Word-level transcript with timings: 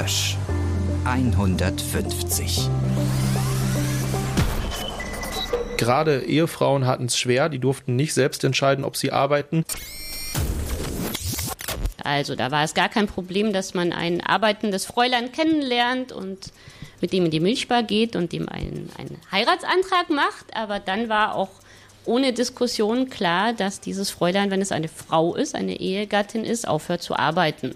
Hösch 0.00 0.36
150. 1.04 2.68
Gerade 5.76 6.22
Ehefrauen 6.24 6.86
hatten 6.86 7.06
es 7.06 7.18
schwer, 7.18 7.48
die 7.48 7.58
durften 7.58 7.96
nicht 7.96 8.14
selbst 8.14 8.44
entscheiden, 8.44 8.84
ob 8.84 8.96
sie 8.96 9.10
arbeiten. 9.10 9.64
Also 12.04 12.36
da 12.36 12.52
war 12.52 12.62
es 12.62 12.74
gar 12.74 12.88
kein 12.88 13.08
Problem, 13.08 13.52
dass 13.52 13.74
man 13.74 13.92
ein 13.92 14.20
arbeitendes 14.20 14.86
Fräulein 14.86 15.32
kennenlernt 15.32 16.12
und 16.12 16.52
mit 17.00 17.12
dem 17.12 17.24
in 17.24 17.32
die 17.32 17.40
Milchbar 17.40 17.82
geht 17.82 18.14
und 18.14 18.30
dem 18.32 18.48
einen, 18.48 18.90
einen 18.96 19.18
Heiratsantrag 19.32 20.10
macht. 20.10 20.54
Aber 20.54 20.78
dann 20.78 21.08
war 21.08 21.34
auch 21.34 21.50
ohne 22.04 22.32
Diskussion 22.32 23.10
klar, 23.10 23.52
dass 23.52 23.80
dieses 23.80 24.10
Fräulein, 24.10 24.52
wenn 24.52 24.62
es 24.62 24.70
eine 24.70 24.88
Frau 24.88 25.34
ist, 25.34 25.56
eine 25.56 25.80
Ehegattin 25.80 26.44
ist, 26.44 26.68
aufhört 26.68 27.02
zu 27.02 27.16
arbeiten. 27.16 27.74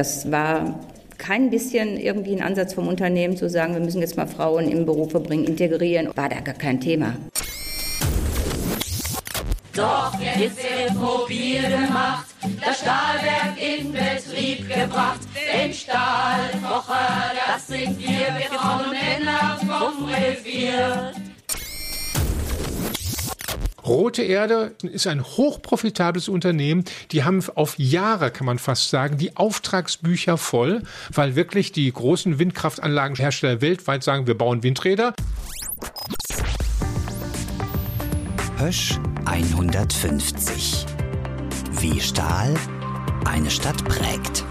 Das 0.00 0.32
war 0.32 0.80
kein 1.18 1.50
bisschen 1.50 1.98
irgendwie 1.98 2.34
ein 2.34 2.40
Ansatz 2.40 2.72
vom 2.72 2.88
Unternehmen 2.88 3.36
zu 3.36 3.50
sagen, 3.50 3.74
wir 3.74 3.82
müssen 3.82 4.00
jetzt 4.00 4.16
mal 4.16 4.26
Frauen 4.26 4.66
in 4.66 4.86
Berufe 4.86 5.20
bringen, 5.20 5.44
integrieren. 5.44 6.08
War 6.16 6.30
da 6.30 6.40
gar 6.40 6.54
kein 6.54 6.80
Thema. 6.80 7.16
Doch 9.74 10.18
jetzt 10.18 10.56
wird 10.56 10.94
mobil 10.94 11.60
gemacht, 11.60 12.24
das 12.64 12.78
Stahlwerk 12.78 13.58
in 13.60 13.92
Betrieb 13.92 14.66
gebracht. 14.70 15.20
Den 15.54 15.74
Stahlkocher, 15.74 17.34
das 17.46 17.66
sind 17.66 17.98
wir, 17.98 18.08
wir 18.38 18.58
Frauen 18.58 18.88
Männer 18.88 19.58
vom 19.58 20.06
Revier. 20.06 21.12
Rote 23.90 24.22
Erde 24.22 24.70
ist 24.84 25.08
ein 25.08 25.20
hochprofitables 25.20 26.28
Unternehmen. 26.28 26.84
Die 27.10 27.24
haben 27.24 27.42
auf 27.56 27.76
Jahre, 27.76 28.30
kann 28.30 28.46
man 28.46 28.60
fast 28.60 28.88
sagen, 28.88 29.18
die 29.18 29.36
Auftragsbücher 29.36 30.38
voll, 30.38 30.84
weil 31.12 31.34
wirklich 31.34 31.72
die 31.72 31.92
großen 31.92 32.38
Windkraftanlagenhersteller 32.38 33.60
weltweit 33.60 34.04
sagen, 34.04 34.28
wir 34.28 34.38
bauen 34.38 34.62
Windräder. 34.62 35.12
Hösch 38.58 38.96
150. 39.24 40.86
Wie 41.80 42.00
Stahl 42.00 42.54
eine 43.24 43.50
Stadt 43.50 43.84
prägt. 43.86 44.44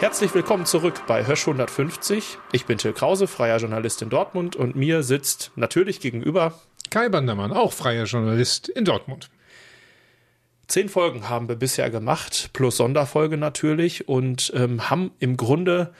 Herzlich 0.00 0.34
willkommen 0.34 0.66
zurück 0.66 1.02
bei 1.06 1.24
Hösch 1.24 1.46
150. 1.46 2.38
Ich 2.50 2.66
bin 2.66 2.78
Till 2.78 2.94
Krause, 2.94 3.28
freier 3.28 3.58
Journalist 3.58 4.02
in 4.02 4.10
Dortmund 4.10 4.56
und 4.56 4.74
mir 4.74 5.04
sitzt 5.04 5.52
natürlich 5.54 6.00
gegenüber 6.00 6.54
Kai 6.90 7.08
Bandermann, 7.08 7.52
auch 7.52 7.72
freier 7.72 8.04
Journalist 8.04 8.68
in 8.68 8.84
Dortmund. 8.84 9.30
Zehn 10.68 10.88
Folgen 10.88 11.28
haben 11.28 11.48
wir 11.48 11.56
bisher 11.56 11.90
gemacht, 11.90 12.50
plus 12.52 12.78
Sonderfolge 12.78 13.36
natürlich, 13.36 14.08
und 14.08 14.52
ähm, 14.54 14.88
haben 14.88 15.10
im 15.18 15.36
Grunde 15.36 15.92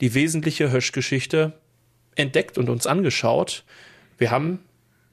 die 0.00 0.14
wesentliche 0.14 0.72
Hösch-Geschichte 0.72 1.52
entdeckt 2.16 2.58
und 2.58 2.68
uns 2.68 2.86
angeschaut. 2.86 3.64
Wir 4.18 4.30
haben 4.30 4.60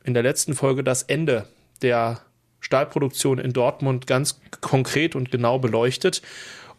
in 0.03 0.13
der 0.13 0.23
letzten 0.23 0.55
Folge 0.55 0.83
das 0.83 1.03
Ende 1.03 1.47
der 1.81 2.21
Stahlproduktion 2.59 3.37
in 3.37 3.53
Dortmund 3.53 4.07
ganz 4.07 4.39
konkret 4.61 5.15
und 5.15 5.31
genau 5.31 5.59
beleuchtet. 5.59 6.21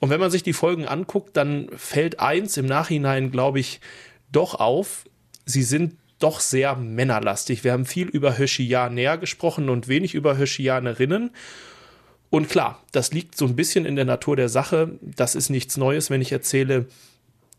Und 0.01 0.11
wenn 0.11 0.21
man 0.21 0.31
sich 0.31 0.43
die 0.43 0.53
Folgen 0.53 0.87
anguckt, 0.87 1.37
dann 1.37 1.69
fällt 1.77 2.21
eins 2.21 2.57
im 2.57 2.67
Nachhinein, 2.67 3.31
glaube 3.31 3.61
ich, 3.61 3.81
doch 4.31 4.55
auf. 4.55 5.05
Sie 5.45 5.63
sind 5.63 5.97
doch 6.19 6.41
sehr 6.41 6.77
männerlastig. 6.77 7.65
Wir 7.65 7.73
haben 7.73 7.87
viel 7.87 8.09
über 8.09 8.39
Höschianer 8.39 9.19
gesprochen 9.19 9.69
und 9.69 9.89
wenig 9.89 10.15
über 10.15 10.37
Höschianerinnen. 10.37 11.31
Und 12.31 12.49
klar, 12.49 12.83
das 12.93 13.13
liegt 13.13 13.37
so 13.37 13.47
ein 13.47 13.57
bisschen 13.57 13.87
in 13.87 13.97
der 13.97 14.05
Natur 14.05 14.37
der 14.37 14.49
Sache. 14.49 14.99
Das 15.01 15.35
ist 15.35 15.49
nichts 15.49 15.77
Neues, 15.77 16.11
wenn 16.11 16.21
ich 16.21 16.33
erzähle, 16.33 16.87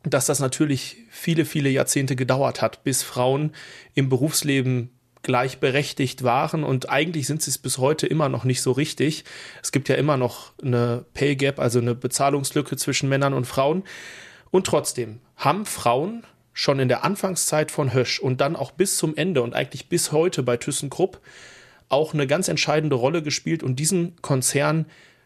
dass 0.03 0.25
das 0.25 0.39
natürlich 0.39 0.97
viele, 1.09 1.45
viele 1.45 1.69
Jahrzehnte 1.69 2.15
gedauert 2.15 2.61
hat, 2.61 2.83
bis 2.83 3.03
Frauen 3.03 3.51
im 3.95 4.09
Berufsleben 4.09 4.91
gleichberechtigt 5.21 6.23
waren 6.23 6.63
und 6.63 6.89
eigentlich 6.89 7.27
sind 7.27 7.41
sie 7.41 7.51
es 7.51 7.57
bis 7.57 7.77
heute 7.77 8.07
immer 8.07 8.29
noch 8.29 8.45
nicht 8.45 8.61
so 8.61 8.71
richtig. 8.71 9.25
Es 9.61 9.73
gibt 9.73 9.89
ja 9.89 9.95
immer 9.95 10.15
noch 10.15 10.53
eine 10.63 11.05
Pay 11.13 11.35
Gap, 11.35 11.59
also 11.59 11.79
eine 11.79 11.93
Bezahlungslücke 11.93 12.77
zwischen 12.77 13.09
Männern 13.09 13.33
und 13.33 13.45
Frauen. 13.45 13.83
Und 14.49 14.65
trotzdem 14.65 15.19
haben 15.35 15.65
Frauen 15.65 16.23
schon 16.59 16.79
in 16.79 16.89
der 16.89 17.05
Anfangszeit 17.05 17.71
von 17.71 17.93
Hösch 17.93 18.19
und 18.19 18.41
dann 18.41 18.57
auch 18.57 18.71
bis 18.71 18.97
zum 18.97 19.15
Ende 19.15 19.41
und 19.43 19.53
eigentlich 19.53 19.87
bis 19.87 20.11
heute 20.11 20.43
bei 20.43 20.57
ThyssenKrupp 20.57 21.21
auch 21.87 22.13
eine 22.13 22.27
ganz 22.27 22.49
entscheidende 22.49 22.97
Rolle 22.97 23.23
gespielt 23.23 23.63
und 23.63 23.77
diesen 23.77 24.21
Konzern 24.21 24.85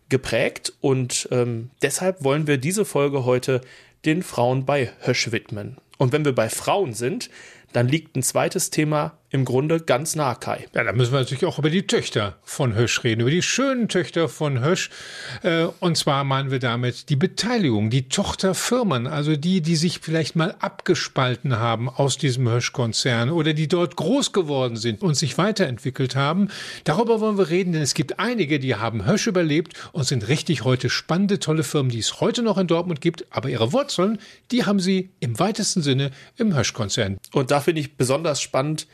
geprägt. 0.09 0.73
Und 0.79 1.27
ähm, 1.31 1.71
deshalb 1.81 2.23
wollen 2.23 2.45
wir 2.45 2.59
diese 2.59 2.85
Folge 2.85 3.25
heute 3.25 3.61
den 4.05 4.21
Frauen 4.21 4.67
bei 4.67 4.91
Hösch 4.99 5.31
widmen. 5.31 5.77
Und 5.97 6.11
wenn 6.11 6.23
wir 6.23 6.35
bei 6.35 6.49
Frauen 6.49 6.93
sind, 6.93 7.31
dann 7.73 7.87
liegt 7.87 8.15
ein 8.15 8.23
zweites 8.23 8.69
Thema 8.69 9.17
im 9.33 9.45
Grunde 9.45 9.79
ganz 9.79 10.15
nah, 10.15 10.35
Kai. 10.35 10.67
Ja, 10.75 10.83
da 10.83 10.93
müssen 10.93 11.11
wir 11.11 11.19
natürlich 11.19 11.45
auch 11.45 11.57
über 11.57 11.71
die 11.71 11.87
Töchter 11.87 12.37
von 12.43 12.75
Hösch 12.75 13.03
reden, 13.03 13.21
über 13.21 13.31
die 13.31 13.41
schönen 13.41 13.87
Töchter 13.87 14.29
von 14.29 14.63
Hösch. 14.63 14.91
Äh, 15.41 15.65
und 15.79 15.97
zwar 15.97 16.23
meinen 16.23 16.51
wir 16.51 16.59
damit 16.59 17.09
die 17.09 17.15
Beteiligung, 17.15 17.89
die 17.89 18.09
Tochterfirmen, 18.09 19.07
also 19.07 19.35
die, 19.35 19.61
die 19.61 19.75
sich 19.75 20.01
vielleicht 20.01 20.35
mal 20.35 20.53
abgespalten 20.59 21.57
haben 21.57 21.89
aus 21.89 22.19
diesem 22.19 22.47
Hösch-Konzern 22.47 23.31
oder 23.31 23.53
die 23.53 23.67
dort 23.67 23.95
groß 23.95 24.33
geworden 24.33 24.75
sind 24.75 25.01
und 25.01 25.15
sich 25.15 25.35
weiterentwickelt 25.39 26.15
haben. 26.15 26.49
Darüber 26.83 27.19
wollen 27.19 27.39
wir 27.39 27.49
reden, 27.49 27.73
denn 27.73 27.81
es 27.81 27.95
gibt 27.95 28.19
einige, 28.19 28.59
die 28.59 28.75
haben 28.75 29.07
Hösch 29.07 29.25
überlebt 29.25 29.73
und 29.93 30.03
sind 30.03 30.27
richtig 30.27 30.63
heute 30.63 30.91
spannende, 30.91 31.39
tolle 31.39 31.63
Firmen, 31.63 31.91
die 31.91 31.99
es 31.99 32.21
heute 32.21 32.43
noch 32.43 32.59
in 32.59 32.67
Dortmund 32.67 33.01
gibt. 33.01 33.25
Aber 33.31 33.49
ihre 33.49 33.73
Wurzeln, 33.73 34.19
die 34.51 34.63
haben 34.63 34.79
sie 34.79 35.09
im 35.19 35.39
weitesten 35.39 35.81
Sinne 35.81 36.11
im 36.37 36.55
Hösch-Konzern. 36.55 37.17
Und 37.31 37.49
da 37.49 37.61
finde 37.63 37.81
ich 37.81 37.97
besonders 37.97 38.41
spannend, 38.41 38.87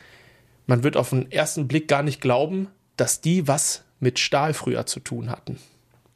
man 0.66 0.82
wird 0.82 0.96
auf 0.96 1.10
den 1.10 1.30
ersten 1.30 1.68
Blick 1.68 1.88
gar 1.88 2.02
nicht 2.02 2.20
glauben, 2.20 2.68
dass 2.96 3.20
die 3.20 3.48
was 3.48 3.84
mit 3.98 4.18
Stahl 4.18 4.54
früher 4.54 4.86
zu 4.86 5.00
tun 5.00 5.30
hatten. 5.30 5.58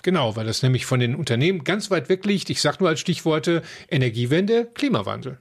Genau, 0.02 0.36
weil 0.36 0.46
das 0.46 0.62
nämlich 0.62 0.86
von 0.86 1.00
den 1.00 1.14
Unternehmen 1.14 1.64
ganz 1.64 1.90
weit 1.90 2.08
weg 2.08 2.24
liegt. 2.26 2.50
Ich 2.50 2.60
sage 2.60 2.76
nur 2.80 2.90
als 2.90 3.00
Stichworte 3.00 3.62
Energiewende, 3.90 4.66
Klimawandel. 4.74 5.38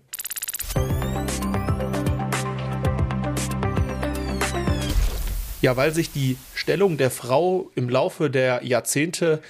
Ja, 5.61 5.77
weil 5.77 5.93
sich 5.93 6.11
die 6.11 6.37
Stellung 6.55 6.97
der 6.97 7.11
Frau 7.11 7.71
im 7.75 7.89
Laufe 7.89 8.29
der 8.29 8.65
Jahrzehnte, 8.65 9.41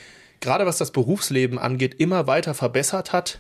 gerade 0.41 0.66
was 0.66 0.78
das 0.78 0.91
Berufsleben 0.91 1.57
angeht, 1.57 1.96
immer 2.00 2.28
weiter 2.28 2.53
verbessert 2.53 3.13
hat, 3.13 3.40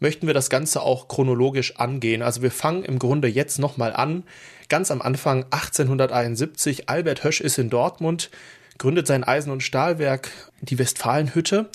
möchten 0.00 0.26
wir 0.26 0.34
das 0.34 0.50
Ganze 0.50 0.82
auch 0.82 1.06
chronologisch 1.08 1.76
angehen. 1.76 2.22
Also 2.22 2.42
wir 2.42 2.50
fangen 2.50 2.82
im 2.84 2.98
Grunde 2.98 3.28
jetzt 3.28 3.58
nochmal 3.58 3.92
an. 3.92 4.24
Ganz 4.68 4.90
am 4.90 5.00
Anfang 5.02 5.44
1871. 5.44 6.88
Albert 6.88 7.22
Hösch 7.22 7.40
ist 7.40 7.58
in 7.58 7.70
Dortmund, 7.70 8.30
gründet 8.78 9.06
sein 9.06 9.24
Eisen- 9.24 9.52
und 9.52 9.62
Stahlwerk, 9.62 10.30
die 10.62 10.78
Westfalenhütte. 10.78 11.68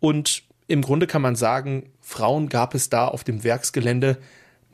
Und 0.00 0.44
im 0.68 0.82
Grunde 0.82 1.06
kann 1.06 1.22
man 1.22 1.36
sagen, 1.36 1.90
Frauen 2.00 2.48
gab 2.48 2.74
es 2.74 2.88
da 2.88 3.08
auf 3.08 3.24
dem 3.24 3.44
Werksgelände 3.44 4.18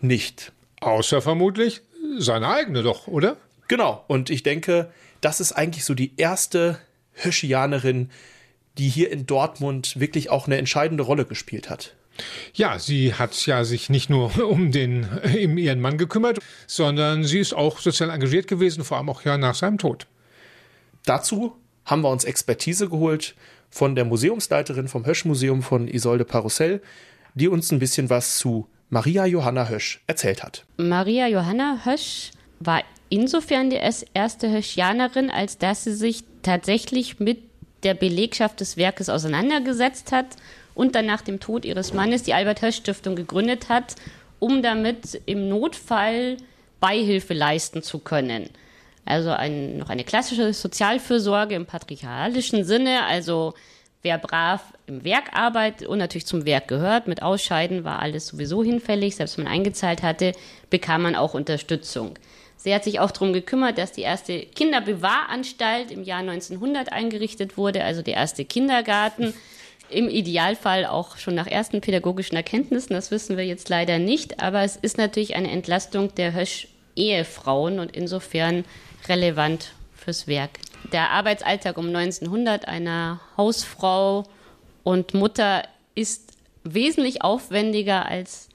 nicht. 0.01 0.53
Außer 0.81 1.23
vermutlich 1.23 1.81
seine 2.19 2.49
eigene 2.49 2.83
doch, 2.83 3.07
oder? 3.07 3.37
Genau. 3.69 4.05
Und 4.07 4.29
ich 4.29 4.43
denke, 4.43 4.91
das 5.21 5.41
ist 5.41 5.53
eigentlich 5.53 5.85
so 5.85 5.95
die 5.95 6.13
erste 6.17 6.79
Höschianerin, 7.15 8.11
die 8.79 8.89
hier 8.89 9.11
in 9.11 9.27
Dortmund 9.27 9.99
wirklich 9.99 10.31
auch 10.31 10.47
eine 10.47 10.57
entscheidende 10.57 11.05
Rolle 11.05 11.25
gespielt 11.25 11.71
hat. 11.71 11.95
Ja, 12.55 12.79
sie 12.79 13.15
hat 13.15 13.47
ja 13.47 13.65
sich 13.65 13.91
nicht 13.91 14.11
nur 14.11 14.45
um 14.49 14.73
den 14.73 15.07
um 15.25 15.59
ihren 15.59 15.81
Mann 15.81 15.99
gekümmert, 15.99 16.39
sondern 16.67 17.25
sie 17.25 17.39
ist 17.39 17.55
auch 17.55 17.79
sozial 17.79 18.11
engagiert 18.11 18.47
gewesen, 18.47 18.85
vor 18.85 18.99
allem 18.99 19.09
auch 19.09 19.23
ja 19.25 19.39
nach 19.39 19.55
seinem 19.55 19.79
Tod. 19.79 20.07
Dazu 21.05 21.57
haben 21.85 22.03
wir 22.03 22.11
uns 22.11 22.25
Expertise 22.25 22.89
geholt 22.89 23.35
von 23.71 23.95
der 23.95 24.05
Museumsleiterin 24.05 24.89
vom 24.89 25.07
Hösch-Museum 25.07 25.63
von 25.63 25.89
Isolde 25.89 26.25
Parussell, 26.25 26.83
die 27.35 27.49
uns 27.49 27.73
ein 27.73 27.79
bisschen 27.79 28.11
was 28.11 28.39
zu 28.39 28.69
Maria 28.91 29.25
Johanna 29.25 29.69
Hösch 29.69 30.03
erzählt 30.07 30.43
hat. 30.43 30.65
Maria 30.77 31.27
Johanna 31.27 31.81
Hösch 31.85 32.31
war 32.61 32.83
insofern 33.09 33.71
die 33.71 33.81
erste 34.15 34.51
Höschianerin, 34.51 35.31
als 35.31 35.59
dass 35.59 35.85
sie 35.85 35.95
sich 35.95 36.25
tatsächlich 36.43 37.19
mit 37.19 37.39
der 37.83 37.95
Belegschaft 37.95 38.61
des 38.61 38.77
Werkes 38.77 39.09
auseinandergesetzt 39.09 40.13
hat 40.13 40.27
und 40.75 40.95
dann 40.95 41.07
nach 41.07 41.23
dem 41.23 41.41
Tod 41.41 41.65
ihres 41.65 41.93
Mannes 41.93 42.23
die 42.23 42.35
Albert 42.35 42.63
Hösch 42.63 42.77
Stiftung 42.77 43.17
gegründet 43.17 43.69
hat, 43.69 43.97
um 44.39 44.63
damit 44.63 45.21
im 45.27 45.49
Notfall 45.49 46.37
Beihilfe 46.81 47.35
leisten 47.35 47.83
zu 47.83 47.99
können. 47.99 48.51
Also 49.05 49.31
ein, 49.31 49.79
noch 49.79 49.89
eine 49.89 50.05
klassische 50.05 50.53
Sozialfürsorge 50.53 51.55
im 51.55 51.67
patriarchalischen 51.67 52.65
Sinne, 52.65 53.05
also 53.05 53.55
wer 54.03 54.19
brav 54.19 54.61
im 54.87 55.05
Werk 55.05 55.33
arbeitet 55.33 55.89
und 55.89 55.99
natürlich 55.99 56.27
zum 56.27 56.45
Werk 56.45 56.69
gehört, 56.69 57.07
mit 57.07 57.23
Ausscheiden 57.23 57.85
war 57.85 58.01
alles 58.01 58.29
sowieso 58.29 58.63
hinfällig, 58.63 59.17
selbst 59.17 59.39
wenn 59.39 59.45
man 59.45 59.53
eingezahlt 59.53 60.03
hatte, 60.03 60.33
bekam 60.71 61.03
man 61.03 61.15
auch 61.17 61.35
Unterstützung. 61.35 62.19
Sie 62.57 62.73
hat 62.73 62.85
sich 62.85 63.01
auch 63.01 63.11
darum 63.11 63.33
gekümmert, 63.33 63.79
dass 63.79 63.91
die 63.93 64.03
erste 64.03 64.41
Kinderbewahranstalt 64.41 65.91
im 65.91 66.05
Jahr 66.05 66.21
1900 66.21 66.93
eingerichtet 66.93 67.57
wurde, 67.57 67.83
also 67.83 68.03
der 68.03 68.15
erste 68.15 68.45
Kindergarten 68.45 69.35
im 69.93 70.09
Idealfall 70.09 70.87
auch 70.87 71.17
schon 71.17 71.35
nach 71.35 71.47
ersten 71.47 71.81
pädagogischen 71.81 72.37
Erkenntnissen, 72.37 72.95
das 72.95 73.11
wissen 73.11 73.37
wir 73.37 73.45
jetzt 73.45 73.69
leider 73.69 73.99
nicht, 73.99 74.43
aber 74.43 74.63
es 74.63 74.77
ist 74.77 74.99
natürlich 74.99 75.37
eine 75.37 75.51
Entlastung 75.51 76.15
der 76.15 76.35
Hösch-Ehefrauen 76.35 77.79
und 77.79 77.95
insofern 77.95 78.65
relevant 79.09 79.73
fürs 79.95 80.27
Werk. 80.27 80.51
Der 80.93 81.11
Arbeitsalltag 81.11 81.79
um 81.79 81.87
1900 81.87 82.67
einer 82.67 83.21
Hausfrau 83.37 84.25
und 84.83 85.15
Mutter 85.15 85.63
ist 85.95 86.33
wesentlich 86.65 87.23
aufwendiger 87.23 88.07
als 88.07 88.49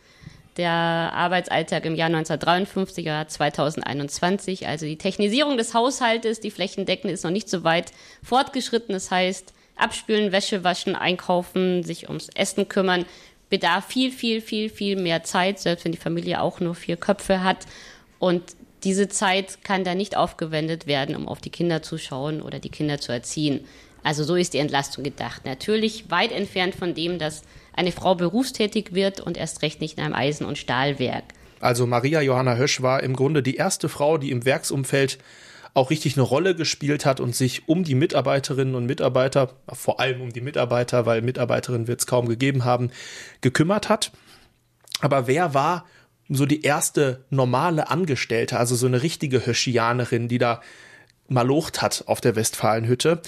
der 0.58 0.72
Arbeitsalltag 0.72 1.86
im 1.86 1.96
Jahr 1.96 2.08
1953 2.08 3.06
oder 3.06 3.28
2021. 3.28 4.68
Also 4.68 4.86
die 4.86 4.98
Technisierung 4.98 5.58
des 5.58 5.74
Haushaltes, 5.74 6.40
die 6.40 6.52
flächendeckende, 6.52 7.14
ist 7.14 7.24
noch 7.24 7.32
nicht 7.32 7.50
so 7.50 7.64
weit 7.64 7.92
fortgeschritten. 8.24 8.94
Das 8.94 9.12
heißt, 9.12 9.54
abspülen, 9.78 10.32
Wäsche 10.32 10.64
waschen, 10.64 10.96
einkaufen, 10.96 11.84
sich 11.84 12.08
ums 12.08 12.30
Essen 12.36 12.68
kümmern, 12.68 13.06
bedarf 13.50 13.88
viel, 13.88 14.12
viel, 14.12 14.42
viel, 14.42 14.70
viel 14.70 14.96
mehr 14.96 15.24
Zeit, 15.24 15.60
selbst 15.60 15.86
wenn 15.86 15.92
die 15.92 15.98
Familie 15.98 16.42
auch 16.42 16.60
nur 16.60 16.76
vier 16.76 16.98
Köpfe 16.98 17.44
hat. 17.44 17.66
Und 18.20 18.44
diese 18.84 19.08
Zeit 19.08 19.64
kann 19.64 19.84
da 19.84 19.96
nicht 19.96 20.16
aufgewendet 20.16 20.88
werden, 20.88 21.16
um 21.16 21.28
auf 21.28 21.40
die 21.40 21.50
Kinder 21.50 21.82
zu 21.82 21.98
schauen 21.98 22.42
oder 22.42 22.60
die 22.60 22.70
Kinder 22.70 23.00
zu 23.00 23.12
erziehen. 23.12 23.62
Also 24.04 24.24
so 24.24 24.36
ist 24.36 24.54
die 24.54 24.60
Entlastung 24.60 25.04
gedacht. 25.04 25.46
Natürlich 25.46 26.10
weit 26.10 26.32
entfernt 26.32 26.76
von 26.76 26.94
dem, 26.94 27.20
dass 27.20 27.44
eine 27.74 27.92
Frau 27.92 28.16
berufstätig 28.16 28.94
wird 28.94 29.20
und 29.20 29.38
erst 29.38 29.62
recht 29.62 29.82
nicht 29.82 29.98
in 29.98 30.04
einem 30.04 30.14
Eisen- 30.14 30.46
und 30.46 30.58
Stahlwerk. 30.58 31.24
Also 31.60 31.88
Maria 31.88 32.22
Johanna 32.22 32.56
Hösch 32.56 32.82
war 32.82 33.02
im 33.02 33.16
Grunde 33.16 33.42
die 33.42 33.56
erste 33.56 33.90
Frau, 33.90 34.18
die 34.18 34.32
im 34.32 34.46
Werksumfeld 34.46 35.18
auch 35.78 35.92
richtig 35.92 36.18
eine 36.18 36.24
Rolle 36.24 36.56
gespielt 36.56 37.06
hat 37.06 37.20
und 37.20 37.36
sich 37.36 37.70
um 37.70 37.84
die 37.84 37.94
Mitarbeiterinnen 37.94 38.74
und 38.74 38.88
Mitarbeiter, 38.88 39.54
vor 39.72 40.00
allem 40.00 40.22
um 40.22 40.34
die 40.34 40.42
Mitarbeiter, 40.42 41.06
weil 41.06 41.22
Mitarbeiterinnen 41.22 41.88
wird 41.88 42.00
es 42.00 42.08
kaum 42.08 42.28
gegeben 42.28 42.66
haben, 42.66 42.90
gekümmert 43.42 43.88
hat. 43.88 44.12
Aber 45.02 45.28
wer 45.28 45.54
war 45.54 45.86
so 46.30 46.48
die 46.48 46.64
erste 46.64 47.26
normale 47.30 47.92
Angestellte, 47.92 48.58
also 48.58 48.76
so 48.76 48.88
eine 48.88 49.04
richtige 49.04 49.46
Höschianerin, 49.46 50.28
die 50.28 50.40
da 50.40 50.62
malocht 51.28 51.84
hat 51.84 52.06
auf 52.08 52.22
der 52.22 52.36
Westfalenhütte? 52.36 53.22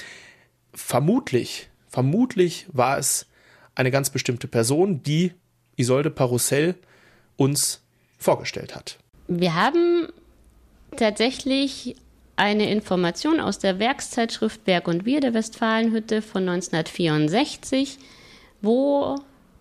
Vermutlich, 0.74 1.70
vermutlich 1.88 2.66
war 2.72 2.98
es 2.98 3.28
eine 3.76 3.92
ganz 3.92 4.10
bestimmte 4.10 4.48
Person, 4.48 5.04
die 5.04 5.34
Isolde 5.76 6.10
Paroussel 6.10 6.74
uns 7.38 7.84
vorgestellt 8.18 8.76
hat. 8.76 8.98
Wir 9.28 9.54
haben 9.54 10.08
tatsächlich 10.98 11.96
eine 12.40 12.72
Information 12.72 13.40
aus 13.42 13.60
der 13.60 13.80
Werkszeitschrift 13.80 14.64
Berg 14.64 14.88
und 14.88 15.06
Wir 15.06 15.20
der 15.20 15.34
Westfalenhütte 15.34 16.22
von 16.22 16.48
1964, 16.48 17.98
wo 18.62 19.16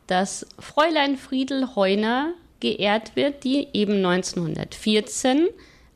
das 0.07 0.47
Fräulein 0.59 1.17
Friedel 1.17 1.75
Heuner 1.75 2.35
geehrt 2.61 3.17
wird, 3.17 3.43
die 3.45 3.69
eben 3.73 3.97
1914 3.97 5.49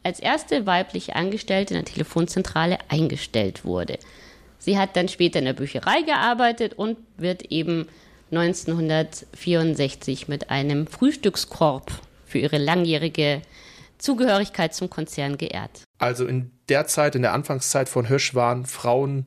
als 0.02 0.18
erste 0.18 0.66
weibliche 0.66 1.14
Angestellte 1.14 1.74
in 1.74 1.84
der 1.84 1.92
Telefonzentrale 1.92 2.78
eingestellt 2.88 3.64
wurde. 3.64 3.98
Sie 4.58 4.76
hat 4.76 4.96
dann 4.96 5.08
später 5.08 5.38
in 5.38 5.44
der 5.44 5.52
Bücherei 5.52 6.02
gearbeitet 6.02 6.74
und 6.74 6.98
wird 7.16 7.42
eben 7.52 7.86
1964 8.32 10.26
mit 10.26 10.50
einem 10.50 10.88
Frühstückskorb 10.88 11.92
für 12.26 12.38
ihre 12.38 12.58
langjährige 12.58 13.42
Zugehörigkeit 13.98 14.74
zum 14.74 14.90
Konzern 14.90 15.38
geehrt. 15.38 15.84
Also 15.98 16.26
in 16.26 16.50
der 16.72 16.86
Zeit, 16.86 17.14
in 17.14 17.20
der 17.20 17.34
Anfangszeit 17.34 17.90
von 17.90 18.08
Hösch 18.08 18.34
waren 18.34 18.64
Frauen 18.64 19.26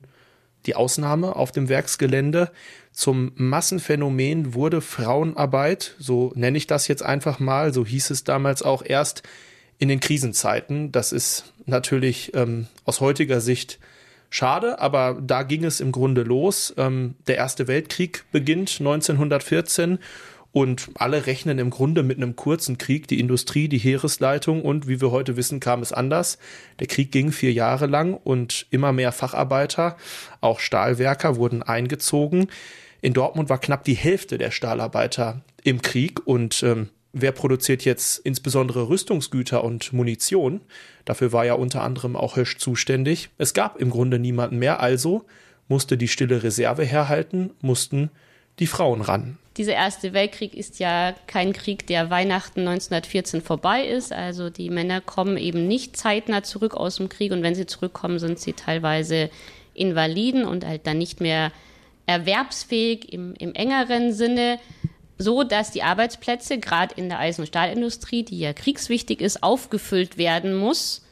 die 0.66 0.74
Ausnahme 0.74 1.36
auf 1.36 1.52
dem 1.52 1.68
Werksgelände. 1.68 2.50
Zum 2.90 3.30
Massenphänomen 3.36 4.52
wurde 4.52 4.80
Frauenarbeit, 4.80 5.94
so 6.00 6.32
nenne 6.34 6.58
ich 6.58 6.66
das 6.66 6.88
jetzt 6.88 7.04
einfach 7.04 7.38
mal, 7.38 7.72
so 7.72 7.86
hieß 7.86 8.10
es 8.10 8.24
damals 8.24 8.64
auch 8.64 8.82
erst 8.84 9.22
in 9.78 9.86
den 9.88 10.00
Krisenzeiten. 10.00 10.90
Das 10.90 11.12
ist 11.12 11.52
natürlich 11.66 12.34
ähm, 12.34 12.66
aus 12.84 13.00
heutiger 13.00 13.40
Sicht 13.40 13.78
schade, 14.28 14.80
aber 14.80 15.16
da 15.24 15.44
ging 15.44 15.62
es 15.62 15.78
im 15.78 15.92
Grunde 15.92 16.24
los. 16.24 16.74
Ähm, 16.76 17.14
der 17.28 17.36
Erste 17.36 17.68
Weltkrieg 17.68 18.24
beginnt 18.32 18.76
1914 18.80 20.00
und 20.56 20.88
alle 20.94 21.26
rechnen 21.26 21.58
im 21.58 21.68
Grunde 21.68 22.02
mit 22.02 22.16
einem 22.16 22.34
kurzen 22.34 22.78
Krieg. 22.78 23.06
Die 23.08 23.20
Industrie, 23.20 23.68
die 23.68 23.76
Heeresleitung 23.76 24.62
und 24.62 24.88
wie 24.88 25.02
wir 25.02 25.10
heute 25.10 25.36
wissen, 25.36 25.60
kam 25.60 25.82
es 25.82 25.92
anders. 25.92 26.38
Der 26.80 26.86
Krieg 26.86 27.12
ging 27.12 27.30
vier 27.30 27.52
Jahre 27.52 27.84
lang 27.84 28.14
und 28.14 28.66
immer 28.70 28.94
mehr 28.94 29.12
Facharbeiter, 29.12 29.98
auch 30.40 30.58
Stahlwerker 30.58 31.36
wurden 31.36 31.62
eingezogen. 31.62 32.46
In 33.02 33.12
Dortmund 33.12 33.50
war 33.50 33.58
knapp 33.58 33.84
die 33.84 33.92
Hälfte 33.92 34.38
der 34.38 34.50
Stahlarbeiter 34.50 35.42
im 35.62 35.82
Krieg 35.82 36.26
und 36.26 36.62
ähm, 36.62 36.88
wer 37.12 37.32
produziert 37.32 37.84
jetzt 37.84 38.16
insbesondere 38.20 38.88
Rüstungsgüter 38.88 39.62
und 39.62 39.92
Munition? 39.92 40.62
Dafür 41.04 41.34
war 41.34 41.44
ja 41.44 41.52
unter 41.52 41.82
anderem 41.82 42.16
auch 42.16 42.36
Hösch 42.36 42.56
zuständig. 42.56 43.28
Es 43.36 43.52
gab 43.52 43.78
im 43.78 43.90
Grunde 43.90 44.18
niemanden 44.18 44.58
mehr, 44.58 44.80
also 44.80 45.26
musste 45.68 45.98
die 45.98 46.08
stille 46.08 46.42
Reserve 46.42 46.82
herhalten, 46.82 47.50
mussten 47.60 48.08
die 48.58 48.66
Frauen 48.66 49.02
ran. 49.02 49.36
Dieser 49.56 49.72
Erste 49.72 50.12
Weltkrieg 50.12 50.54
ist 50.54 50.78
ja 50.80 51.14
kein 51.26 51.54
Krieg, 51.54 51.86
der 51.86 52.10
Weihnachten 52.10 52.60
1914 52.60 53.40
vorbei 53.40 53.86
ist. 53.86 54.12
Also 54.12 54.50
die 54.50 54.68
Männer 54.68 55.00
kommen 55.00 55.38
eben 55.38 55.66
nicht 55.66 55.96
zeitnah 55.96 56.42
zurück 56.42 56.74
aus 56.74 56.96
dem 56.96 57.08
Krieg. 57.08 57.32
Und 57.32 57.42
wenn 57.42 57.54
sie 57.54 57.66
zurückkommen, 57.66 58.18
sind 58.18 58.38
sie 58.38 58.52
teilweise 58.52 59.30
Invaliden 59.72 60.44
und 60.44 60.66
halt 60.66 60.86
dann 60.86 60.98
nicht 60.98 61.20
mehr 61.20 61.52
erwerbsfähig 62.04 63.12
im, 63.12 63.34
im 63.38 63.54
engeren 63.54 64.12
Sinne. 64.12 64.58
So, 65.16 65.42
dass 65.42 65.70
die 65.70 65.82
Arbeitsplätze 65.82 66.58
gerade 66.58 66.94
in 66.94 67.08
der 67.08 67.18
Eisen- 67.18 67.40
und 67.40 67.46
Stahlindustrie, 67.46 68.24
die 68.24 68.38
ja 68.38 68.52
kriegswichtig 68.52 69.22
ist, 69.22 69.42
aufgefüllt 69.42 70.18
werden 70.18 70.54
muss 70.54 71.05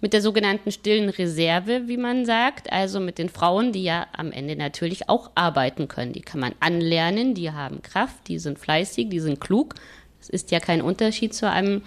mit 0.00 0.12
der 0.12 0.22
sogenannten 0.22 0.72
stillen 0.72 1.10
Reserve, 1.10 1.82
wie 1.86 1.96
man 1.96 2.24
sagt, 2.24 2.72
also 2.72 3.00
mit 3.00 3.18
den 3.18 3.28
Frauen, 3.28 3.72
die 3.72 3.82
ja 3.82 4.06
am 4.16 4.32
Ende 4.32 4.56
natürlich 4.56 5.08
auch 5.08 5.30
arbeiten 5.34 5.88
können. 5.88 6.12
Die 6.12 6.22
kann 6.22 6.40
man 6.40 6.54
anlernen, 6.60 7.34
die 7.34 7.50
haben 7.50 7.82
Kraft, 7.82 8.28
die 8.28 8.38
sind 8.38 8.58
fleißig, 8.58 9.08
die 9.10 9.20
sind 9.20 9.40
klug. 9.40 9.74
Das 10.18 10.30
ist 10.30 10.50
ja 10.50 10.60
kein 10.60 10.82
Unterschied 10.82 11.34
zu 11.34 11.50
einem 11.50 11.82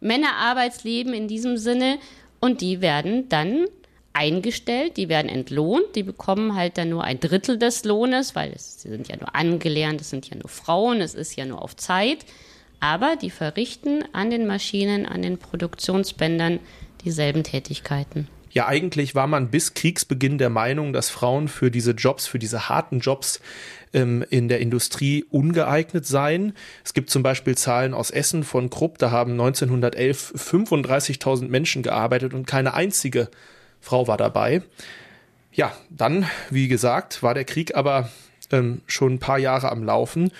Männerarbeitsleben 0.00 1.14
in 1.14 1.28
diesem 1.28 1.56
Sinne. 1.56 1.98
Und 2.40 2.60
die 2.60 2.80
werden 2.80 3.28
dann 3.28 3.66
eingestellt, 4.12 4.96
die 4.96 5.08
werden 5.08 5.28
entlohnt, 5.28 5.94
die 5.94 6.02
bekommen 6.02 6.54
halt 6.54 6.76
dann 6.76 6.90
nur 6.90 7.04
ein 7.04 7.20
Drittel 7.20 7.58
des 7.58 7.84
Lohnes, 7.84 8.34
weil 8.34 8.52
es, 8.52 8.82
sie 8.82 8.90
sind 8.90 9.08
ja 9.08 9.16
nur 9.16 9.34
angelernt, 9.34 10.00
es 10.00 10.10
sind 10.10 10.28
ja 10.28 10.36
nur 10.36 10.48
Frauen, 10.48 11.00
es 11.00 11.14
ist 11.14 11.36
ja 11.36 11.46
nur 11.46 11.62
auf 11.62 11.76
Zeit, 11.76 12.26
aber 12.80 13.16
die 13.16 13.30
verrichten 13.30 14.04
an 14.12 14.30
den 14.30 14.46
Maschinen, 14.46 15.06
an 15.06 15.22
den 15.22 15.38
Produktionsbändern 15.38 16.58
dieselben 17.04 17.44
Tätigkeiten. 17.44 18.28
Ja, 18.52 18.66
eigentlich 18.66 19.14
war 19.14 19.26
man 19.26 19.48
bis 19.48 19.72
Kriegsbeginn 19.72 20.36
der 20.36 20.50
Meinung, 20.50 20.92
dass 20.92 21.08
Frauen 21.08 21.48
für 21.48 21.70
diese 21.70 21.92
Jobs, 21.92 22.26
für 22.26 22.38
diese 22.38 22.68
harten 22.68 23.00
Jobs 23.00 23.40
ähm, 23.94 24.24
in 24.28 24.48
der 24.48 24.60
Industrie 24.60 25.24
ungeeignet 25.30 26.06
seien. 26.06 26.52
Es 26.84 26.92
gibt 26.92 27.08
zum 27.08 27.22
Beispiel 27.22 27.56
Zahlen 27.56 27.94
aus 27.94 28.10
Essen 28.10 28.44
von 28.44 28.68
Krupp, 28.68 28.98
da 28.98 29.10
haben 29.10 29.32
1911 29.32 30.34
35.000 30.36 31.48
Menschen 31.48 31.82
gearbeitet 31.82 32.34
und 32.34 32.46
keine 32.46 32.74
einzige 32.74 33.30
Frau 33.80 34.06
war 34.06 34.18
dabei. 34.18 34.62
Ja, 35.52 35.72
dann, 35.88 36.26
wie 36.50 36.68
gesagt, 36.68 37.22
war 37.22 37.32
der 37.32 37.44
Krieg 37.44 37.74
aber 37.74 38.10
ähm, 38.50 38.82
schon 38.86 39.14
ein 39.14 39.18
paar 39.18 39.38
Jahre 39.38 39.70
am 39.70 39.82
Laufen 39.82 40.30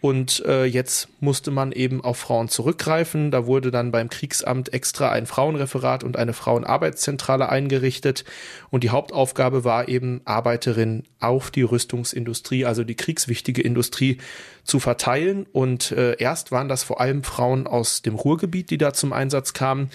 und 0.00 0.44
äh, 0.46 0.64
jetzt 0.64 1.08
musste 1.20 1.50
man 1.50 1.72
eben 1.72 2.04
auf 2.04 2.18
Frauen 2.18 2.48
zurückgreifen. 2.48 3.32
Da 3.32 3.46
wurde 3.46 3.72
dann 3.72 3.90
beim 3.90 4.08
Kriegsamt 4.08 4.72
extra 4.72 5.10
ein 5.10 5.26
Frauenreferat 5.26 6.04
und 6.04 6.16
eine 6.16 6.34
Frauenarbeitszentrale 6.34 7.48
eingerichtet. 7.48 8.24
Und 8.70 8.84
die 8.84 8.90
Hauptaufgabe 8.90 9.64
war 9.64 9.88
eben, 9.88 10.20
Arbeiterinnen 10.24 11.04
auf 11.18 11.50
die 11.50 11.62
Rüstungsindustrie, 11.62 12.64
also 12.64 12.84
die 12.84 12.94
kriegswichtige 12.94 13.62
Industrie, 13.62 14.18
zu 14.62 14.78
verteilen. 14.78 15.46
Und 15.50 15.90
äh, 15.90 16.16
erst 16.18 16.52
waren 16.52 16.68
das 16.68 16.84
vor 16.84 17.00
allem 17.00 17.24
Frauen 17.24 17.66
aus 17.66 18.02
dem 18.02 18.14
Ruhrgebiet, 18.14 18.70
die 18.70 18.78
da 18.78 18.92
zum 18.92 19.12
Einsatz 19.12 19.52
kamen. 19.52 19.90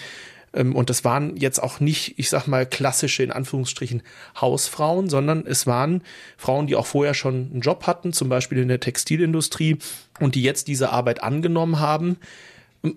Ähm, 0.54 0.74
und 0.74 0.90
das 0.90 1.04
waren 1.04 1.36
jetzt 1.36 1.62
auch 1.62 1.80
nicht, 1.80 2.14
ich 2.18 2.30
sag 2.30 2.46
mal, 2.46 2.66
klassische, 2.66 3.22
in 3.22 3.32
Anführungsstrichen, 3.32 4.02
Hausfrauen, 4.40 5.08
sondern 5.10 5.46
es 5.46 5.66
waren 5.66 6.02
Frauen, 6.36 6.66
die 6.66 6.76
auch 6.76 6.86
vorher 6.86 7.14
schon 7.14 7.50
einen 7.52 7.60
Job 7.60 7.86
hatten, 7.86 8.12
zum 8.12 8.28
Beispiel 8.28 8.58
in 8.58 8.68
der 8.68 8.80
Textilindustrie 8.80 9.78
und 10.20 10.34
die 10.34 10.42
jetzt 10.42 10.68
diese 10.68 10.90
Arbeit 10.90 11.22
angenommen 11.22 11.80
haben. 11.80 12.16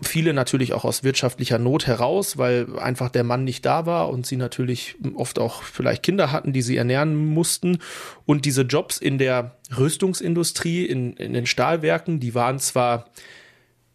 Viele 0.01 0.33
natürlich 0.33 0.73
auch 0.73 0.83
aus 0.83 1.05
wirtschaftlicher 1.05 1.59
Not 1.59 1.87
heraus, 1.87 2.37
weil 2.37 2.77
einfach 2.77 3.09
der 3.09 3.23
Mann 3.23 3.45
nicht 3.45 3.65
da 3.65 3.85
war 3.85 4.09
und 4.09 4.25
sie 4.25 4.35
natürlich 4.35 4.95
oft 5.15 5.39
auch 5.39 5.63
vielleicht 5.63 6.03
Kinder 6.03 6.33
hatten, 6.33 6.51
die 6.51 6.61
sie 6.61 6.75
ernähren 6.75 7.15
mussten. 7.15 7.79
Und 8.25 8.43
diese 8.43 8.63
Jobs 8.63 8.97
in 8.97 9.17
der 9.17 9.55
Rüstungsindustrie, 9.77 10.85
in, 10.85 11.13
in 11.13 11.31
den 11.31 11.45
Stahlwerken, 11.45 12.19
die 12.19 12.35
waren 12.35 12.59
zwar 12.59 13.05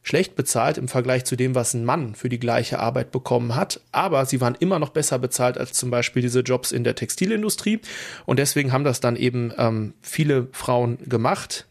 schlecht 0.02 0.34
bezahlt 0.34 0.78
im 0.78 0.88
Vergleich 0.88 1.24
zu 1.24 1.36
dem, 1.36 1.54
was 1.54 1.74
ein 1.74 1.84
Mann 1.84 2.14
für 2.14 2.28
die 2.28 2.40
gleiche 2.40 2.78
Arbeit 2.80 3.12
bekommen 3.12 3.54
hat. 3.54 3.80
Aber 3.92 4.26
sie 4.26 4.40
waren 4.40 4.56
immer 4.58 4.78
noch 4.78 4.90
besser 4.90 5.18
bezahlt 5.18 5.58
als 5.58 5.72
zum 5.72 5.90
Beispiel 5.90 6.22
diese 6.22 6.40
Jobs 6.40 6.72
in 6.72 6.84
der 6.84 6.94
Textilindustrie. 6.94 7.80
Und 8.26 8.38
deswegen 8.38 8.72
haben 8.72 8.84
das 8.84 9.00
dann 9.00 9.16
eben 9.16 9.52
ähm, 9.56 9.94
viele 10.02 10.48
Frauen 10.52 10.98
gemacht. 11.08 11.66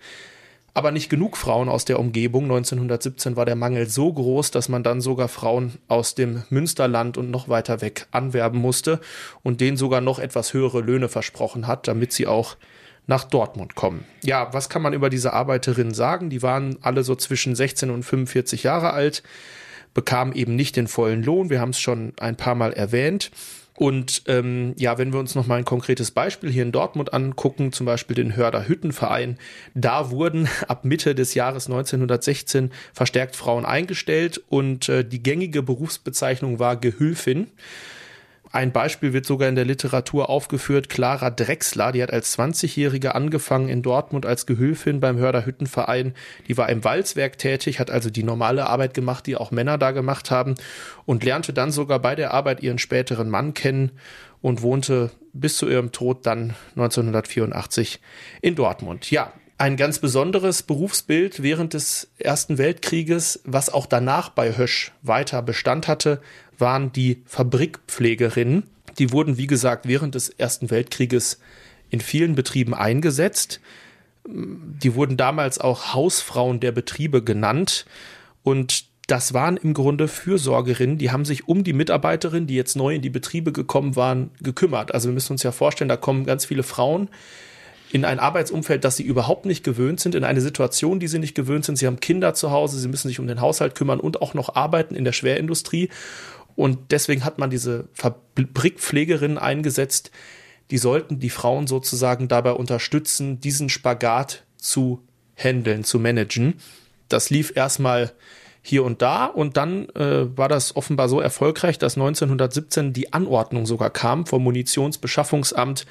Aber 0.74 0.92
nicht 0.92 1.10
genug 1.10 1.36
Frauen 1.36 1.68
aus 1.68 1.84
der 1.84 2.00
Umgebung. 2.00 2.44
1917 2.46 3.36
war 3.36 3.46
der 3.46 3.58
Mangel 3.58 3.90
so 3.90 4.12
groß, 4.14 4.52
dass 4.52 4.70
man 4.70 4.84
dann 4.84 5.02
sogar 5.02 5.28
Frauen 5.28 5.74
aus 5.90 6.16
dem 6.16 6.44
Münsterland 6.50 7.18
und 7.18 7.30
noch 7.30 7.50
weiter 7.50 7.82
weg 7.82 8.08
anwerben 8.12 8.62
musste 8.62 9.02
und 9.44 9.60
denen 9.60 9.76
sogar 9.76 10.00
noch 10.00 10.18
etwas 10.18 10.54
höhere 10.54 10.80
Löhne 10.80 11.10
versprochen 11.10 11.68
hat, 11.68 11.90
damit 11.90 12.14
sie 12.14 12.26
auch 12.26 12.56
nach 13.12 13.25
Dortmund 13.25 13.75
kommen. 13.75 14.06
Ja, 14.24 14.53
was 14.53 14.70
kann 14.70 14.82
man 14.82 14.94
über 14.94 15.10
diese 15.10 15.34
Arbeiterinnen 15.34 15.94
sagen? 15.94 16.30
Die 16.30 16.41
waren 16.41 16.77
alle 16.82 17.03
so 17.03 17.13
zwischen 17.13 17.56
16 17.56 17.89
und 17.91 18.03
45 18.03 18.63
Jahre 18.63 18.94
alt, 18.94 19.22
bekamen 19.94 20.34
eben 20.34 20.56
nicht 20.56 20.77
den 20.77 20.88
vollen 20.88 21.22
Lohn. 21.22 21.50
Wir 21.50 21.60
haben 21.60 21.72
es 21.72 21.80
schon 21.82 22.13
ein 22.22 22.38
paar 22.38 22.56
Mal 22.56 22.72
erwähnt. 22.72 23.30
Und 23.75 24.24
ähm, 24.27 24.75
ja, 24.77 24.98
wenn 24.98 25.12
wir 25.12 25.20
uns 25.20 25.36
noch 25.36 25.46
mal 25.46 25.58
ein 25.58 25.65
konkretes 25.65 26.12
Beispiel 26.12 26.51
hier 26.51 26.63
in 26.63 26.72
Dortmund 26.72 27.13
angucken, 27.13 27.74
zum 27.74 27.86
Beispiel 27.86 28.15
den 28.15 28.38
Hörder 28.38 28.70
Hüttenverein, 28.70 29.38
da 29.74 30.10
wurden 30.10 30.48
ab 30.70 30.86
Mitte 30.86 31.13
des 31.13 31.34
Jahres 31.34 31.65
1916 31.65 32.72
verstärkt 32.94 33.36
Frauen 33.36 33.65
eingestellt 33.65 34.41
und 34.48 34.88
äh, 34.88 35.03
die 35.03 35.22
gängige 35.22 35.63
Berufsbezeichnung 35.63 36.60
war 36.60 36.77
Gehülfin. 36.77 37.48
Ein 38.53 38.74
Beispiel 38.74 39.13
wird 39.13 39.25
sogar 39.25 39.48
in 39.48 39.55
der 39.55 39.63
Literatur 39.63 40.29
aufgeführt. 40.29 40.89
Clara 40.89 41.29
Drexler, 41.29 41.93
die 41.93 42.03
hat 42.03 42.12
als 42.12 42.38
20-Jährige 42.38 43.15
angefangen 43.15 43.70
in 43.70 43.81
Dortmund 43.81 44.25
als 44.25 44.46
Gehülfin 44.46 45.00
beim 45.00 45.17
Hörder 45.17 45.46
Hüttenverein. 45.46 46.13
Die 46.50 46.58
war 46.58 46.67
im 46.70 46.84
Walzwerk 46.84 47.38
tätig, 47.38 47.79
hat 47.79 47.89
also 47.89 48.10
die 48.10 48.24
normale 48.24 48.67
Arbeit 48.67 48.93
gemacht, 48.93 49.25
die 49.25 49.38
auch 49.38 49.51
Männer 49.51 49.77
da 49.77 49.91
gemacht 49.91 50.31
haben 50.31 50.55
und 51.05 51.24
lernte 51.24 51.53
dann 51.53 51.72
sogar 51.72 52.00
bei 52.00 52.15
der 52.15 52.34
Arbeit 52.34 52.62
ihren 52.62 52.77
späteren 52.77 53.29
Mann 53.29 53.53
kennen 53.53 53.91
und 54.41 54.62
wohnte 54.62 55.12
bis 55.31 55.58
zu 55.58 55.70
ihrem 55.70 55.93
Tod 55.93 56.25
dann 56.25 56.55
1984 56.75 58.01
in 58.41 58.55
Dortmund. 58.55 59.12
Ja, 59.12 59.31
ein 59.62 59.77
ganz 59.77 60.00
besonderes 60.00 60.63
Berufsbild 60.63 61.43
während 61.43 61.75
des 61.75 62.10
Ersten 62.17 62.58
Weltkrieges, 62.58 63.41
was 63.46 63.70
auch 63.70 63.86
danach 63.86 64.29
bei 64.29 64.58
Hösch 64.58 64.91
weiter 65.03 65.43
Bestand 65.43 65.88
hatte, 65.88 66.20
waren 66.62 66.91
die 66.94 67.24
Fabrikpflegerinnen. 67.25 68.63
Die 69.00 69.12
wurden, 69.12 69.38
wie 69.38 69.48
gesagt, 69.48 69.88
während 69.88 70.15
des 70.15 70.30
Ersten 70.30 70.70
Weltkrieges 70.70 71.39
in 71.89 72.00
vielen 72.00 72.36
Betrieben 72.36 72.74
eingesetzt. 72.74 73.60
Die 74.25 74.96
wurden 74.96 75.18
damals 75.18 75.60
auch 75.60 75.94
Hausfrauen 75.94 76.60
der 76.60 76.72
Betriebe 76.72 77.24
genannt. 77.24 77.86
Und 78.44 78.86
das 79.08 79.34
waren 79.34 79.58
im 79.58 79.74
Grunde 79.74 80.08
Fürsorgerinnen, 80.08 80.98
die 80.98 81.12
haben 81.12 81.25
sich 81.25 81.48
um 81.48 81.65
die 81.65 81.74
Mitarbeiterinnen, 81.74 82.48
die 82.48 82.56
jetzt 82.56 82.75
neu 82.75 82.96
in 82.96 83.01
die 83.01 83.10
Betriebe 83.10 83.51
gekommen 83.51 83.98
waren, 83.98 84.32
gekümmert. 84.39 84.94
Also 84.94 85.10
wir 85.10 85.13
müssen 85.13 85.34
uns 85.34 85.44
ja 85.44 85.51
vorstellen, 85.51 85.89
da 85.89 85.98
kommen 85.98 86.25
ganz 86.25 86.46
viele 86.46 86.63
Frauen 86.63 87.10
in 87.91 88.06
ein 88.06 88.20
Arbeitsumfeld, 88.20 88.86
das 88.86 88.96
sie 88.96 89.03
überhaupt 89.03 89.46
nicht 89.46 89.65
gewöhnt 89.65 90.00
sind, 90.00 90.15
in 90.15 90.24
eine 90.24 90.39
Situation, 90.39 91.01
die 91.01 91.10
sie 91.10 91.20
nicht 91.20 91.36
gewöhnt 91.36 91.65
sind. 91.65 91.75
Sie 91.75 91.88
haben 91.88 92.00
Kinder 92.00 92.34
zu 92.34 92.51
Hause, 92.51 92.80
sie 92.80 92.88
müssen 92.88 93.10
sich 93.10 93.20
um 93.20 93.27
den 93.27 93.41
Haushalt 93.41 93.75
kümmern 93.75 94.00
und 94.00 94.22
auch 94.22 94.34
noch 94.34 94.56
arbeiten 94.56 94.96
in 94.96 95.03
der 95.03 95.12
Schwerindustrie. 95.12 95.89
Und 96.55 96.91
deswegen 96.91 97.24
hat 97.24 97.38
man 97.38 97.50
diese 97.50 97.88
Fabrikpflegerinnen 97.93 99.38
eingesetzt, 99.38 100.12
die 100.72 100.77
sollten 100.77 101.20
die 101.20 101.29
Frauen 101.29 101.67
sozusagen 101.67 102.27
dabei 102.27 102.53
unterstützen, 102.53 103.39
diesen 103.41 103.70
Spagat 103.70 104.43
zu 104.58 105.03
handeln, 105.36 105.84
zu 105.84 106.00
managen. 106.00 106.55
Das 107.10 107.29
lief 107.29 107.53
erstmal 107.55 108.13
hier 108.62 108.84
und 108.84 109.01
da 109.01 109.25
und 109.25 109.58
dann 109.58 109.89
äh, 109.89 110.38
war 110.38 110.48
das 110.48 110.75
offenbar 110.75 111.10
so 111.10 111.20
erfolgreich, 111.20 111.79
dass 111.79 111.96
1917 111.98 112.93
die 112.93 113.12
Anordnung 113.12 113.65
sogar 113.65 113.89
kam 113.89 114.25
vom 114.25 114.43
Munitionsbeschaffungsamt. 114.43 115.86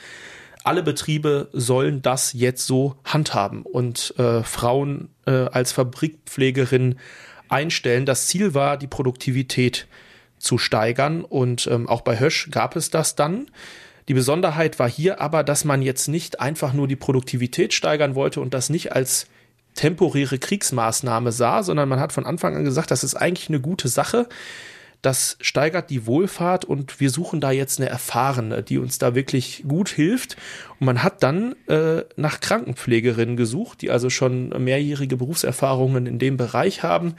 Alle 0.63 0.83
Betriebe 0.83 1.49
sollen 1.53 2.01
das 2.01 2.33
jetzt 2.33 2.67
so 2.67 2.97
handhaben 3.05 3.63
und 3.63 4.15
äh, 4.19 4.43
Frauen 4.43 5.09
äh, 5.27 5.31
als 5.31 5.73
Fabrikpflegerin 5.73 6.97
einstellen. 7.49 8.07
Das 8.07 8.29
Ziel 8.29 8.55
war, 8.55 8.77
die 8.77 8.87
Produktivität 8.87 9.89
zu 10.41 10.59
steigern. 10.59 11.23
Und 11.23 11.69
ähm, 11.71 11.89
auch 11.89 12.01
bei 12.01 12.19
Hösch 12.19 12.51
gab 12.51 12.75
es 12.75 12.91
das 12.91 13.15
dann. 13.15 13.47
Die 14.09 14.15
Besonderheit 14.15 14.81
war 14.81 14.91
hier 14.91 15.21
aber, 15.21 15.45
dass 15.45 15.65
man 15.65 15.83
jetzt 15.83 16.09
nicht 16.09 16.41
einfach 16.41 16.73
nur 16.73 16.89
die 16.89 16.97
Produktivität 16.97 17.73
steigern 17.73 18.17
wollte 18.17 18.41
und 18.41 18.55
das 18.55 18.69
nicht 18.69 18.93
als 18.93 19.27
temporäre 19.75 20.39
Kriegsmaßnahme 20.39 21.31
sah, 21.31 21.63
sondern 21.63 21.89
man 21.89 22.01
hat 22.01 22.13
von 22.13 22.27
Anfang 22.27 22.57
an 22.57 22.65
gesagt, 22.65 22.91
das 22.91 23.05
ist 23.05 23.15
eigentlich 23.15 23.49
eine 23.49 23.61
gute 23.61 23.89
Sache 23.89 24.29
das 25.03 25.39
steigert 25.41 25.89
die 25.89 26.07
Wohlfahrt 26.07 26.65
und 26.65 27.01
wir 27.01 27.11
suchen 27.11 27.41
da 27.41 27.51
jetzt 27.51 27.81
eine 27.81 27.89
erfahrene, 27.89 28.63
die 28.63 28.79
uns 28.79 28.99
da 28.99 29.15
wirklich 29.15 29.65
gut 29.67 29.89
hilft. 29.89 30.37
Und 30.79 30.87
man 30.87 31.03
hat 31.03 31.23
dann 31.23 31.57
äh, 31.69 32.03
nach 32.17 32.41
Krankenpflegerinnen 32.41 33.37
gesucht, 33.37 33.81
die 33.81 33.91
also 33.91 34.11
schon 34.11 34.51
mehrjährige 34.63 35.17
Berufserfahrungen 35.17 36.07
in 36.07 36.19
dem 36.19 36.37
Bereich 36.37 36.83
haben, 36.83 37.15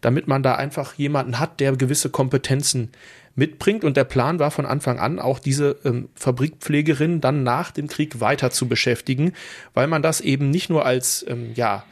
damit 0.00 0.28
man 0.28 0.42
da 0.42 0.54
einfach 0.54 0.94
jemanden 0.94 1.40
hat, 1.40 1.58
der 1.58 1.76
gewisse 1.76 2.08
Kompetenzen 2.08 2.90
mitbringt. 3.34 3.82
Und 3.82 3.96
der 3.96 4.04
Plan 4.04 4.38
war 4.38 4.52
von 4.52 4.66
Anfang 4.66 5.00
an 5.00 5.18
auch 5.18 5.40
diese 5.40 5.76
ähm, 5.84 6.08
Fabrikpflegerin 6.14 7.20
dann 7.20 7.42
nach 7.42 7.72
dem 7.72 7.88
Krieg 7.88 8.20
weiter 8.20 8.50
zu 8.50 8.68
beschäftigen, 8.68 9.32
weil 9.74 9.88
man 9.88 10.02
das 10.02 10.20
eben 10.20 10.50
nicht 10.50 10.70
nur 10.70 10.86
als 10.86 11.24
ähm, 11.28 11.50
ja 11.54 11.84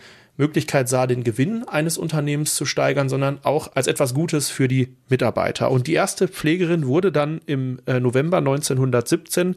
Möglichkeit 0.43 0.89
sah, 0.89 1.07
den 1.07 1.23
Gewinn 1.23 1.69
eines 1.69 1.99
Unternehmens 1.99 2.57
zu 2.57 2.67
steigern, 2.67 3.09
sondern 3.09 3.39
auch 3.45 3.71
als 3.77 3.87
etwas 3.87 4.13
Gutes 4.13 4.51
für 4.51 4.67
die 4.67 4.97
Mitarbeiter. 5.09 5.71
Und 5.71 5.87
die 5.87 5.95
erste 5.95 6.27
Pflegerin 6.27 6.87
wurde 6.89 7.13
dann 7.13 7.41
im 7.47 7.79
äh, 7.87 8.01
November 8.01 8.39
1917 8.39 9.55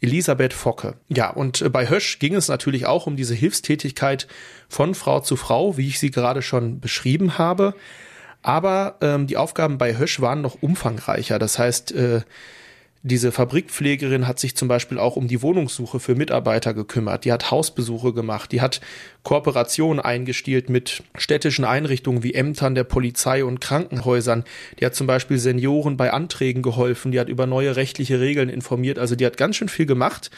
Elisabeth 0.00 0.52
Focke. 0.52 0.94
Ja, 1.08 1.30
und 1.30 1.60
äh, 1.60 1.68
bei 1.68 1.88
Hösch 1.88 2.20
ging 2.20 2.36
es 2.36 2.46
natürlich 2.46 2.86
auch 2.86 3.08
um 3.08 3.16
diese 3.16 3.34
Hilfstätigkeit 3.34 4.28
von 4.68 4.94
Frau 4.94 5.18
zu 5.20 5.34
Frau, 5.34 5.76
wie 5.76 5.88
ich 5.88 5.98
sie 5.98 6.12
gerade 6.12 6.40
schon 6.40 6.78
beschrieben 6.78 7.36
habe. 7.36 7.74
Aber 8.42 8.96
ähm, 9.00 9.26
die 9.26 9.36
Aufgaben 9.36 9.76
bei 9.76 9.98
Hösch 9.98 10.20
waren 10.20 10.40
noch 10.40 10.62
umfangreicher. 10.62 11.40
Das 11.40 11.58
heißt, 11.58 11.90
äh, 11.92 12.20
diese 13.02 13.30
Fabrikpflegerin 13.30 14.26
hat 14.26 14.40
sich 14.40 14.56
zum 14.56 14.66
Beispiel 14.66 14.98
auch 14.98 15.14
um 15.14 15.28
die 15.28 15.40
Wohnungssuche 15.40 16.00
für 16.00 16.16
Mitarbeiter 16.16 16.74
gekümmert. 16.74 17.24
Die 17.24 17.32
hat 17.32 17.50
Hausbesuche 17.50 18.12
gemacht. 18.12 18.50
Die 18.50 18.60
hat 18.60 18.80
Kooperationen 19.22 20.00
eingestielt 20.00 20.68
mit 20.68 21.04
städtischen 21.16 21.64
Einrichtungen 21.64 22.24
wie 22.24 22.34
Ämtern 22.34 22.74
der 22.74 22.84
Polizei 22.84 23.44
und 23.44 23.60
Krankenhäusern. 23.60 24.44
Die 24.80 24.86
hat 24.86 24.96
zum 24.96 25.06
Beispiel 25.06 25.38
Senioren 25.38 25.96
bei 25.96 26.12
Anträgen 26.12 26.62
geholfen. 26.62 27.12
Die 27.12 27.20
hat 27.20 27.28
über 27.28 27.46
neue 27.46 27.76
rechtliche 27.76 28.20
Regeln 28.20 28.48
informiert. 28.48 28.98
Also 28.98 29.14
die 29.14 29.26
hat 29.26 29.36
ganz 29.36 29.56
schön 29.56 29.68
viel 29.68 29.86
gemacht 29.86 30.30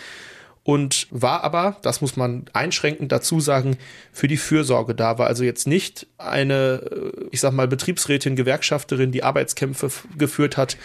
und 0.63 1.07
war 1.11 1.43
aber, 1.43 1.79
das 1.83 2.01
muss 2.01 2.17
man 2.17 2.45
einschränkend 2.53 3.11
dazu 3.13 3.41
sagen, 3.41 3.79
für 4.13 4.29
die 4.29 4.37
Fürsorge 4.37 4.95
da, 4.95 5.19
war 5.19 5.27
also 5.27 5.43
jetzt 5.43 5.67
nicht 5.67 6.07
eine, 6.19 6.83
äh, 6.91 7.27
ich 7.31 7.41
sag 7.41 7.53
mal, 7.53 7.67
Betriebsrätin, 7.67 8.37
Gewerkschafterin, 8.37 9.11
die 9.11 9.25
Arbeitskämpfe 9.25 9.91
geführt 10.19 10.57
hat, 10.57 10.77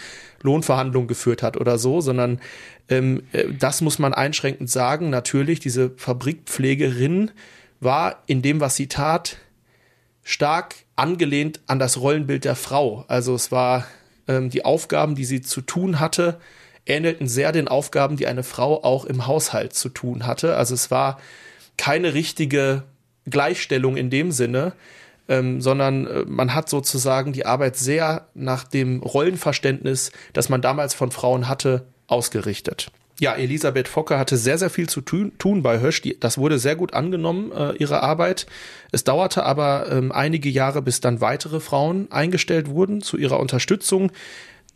Lohnverhandlungen 0.46 1.08
geführt 1.08 1.42
hat 1.42 1.58
oder 1.58 1.76
so, 1.78 2.00
sondern 2.00 2.40
ähm, 2.88 3.22
äh, 3.32 3.44
das 3.58 3.82
muss 3.82 3.98
man 3.98 4.14
einschränkend 4.14 4.70
sagen. 4.70 5.10
Natürlich, 5.10 5.60
diese 5.60 5.90
Fabrikpflegerin 5.96 7.30
war 7.80 8.22
in 8.26 8.40
dem, 8.40 8.60
was 8.60 8.76
sie 8.76 8.86
tat, 8.86 9.36
stark 10.22 10.74
angelehnt 10.96 11.60
an 11.66 11.78
das 11.78 12.00
Rollenbild 12.00 12.44
der 12.44 12.56
Frau. 12.56 13.04
Also 13.08 13.34
es 13.34 13.52
war 13.52 13.86
ähm, 14.26 14.50
die 14.50 14.64
Aufgaben, 14.64 15.14
die 15.14 15.24
sie 15.24 15.42
zu 15.42 15.60
tun 15.60 16.00
hatte, 16.00 16.40
ähnelten 16.86 17.28
sehr 17.28 17.52
den 17.52 17.68
Aufgaben, 17.68 18.16
die 18.16 18.26
eine 18.26 18.42
Frau 18.42 18.82
auch 18.82 19.04
im 19.04 19.26
Haushalt 19.26 19.74
zu 19.74 19.88
tun 19.88 20.26
hatte. 20.26 20.56
Also 20.56 20.74
es 20.74 20.90
war 20.90 21.20
keine 21.76 22.14
richtige 22.14 22.84
Gleichstellung 23.28 23.96
in 23.96 24.08
dem 24.08 24.32
Sinne, 24.32 24.72
ähm, 25.28 25.60
sondern 25.60 26.06
äh, 26.06 26.24
man 26.26 26.54
hat 26.54 26.68
sozusagen 26.68 27.32
die 27.32 27.46
Arbeit 27.46 27.76
sehr 27.76 28.28
nach 28.34 28.64
dem 28.64 29.02
Rollenverständnis, 29.02 30.12
das 30.32 30.48
man 30.48 30.60
damals 30.60 30.94
von 30.94 31.10
Frauen 31.10 31.48
hatte, 31.48 31.86
ausgerichtet. 32.06 32.90
Ja, 33.18 33.34
Elisabeth 33.34 33.88
Focke 33.88 34.18
hatte 34.18 34.36
sehr, 34.36 34.58
sehr 34.58 34.68
viel 34.68 34.90
zu 34.90 35.00
tun, 35.00 35.62
bei 35.62 35.80
Hösch. 35.80 36.02
Das 36.20 36.36
wurde 36.36 36.58
sehr 36.58 36.76
gut 36.76 36.92
angenommen, 36.92 37.50
äh, 37.50 37.72
ihre 37.76 38.02
Arbeit. 38.02 38.46
Es 38.92 39.04
dauerte 39.04 39.44
aber 39.44 39.90
ähm, 39.90 40.12
einige 40.12 40.50
Jahre, 40.50 40.82
bis 40.82 41.00
dann 41.00 41.22
weitere 41.22 41.60
Frauen 41.60 42.12
eingestellt 42.12 42.68
wurden 42.68 43.00
zu 43.00 43.16
ihrer 43.16 43.40
Unterstützung. 43.40 44.12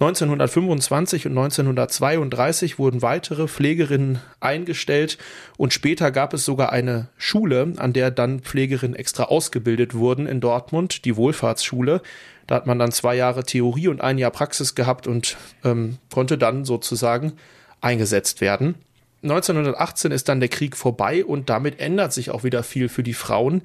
1925 0.01 1.27
und 1.27 1.33
1932 1.37 2.79
wurden 2.79 3.03
weitere 3.03 3.47
Pflegerinnen 3.49 4.19
eingestellt 4.41 5.19
und 5.59 5.75
später 5.75 6.11
gab 6.11 6.33
es 6.33 6.47
sogar 6.47 6.73
eine 6.73 7.09
Schule, 7.19 7.75
an 7.77 7.93
der 7.93 8.11
dann 8.11 8.41
Pflegerinnen 8.41 8.97
extra 8.97 9.25
ausgebildet 9.25 9.93
wurden 9.95 10.27
in 10.27 10.41
Dortmund, 10.41 11.05
die 11.05 11.17
Wohlfahrtsschule. 11.17 12.01
Da 12.47 12.55
hat 12.55 12.67
man 12.67 12.79
dann 12.79 12.93
zwei 12.93 13.15
Jahre 13.15 13.45
Theorie 13.45 13.89
und 13.89 14.01
ein 14.01 14.17
Jahr 14.17 14.31
Praxis 14.31 14.75
gehabt 14.75 15.07
und 15.07 15.37
ähm, 15.65 15.99
konnte 16.11 16.39
dann 16.39 16.65
sozusagen 16.65 17.35
eingesetzt 17.83 18.41
werden. 18.41 18.77
1918 19.23 20.13
ist 20.13 20.31
dann 20.31 20.41
der 20.41 20.49
Krieg 20.49 20.79
vorbei 20.79 21.27
und 21.27 21.51
damit 21.51 21.79
ändert 21.79 22.15
sich 22.15 22.31
auch 22.31 22.43
wieder 22.43 22.63
viel 22.63 22.89
für 22.89 23.03
die 23.03 23.13
Frauen. 23.13 23.61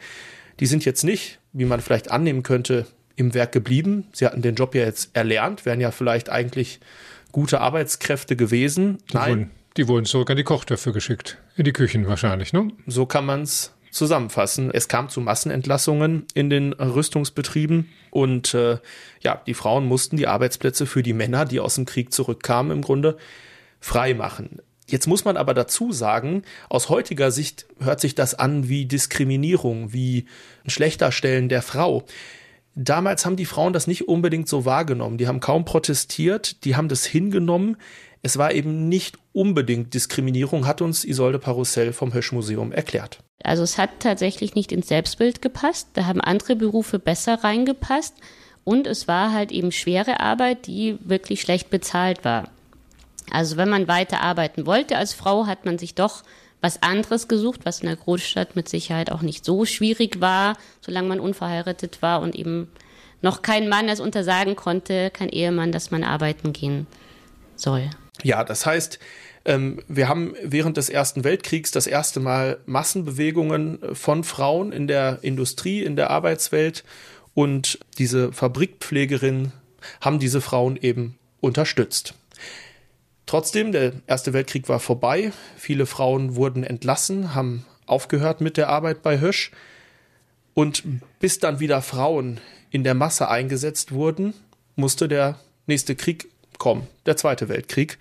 Die 0.60 0.66
sind 0.66 0.84
jetzt 0.84 1.06
nicht, 1.06 1.40
wie 1.54 1.64
man 1.64 1.80
vielleicht 1.80 2.12
annehmen 2.12 2.44
könnte, 2.44 2.88
im 3.16 3.34
Werk 3.34 3.52
geblieben. 3.52 4.08
Sie 4.14 4.26
hatten 4.26 4.42
den 4.42 4.56
Job 4.56 4.76
ja 4.76 4.84
jetzt 4.84 5.16
erlernt, 5.16 5.66
wären 5.66 5.82
ja 5.82 5.92
vielleicht 5.92 6.30
eigentlich 6.30 6.80
gute 7.32 7.62
Arbeitskräfte 7.62 8.36
gewesen. 8.36 9.00
Die 9.12 9.16
Nein. 9.16 9.30
Wurden, 9.30 9.52
die 9.78 9.88
wurden 9.88 10.06
zurück 10.06 10.30
an 10.30 10.38
die 10.38 10.44
Kochtöpfe 10.44 10.92
geschickt. 10.92 11.38
In 11.56 11.66
die 11.66 11.74
Küchen 11.74 12.08
wahrscheinlich, 12.08 12.54
ne? 12.54 12.70
So 12.88 13.06
kann 13.06 13.26
man 13.26 13.42
es 13.42 13.74
zusammenfassen. 13.92 14.72
Es 14.72 14.88
kam 14.88 15.10
zu 15.10 15.22
Massenentlassungen 15.22 16.26
in 16.34 16.50
den 16.50 16.74
Rüstungsbetrieben 16.74 17.90
und 18.12 18.54
äh, 18.54 18.78
ja, 19.22 19.42
die 19.48 19.54
Frauen 19.54 19.86
mussten 19.86 20.18
die 20.18 20.28
Arbeitsplätze 20.28 20.86
für 20.86 21.02
die 21.02 21.14
Männer, 21.14 21.46
die 21.46 21.60
aus 21.60 21.76
dem 21.76 21.86
Krieg 21.86 22.14
zurückkamen, 22.14 22.72
im 22.72 22.82
Grunde 22.82 23.18
frei 23.80 24.14
machen. 24.14 24.60
Jetzt 24.88 25.08
muss 25.08 25.26
man 25.26 25.38
aber 25.38 25.54
dazu 25.54 25.92
sagen, 25.92 26.44
aus 26.70 26.90
heutiger 26.90 27.32
Sicht 27.32 27.66
hört 27.80 28.00
sich 28.00 28.14
das 28.14 28.36
an 28.36 28.70
wie 28.70 28.86
Diskriminierung, 28.86 29.94
wie 29.94 30.28
ein 30.64 30.70
Schlechterstellen 30.70 31.50
der 31.50 31.64
Frau. 31.64 32.06
Damals 32.76 33.26
haben 33.26 33.38
die 33.38 33.46
Frauen 33.46 33.72
das 33.72 33.88
nicht 33.88 34.08
unbedingt 34.08 34.50
so 34.50 34.66
wahrgenommen. 34.66 35.18
Die 35.18 35.28
haben 35.28 35.40
kaum 35.40 35.64
protestiert, 35.64 36.66
die 36.66 36.76
haben 36.76 36.90
das 36.90 37.06
hingenommen. 37.06 37.78
Es 38.22 38.38
war 38.38 38.54
eben 38.54 38.90
nicht 38.90 39.18
unbedingt 39.32 39.94
Diskriminierung, 39.94 40.68
hat 40.68 40.82
uns 40.82 41.06
Isolde 41.06 41.40
Parussell 41.40 41.94
vom 41.94 42.14
Hösch-Museum 42.14 42.74
erklärt. 42.74 43.20
Also 43.44 43.64
es 43.64 43.78
hat 43.78 43.92
tatsächlich 44.00 44.56
nicht 44.56 44.72
ins 44.72 44.90
Selbstbild 44.90 45.42
gepasst. 45.42 45.90
Da 45.94 46.06
haben 46.06 46.20
andere 46.20 46.56
Berufe 46.56 47.00
besser 47.00 47.44
reingepasst. 47.44 48.16
Und 48.64 48.88
es 48.88 49.08
war 49.08 49.32
halt 49.32 49.52
eben 49.52 49.72
schwere 49.72 50.20
Arbeit, 50.20 50.68
die 50.68 50.98
wirklich 51.04 51.42
schlecht 51.42 51.70
bezahlt 51.70 52.26
war. 52.26 52.50
Also 53.32 53.58
wenn 53.58 53.70
man 53.70 53.88
weiter 53.88 54.22
arbeiten 54.22 54.66
wollte 54.66 54.98
als 54.98 55.14
Frau, 55.14 55.46
hat 55.46 55.66
man 55.66 55.78
sich 55.78 55.96
doch 55.96 56.24
was 56.66 56.82
anderes 56.82 57.28
gesucht, 57.28 57.62
was 57.64 57.82
in 57.82 57.86
der 57.86 57.96
Großstadt 57.96 58.56
mit 58.56 58.68
Sicherheit 58.68 59.12
auch 59.12 59.22
nicht 59.22 59.46
so 59.46 59.66
schwierig 59.66 60.20
war, 60.20 60.58
solange 60.82 61.08
man 61.08 61.20
unverheiratet 61.20 62.02
war 62.02 62.22
und 62.22 62.36
eben 62.36 62.72
noch 63.22 63.44
kein 63.44 63.70
Mann 63.70 63.86
das 63.86 64.00
untersagen 64.00 64.56
konnte, 64.56 65.12
kein 65.12 65.30
Ehemann, 65.30 65.72
dass 65.72 65.92
man 65.92 66.04
arbeiten 66.04 66.54
gehen 66.54 66.88
soll. 67.56 67.88
Ja, 68.24 68.44
das 68.44 68.66
heißt, 68.66 68.98
ähm, 69.46 69.80
wir 69.88 70.10
haben 70.10 70.34
während 70.42 70.78
des 70.78 70.90
Ersten 70.90 71.24
Weltkriegs 71.24 71.70
das 71.70 71.86
erste 71.86 72.20
Mal 72.20 72.58
Massenbewegungen 72.66 73.78
von 73.94 74.24
Frauen 74.24 74.72
in 74.72 74.88
der 74.88 75.20
Industrie, 75.22 75.84
in 75.84 75.96
der 75.96 76.10
Arbeitswelt 76.10 76.84
und 77.36 77.78
diese 78.00 78.34
Fabrikpflegerinnen 78.34 79.54
haben 80.02 80.18
diese 80.18 80.42
Frauen 80.42 80.78
eben 80.78 81.20
unterstützt. 81.42 82.16
Trotzdem, 83.26 83.72
der 83.72 83.94
Erste 84.08 84.34
Weltkrieg 84.34 84.70
war 84.70 84.80
vorbei, 84.80 85.32
viele 85.58 85.86
Frauen 85.86 86.36
wurden 86.36 86.64
entlassen, 86.64 87.34
haben 87.34 87.66
aufgehört 87.88 88.42
mit 88.42 88.58
der 88.58 88.70
Arbeit 88.70 89.02
bei 89.02 89.20
Hösch 89.20 89.52
und 90.54 90.84
bis 91.20 91.40
dann 91.40 91.60
wieder 91.60 91.82
Frauen 91.82 92.40
in 92.70 92.84
der 92.84 92.94
Masse 92.94 93.30
eingesetzt 93.30 93.92
wurden, 93.92 94.34
musste 94.76 95.08
der 95.08 95.40
nächste 95.66 95.96
Krieg 95.96 96.30
kommen, 96.58 96.88
der 97.06 97.18
Zweite 97.18 97.50
Weltkrieg. 97.50 97.98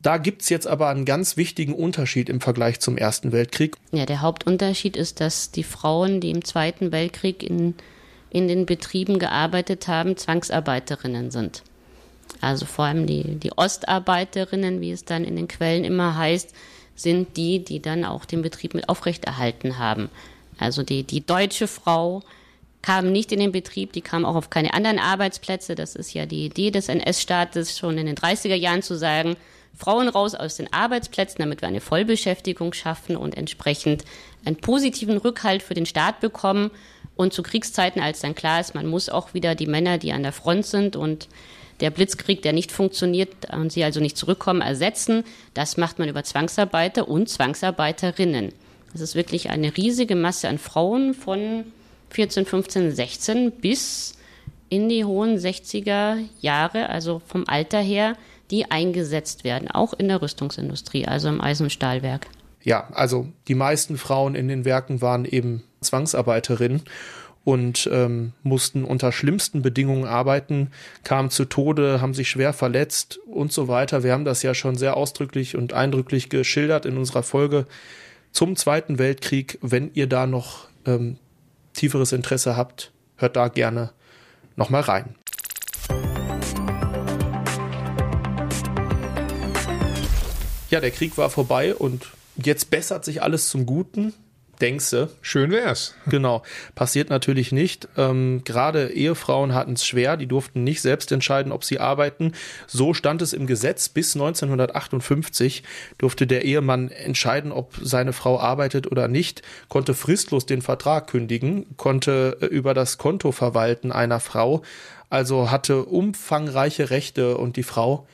Da 0.00 0.18
gibt 0.18 0.42
es 0.42 0.50
jetzt 0.50 0.66
aber 0.66 0.88
einen 0.88 1.06
ganz 1.06 1.38
wichtigen 1.38 1.72
Unterschied 1.72 2.28
im 2.28 2.42
Vergleich 2.42 2.78
zum 2.78 2.98
Ersten 2.98 3.32
Weltkrieg. 3.32 3.76
Ja, 3.90 4.04
der 4.04 4.20
Hauptunterschied 4.20 4.96
ist, 4.96 5.20
dass 5.20 5.50
die 5.50 5.64
Frauen, 5.64 6.20
die 6.20 6.30
im 6.30 6.44
Zweiten 6.44 6.92
Weltkrieg 6.92 7.42
in, 7.42 7.74
in 8.28 8.46
den 8.46 8.66
Betrieben 8.66 9.18
gearbeitet 9.18 9.88
haben, 9.88 10.16
Zwangsarbeiterinnen 10.16 11.30
sind. 11.30 11.62
Also 12.40 12.66
vor 12.66 12.84
allem 12.86 13.06
die, 13.06 13.36
die 13.36 13.56
Ostarbeiterinnen, 13.56 14.80
wie 14.80 14.92
es 14.92 15.04
dann 15.04 15.24
in 15.24 15.36
den 15.36 15.48
Quellen 15.48 15.84
immer 15.84 16.16
heißt, 16.16 16.54
sind 16.94 17.36
die, 17.36 17.64
die 17.64 17.80
dann 17.80 18.04
auch 18.04 18.24
den 18.24 18.42
Betrieb 18.42 18.74
mit 18.74 18.88
aufrechterhalten 18.88 19.78
haben. 19.78 20.10
Also 20.58 20.82
die, 20.82 21.02
die 21.02 21.24
deutsche 21.24 21.66
Frau 21.66 22.22
kam 22.82 23.10
nicht 23.10 23.32
in 23.32 23.40
den 23.40 23.50
Betrieb, 23.52 23.92
die 23.92 24.02
kam 24.02 24.24
auch 24.24 24.36
auf 24.36 24.50
keine 24.50 24.74
anderen 24.74 24.98
Arbeitsplätze. 24.98 25.74
Das 25.74 25.96
ist 25.96 26.12
ja 26.12 26.26
die 26.26 26.44
Idee 26.44 26.70
des 26.70 26.88
NS-Staates, 26.88 27.78
schon 27.78 27.98
in 27.98 28.06
den 28.06 28.16
30er 28.16 28.54
Jahren 28.54 28.82
zu 28.82 28.96
sagen, 28.96 29.36
Frauen 29.76 30.08
raus 30.08 30.34
aus 30.34 30.56
den 30.56 30.72
Arbeitsplätzen, 30.72 31.38
damit 31.38 31.62
wir 31.62 31.68
eine 31.68 31.80
Vollbeschäftigung 31.80 32.74
schaffen 32.74 33.16
und 33.16 33.36
entsprechend 33.36 34.04
einen 34.44 34.56
positiven 34.56 35.16
Rückhalt 35.16 35.62
für 35.62 35.74
den 35.74 35.86
Staat 35.86 36.20
bekommen. 36.20 36.70
Und 37.16 37.32
zu 37.32 37.42
Kriegszeiten, 37.42 38.02
als 38.02 38.20
dann 38.20 38.34
klar 38.34 38.60
ist, 38.60 38.74
man 38.74 38.86
muss 38.86 39.08
auch 39.08 39.34
wieder 39.34 39.54
die 39.54 39.66
Männer, 39.66 39.98
die 39.98 40.12
an 40.12 40.22
der 40.22 40.32
Front 40.32 40.66
sind 40.66 40.94
und 40.94 41.28
der 41.84 41.90
Blitzkrieg, 41.90 42.40
der 42.40 42.54
nicht 42.54 42.72
funktioniert 42.72 43.52
und 43.52 43.70
sie 43.70 43.84
also 43.84 44.00
nicht 44.00 44.16
zurückkommen, 44.16 44.62
ersetzen. 44.62 45.22
Das 45.52 45.76
macht 45.76 45.98
man 45.98 46.08
über 46.08 46.24
Zwangsarbeiter 46.24 47.06
und 47.08 47.28
Zwangsarbeiterinnen. 47.28 48.54
Das 48.92 49.02
ist 49.02 49.14
wirklich 49.14 49.50
eine 49.50 49.76
riesige 49.76 50.16
Masse 50.16 50.48
an 50.48 50.56
Frauen 50.56 51.12
von 51.12 51.64
14, 52.08 52.46
15, 52.46 52.92
16 52.92 53.52
bis 53.52 54.14
in 54.70 54.88
die 54.88 55.04
hohen 55.04 55.36
60er 55.36 56.24
Jahre, 56.40 56.88
also 56.88 57.20
vom 57.26 57.44
Alter 57.46 57.80
her, 57.80 58.16
die 58.50 58.70
eingesetzt 58.70 59.44
werden, 59.44 59.70
auch 59.70 59.92
in 59.92 60.08
der 60.08 60.22
Rüstungsindustrie, 60.22 61.06
also 61.06 61.28
im 61.28 61.42
Eisen- 61.42 61.64
und 61.64 61.70
Stahlwerk. 61.70 62.28
Ja, 62.62 62.88
also 62.94 63.28
die 63.46 63.54
meisten 63.54 63.98
Frauen 63.98 64.34
in 64.34 64.48
den 64.48 64.64
Werken 64.64 65.02
waren 65.02 65.26
eben 65.26 65.64
Zwangsarbeiterinnen 65.82 66.80
und 67.44 67.88
ähm, 67.92 68.32
mussten 68.42 68.84
unter 68.84 69.12
schlimmsten 69.12 69.60
Bedingungen 69.62 70.06
arbeiten, 70.06 70.70
kamen 71.04 71.30
zu 71.30 71.44
Tode, 71.44 72.00
haben 72.00 72.14
sich 72.14 72.28
schwer 72.30 72.52
verletzt 72.52 73.20
und 73.26 73.52
so 73.52 73.68
weiter. 73.68 74.02
Wir 74.02 74.12
haben 74.12 74.24
das 74.24 74.42
ja 74.42 74.54
schon 74.54 74.76
sehr 74.76 74.96
ausdrücklich 74.96 75.56
und 75.56 75.74
eindrücklich 75.74 76.30
geschildert 76.30 76.86
in 76.86 76.96
unserer 76.96 77.22
Folge 77.22 77.66
zum 78.32 78.56
Zweiten 78.56 78.98
Weltkrieg. 78.98 79.58
Wenn 79.60 79.90
ihr 79.92 80.06
da 80.06 80.26
noch 80.26 80.68
ähm, 80.86 81.18
tieferes 81.74 82.12
Interesse 82.12 82.56
habt, 82.56 82.92
hört 83.16 83.36
da 83.36 83.48
gerne 83.48 83.92
nochmal 84.56 84.82
rein. 84.82 85.14
Ja, 90.70 90.80
der 90.80 90.90
Krieg 90.90 91.16
war 91.18 91.30
vorbei 91.30 91.74
und 91.74 92.08
jetzt 92.36 92.70
bessert 92.70 93.04
sich 93.04 93.22
alles 93.22 93.48
zum 93.48 93.66
Guten. 93.66 94.14
Denkste. 94.64 95.10
Schön 95.20 95.50
wär's. 95.50 95.94
Genau. 96.06 96.42
Passiert 96.74 97.10
natürlich 97.10 97.52
nicht. 97.52 97.86
Ähm, 97.98 98.40
Gerade 98.46 98.90
Ehefrauen 98.92 99.52
hatten 99.52 99.74
es 99.74 99.84
schwer. 99.84 100.16
Die 100.16 100.26
durften 100.26 100.64
nicht 100.64 100.80
selbst 100.80 101.12
entscheiden, 101.12 101.52
ob 101.52 101.64
sie 101.64 101.80
arbeiten. 101.80 102.32
So 102.66 102.94
stand 102.94 103.20
es 103.20 103.34
im 103.34 103.46
Gesetz. 103.46 103.90
Bis 103.90 104.14
1958 104.16 105.64
durfte 105.98 106.26
der 106.26 106.46
Ehemann 106.46 106.88
entscheiden, 106.88 107.52
ob 107.52 107.74
seine 107.82 108.14
Frau 108.14 108.40
arbeitet 108.40 108.90
oder 108.90 109.06
nicht, 109.06 109.42
konnte 109.68 109.92
fristlos 109.92 110.46
den 110.46 110.62
Vertrag 110.62 111.08
kündigen, 111.08 111.76
konnte 111.76 112.38
äh, 112.40 112.46
über 112.46 112.72
das 112.72 112.96
Konto 112.96 113.32
verwalten 113.32 113.92
einer 113.92 114.18
Frau. 114.18 114.62
Also 115.10 115.50
hatte 115.50 115.84
umfangreiche 115.84 116.88
Rechte 116.88 117.36
und 117.36 117.58
die 117.58 117.64
Frau 117.64 118.06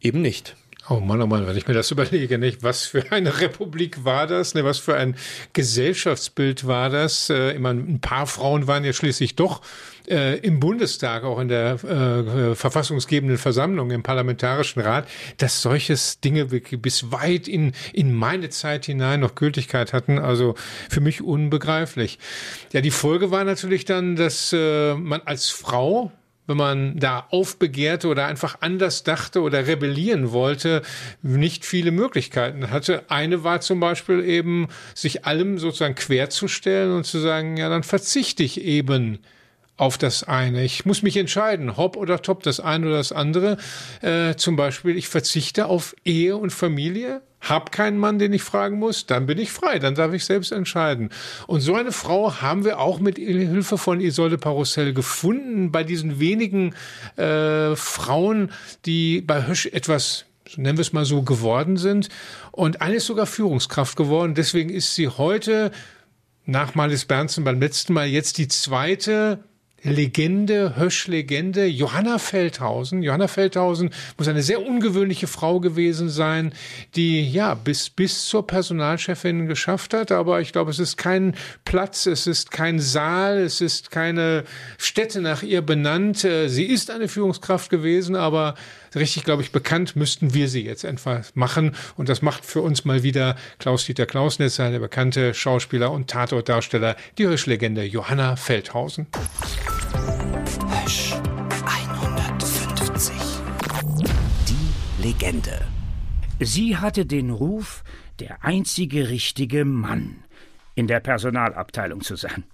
eben 0.00 0.22
nicht. 0.22 0.54
Oh 0.88 1.00
Mann, 1.00 1.20
oh 1.20 1.26
Mann, 1.26 1.48
wenn 1.48 1.56
ich 1.56 1.66
mir 1.66 1.74
das 1.74 1.90
überlege, 1.92 2.38
nicht? 2.38 2.62
Was 2.62 2.84
für 2.86 3.10
eine 3.10 3.40
Republik 3.40 4.04
war 4.04 4.26
das? 4.28 4.54
Ne? 4.54 4.64
Was 4.64 4.78
für 4.78 4.96
ein 4.96 5.16
Gesellschaftsbild 5.52 6.66
war 6.66 6.90
das? 6.90 7.28
Äh, 7.28 7.50
immer 7.52 7.70
ein 7.70 8.00
paar 8.00 8.26
Frauen 8.26 8.68
waren 8.68 8.84
ja 8.84 8.92
schließlich 8.92 9.34
doch 9.34 9.62
äh, 10.06 10.38
im 10.38 10.60
Bundestag, 10.60 11.24
auch 11.24 11.40
in 11.40 11.48
der 11.48 11.82
äh, 11.82 12.54
verfassungsgebenden 12.54 13.36
Versammlung, 13.36 13.90
im 13.90 14.04
Parlamentarischen 14.04 14.80
Rat, 14.80 15.08
dass 15.38 15.60
solches 15.60 16.20
Dinge 16.20 16.46
bis 16.46 17.10
weit 17.10 17.48
in, 17.48 17.72
in 17.92 18.14
meine 18.14 18.50
Zeit 18.50 18.86
hinein 18.86 19.20
noch 19.20 19.34
Gültigkeit 19.34 19.92
hatten. 19.92 20.20
Also 20.20 20.54
für 20.88 21.00
mich 21.00 21.20
unbegreiflich. 21.20 22.20
Ja, 22.72 22.80
die 22.80 22.92
Folge 22.92 23.32
war 23.32 23.42
natürlich 23.42 23.86
dann, 23.86 24.14
dass 24.14 24.52
äh, 24.52 24.94
man 24.94 25.22
als 25.24 25.48
Frau 25.48 26.12
wenn 26.46 26.56
man 26.56 26.98
da 26.98 27.26
aufbegehrte 27.30 28.08
oder 28.08 28.26
einfach 28.26 28.58
anders 28.60 29.02
dachte 29.02 29.42
oder 29.42 29.66
rebellieren 29.66 30.32
wollte, 30.32 30.82
nicht 31.22 31.64
viele 31.64 31.90
Möglichkeiten 31.90 32.70
hatte. 32.70 33.04
Eine 33.08 33.44
war 33.44 33.60
zum 33.60 33.80
Beispiel 33.80 34.24
eben, 34.24 34.68
sich 34.94 35.24
allem 35.24 35.58
sozusagen 35.58 35.94
querzustellen 35.94 36.92
und 36.92 37.04
zu 37.04 37.18
sagen, 37.18 37.56
ja, 37.56 37.68
dann 37.68 37.82
verzichte 37.82 38.42
ich 38.42 38.60
eben 38.60 39.18
auf 39.76 39.98
das 39.98 40.24
eine. 40.24 40.64
Ich 40.64 40.86
muss 40.86 41.02
mich 41.02 41.16
entscheiden, 41.16 41.76
hopp 41.76 41.96
oder 41.96 42.22
top, 42.22 42.42
das 42.42 42.60
eine 42.60 42.86
oder 42.86 42.96
das 42.96 43.12
andere. 43.12 43.58
Äh, 44.00 44.34
zum 44.36 44.56
Beispiel, 44.56 44.96
ich 44.96 45.08
verzichte 45.08 45.66
auf 45.66 45.94
Ehe 46.04 46.36
und 46.36 46.50
Familie, 46.50 47.20
hab 47.40 47.72
keinen 47.72 47.98
Mann, 47.98 48.18
den 48.18 48.32
ich 48.32 48.42
fragen 48.42 48.78
muss, 48.78 49.06
dann 49.06 49.26
bin 49.26 49.38
ich 49.38 49.52
frei, 49.52 49.78
dann 49.78 49.94
darf 49.94 50.12
ich 50.12 50.24
selbst 50.24 50.50
entscheiden. 50.50 51.10
Und 51.46 51.60
so 51.60 51.74
eine 51.74 51.92
Frau 51.92 52.40
haben 52.40 52.64
wir 52.64 52.80
auch 52.80 52.98
mit 52.98 53.18
Hilfe 53.18 53.76
von 53.76 54.00
Isolde 54.00 54.38
Parussell 54.38 54.94
gefunden, 54.94 55.70
bei 55.70 55.84
diesen 55.84 56.18
wenigen 56.18 56.74
äh, 57.16 57.76
Frauen, 57.76 58.50
die 58.86 59.20
bei 59.20 59.46
Hösch 59.46 59.66
etwas 59.66 60.24
nennen 60.56 60.78
wir 60.78 60.82
es 60.82 60.92
mal 60.92 61.04
so, 61.04 61.22
geworden 61.22 61.76
sind. 61.76 62.08
Und 62.52 62.80
eine 62.80 62.96
ist 62.96 63.06
sogar 63.06 63.26
Führungskraft 63.26 63.96
geworden. 63.96 64.36
Deswegen 64.36 64.70
ist 64.70 64.94
sie 64.94 65.08
heute 65.08 65.72
nach 66.44 66.76
Malis 66.76 67.04
Bernsen 67.04 67.42
beim 67.42 67.60
letzten 67.60 67.92
Mal 67.92 68.06
jetzt 68.06 68.38
die 68.38 68.46
zweite 68.46 69.40
Legende, 69.82 70.74
Hösch-Legende, 70.76 71.66
Johanna 71.66 72.18
Feldhausen. 72.18 73.02
Johanna 73.02 73.28
Feldhausen 73.28 73.90
muss 74.16 74.26
eine 74.26 74.42
sehr 74.42 74.66
ungewöhnliche 74.66 75.26
Frau 75.26 75.60
gewesen 75.60 76.08
sein, 76.08 76.52
die 76.96 77.30
ja 77.30 77.54
bis, 77.54 77.90
bis 77.90 78.26
zur 78.26 78.46
Personalchefin 78.46 79.46
geschafft 79.46 79.94
hat. 79.94 80.10
Aber 80.10 80.40
ich 80.40 80.52
glaube, 80.52 80.70
es 80.70 80.78
ist 80.78 80.96
kein 80.96 81.36
Platz, 81.64 82.06
es 82.06 82.26
ist 82.26 82.50
kein 82.50 82.80
Saal, 82.80 83.38
es 83.38 83.60
ist 83.60 83.90
keine 83.90 84.44
Stätte 84.78 85.20
nach 85.20 85.42
ihr 85.42 85.62
benannt. 85.62 86.24
Äh, 86.24 86.48
sie 86.48 86.64
ist 86.64 86.90
eine 86.90 87.06
Führungskraft 87.08 87.70
gewesen, 87.70 88.16
aber 88.16 88.54
richtig, 88.96 89.24
glaube 89.24 89.42
ich, 89.42 89.52
bekannt 89.52 89.96
müssten 89.96 90.34
wir 90.34 90.48
sie 90.48 90.64
jetzt 90.64 90.84
einfach 90.84 91.24
machen. 91.34 91.74
Und 91.96 92.08
das 92.08 92.22
macht 92.22 92.44
für 92.44 92.62
uns 92.62 92.84
mal 92.84 93.02
wieder 93.02 93.36
Klaus-Dieter 93.58 94.06
Klausnitzer, 94.06 94.70
der 94.70 94.78
bekannte 94.78 95.34
Schauspieler 95.34 95.90
und 95.92 96.08
Tatortdarsteller, 96.08 96.96
die 97.18 97.26
Hösch-Legende 97.26 97.84
Johanna 97.84 98.36
Feldhausen. 98.36 99.06
Hösch 100.84 101.14
150. 101.64 103.14
Die 104.48 105.02
Legende. 105.02 105.66
Sie 106.40 106.76
hatte 106.76 107.06
den 107.06 107.30
Ruf, 107.30 107.82
der 108.18 108.44
einzige 108.44 109.08
richtige 109.08 109.64
Mann 109.64 110.24
in 110.74 110.86
der 110.86 111.00
Personalabteilung 111.00 112.02
zu 112.02 112.16
sein. 112.16 112.44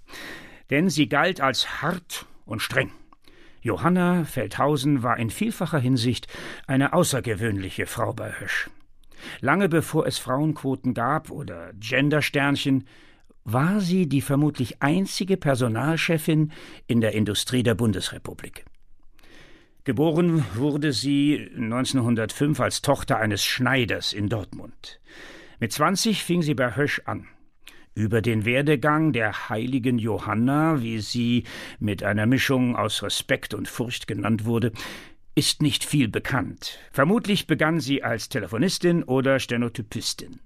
Denn 0.71 0.89
sie 0.89 1.09
galt 1.09 1.41
als 1.41 1.83
hart 1.83 2.27
und 2.47 2.63
streng. 2.63 2.93
Johanna 3.63 4.25
Feldhausen 4.25 5.03
war 5.03 5.19
in 5.19 5.31
vielfacher 5.31 5.79
Hinsicht 5.79 6.27
eine 6.67 6.93
außergewöhnliche 6.93 7.87
Frau 7.87 8.13
bei 8.13 8.33
Hösch. 8.41 8.69
Lange 9.41 9.69
bevor 9.69 10.07
es 10.07 10.19
Frauenquoten 10.19 10.95
gab 10.95 11.31
oder 11.31 11.73
Gendersternchen, 11.75 12.85
war 13.45 13.81
sie 13.81 14.09
die 14.09 14.21
vermutlich 14.21 14.83
einzige 14.83 15.37
Personalchefin 15.37 16.53
in 16.87 17.01
der 17.01 17.15
Industrie 17.15 17.63
der 17.63 17.75
Bundesrepublik. 17.75 18.65
Geboren 19.85 20.45
wurde 20.55 20.93
sie 20.93 21.51
1905 21.57 22.61
als 22.61 22.83
Tochter 22.83 23.19
eines 23.19 23.45
Schneiders 23.45 24.13
in 24.13 24.29
Dortmund. 24.29 25.01
Mit 25.59 25.73
20 25.73 26.23
fing 26.23 26.43
sie 26.43 26.55
bei 26.55 26.77
Hösch 26.77 27.03
an. 27.05 27.27
Über 27.95 28.23
den 28.23 28.47
Werdegang 28.47 29.13
der 29.13 29.51
heiligen 29.51 29.99
Johanna, 29.99 30.81
wie 30.81 31.01
sie 31.01 31.45
mit 31.79 32.03
einer 32.03 32.25
Mischung 32.25 32.75
aus 32.75 33.03
Respekt 33.03 33.53
und 33.53 33.69
Furcht 33.69 34.07
genannt 34.07 34.47
wurde, 34.47 34.73
ist 35.35 35.63
nicht 35.63 35.85
viel 35.85 36.09
bekannt. 36.09 36.79
Vermutlich 36.91 37.47
begann 37.47 37.81
sie 37.81 38.03
als 38.03 38.29
Telefonistin 38.29 39.03
oder 39.03 39.39
Stenotypistin. 39.39 40.41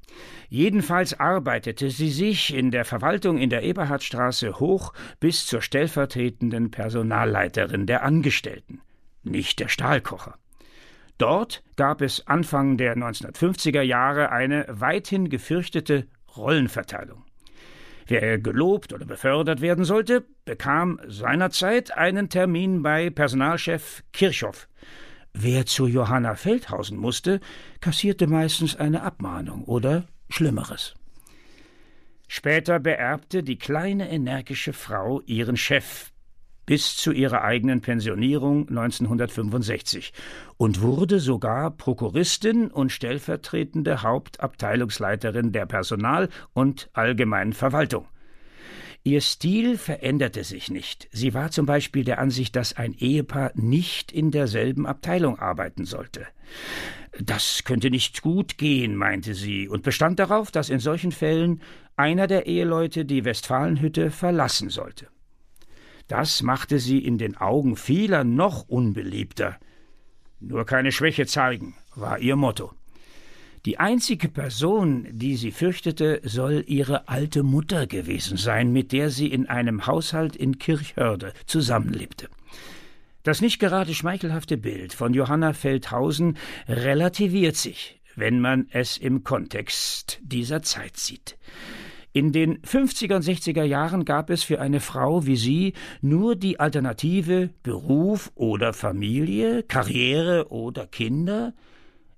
Jedenfalls 0.48 1.18
arbeitete 1.18 1.90
sie 1.90 2.10
sich 2.10 2.54
in 2.54 2.70
der 2.70 2.84
Verwaltung 2.84 3.38
in 3.38 3.50
der 3.50 3.62
Eberhardstraße 3.62 4.58
hoch 4.58 4.92
bis 5.20 5.46
zur 5.46 5.60
stellvertretenden 5.60 6.70
Personalleiterin 6.70 7.86
der 7.86 8.02
Angestellten, 8.02 8.80
nicht 9.22 9.58
der 9.60 9.68
Stahlkocher. 9.68 10.36
Dort 11.18 11.62
gab 11.76 12.00
es 12.00 12.26
Anfang 12.26 12.76
der 12.76 12.96
1950er 12.96 13.82
Jahre 13.82 14.30
eine 14.30 14.66
weithin 14.68 15.28
gefürchtete 15.28 16.06
Rollenverteilung. 16.36 17.24
Wer 18.06 18.38
gelobt 18.38 18.92
oder 18.92 19.04
befördert 19.04 19.60
werden 19.60 19.84
sollte, 19.84 20.24
bekam 20.44 21.00
seinerzeit 21.08 21.96
einen 21.96 22.28
Termin 22.28 22.82
bei 22.82 23.10
Personalchef 23.10 24.04
Kirchhoff. 24.12 24.68
Wer 25.32 25.66
zu 25.66 25.86
Johanna 25.86 26.34
Feldhausen 26.34 26.96
musste, 26.96 27.40
kassierte 27.80 28.26
meistens 28.26 28.76
eine 28.76 29.02
Abmahnung 29.02 29.64
oder 29.64 30.06
Schlimmeres. 30.28 30.94
Später 32.28 32.78
beerbte 32.80 33.42
die 33.42 33.58
kleine 33.58 34.08
energische 34.10 34.72
Frau 34.72 35.20
ihren 35.26 35.56
Chef 35.56 36.12
bis 36.66 36.96
zu 36.96 37.12
ihrer 37.12 37.42
eigenen 37.42 37.80
Pensionierung 37.80 38.68
1965 38.68 40.12
und 40.56 40.82
wurde 40.82 41.20
sogar 41.20 41.70
Prokuristin 41.70 42.70
und 42.70 42.92
stellvertretende 42.92 44.02
Hauptabteilungsleiterin 44.02 45.52
der 45.52 45.66
Personal- 45.66 46.28
und 46.52 46.90
allgemeinen 46.92 47.52
Verwaltung. 47.52 48.06
Ihr 49.04 49.20
Stil 49.20 49.78
veränderte 49.78 50.42
sich 50.42 50.68
nicht. 50.68 51.08
Sie 51.12 51.32
war 51.32 51.52
zum 51.52 51.64
Beispiel 51.64 52.02
der 52.02 52.18
Ansicht, 52.18 52.56
dass 52.56 52.76
ein 52.76 52.92
Ehepaar 52.92 53.52
nicht 53.54 54.10
in 54.10 54.32
derselben 54.32 54.84
Abteilung 54.84 55.38
arbeiten 55.38 55.84
sollte. 55.84 56.26
Das 57.20 57.62
könnte 57.64 57.88
nicht 57.90 58.20
gut 58.20 58.58
gehen, 58.58 58.96
meinte 58.96 59.34
sie, 59.34 59.68
und 59.68 59.84
bestand 59.84 60.18
darauf, 60.18 60.50
dass 60.50 60.70
in 60.70 60.80
solchen 60.80 61.12
Fällen 61.12 61.60
einer 61.94 62.26
der 62.26 62.46
Eheleute 62.46 63.04
die 63.04 63.24
Westfalenhütte 63.24 64.10
verlassen 64.10 64.70
sollte. 64.70 65.06
Das 66.08 66.42
machte 66.42 66.78
sie 66.78 66.98
in 66.98 67.18
den 67.18 67.36
Augen 67.36 67.76
vieler 67.76 68.24
noch 68.24 68.68
unbeliebter. 68.68 69.58
Nur 70.40 70.64
keine 70.64 70.92
Schwäche 70.92 71.26
zeigen, 71.26 71.74
war 71.94 72.18
ihr 72.18 72.36
Motto. 72.36 72.72
Die 73.64 73.78
einzige 73.78 74.28
Person, 74.28 75.08
die 75.10 75.34
sie 75.34 75.50
fürchtete, 75.50 76.20
soll 76.22 76.62
ihre 76.68 77.08
alte 77.08 77.42
Mutter 77.42 77.88
gewesen 77.88 78.36
sein, 78.36 78.72
mit 78.72 78.92
der 78.92 79.10
sie 79.10 79.26
in 79.26 79.48
einem 79.48 79.86
Haushalt 79.86 80.36
in 80.36 80.58
Kirchhörde 80.58 81.32
zusammenlebte. 81.46 82.28
Das 83.24 83.40
nicht 83.40 83.58
gerade 83.58 83.92
schmeichelhafte 83.92 84.56
Bild 84.56 84.94
von 84.94 85.12
Johanna 85.14 85.52
Feldhausen 85.52 86.38
relativiert 86.68 87.56
sich, 87.56 88.00
wenn 88.14 88.38
man 88.38 88.68
es 88.70 88.98
im 88.98 89.24
Kontext 89.24 90.20
dieser 90.22 90.62
Zeit 90.62 90.96
sieht. 90.96 91.36
In 92.16 92.32
den 92.32 92.62
50er 92.62 93.16
und 93.16 93.24
60er 93.26 93.64
Jahren 93.64 94.06
gab 94.06 94.30
es 94.30 94.42
für 94.42 94.58
eine 94.58 94.80
Frau 94.80 95.26
wie 95.26 95.36
sie 95.36 95.74
nur 96.00 96.34
die 96.34 96.58
Alternative 96.58 97.50
Beruf 97.62 98.32
oder 98.34 98.72
Familie, 98.72 99.62
Karriere 99.62 100.50
oder 100.50 100.86
Kinder. 100.86 101.52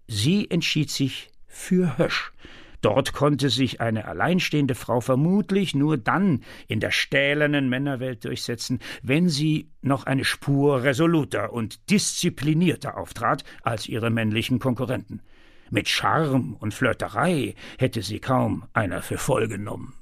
Sie 0.07 0.49
entschied 0.49 0.89
sich 0.93 1.31
für 1.49 1.99
Hösch. 1.99 2.33
Dort 2.81 3.13
konnte 3.13 3.51
sich 3.51 3.81
eine 3.81 4.05
alleinstehende 4.05 4.77
Frau 4.77 5.01
vermutlich 5.01 5.75
nur 5.75 5.97
dann 5.97 6.45
in 6.69 6.79
der 6.79 6.93
stählernen 6.93 7.69
Männerwelt 7.69 8.25
durchsetzen, 8.25 8.79
wenn 9.03 9.29
sie 9.29 9.73
noch 9.83 10.07
eine 10.07 10.25
Spur 10.25 10.85
resoluter 10.85 11.53
und 11.53 11.91
disziplinierter 11.91 12.97
auftrat 12.99 13.43
als 13.63 13.89
ihre 13.89 14.11
männlichen 14.11 14.61
Konkurrenten. 14.61 15.23
Mit 15.71 15.89
Charme 15.89 16.57
und 16.59 16.75
Flirterei 16.75 17.55
hätte 17.79 18.03
sie 18.03 18.21
kaum 18.21 18.67
einer 18.73 19.03
für 19.03 19.19
voll 19.19 19.49
genommen. 19.49 19.95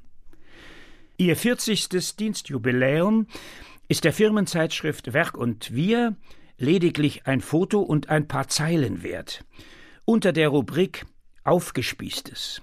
Ihr 1.18 1.36
40. 1.36 1.88
Dienstjubiläum 2.16 3.26
ist 3.88 4.04
der 4.04 4.12
Firmenzeitschrift 4.12 5.12
Werk 5.12 5.36
und 5.36 5.74
Wir 5.74 6.16
lediglich 6.58 7.26
ein 7.26 7.40
Foto 7.40 7.80
und 7.80 8.08
ein 8.08 8.28
paar 8.28 8.48
Zeilen 8.48 9.02
wert. 9.02 9.44
Unter 10.04 10.32
der 10.32 10.48
Rubrik 10.48 11.06
Aufgespießtes. 11.44 12.62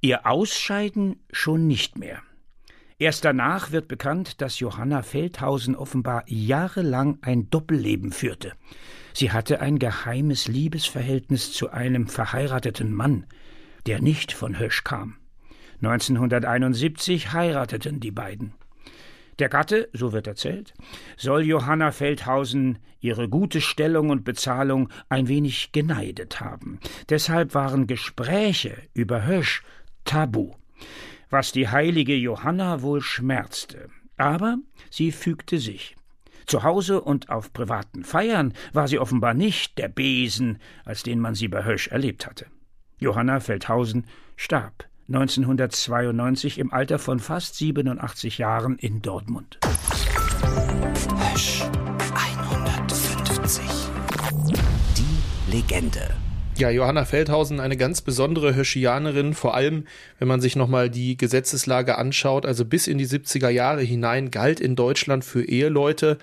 Ihr 0.00 0.26
Ausscheiden 0.26 1.20
schon 1.30 1.66
nicht 1.66 1.98
mehr. 1.98 2.22
Erst 2.98 3.24
danach 3.24 3.72
wird 3.72 3.88
bekannt, 3.88 4.40
dass 4.40 4.58
Johanna 4.58 5.02
Feldhausen 5.02 5.76
offenbar 5.76 6.24
jahrelang 6.26 7.18
ein 7.22 7.50
Doppelleben 7.50 8.12
führte. 8.12 8.52
Sie 9.12 9.32
hatte 9.32 9.60
ein 9.60 9.78
geheimes 9.78 10.48
Liebesverhältnis 10.48 11.52
zu 11.52 11.70
einem 11.70 12.06
verheirateten 12.06 12.92
Mann, 12.92 13.26
der 13.86 14.00
nicht 14.00 14.32
von 14.32 14.58
Hösch 14.58 14.84
kam. 14.84 15.16
1971 15.82 17.32
heirateten 17.32 18.00
die 18.00 18.10
beiden. 18.10 18.52
Der 19.38 19.48
Gatte, 19.48 19.88
so 19.94 20.12
wird 20.12 20.26
erzählt, 20.26 20.74
soll 21.16 21.44
Johanna 21.44 21.92
Feldhausen 21.92 22.78
ihre 23.00 23.28
gute 23.30 23.62
Stellung 23.62 24.10
und 24.10 24.22
Bezahlung 24.22 24.90
ein 25.08 25.28
wenig 25.28 25.72
geneidet 25.72 26.40
haben. 26.40 26.78
Deshalb 27.08 27.54
waren 27.54 27.86
Gespräche 27.86 28.76
über 28.92 29.24
Hösch 29.26 29.62
tabu, 30.04 30.52
was 31.30 31.52
die 31.52 31.68
heilige 31.68 32.14
Johanna 32.14 32.82
wohl 32.82 33.00
schmerzte. 33.00 33.88
Aber 34.18 34.58
sie 34.90 35.12
fügte 35.12 35.58
sich. 35.58 35.96
Zu 36.50 36.64
Hause 36.64 37.00
und 37.00 37.30
auf 37.30 37.52
privaten 37.52 38.02
Feiern 38.02 38.54
war 38.72 38.88
sie 38.88 38.98
offenbar 38.98 39.34
nicht 39.34 39.78
der 39.78 39.86
Besen, 39.86 40.58
als 40.84 41.04
den 41.04 41.20
man 41.20 41.36
sie 41.36 41.46
bei 41.46 41.64
Hösch 41.64 41.86
erlebt 41.86 42.26
hatte. 42.26 42.46
Johanna 42.98 43.38
Feldhausen 43.38 44.04
starb 44.34 44.88
1992 45.06 46.58
im 46.58 46.72
Alter 46.72 46.98
von 46.98 47.20
fast 47.20 47.54
87 47.54 48.38
Jahren 48.38 48.78
in 48.78 49.00
Dortmund. 49.00 49.60
Hösch 51.32 51.62
150. 52.16 53.62
Die 54.96 55.52
Legende. 55.52 56.16
Ja, 56.60 56.68
Johanna 56.68 57.06
Feldhausen, 57.06 57.58
eine 57.58 57.78
ganz 57.78 58.02
besondere 58.02 58.54
Höschianerin, 58.54 59.32
vor 59.32 59.54
allem 59.54 59.86
wenn 60.18 60.28
man 60.28 60.42
sich 60.42 60.56
nochmal 60.56 60.90
die 60.90 61.16
Gesetzeslage 61.16 61.96
anschaut. 61.96 62.44
Also 62.44 62.66
bis 62.66 62.86
in 62.86 62.98
die 62.98 63.06
70er 63.06 63.48
Jahre 63.48 63.80
hinein 63.80 64.30
galt 64.30 64.60
in 64.60 64.76
Deutschland 64.76 65.24
für 65.24 65.42
Eheleute, 65.42 66.18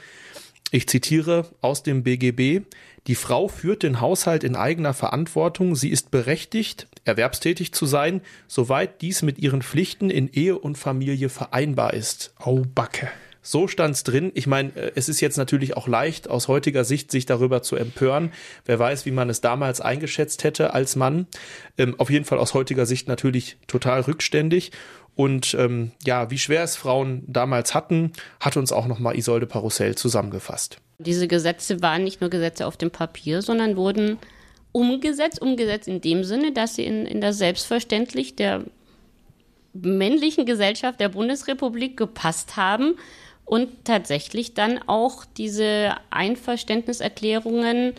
ich 0.70 0.88
zitiere 0.88 1.48
aus 1.62 1.82
dem 1.82 2.04
BGB, 2.04 2.68
die 3.08 3.16
Frau 3.16 3.48
führt 3.48 3.82
den 3.82 4.00
Haushalt 4.00 4.44
in 4.44 4.56
eigener 4.56 4.94
Verantwortung, 4.94 5.76
sie 5.76 5.90
ist 5.90 6.12
berechtigt, 6.12 6.86
erwerbstätig 7.04 7.74
zu 7.74 7.88
sein, 7.88 8.22
soweit 8.48 9.02
dies 9.02 9.24
mit 9.24 9.40
ihren 9.40 9.64
Pflichten 9.64 10.12
in 10.12 10.30
Ehe 10.32 10.60
und 10.60 10.78
Familie 10.78 11.30
vereinbar 11.30 11.96
ist. 11.96 12.36
Au 12.38 12.64
Backe. 12.76 13.10
So 13.48 13.70
stand's 13.70 14.04
drin. 14.04 14.34
Ich 14.34 14.46
meine, 14.46 14.76
äh, 14.76 14.92
es 14.96 15.08
ist 15.08 15.22
jetzt 15.22 15.38
natürlich 15.38 15.78
auch 15.78 15.88
leicht 15.88 16.30
aus 16.30 16.50
heutiger 16.50 16.84
Sicht, 16.84 17.12
sich 17.12 17.26
darüber 17.26 17.62
zu 17.62 17.78
empören. 17.78 18.34
Wer 18.66 18.78
weiß, 18.78 19.06
wie 19.06 19.12
man 19.12 19.30
es 19.30 19.40
damals 19.40 19.80
eingeschätzt 19.80 20.44
hätte 20.44 20.74
als 20.74 20.98
Mann. 20.98 21.28
Ähm, 21.78 21.96
auf 21.98 22.10
jeden 22.10 22.26
Fall 22.26 22.40
aus 22.40 22.54
heutiger 22.54 22.86
Sicht 22.86 23.08
natürlich 23.08 23.56
total 23.68 24.02
rückständig. 24.02 24.74
Und 25.16 25.56
ähm, 25.58 25.92
ja, 26.06 26.30
wie 26.30 26.38
schwer 26.38 26.62
es 26.62 26.76
Frauen 26.76 27.24
damals 27.26 27.74
hatten, 27.74 28.12
hat 28.42 28.58
uns 28.58 28.74
auch 28.74 28.86
nochmal 28.86 29.18
Isolde 29.18 29.46
Parussell 29.46 29.96
zusammengefasst. 29.96 30.82
Diese 31.00 31.30
Gesetze 31.30 31.82
waren 31.82 32.04
nicht 32.04 32.20
nur 32.20 32.30
Gesetze 32.30 32.68
auf 32.68 32.76
dem 32.76 32.92
Papier, 32.92 33.42
sondern 33.42 33.78
wurden 33.78 34.18
umgesetzt. 34.74 35.42
Umgesetzt 35.42 35.88
in 35.88 36.02
dem 36.02 36.26
Sinne, 36.26 36.52
dass 36.52 36.76
sie 36.76 36.84
in, 36.84 37.06
in 37.06 37.22
das 37.22 37.38
Selbstverständlich 37.38 38.36
der 38.36 38.66
männlichen 39.72 40.46
Gesellschaft 40.46 41.00
der 41.00 41.08
Bundesrepublik 41.08 41.96
gepasst 41.96 42.58
haben 42.58 42.96
und 43.48 43.86
tatsächlich 43.86 44.54
dann 44.54 44.78
auch 44.88 45.24
diese 45.24 45.96
Einverständniserklärungen, 46.10 47.94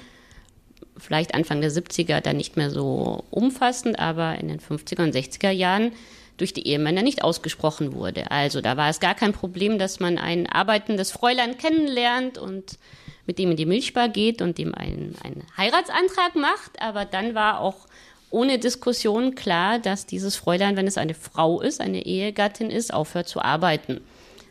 vielleicht 0.99 1.35
Anfang 1.35 1.63
der 1.63 1.73
70er 1.73 2.21
dann 2.21 2.37
nicht 2.37 2.59
mehr 2.59 2.71
so 2.71 3.25
umfassend, 3.31 3.99
aber 3.99 4.37
in 4.39 4.49
den 4.49 4.61
50er 4.61 5.03
und 5.03 5.15
60er 5.15 5.51
Jahren 5.51 5.93
durch 6.37 6.53
die 6.53 6.67
Ehemänner 6.67 7.03
nicht 7.03 7.25
ausgesprochen 7.25 7.95
wurde. 7.95 8.31
Also 8.31 8.61
da 8.61 8.77
war 8.77 8.91
es 8.91 9.01
gar 9.01 9.15
kein 9.15 9.33
Problem, 9.33 9.79
dass 9.79 10.01
man 10.01 10.19
ein 10.19 10.47
arbeitendes 10.47 11.13
Fräulein 11.13 11.57
kennenlernt 11.57 12.37
und 12.37 12.79
mit 13.27 13.39
dem 13.39 13.51
in 13.53 13.57
die 13.57 13.67
Milchbar 13.67 14.11
geht 14.11 14.43
und 14.43 14.59
dem 14.59 14.75
einen, 14.75 15.17
einen 15.25 15.45
Heiratsantrag 15.57 16.37
macht. 16.37 16.83
Aber 16.83 17.07
dann 17.07 17.35
war 17.35 17.61
auch 17.61 17.87
ohne 18.29 18.59
Diskussion 18.59 19.35
klar, 19.35 19.79
dass 19.79 20.05
dieses 20.05 20.37
Fräulein, 20.37 20.77
wenn 20.77 20.87
es 20.87 20.99
eine 20.99 21.15
Frau 21.15 21.63
ist, 21.63 21.81
eine 21.81 22.05
Ehegattin 22.05 22.71
ist, 22.71 22.93
aufhört 22.93 23.29
zu 23.29 23.41
arbeiten. 23.41 24.03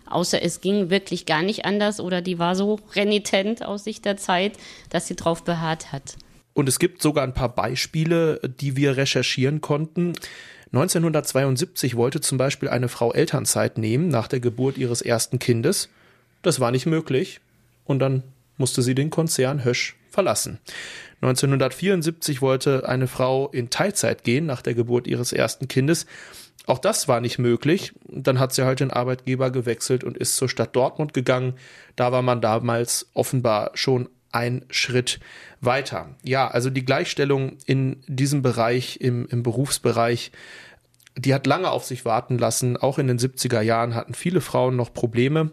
Außer 0.08 0.41
es 0.41 0.62
ging 0.62 0.89
wirklich 0.89 1.26
gar 1.26 1.43
nicht 1.43 1.65
anders 1.65 2.00
oder 2.00 2.22
die 2.22 2.39
war 2.39 2.56
so 2.56 2.80
renitent 2.96 3.63
aus 3.63 3.84
Sicht 3.84 4.06
der 4.06 4.17
Zeit, 4.17 4.54
dass 4.89 5.08
sie 5.08 5.15
drauf 5.15 5.43
beharrt 5.43 5.91
hat. 5.91 6.15
Und 6.54 6.67
es 6.67 6.80
gibt 6.80 7.02
sogar 7.02 7.24
ein 7.24 7.34
paar 7.34 7.54
Beispiele, 7.54 8.39
die 8.60 8.76
wir 8.76 8.98
recherchieren 8.98 9.62
konnten. 9.62 10.13
1972 10.74 11.96
wollte 11.96 12.20
zum 12.20 12.38
Beispiel 12.38 12.70
eine 12.70 12.89
Frau 12.89 13.13
Elternzeit 13.13 13.78
nehmen 13.78 14.10
nach 14.10 14.28
der 14.28 14.39
Geburt 14.39 14.78
ihres 14.78 15.02
ersten 15.02 15.39
Kindes. 15.39 15.89
Das 16.41 16.60
war 16.60 16.72
nicht 16.72 16.86
möglich. 16.86 17.39
Und 17.86 18.00
dann 18.00 18.24
musste 18.58 18.82
sie 18.82 18.96
den 18.96 19.10
Konzern 19.10 19.63
Hösch 19.63 19.96
verlassen. 20.10 20.60
1974 21.22 22.41
wollte 22.41 22.88
eine 22.88 23.08
Frau 23.08 23.50
in 23.50 23.70
Teilzeit 23.70 24.24
gehen 24.24 24.46
nach 24.46 24.62
der 24.62 24.74
Geburt 24.74 25.08
ihres 25.08 25.32
ersten 25.34 25.67
Kindes. 25.67 26.06
Auch 26.67 26.80
das 26.80 27.08
war 27.08 27.21
nicht 27.21 27.39
möglich. 27.39 27.93
Dann 28.08 28.39
hat 28.39 28.53
sie 28.53 28.65
halt 28.65 28.82
den 28.82 28.91
Arbeitgeber 28.91 29.51
gewechselt 29.51 30.03
und 30.03 30.17
ist 30.17 30.36
zur 30.36 30.49
Stadt 30.49 30.75
Dortmund 30.75 31.13
gegangen. 31.13 31.53
Da 31.95 32.12
war 32.12 32.21
man 32.21 32.41
damals 32.41 33.10
offenbar 33.13 33.71
schon 33.73 34.10
ein 34.34 34.65
Schritt 34.69 35.21
weiter. 35.62 36.10
Ja, 36.23 36.49
also 36.49 36.69
die 36.69 36.84
Gleichstellung 36.84 37.58
in 37.65 38.03
diesem 38.08 38.41
Bereich, 38.41 38.99
im, 38.99 39.25
im 39.27 39.43
Berufsbereich, 39.43 40.34
die 41.15 41.34
hat 41.34 41.47
lange 41.47 41.71
auf 41.71 41.86
sich 41.86 42.03
warten 42.03 42.38
lassen. 42.38 42.75
Auch 42.75 42.99
in 42.99 43.08
den 43.08 43.17
70er 43.17 43.62
Jahren 43.62 43.95
hatten 43.95 44.13
viele 44.13 44.41
Frauen 44.41 44.75
noch 44.75 44.93
Probleme. 44.93 45.51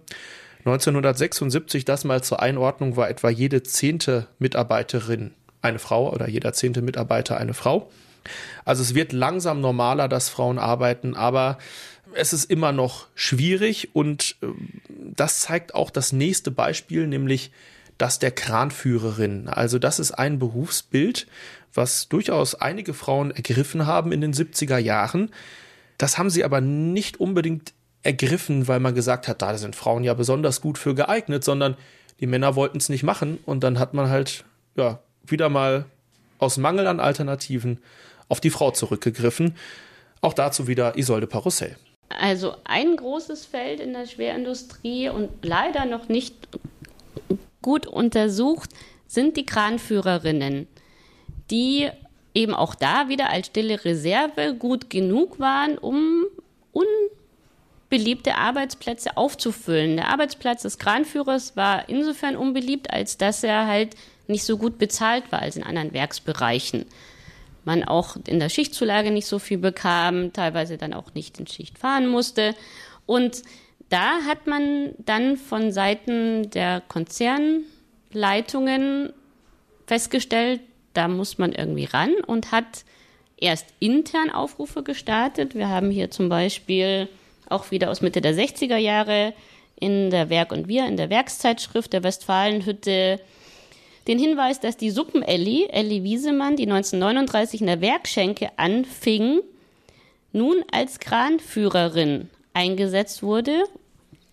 1976, 0.64 1.84
das 1.84 2.02
mal 2.02 2.24
zur 2.24 2.42
Einordnung, 2.42 2.96
war 2.96 3.08
etwa 3.08 3.30
jede 3.30 3.62
zehnte 3.62 4.26
Mitarbeiterin 4.40 5.32
eine 5.62 5.78
Frau 5.78 6.12
oder 6.12 6.28
jeder 6.28 6.52
zehnte 6.52 6.82
Mitarbeiter 6.82 7.36
eine 7.36 7.54
Frau. 7.54 7.88
Also 8.64 8.82
es 8.82 8.94
wird 8.94 9.12
langsam 9.12 9.60
normaler, 9.60 10.08
dass 10.08 10.28
Frauen 10.28 10.58
arbeiten, 10.58 11.14
aber 11.14 11.58
es 12.14 12.32
ist 12.32 12.50
immer 12.50 12.72
noch 12.72 13.06
schwierig 13.14 13.90
und 13.94 14.36
äh, 14.42 14.46
das 14.88 15.40
zeigt 15.40 15.74
auch 15.74 15.90
das 15.90 16.12
nächste 16.12 16.50
Beispiel, 16.50 17.06
nämlich 17.06 17.50
das 17.98 18.18
der 18.18 18.30
Kranführerin. 18.30 19.48
Also 19.48 19.78
das 19.78 19.98
ist 19.98 20.12
ein 20.12 20.38
Berufsbild, 20.38 21.26
was 21.72 22.08
durchaus 22.08 22.54
einige 22.54 22.94
Frauen 22.94 23.30
ergriffen 23.30 23.86
haben 23.86 24.12
in 24.12 24.20
den 24.20 24.32
70er 24.32 24.78
Jahren. 24.78 25.30
Das 25.98 26.18
haben 26.18 26.30
sie 26.30 26.44
aber 26.44 26.60
nicht 26.60 27.20
unbedingt 27.20 27.72
ergriffen, 28.02 28.68
weil 28.68 28.80
man 28.80 28.94
gesagt 28.94 29.28
hat, 29.28 29.42
da 29.42 29.56
sind 29.56 29.76
Frauen 29.76 30.04
ja 30.04 30.14
besonders 30.14 30.60
gut 30.60 30.78
für 30.78 30.94
geeignet, 30.94 31.44
sondern 31.44 31.76
die 32.20 32.26
Männer 32.26 32.54
wollten 32.54 32.78
es 32.78 32.88
nicht 32.88 33.02
machen 33.02 33.38
und 33.46 33.64
dann 33.64 33.78
hat 33.78 33.94
man 33.94 34.08
halt 34.08 34.44
ja 34.76 35.00
wieder 35.26 35.48
mal 35.48 35.86
aus 36.38 36.58
Mangel 36.58 36.86
an 36.86 37.00
Alternativen 37.00 37.78
auf 38.34 38.40
die 38.40 38.50
Frau 38.50 38.72
zurückgegriffen. 38.72 39.54
Auch 40.20 40.32
dazu 40.32 40.66
wieder 40.66 40.98
Isolde 40.98 41.28
Parussell. 41.28 41.76
Also 42.08 42.56
ein 42.64 42.96
großes 42.96 43.46
Feld 43.46 43.78
in 43.78 43.92
der 43.92 44.06
Schwerindustrie 44.06 45.08
und 45.08 45.28
leider 45.42 45.84
noch 45.84 46.08
nicht 46.08 46.34
gut 47.62 47.86
untersucht 47.86 48.70
sind 49.06 49.36
die 49.36 49.46
Kranführerinnen, 49.46 50.66
die 51.52 51.90
eben 52.34 52.54
auch 52.54 52.74
da 52.74 53.08
wieder 53.08 53.30
als 53.30 53.46
stille 53.46 53.84
Reserve 53.84 54.56
gut 54.58 54.90
genug 54.90 55.38
waren, 55.38 55.78
um 55.78 56.24
unbeliebte 56.72 58.34
Arbeitsplätze 58.34 59.16
aufzufüllen. 59.16 59.94
Der 59.94 60.08
Arbeitsplatz 60.08 60.62
des 60.62 60.78
Kranführers 60.78 61.54
war 61.54 61.88
insofern 61.88 62.34
unbeliebt, 62.34 62.92
als 62.92 63.16
dass 63.16 63.44
er 63.44 63.68
halt 63.68 63.94
nicht 64.26 64.42
so 64.42 64.58
gut 64.58 64.78
bezahlt 64.78 65.30
war 65.30 65.40
als 65.40 65.54
in 65.56 65.62
anderen 65.62 65.92
Werksbereichen 65.92 66.86
man 67.66 67.84
auch 67.84 68.16
in 68.26 68.40
der 68.40 68.48
Schichtzulage 68.48 69.10
nicht 69.10 69.26
so 69.26 69.38
viel 69.38 69.58
bekam, 69.58 70.32
teilweise 70.32 70.78
dann 70.78 70.94
auch 70.94 71.12
nicht 71.14 71.38
in 71.38 71.46
Schicht 71.46 71.78
fahren 71.78 72.08
musste. 72.08 72.54
Und 73.06 73.42
da 73.88 74.22
hat 74.26 74.46
man 74.46 74.94
dann 74.98 75.36
von 75.36 75.72
Seiten 75.72 76.50
der 76.50 76.80
Konzernleitungen 76.80 79.12
festgestellt, 79.86 80.60
da 80.94 81.08
muss 81.08 81.38
man 81.38 81.52
irgendwie 81.52 81.84
ran 81.84 82.14
und 82.26 82.52
hat 82.52 82.84
erst 83.36 83.66
intern 83.80 84.30
Aufrufe 84.30 84.82
gestartet. 84.82 85.54
Wir 85.54 85.68
haben 85.68 85.90
hier 85.90 86.10
zum 86.10 86.28
Beispiel 86.28 87.08
auch 87.48 87.70
wieder 87.70 87.90
aus 87.90 88.00
Mitte 88.00 88.20
der 88.20 88.34
60er 88.34 88.76
Jahre 88.76 89.34
in 89.78 90.10
der 90.10 90.30
Werk 90.30 90.52
und 90.52 90.68
Wir, 90.68 90.86
in 90.86 90.96
der 90.96 91.10
Werkszeitschrift 91.10 91.92
der 91.92 92.02
Westfalenhütte 92.02 93.20
den 94.06 94.18
Hinweis, 94.18 94.60
dass 94.60 94.76
die 94.76 94.90
Suppen-Elli, 94.90 95.68
Elli 95.70 96.02
Wiesemann, 96.02 96.56
die 96.56 96.64
1939 96.64 97.60
in 97.62 97.66
der 97.66 97.80
Werkschenke 97.80 98.50
anfing, 98.56 99.40
nun 100.32 100.64
als 100.70 100.98
Kranführerin 100.98 102.28
eingesetzt 102.52 103.22
wurde. 103.22 103.64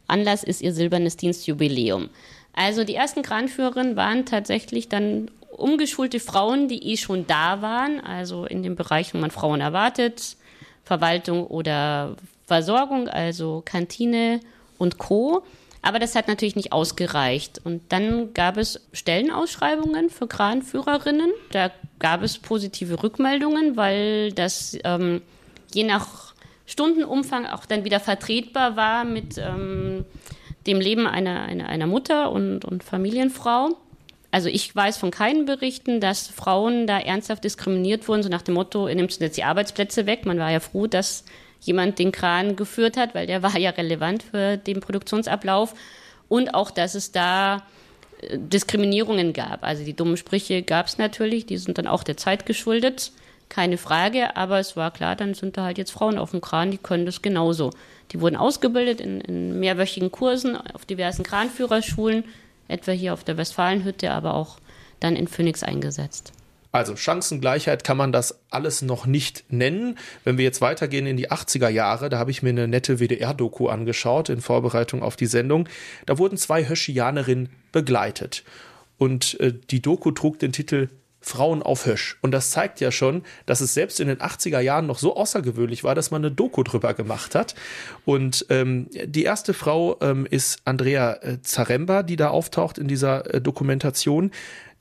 Anlass 0.07 0.43
ist 0.43 0.61
ihr 0.61 0.73
silbernes 0.73 1.15
Dienstjubiläum. 1.15 2.09
Also 2.53 2.83
die 2.83 2.95
ersten 2.95 3.21
Kranführerinnen 3.21 3.95
waren 3.95 4.25
tatsächlich 4.25 4.89
dann 4.89 5.31
umgeschulte 5.51 6.19
Frauen, 6.19 6.67
die 6.67 6.91
eh 6.91 6.97
schon 6.97 7.27
da 7.27 7.61
waren, 7.61 7.99
also 8.01 8.45
in 8.45 8.63
dem 8.63 8.75
Bereich, 8.75 9.13
wo 9.13 9.19
man 9.19 9.31
Frauen 9.31 9.61
erwartet, 9.61 10.35
Verwaltung 10.83 11.45
oder 11.47 12.15
Versorgung, 12.45 13.07
also 13.07 13.61
Kantine 13.63 14.41
und 14.77 14.97
Co. 14.97 15.43
Aber 15.81 15.99
das 15.99 16.15
hat 16.15 16.27
natürlich 16.27 16.55
nicht 16.55 16.71
ausgereicht. 16.71 17.59
Und 17.63 17.81
dann 17.91 18.33
gab 18.33 18.57
es 18.57 18.87
Stellenausschreibungen 18.93 20.09
für 20.09 20.27
Kranführerinnen. 20.27 21.31
Da 21.51 21.71
gab 21.99 22.21
es 22.21 22.37
positive 22.37 23.01
Rückmeldungen, 23.01 23.77
weil 23.77 24.31
das 24.31 24.77
ähm, 24.83 25.21
je 25.73 25.83
nach 25.83 26.33
Stundenumfang 26.65 27.47
auch 27.47 27.65
dann 27.65 27.83
wieder 27.83 27.99
vertretbar 27.99 28.75
war 28.75 29.03
mit 29.05 29.37
ähm, 29.37 30.05
dem 30.67 30.79
Leben 30.79 31.07
einer, 31.07 31.41
einer, 31.41 31.67
einer 31.67 31.87
Mutter 31.87 32.31
und, 32.31 32.63
und 32.63 32.83
Familienfrau. 32.83 33.75
Also 34.29 34.47
ich 34.47 34.73
weiß 34.73 34.97
von 34.97 35.11
keinen 35.11 35.45
Berichten, 35.45 35.99
dass 35.99 36.27
Frauen 36.27 36.87
da 36.87 36.99
ernsthaft 36.99 37.43
diskriminiert 37.43 38.07
wurden, 38.07 38.23
so 38.23 38.29
nach 38.29 38.43
dem 38.43 38.53
Motto, 38.53 38.87
ihr 38.87 38.95
nimmt 38.95 39.19
jetzt 39.19 39.37
die 39.37 39.43
Arbeitsplätze 39.43 40.05
weg. 40.05 40.25
Man 40.25 40.39
war 40.39 40.51
ja 40.51 40.61
froh, 40.61 40.87
dass 40.87 41.25
jemand 41.61 41.99
den 41.99 42.11
Kran 42.11 42.55
geführt 42.55 42.97
hat, 42.97 43.15
weil 43.15 43.27
der 43.27 43.43
war 43.43 43.57
ja 43.57 43.69
relevant 43.69 44.23
für 44.23 44.57
den 44.57 44.79
Produktionsablauf. 44.79 45.73
Und 46.27 46.53
auch, 46.53 46.71
dass 46.71 46.95
es 46.95 47.11
da 47.11 47.63
äh, 48.21 48.37
Diskriminierungen 48.37 49.33
gab. 49.33 49.63
Also 49.63 49.83
die 49.83 49.93
dummen 49.93 50.17
Sprüche 50.17 50.63
gab 50.63 50.87
es 50.87 50.97
natürlich, 50.97 51.45
die 51.45 51.57
sind 51.57 51.77
dann 51.77 51.87
auch 51.87 52.03
der 52.03 52.17
Zeit 52.17 52.45
geschuldet, 52.45 53.11
keine 53.49 53.77
Frage, 53.77 54.37
aber 54.37 54.59
es 54.59 54.77
war 54.77 54.91
klar, 54.91 55.17
dann 55.17 55.33
sind 55.33 55.57
da 55.57 55.65
halt 55.65 55.77
jetzt 55.77 55.91
Frauen 55.91 56.17
auf 56.17 56.31
dem 56.31 56.39
Kran, 56.39 56.71
die 56.71 56.77
können 56.77 57.05
das 57.05 57.21
genauso. 57.21 57.71
Die 58.11 58.21
wurden 58.21 58.37
ausgebildet 58.37 59.01
in, 59.01 59.19
in 59.19 59.59
mehrwöchigen 59.59 60.09
Kursen 60.09 60.55
auf 60.55 60.85
diversen 60.85 61.23
Kranführerschulen, 61.23 62.23
etwa 62.69 62.93
hier 62.93 63.13
auf 63.13 63.25
der 63.25 63.35
Westfalenhütte, 63.35 64.11
aber 64.11 64.35
auch 64.35 64.57
dann 65.01 65.17
in 65.17 65.27
Phoenix 65.27 65.63
eingesetzt. 65.63 66.31
Also 66.71 66.95
Chancengleichheit 66.95 67.83
kann 67.83 67.97
man 67.97 68.11
das 68.11 68.39
alles 68.49 68.81
noch 68.81 69.05
nicht 69.05 69.43
nennen. 69.49 69.97
Wenn 70.23 70.37
wir 70.37 70.45
jetzt 70.45 70.61
weitergehen 70.61 71.05
in 71.05 71.17
die 71.17 71.29
80er 71.29 71.67
Jahre, 71.67 72.09
da 72.09 72.17
habe 72.17 72.31
ich 72.31 72.43
mir 72.43 72.49
eine 72.49 72.67
nette 72.67 72.99
WDR-Doku 72.99 73.67
angeschaut 73.67 74.29
in 74.29 74.41
Vorbereitung 74.41 75.03
auf 75.03 75.17
die 75.17 75.25
Sendung. 75.25 75.67
Da 76.05 76.17
wurden 76.17 76.37
zwei 76.37 76.67
Höschianerinnen 76.67 77.49
begleitet. 77.71 78.43
Und 78.97 79.39
äh, 79.39 79.53
die 79.53 79.81
Doku 79.81 80.11
trug 80.11 80.39
den 80.39 80.53
Titel 80.53 80.89
Frauen 81.21 81.61
auf 81.61 81.85
Hösch. 81.85 82.17
Und 82.21 82.31
das 82.31 82.49
zeigt 82.49 82.79
ja 82.81 82.91
schon, 82.91 83.23
dass 83.45 83.61
es 83.61 83.73
selbst 83.73 83.99
in 83.99 84.07
den 84.07 84.17
80er 84.17 84.59
Jahren 84.59 84.87
noch 84.87 84.97
so 84.97 85.15
außergewöhnlich 85.15 85.83
war, 85.83 85.93
dass 85.93 86.11
man 86.11 86.25
eine 86.25 86.31
Doku 86.31 86.63
drüber 86.63 86.93
gemacht 86.93 87.35
hat. 87.35 87.53
Und 88.05 88.45
ähm, 88.49 88.87
die 88.91 89.23
erste 89.23 89.53
Frau 89.53 89.97
ähm, 90.01 90.25
ist 90.29 90.61
Andrea 90.65 91.13
äh, 91.21 91.41
Zaremba, 91.41 92.01
die 92.03 92.15
da 92.15 92.29
auftaucht 92.29 92.79
in 92.79 92.87
dieser 92.87 93.33
äh, 93.33 93.39
Dokumentation. 93.41 94.31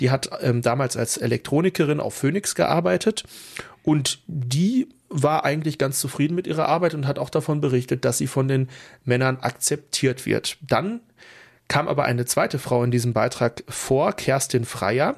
Die 0.00 0.10
hat 0.10 0.30
ähm, 0.40 0.62
damals 0.62 0.96
als 0.96 1.18
Elektronikerin 1.18 2.00
auf 2.00 2.14
Phoenix 2.14 2.54
gearbeitet 2.54 3.24
und 3.82 4.20
die 4.26 4.88
war 5.10 5.44
eigentlich 5.44 5.76
ganz 5.76 5.98
zufrieden 5.98 6.34
mit 6.34 6.46
ihrer 6.46 6.68
Arbeit 6.68 6.94
und 6.94 7.06
hat 7.06 7.18
auch 7.18 7.30
davon 7.30 7.60
berichtet, 7.60 8.04
dass 8.04 8.18
sie 8.18 8.28
von 8.28 8.48
den 8.48 8.68
Männern 9.04 9.38
akzeptiert 9.40 10.24
wird. 10.24 10.56
Dann 10.62 11.00
kam 11.68 11.88
aber 11.88 12.04
eine 12.04 12.24
zweite 12.24 12.58
Frau 12.58 12.82
in 12.84 12.90
diesem 12.90 13.12
Beitrag 13.12 13.62
vor, 13.68 14.12
Kerstin 14.12 14.64
Freier. 14.64 15.16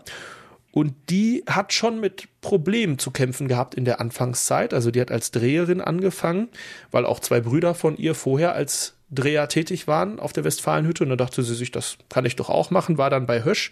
Und 0.72 0.94
die 1.10 1.44
hat 1.46 1.72
schon 1.72 2.00
mit 2.00 2.28
Problemen 2.40 2.98
zu 2.98 3.10
kämpfen 3.10 3.46
gehabt 3.46 3.74
in 3.74 3.84
der 3.84 4.00
Anfangszeit. 4.00 4.72
Also 4.72 4.90
die 4.90 5.00
hat 5.00 5.12
als 5.12 5.30
Dreherin 5.30 5.82
angefangen, 5.82 6.48
weil 6.90 7.04
auch 7.04 7.20
zwei 7.20 7.40
Brüder 7.40 7.74
von 7.74 7.96
ihr 7.96 8.14
vorher 8.14 8.54
als 8.54 8.96
Dreher 9.10 9.48
tätig 9.48 9.86
waren 9.86 10.18
auf 10.18 10.32
der 10.32 10.44
Westfalenhütte. 10.44 11.04
Und 11.04 11.10
da 11.10 11.16
dachte 11.16 11.42
sie 11.42 11.54
sich, 11.54 11.70
das 11.70 11.98
kann 12.08 12.24
ich 12.24 12.36
doch 12.36 12.48
auch 12.48 12.70
machen, 12.70 12.96
war 12.96 13.10
dann 13.10 13.26
bei 13.26 13.44
Hösch. 13.44 13.70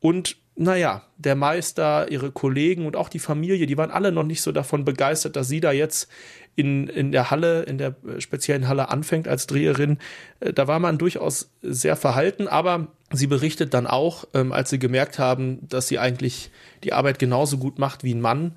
Und 0.00 0.36
naja, 0.56 1.02
der 1.16 1.34
Meister, 1.34 2.10
ihre 2.10 2.30
Kollegen 2.30 2.86
und 2.86 2.96
auch 2.96 3.08
die 3.08 3.18
Familie, 3.18 3.66
die 3.66 3.76
waren 3.76 3.90
alle 3.90 4.12
noch 4.12 4.22
nicht 4.22 4.42
so 4.42 4.52
davon 4.52 4.84
begeistert, 4.84 5.34
dass 5.34 5.48
sie 5.48 5.60
da 5.60 5.72
jetzt 5.72 6.08
in, 6.54 6.86
in 6.86 7.10
der 7.10 7.32
Halle, 7.32 7.62
in 7.64 7.78
der 7.78 7.96
speziellen 8.18 8.68
Halle 8.68 8.88
anfängt 8.88 9.26
als 9.26 9.48
Dreherin. 9.48 9.98
Äh, 10.38 10.52
da 10.52 10.68
war 10.68 10.78
man 10.78 10.98
durchaus 10.98 11.50
sehr 11.62 11.96
verhalten, 11.96 12.46
aber 12.46 12.88
sie 13.10 13.26
berichtet 13.26 13.74
dann 13.74 13.88
auch, 13.88 14.26
ähm, 14.32 14.52
als 14.52 14.70
sie 14.70 14.78
gemerkt 14.78 15.18
haben, 15.18 15.58
dass 15.68 15.88
sie 15.88 15.98
eigentlich 15.98 16.50
die 16.84 16.92
Arbeit 16.92 17.18
genauso 17.18 17.58
gut 17.58 17.80
macht 17.80 18.04
wie 18.04 18.14
ein 18.14 18.20
Mann, 18.20 18.52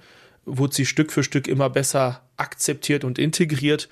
wurde 0.46 0.76
sie 0.76 0.86
Stück 0.86 1.12
für 1.12 1.24
Stück 1.24 1.48
immer 1.48 1.70
besser 1.72 2.22
akzeptiert 2.38 3.04
und 3.04 3.18
integriert. 3.18 3.90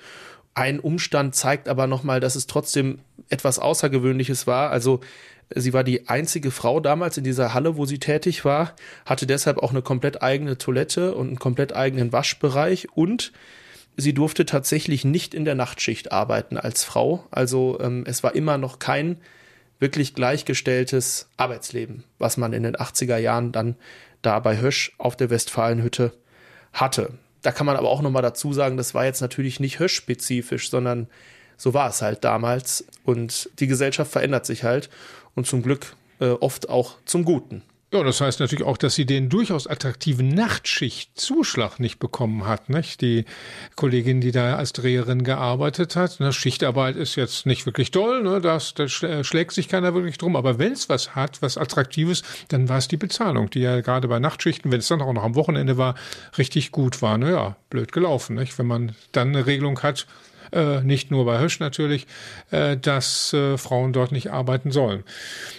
Ein 0.54 0.78
Umstand 0.78 1.34
zeigt 1.34 1.68
aber 1.68 1.86
nochmal, 1.86 2.20
dass 2.20 2.36
es 2.36 2.46
trotzdem 2.46 3.00
etwas 3.28 3.58
Außergewöhnliches 3.58 4.46
war. 4.46 4.70
Also 4.70 5.00
Sie 5.54 5.72
war 5.72 5.84
die 5.84 6.08
einzige 6.08 6.50
Frau 6.50 6.80
damals 6.80 7.18
in 7.18 7.24
dieser 7.24 7.54
Halle, 7.54 7.76
wo 7.76 7.86
sie 7.86 7.98
tätig 7.98 8.44
war, 8.44 8.74
hatte 9.04 9.26
deshalb 9.26 9.58
auch 9.58 9.70
eine 9.70 9.82
komplett 9.82 10.22
eigene 10.22 10.58
Toilette 10.58 11.14
und 11.14 11.28
einen 11.28 11.38
komplett 11.38 11.74
eigenen 11.74 12.12
Waschbereich 12.12 12.88
und 12.94 13.32
sie 13.96 14.12
durfte 14.12 14.44
tatsächlich 14.44 15.04
nicht 15.04 15.34
in 15.34 15.44
der 15.44 15.54
Nachtschicht 15.54 16.10
arbeiten 16.12 16.56
als 16.56 16.82
Frau. 16.82 17.24
Also 17.30 17.78
ähm, 17.80 18.04
es 18.06 18.22
war 18.22 18.34
immer 18.34 18.58
noch 18.58 18.78
kein 18.78 19.18
wirklich 19.78 20.14
gleichgestelltes 20.14 21.28
Arbeitsleben, 21.36 22.04
was 22.18 22.36
man 22.36 22.52
in 22.52 22.64
den 22.64 22.76
80er 22.76 23.18
Jahren 23.18 23.52
dann 23.52 23.76
da 24.22 24.40
bei 24.40 24.58
Hösch 24.58 24.92
auf 24.98 25.16
der 25.16 25.30
Westfalenhütte 25.30 26.12
hatte. 26.72 27.12
Da 27.42 27.52
kann 27.52 27.66
man 27.66 27.76
aber 27.76 27.88
auch 27.88 28.02
nochmal 28.02 28.22
dazu 28.22 28.52
sagen, 28.52 28.76
das 28.76 28.94
war 28.94 29.04
jetzt 29.04 29.20
natürlich 29.20 29.60
nicht 29.60 29.78
Hösch-spezifisch, 29.78 30.70
sondern 30.70 31.08
so 31.56 31.74
war 31.74 31.88
es 31.88 32.02
halt 32.02 32.24
damals. 32.24 32.84
Und 33.04 33.50
die 33.60 33.66
Gesellschaft 33.66 34.10
verändert 34.10 34.46
sich 34.46 34.64
halt 34.64 34.90
und 35.36 35.46
zum 35.46 35.62
Glück 35.62 35.94
äh, 36.18 36.30
oft 36.30 36.68
auch 36.68 36.96
zum 37.04 37.24
Guten. 37.24 37.62
Ja, 37.92 38.02
das 38.02 38.20
heißt 38.20 38.40
natürlich 38.40 38.64
auch, 38.66 38.78
dass 38.78 38.96
sie 38.96 39.06
den 39.06 39.28
durchaus 39.28 39.68
attraktiven 39.68 40.28
Nachtschichtzuschlag 40.28 41.78
nicht 41.78 42.00
bekommen 42.00 42.44
hat. 42.44 42.68
Nicht? 42.68 43.00
Die 43.00 43.24
Kollegin, 43.76 44.20
die 44.20 44.32
da 44.32 44.56
als 44.56 44.72
Dreherin 44.72 45.22
gearbeitet 45.22 45.94
hat, 45.94 46.18
ne, 46.18 46.32
Schichtarbeit 46.32 46.96
ist 46.96 47.14
jetzt 47.14 47.46
nicht 47.46 47.64
wirklich 47.64 47.92
toll, 47.92 48.24
ne, 48.24 48.40
das, 48.40 48.74
da 48.74 48.88
schlägt 48.88 49.52
sich 49.52 49.68
keiner 49.68 49.94
wirklich 49.94 50.18
drum. 50.18 50.34
Aber 50.34 50.58
wenn 50.58 50.72
es 50.72 50.88
was 50.88 51.14
hat, 51.14 51.42
was 51.42 51.56
Attraktives, 51.56 52.24
dann 52.48 52.68
war 52.68 52.78
es 52.78 52.88
die 52.88 52.96
Bezahlung, 52.96 53.50
die 53.50 53.60
ja 53.60 53.80
gerade 53.82 54.08
bei 54.08 54.18
Nachtschichten, 54.18 54.72
wenn 54.72 54.80
es 54.80 54.88
dann 54.88 55.00
auch 55.00 55.12
noch 55.12 55.24
am 55.24 55.36
Wochenende 55.36 55.78
war, 55.78 55.94
richtig 56.38 56.72
gut 56.72 57.02
war. 57.02 57.16
Naja, 57.18 57.54
blöd 57.70 57.92
gelaufen, 57.92 58.34
nicht? 58.34 58.58
wenn 58.58 58.66
man 58.66 58.96
dann 59.12 59.28
eine 59.28 59.46
Regelung 59.46 59.80
hat, 59.84 60.08
äh, 60.56 60.80
nicht 60.82 61.10
nur 61.10 61.24
bei 61.24 61.38
Hösch 61.38 61.60
natürlich, 61.60 62.06
äh, 62.50 62.76
dass 62.76 63.32
äh, 63.32 63.58
Frauen 63.58 63.92
dort 63.92 64.12
nicht 64.12 64.30
arbeiten 64.30 64.70
sollen. 64.70 65.04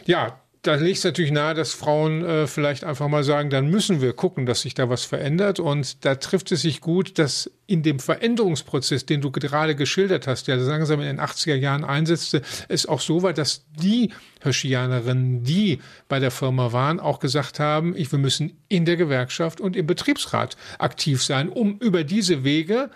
Ja, 0.06 0.40
da 0.68 0.76
liegt 0.76 0.98
es 0.98 1.04
natürlich 1.06 1.32
nahe, 1.32 1.54
dass 1.54 1.74
Frauen 1.74 2.26
äh, 2.26 2.46
vielleicht 2.46 2.84
einfach 2.84 3.08
mal 3.08 3.24
sagen, 3.24 3.50
dann 3.50 3.70
müssen 3.70 4.02
wir 4.02 4.12
gucken, 4.12 4.46
dass 4.46 4.62
sich 4.62 4.74
da 4.74 4.90
was 4.90 5.06
verändert. 5.06 5.60
Und 5.60 6.04
da 6.04 6.16
trifft 6.16 6.52
es 6.52 6.62
sich 6.62 6.82
gut, 6.82 7.18
dass 7.20 7.50
in 7.68 7.84
dem 7.84 8.00
Veränderungsprozess, 8.00 9.06
den 9.06 9.22
du 9.22 9.32
gerade 9.32 9.76
geschildert 9.76 10.28
hast, 10.28 10.48
der 10.48 10.58
langsam 10.58 11.00
in 11.00 11.06
den 11.06 11.22
80er 11.22 11.56
Jahren 11.56 11.86
einsetzte, 11.86 12.42
es 12.68 12.86
auch 12.86 13.00
so 13.00 13.24
war, 13.24 13.32
dass 13.32 13.66
die 13.82 14.12
Höschianerinnen, 14.42 15.44
die 15.44 15.80
bei 16.10 16.20
der 16.20 16.32
Firma 16.32 16.74
waren, 16.74 17.00
auch 17.00 17.20
gesagt 17.20 17.60
haben, 17.60 17.96
ich, 17.96 18.12
wir 18.12 18.20
müssen 18.20 18.58
in 18.68 18.84
der 18.84 18.98
Gewerkschaft 18.98 19.62
und 19.62 19.78
im 19.78 19.88
Betriebsrat 19.88 20.58
aktiv 20.80 21.24
sein, 21.24 21.48
um 21.48 21.78
über 21.80 22.04
diese 22.04 22.44
Wege 22.44 22.90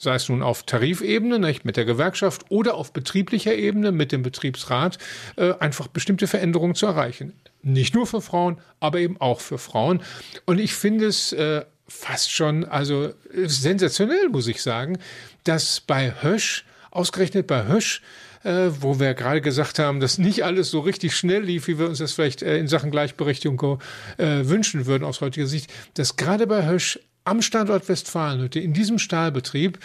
sei 0.00 0.14
es 0.14 0.28
nun 0.30 0.42
auf 0.42 0.62
Tarifebene 0.62 1.38
nicht, 1.38 1.66
mit 1.66 1.76
der 1.76 1.84
Gewerkschaft 1.84 2.46
oder 2.48 2.74
auf 2.74 2.92
betrieblicher 2.92 3.54
Ebene 3.54 3.92
mit 3.92 4.12
dem 4.12 4.22
Betriebsrat, 4.22 4.96
äh, 5.36 5.52
einfach 5.60 5.88
bestimmte 5.88 6.26
Veränderungen 6.26 6.74
zu 6.74 6.86
erreichen. 6.86 7.34
Nicht 7.62 7.94
nur 7.94 8.06
für 8.06 8.22
Frauen, 8.22 8.58
aber 8.80 8.98
eben 8.98 9.20
auch 9.20 9.40
für 9.40 9.58
Frauen. 9.58 10.02
Und 10.46 10.58
ich 10.58 10.74
finde 10.74 11.06
es 11.06 11.34
äh, 11.34 11.64
fast 11.86 12.32
schon, 12.32 12.64
also 12.64 13.12
sensationell, 13.34 14.30
muss 14.30 14.48
ich 14.48 14.62
sagen, 14.62 14.98
dass 15.44 15.80
bei 15.80 16.14
Hösch, 16.22 16.64
ausgerechnet 16.90 17.46
bei 17.46 17.66
Hösch, 17.66 18.00
äh, 18.42 18.70
wo 18.80 18.98
wir 18.98 19.12
gerade 19.12 19.42
gesagt 19.42 19.78
haben, 19.78 20.00
dass 20.00 20.16
nicht 20.16 20.44
alles 20.44 20.70
so 20.70 20.80
richtig 20.80 21.14
schnell 21.14 21.42
lief, 21.42 21.68
wie 21.68 21.78
wir 21.78 21.86
uns 21.86 21.98
das 21.98 22.12
vielleicht 22.12 22.40
in 22.40 22.68
Sachen 22.68 22.90
Gleichberechtigung 22.90 23.82
wünschen 24.16 24.86
würden 24.86 25.04
aus 25.04 25.20
heutiger 25.20 25.46
Sicht, 25.46 25.70
dass 25.94 26.16
gerade 26.16 26.46
bei 26.46 26.66
Hösch 26.66 26.98
am 27.24 27.42
Standort 27.42 27.88
Westfalenhütte, 27.88 28.60
in 28.60 28.72
diesem 28.72 28.98
Stahlbetrieb, 28.98 29.78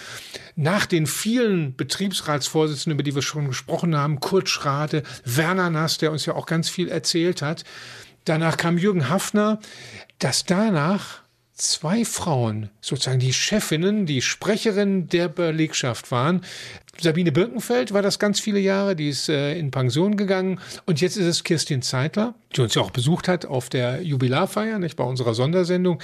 nach 0.56 0.86
den 0.86 1.06
vielen 1.06 1.76
Betriebsratsvorsitzenden, 1.76 2.96
über 2.96 3.04
die 3.04 3.16
wir 3.16 3.22
schon 3.22 3.48
gesprochen 3.48 3.96
haben, 3.96 4.20
Kurt 4.20 4.50
Schrade, 4.50 5.04
Werner 5.24 5.70
Nass, 5.70 5.98
der 5.98 6.12
uns 6.12 6.26
ja 6.26 6.34
auch 6.34 6.46
ganz 6.46 6.70
viel 6.70 6.90
erzählt 6.90 7.42
hat, 7.42 7.64
danach 8.24 8.58
kam 8.58 8.78
Jürgen 8.78 9.10
Hafner, 9.10 9.60
dass 10.20 10.46
danach 10.46 11.26
zwei 11.56 12.04
Frauen, 12.04 12.70
sozusagen 12.82 13.20
die 13.20 13.34
Chefinnen, 13.34 14.06
die 14.06 14.22
Sprecherinnen 14.22 15.08
der 15.08 15.30
Belegschaft 15.30 16.12
waren. 16.12 16.42
Sabine 17.00 17.32
Birkenfeld 17.32 17.94
war 17.94 18.02
das 18.02 18.20
ganz 18.20 18.40
viele 18.40 18.60
Jahre, 18.60 18.96
die 18.96 19.10
ist 19.10 19.30
äh, 19.30 19.58
in 19.58 19.72
Pension 19.72 20.18
gegangen. 20.18 20.60
Und 20.86 21.02
jetzt 21.02 21.18
ist 21.18 21.26
es 21.26 21.44
Kirstin 21.44 21.82
Zeitler, 21.82 22.36
die 22.56 22.62
uns 22.62 22.76
ja 22.76 22.82
auch 22.82 22.92
besucht 22.92 23.28
hat 23.28 23.46
auf 23.46 23.70
der 23.70 24.02
Jubilarfeier, 24.02 24.80
nicht 24.80 24.96
bei 24.98 25.04
unserer 25.04 25.34
Sondersendung. 25.34 26.02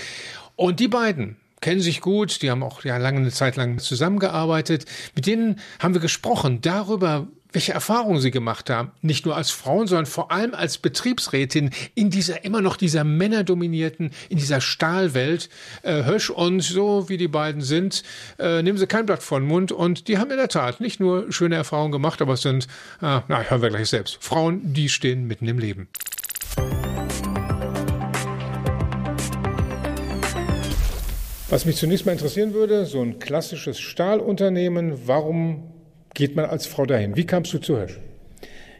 Und 0.55 0.79
die 0.79 0.87
beiden 0.87 1.37
kennen 1.61 1.81
sich 1.81 2.01
gut, 2.01 2.41
die 2.41 2.49
haben 2.49 2.63
auch 2.63 2.83
ja 2.83 2.97
lange 2.97 3.19
eine 3.19 3.31
Zeit 3.31 3.55
lang 3.55 3.79
zusammengearbeitet. 3.79 4.85
Mit 5.15 5.27
denen 5.27 5.59
haben 5.79 5.93
wir 5.93 6.01
gesprochen 6.01 6.59
darüber, 6.61 7.27
welche 7.53 7.73
Erfahrungen 7.73 8.21
sie 8.21 8.31
gemacht 8.31 8.69
haben. 8.69 8.91
Nicht 9.01 9.25
nur 9.25 9.35
als 9.35 9.51
Frauen, 9.51 9.87
sondern 9.87 10.05
vor 10.05 10.31
allem 10.31 10.53
als 10.53 10.77
Betriebsrätin 10.77 11.71
in 11.95 12.09
dieser 12.09 12.45
immer 12.45 12.61
noch 12.61 12.77
dieser 12.77 13.03
männerdominierten, 13.03 14.11
in 14.29 14.37
dieser 14.37 14.61
Stahlwelt. 14.61 15.49
Äh, 15.83 16.05
Hösch 16.05 16.29
und 16.29 16.61
so 16.61 17.09
wie 17.09 17.17
die 17.17 17.27
beiden 17.27 17.61
sind, 17.61 18.03
äh, 18.39 18.61
nehmen 18.61 18.77
sie 18.77 18.87
kein 18.87 19.05
Blatt 19.05 19.23
vor 19.23 19.39
den 19.39 19.47
Mund 19.47 19.71
und 19.71 20.07
die 20.07 20.17
haben 20.17 20.31
in 20.31 20.37
der 20.37 20.47
Tat 20.47 20.79
nicht 20.79 20.99
nur 20.99 21.31
schöne 21.31 21.55
Erfahrungen 21.55 21.91
gemacht, 21.91 22.21
aber 22.21 22.33
es 22.33 22.41
sind, 22.41 22.65
äh, 23.01 23.19
na, 23.27 23.43
hören 23.43 23.61
wir 23.61 23.69
gleich 23.69 23.89
selbst. 23.89 24.17
Frauen, 24.21 24.73
die 24.73 24.89
stehen 24.89 25.27
mitten 25.27 25.47
im 25.47 25.59
Leben. 25.59 25.87
Was 31.51 31.65
mich 31.65 31.75
zunächst 31.75 32.05
mal 32.05 32.13
interessieren 32.13 32.53
würde, 32.53 32.85
so 32.85 33.01
ein 33.01 33.19
klassisches 33.19 33.77
Stahlunternehmen, 33.77 35.05
warum 35.05 35.63
geht 36.13 36.33
man 36.37 36.45
als 36.45 36.65
Frau 36.65 36.85
dahin? 36.85 37.17
Wie 37.17 37.25
kamst 37.25 37.51
du 37.51 37.57
zu 37.57 37.77
Hösch? 37.77 37.99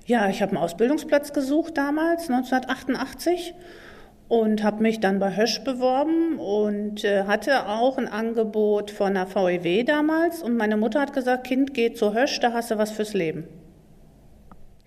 Ja, 0.05 0.29
ich 0.29 0.41
habe 0.41 0.53
einen 0.53 0.63
Ausbildungsplatz 0.63 1.33
gesucht 1.33 1.77
damals, 1.77 2.29
1988 2.29 3.53
und 4.29 4.63
habe 4.63 4.81
mich 4.81 5.01
dann 5.01 5.19
bei 5.19 5.35
Hösch 5.35 5.65
beworben 5.65 6.39
und 6.39 7.03
äh, 7.03 7.23
hatte 7.23 7.67
auch 7.67 7.97
ein 7.97 8.07
Angebot 8.07 8.89
von 8.89 9.15
der 9.15 9.27
VEW 9.27 9.83
damals 9.83 10.41
und 10.41 10.55
meine 10.55 10.77
Mutter 10.77 11.01
hat 11.01 11.11
gesagt, 11.11 11.47
Kind, 11.47 11.73
geh 11.73 11.93
zu 11.93 12.13
Hösch, 12.13 12.39
da 12.39 12.53
hast 12.53 12.71
du 12.71 12.77
was 12.77 12.91
fürs 12.91 13.13
Leben. 13.13 13.49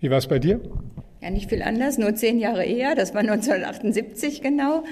Wie 0.01 0.09
war 0.09 0.17
es 0.17 0.27
bei 0.27 0.39
dir? 0.39 0.59
Ja, 1.21 1.29
nicht 1.29 1.51
viel 1.51 1.61
anders, 1.61 1.99
nur 1.99 2.15
zehn 2.15 2.39
Jahre 2.39 2.65
eher, 2.65 2.95
das 2.95 3.13
war 3.13 3.21
1978 3.21 4.41
genau. 4.41 4.85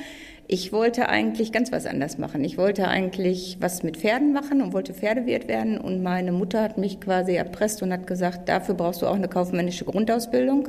Ich 0.49 0.73
wollte 0.73 1.09
eigentlich 1.09 1.53
ganz 1.53 1.73
was 1.73 1.87
anders 1.87 2.19
machen. 2.19 2.45
Ich 2.45 2.59
wollte 2.59 2.89
eigentlich 2.89 3.57
was 3.61 3.83
mit 3.83 3.97
Pferden 3.97 4.33
machen 4.33 4.61
und 4.61 4.73
wollte 4.73 4.93
Pferdewirt 4.93 5.49
werden. 5.49 5.79
Und 5.79 6.03
meine 6.03 6.33
Mutter 6.33 6.63
hat 6.63 6.79
mich 6.79 7.01
quasi 7.01 7.35
erpresst 7.35 7.83
und 7.83 7.93
hat 7.93 8.07
gesagt, 8.07 8.49
dafür 8.49 8.75
brauchst 8.75 9.03
du 9.03 9.07
auch 9.07 9.15
eine 9.15 9.29
kaufmännische 9.29 9.85
Grundausbildung. 9.85 10.69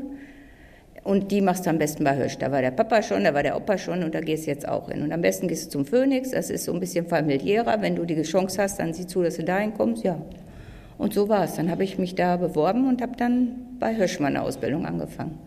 Und 1.04 1.32
die 1.32 1.42
machst 1.42 1.66
du 1.66 1.70
am 1.70 1.80
besten 1.80 2.06
bei 2.06 2.16
Hösch. 2.16 2.38
Da 2.38 2.50
war 2.52 2.62
der 2.62 2.72
Papa 2.72 3.02
schon, 3.02 3.26
da 3.26 3.34
war 3.34 3.44
der 3.44 3.58
Opa 3.58 3.78
schon 3.78 4.04
und 4.04 4.16
da 4.16 4.22
gehst 4.22 4.46
du 4.46 4.52
jetzt 4.52 4.66
auch 4.68 4.90
hin. 4.90 5.02
Und 5.02 5.12
am 5.12 5.22
besten 5.22 5.50
gehst 5.50 5.66
du 5.66 5.70
zum 5.70 5.86
Phoenix. 5.86 6.32
Das 6.32 6.50
ist 6.50 6.64
so 6.64 6.74
ein 6.74 6.80
bisschen 6.80 7.06
familiärer. 7.08 7.82
Wenn 7.82 7.96
du 7.96 8.06
die 8.06 8.22
Chance 8.22 8.62
hast, 8.62 8.80
dann 8.80 8.94
sieh 8.94 9.06
zu, 9.06 9.22
dass 9.22 9.36
du 9.36 9.44
dahin 9.44 9.74
kommst. 9.74 10.04
Ja. 10.06 10.22
Und 10.98 11.14
so 11.14 11.28
war 11.28 11.44
es. 11.44 11.56
Dann 11.56 11.70
habe 11.70 11.84
ich 11.84 11.98
mich 11.98 12.16
da 12.16 12.38
beworben 12.38 12.88
und 12.88 13.02
habe 13.02 13.18
dann 13.18 13.78
bei 13.80 13.98
Hösch 13.98 14.20
meine 14.22 14.44
Ausbildung 14.44 14.86
angefangen. 14.86 15.38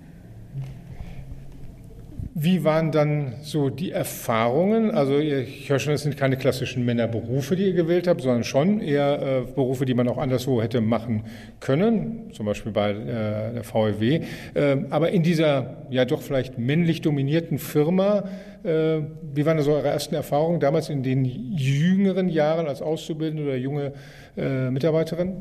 Wie 2.39 2.65
waren 2.65 2.93
dann 2.93 3.33
so 3.41 3.71
die 3.71 3.93
Erfahrungen? 3.93 4.91
Also 4.91 5.19
ich 5.19 5.71
höre 5.71 5.79
schon, 5.79 5.95
es 5.95 6.03
sind 6.03 6.19
keine 6.19 6.37
klassischen 6.37 6.85
Männerberufe, 6.85 7.57
die 7.57 7.65
ihr 7.65 7.73
gewählt 7.73 8.07
habt, 8.07 8.21
sondern 8.21 8.45
schon 8.45 8.83
eher 8.83 9.23
äh, 9.23 9.53
Berufe, 9.55 9.87
die 9.87 9.95
man 9.95 10.07
auch 10.07 10.19
anderswo 10.19 10.61
hätte 10.61 10.83
machen 10.83 11.25
können, 11.61 12.31
zum 12.35 12.45
Beispiel 12.45 12.73
bei 12.73 12.91
äh, 12.91 13.55
der 13.55 13.63
VEW. 13.65 14.21
Äh, 14.53 14.77
aber 14.91 15.13
in 15.13 15.23
dieser 15.23 15.87
ja 15.89 16.05
doch 16.05 16.21
vielleicht 16.21 16.59
männlich 16.59 17.01
dominierten 17.01 17.59
Firma, 17.59 18.25
äh, 18.65 18.99
wie 19.33 19.47
waren 19.47 19.59
so 19.63 19.73
eure 19.73 19.89
ersten 19.89 20.15
Erfahrungen 20.15 20.61
damals 20.61 20.91
in 20.91 21.03
den 21.03 21.25
jüngeren 21.25 22.29
Jahren 22.29 22.67
als 22.67 22.83
Auszubildende 22.83 23.45
oder 23.45 23.57
junge 23.57 23.95
äh, 24.37 24.71
Mitarbeiterin? 24.71 25.37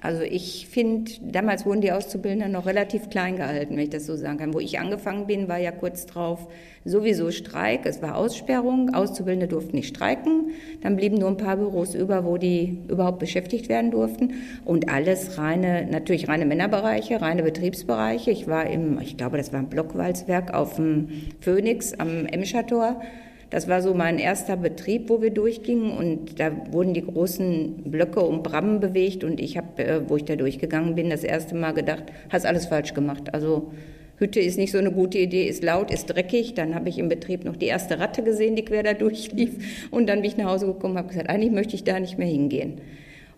Also 0.00 0.22
ich 0.22 0.68
finde, 0.68 1.10
damals 1.22 1.66
wurden 1.66 1.80
die 1.80 1.90
Auszubildenden 1.90 2.52
noch 2.52 2.66
relativ 2.66 3.10
klein 3.10 3.34
gehalten, 3.34 3.76
wenn 3.76 3.82
ich 3.82 3.90
das 3.90 4.06
so 4.06 4.14
sagen 4.14 4.38
kann. 4.38 4.54
Wo 4.54 4.60
ich 4.60 4.78
angefangen 4.78 5.26
bin, 5.26 5.48
war 5.48 5.58
ja 5.58 5.72
kurz 5.72 6.06
drauf 6.06 6.46
sowieso 6.84 7.32
Streik. 7.32 7.80
Es 7.84 8.00
war 8.00 8.16
Aussperrung. 8.16 8.94
Auszubildende 8.94 9.48
durften 9.48 9.74
nicht 9.74 9.88
streiken. 9.88 10.52
Dann 10.82 10.94
blieben 10.94 11.16
nur 11.16 11.28
ein 11.28 11.36
paar 11.36 11.56
Büros 11.56 11.96
über, 11.96 12.24
wo 12.24 12.36
die 12.36 12.78
überhaupt 12.86 13.18
beschäftigt 13.18 13.68
werden 13.68 13.90
durften. 13.90 14.34
Und 14.64 14.88
alles 14.88 15.36
reine, 15.36 15.88
natürlich 15.90 16.28
reine 16.28 16.46
Männerbereiche, 16.46 17.20
reine 17.20 17.42
Betriebsbereiche. 17.42 18.30
Ich 18.30 18.46
war 18.46 18.70
im, 18.70 19.00
ich 19.00 19.16
glaube, 19.16 19.36
das 19.36 19.52
war 19.52 19.58
ein 19.58 19.68
Blockwalzwerk 19.68 20.54
auf 20.54 20.76
dem 20.76 21.08
Phoenix 21.40 21.92
am 21.94 22.24
Emscher 22.26 22.64
Tor. 22.64 23.00
Das 23.50 23.66
war 23.66 23.80
so 23.80 23.94
mein 23.94 24.18
erster 24.18 24.56
Betrieb, 24.56 25.08
wo 25.08 25.22
wir 25.22 25.30
durchgingen 25.30 25.92
und 25.96 26.38
da 26.38 26.52
wurden 26.70 26.92
die 26.92 27.04
großen 27.04 27.84
Blöcke 27.84 28.20
um 28.20 28.42
Brammen 28.42 28.80
bewegt 28.80 29.24
und 29.24 29.40
ich 29.40 29.56
habe, 29.56 29.84
äh, 29.84 30.00
wo 30.08 30.16
ich 30.16 30.24
da 30.24 30.36
durchgegangen 30.36 30.94
bin, 30.94 31.08
das 31.08 31.24
erste 31.24 31.54
Mal 31.54 31.72
gedacht, 31.72 32.04
hast 32.28 32.44
alles 32.44 32.66
falsch 32.66 32.92
gemacht. 32.92 33.32
Also 33.32 33.70
Hütte 34.18 34.40
ist 34.40 34.58
nicht 34.58 34.72
so 34.72 34.78
eine 34.78 34.90
gute 34.90 35.18
Idee, 35.18 35.46
ist 35.46 35.62
laut, 35.62 35.90
ist 35.90 36.06
dreckig. 36.06 36.54
Dann 36.54 36.74
habe 36.74 36.88
ich 36.88 36.98
im 36.98 37.08
Betrieb 37.08 37.44
noch 37.44 37.56
die 37.56 37.66
erste 37.66 37.98
Ratte 38.00 38.22
gesehen, 38.22 38.56
die 38.56 38.64
quer 38.64 38.82
da 38.82 38.92
durchlief. 38.92 39.88
Und 39.90 40.08
dann 40.08 40.20
bin 40.20 40.30
ich 40.30 40.36
nach 40.36 40.50
Hause 40.50 40.66
gekommen 40.66 40.94
und 40.94 40.98
habe 40.98 41.08
gesagt, 41.08 41.30
eigentlich 41.30 41.52
möchte 41.52 41.74
ich 41.74 41.84
da 41.84 42.00
nicht 42.00 42.18
mehr 42.18 42.26
hingehen. 42.26 42.80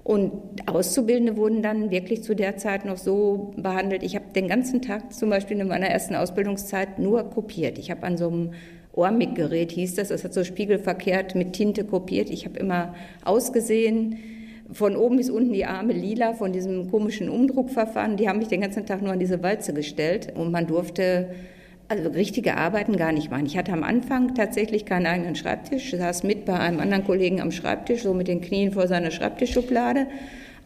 Und 0.02 0.32
Auszubildende 0.66 1.36
wurden 1.36 1.62
dann 1.62 1.90
wirklich 1.90 2.22
zu 2.22 2.34
der 2.34 2.56
Zeit 2.56 2.86
noch 2.86 2.96
so 2.96 3.52
behandelt. 3.56 4.02
Ich 4.02 4.16
habe 4.16 4.24
den 4.34 4.48
ganzen 4.48 4.80
Tag 4.80 5.12
zum 5.12 5.28
Beispiel 5.28 5.60
in 5.60 5.68
meiner 5.68 5.88
ersten 5.88 6.14
Ausbildungszeit 6.14 6.98
nur 6.98 7.24
kopiert. 7.28 7.78
Ich 7.78 7.90
habe 7.90 8.04
an 8.04 8.16
so 8.16 8.28
einem 8.28 8.50
Ohrmig-Gerät 8.92 9.72
hieß 9.72 9.94
das. 9.94 10.08
Das 10.08 10.24
hat 10.24 10.34
so 10.34 10.44
spiegelverkehrt 10.44 11.34
mit 11.34 11.52
Tinte 11.52 11.84
kopiert. 11.84 12.30
Ich 12.30 12.44
habe 12.44 12.58
immer 12.58 12.94
ausgesehen, 13.24 14.18
von 14.72 14.96
oben 14.96 15.16
bis 15.16 15.30
unten 15.30 15.52
die 15.52 15.64
Arme 15.64 15.92
lila 15.92 16.34
von 16.34 16.52
diesem 16.52 16.90
komischen 16.90 17.28
Umdruckverfahren. 17.28 18.16
Die 18.16 18.28
haben 18.28 18.38
mich 18.38 18.48
den 18.48 18.60
ganzen 18.60 18.86
Tag 18.86 19.02
nur 19.02 19.12
an 19.12 19.18
diese 19.18 19.42
Walze 19.42 19.74
gestellt 19.74 20.32
und 20.36 20.52
man 20.52 20.66
durfte 20.66 21.30
also 21.88 22.08
richtige 22.10 22.56
Arbeiten 22.56 22.96
gar 22.96 23.10
nicht 23.10 23.32
machen. 23.32 23.46
Ich 23.46 23.58
hatte 23.58 23.72
am 23.72 23.82
Anfang 23.82 24.36
tatsächlich 24.36 24.86
keinen 24.86 25.06
eigenen 25.06 25.34
Schreibtisch, 25.34 25.90
saß 25.90 26.22
mit 26.22 26.44
bei 26.44 26.56
einem 26.56 26.78
anderen 26.78 27.04
Kollegen 27.04 27.40
am 27.40 27.50
Schreibtisch, 27.50 28.02
so 28.02 28.14
mit 28.14 28.28
den 28.28 28.40
Knien 28.40 28.72
vor 28.72 28.86
seiner 28.86 29.10
Schreibtischschublade 29.10 30.06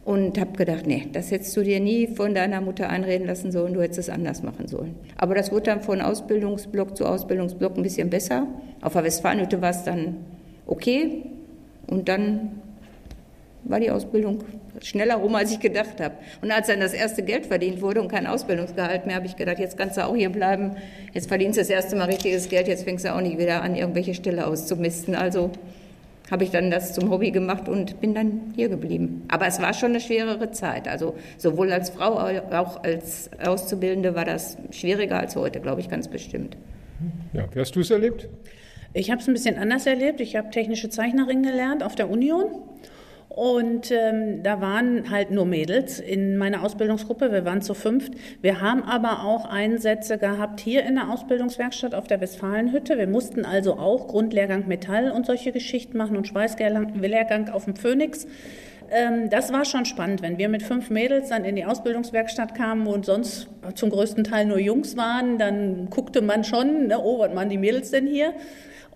und 0.05 0.39
habe 0.39 0.53
gedacht, 0.53 0.85
nee, 0.85 1.07
das 1.11 1.31
hättest 1.31 1.57
du 1.57 1.63
dir 1.63 1.79
nie 1.79 2.07
von 2.07 2.35
deiner 2.35 2.61
Mutter 2.61 2.89
einreden 2.89 3.25
lassen 3.25 3.51
sollen, 3.51 3.73
du 3.73 3.81
hättest 3.81 3.99
es 3.99 4.09
anders 4.09 4.43
machen 4.43 4.67
sollen. 4.67 4.95
Aber 5.17 5.33
das 5.33 5.51
wurde 5.51 5.63
dann 5.63 5.81
von 5.81 5.99
Ausbildungsblock 5.99 6.95
zu 6.95 7.05
Ausbildungsblock 7.05 7.75
ein 7.75 7.83
bisschen 7.83 8.11
besser. 8.11 8.47
Auf 8.81 8.93
der 8.93 9.03
Westfalenhütte 9.03 9.61
war 9.61 9.71
es 9.71 9.83
dann 9.83 10.17
okay 10.67 11.23
und 11.87 12.07
dann 12.07 12.61
war 13.63 13.79
die 13.79 13.89
Ausbildung 13.89 14.43
schneller 14.83 15.15
rum, 15.15 15.33
als 15.33 15.51
ich 15.51 15.59
gedacht 15.59 15.99
habe. 15.99 16.13
Und 16.43 16.51
als 16.51 16.67
dann 16.67 16.81
das 16.81 16.93
erste 16.93 17.23
Geld 17.23 17.47
verdient 17.47 17.81
wurde 17.81 17.99
und 17.99 18.09
kein 18.09 18.27
Ausbildungsgehalt 18.27 19.07
mehr, 19.07 19.15
habe 19.15 19.25
ich 19.25 19.35
gedacht, 19.35 19.57
jetzt 19.57 19.75
kannst 19.75 19.97
du 19.97 20.05
auch 20.05 20.15
hier 20.15 20.29
bleiben. 20.29 20.75
Jetzt 21.13 21.29
verdienst 21.29 21.57
du 21.57 21.61
das 21.61 21.69
erste 21.71 21.95
Mal 21.95 22.05
richtiges 22.05 22.47
Geld, 22.47 22.67
jetzt 22.67 22.83
fängst 22.83 23.05
du 23.05 23.15
auch 23.15 23.21
nicht 23.21 23.39
wieder 23.39 23.63
an, 23.63 23.75
irgendwelche 23.75 24.13
Stelle 24.13 24.45
auszumisten. 24.45 25.15
Also 25.15 25.49
habe 26.31 26.43
ich 26.43 26.51
dann 26.51 26.71
das 26.71 26.93
zum 26.93 27.09
Hobby 27.11 27.31
gemacht 27.31 27.69
und 27.69 28.01
bin 28.01 28.15
dann 28.15 28.53
hier 28.55 28.69
geblieben. 28.69 29.23
Aber 29.27 29.45
es 29.45 29.61
war 29.61 29.73
schon 29.73 29.91
eine 29.91 29.99
schwerere 29.99 30.51
Zeit. 30.51 30.87
Also 30.87 31.15
sowohl 31.37 31.71
als 31.71 31.91
Frau 31.91 32.13
auch 32.13 32.83
als 32.83 33.29
Auszubildende 33.43 34.15
war 34.15 34.25
das 34.25 34.57
schwieriger 34.71 35.19
als 35.19 35.35
heute, 35.35 35.59
glaube 35.59 35.81
ich, 35.81 35.89
ganz 35.89 36.07
bestimmt. 36.07 36.57
Ja, 37.33 37.45
wie 37.53 37.59
hast 37.59 37.75
du 37.75 37.81
es 37.81 37.91
erlebt? 37.91 38.27
Ich 38.93 39.11
habe 39.11 39.21
es 39.21 39.27
ein 39.27 39.33
bisschen 39.33 39.57
anders 39.57 39.85
erlebt. 39.85 40.21
Ich 40.21 40.35
habe 40.35 40.49
technische 40.49 40.89
Zeichnerin 40.89 41.43
gelernt 41.43 41.83
auf 41.83 41.95
der 41.95 42.09
Union 42.09 42.45
und 43.35 43.91
ähm, 43.91 44.43
da 44.43 44.61
waren 44.61 45.11
halt 45.11 45.29
nur 45.29 45.45
Mädels 45.45 45.99
in 45.99 46.37
meiner 46.37 46.63
Ausbildungsgruppe. 46.63 47.33
Wir 47.33 47.43
waren 47.43 47.61
zu 47.61 47.73
fünft. 47.73 48.13
Wir 48.41 48.61
haben 48.61 48.81
aber 48.81 49.25
auch 49.25 49.43
Einsätze 49.43 50.17
gehabt 50.17 50.61
hier 50.61 50.85
in 50.85 50.95
der 50.95 51.11
Ausbildungswerkstatt 51.11 51.95
auf 51.95 52.07
der 52.07 52.21
Westfalenhütte. 52.21 52.97
Wir 52.97 53.07
mussten 53.07 53.43
also 53.43 53.73
auch 53.73 54.07
Grundlehrgang 54.07 54.69
Metall 54.69 55.11
und 55.11 55.25
solche 55.25 55.51
Geschichten 55.51 55.97
machen 55.97 56.15
und 56.15 56.29
Schweißlehrgang 56.29 57.49
auf 57.49 57.65
dem 57.65 57.75
Phoenix. 57.75 58.25
Ähm, 58.89 59.29
das 59.29 59.51
war 59.51 59.65
schon 59.65 59.83
spannend, 59.83 60.21
wenn 60.21 60.37
wir 60.37 60.47
mit 60.47 60.63
fünf 60.63 60.89
Mädels 60.89 61.27
dann 61.27 61.43
in 61.43 61.57
die 61.57 61.65
Ausbildungswerkstatt 61.65 62.55
kamen 62.55 62.87
und 62.87 63.05
sonst 63.05 63.49
zum 63.75 63.89
größten 63.89 64.23
Teil 64.23 64.45
nur 64.45 64.59
Jungs 64.59 64.95
waren, 64.95 65.39
dann 65.39 65.89
guckte 65.89 66.21
man 66.21 66.45
schon, 66.45 66.87
ne, 66.87 66.99
oh, 66.99 67.19
was 67.19 67.33
machen 67.33 67.49
die 67.49 67.57
Mädels 67.57 67.91
denn 67.91 68.07
hier? 68.07 68.33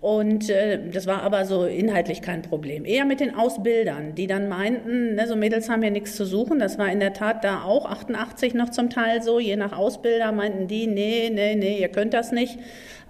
Und 0.00 0.48
äh, 0.48 0.78
das 0.90 1.06
war 1.06 1.22
aber 1.22 1.44
so 1.44 1.66
inhaltlich 1.66 2.22
kein 2.22 2.40
Problem. 2.40 2.86
Eher 2.86 3.04
mit 3.04 3.20
den 3.20 3.34
Ausbildern, 3.34 4.14
die 4.14 4.26
dann 4.26 4.48
meinten, 4.48 5.14
ne, 5.14 5.26
so 5.26 5.36
Mädels 5.36 5.68
haben 5.68 5.82
ja 5.82 5.90
nichts 5.90 6.16
zu 6.16 6.24
suchen. 6.24 6.58
Das 6.58 6.78
war 6.78 6.90
in 6.90 7.00
der 7.00 7.12
Tat 7.12 7.44
da 7.44 7.64
auch 7.64 7.84
88 7.84 8.54
noch 8.54 8.70
zum 8.70 8.88
Teil 8.88 9.22
so. 9.22 9.38
Je 9.38 9.56
nach 9.56 9.76
Ausbilder 9.76 10.32
meinten 10.32 10.68
die, 10.68 10.86
nee, 10.86 11.30
nee, 11.30 11.54
nee, 11.54 11.78
ihr 11.78 11.88
könnt 11.88 12.14
das 12.14 12.32
nicht. 12.32 12.58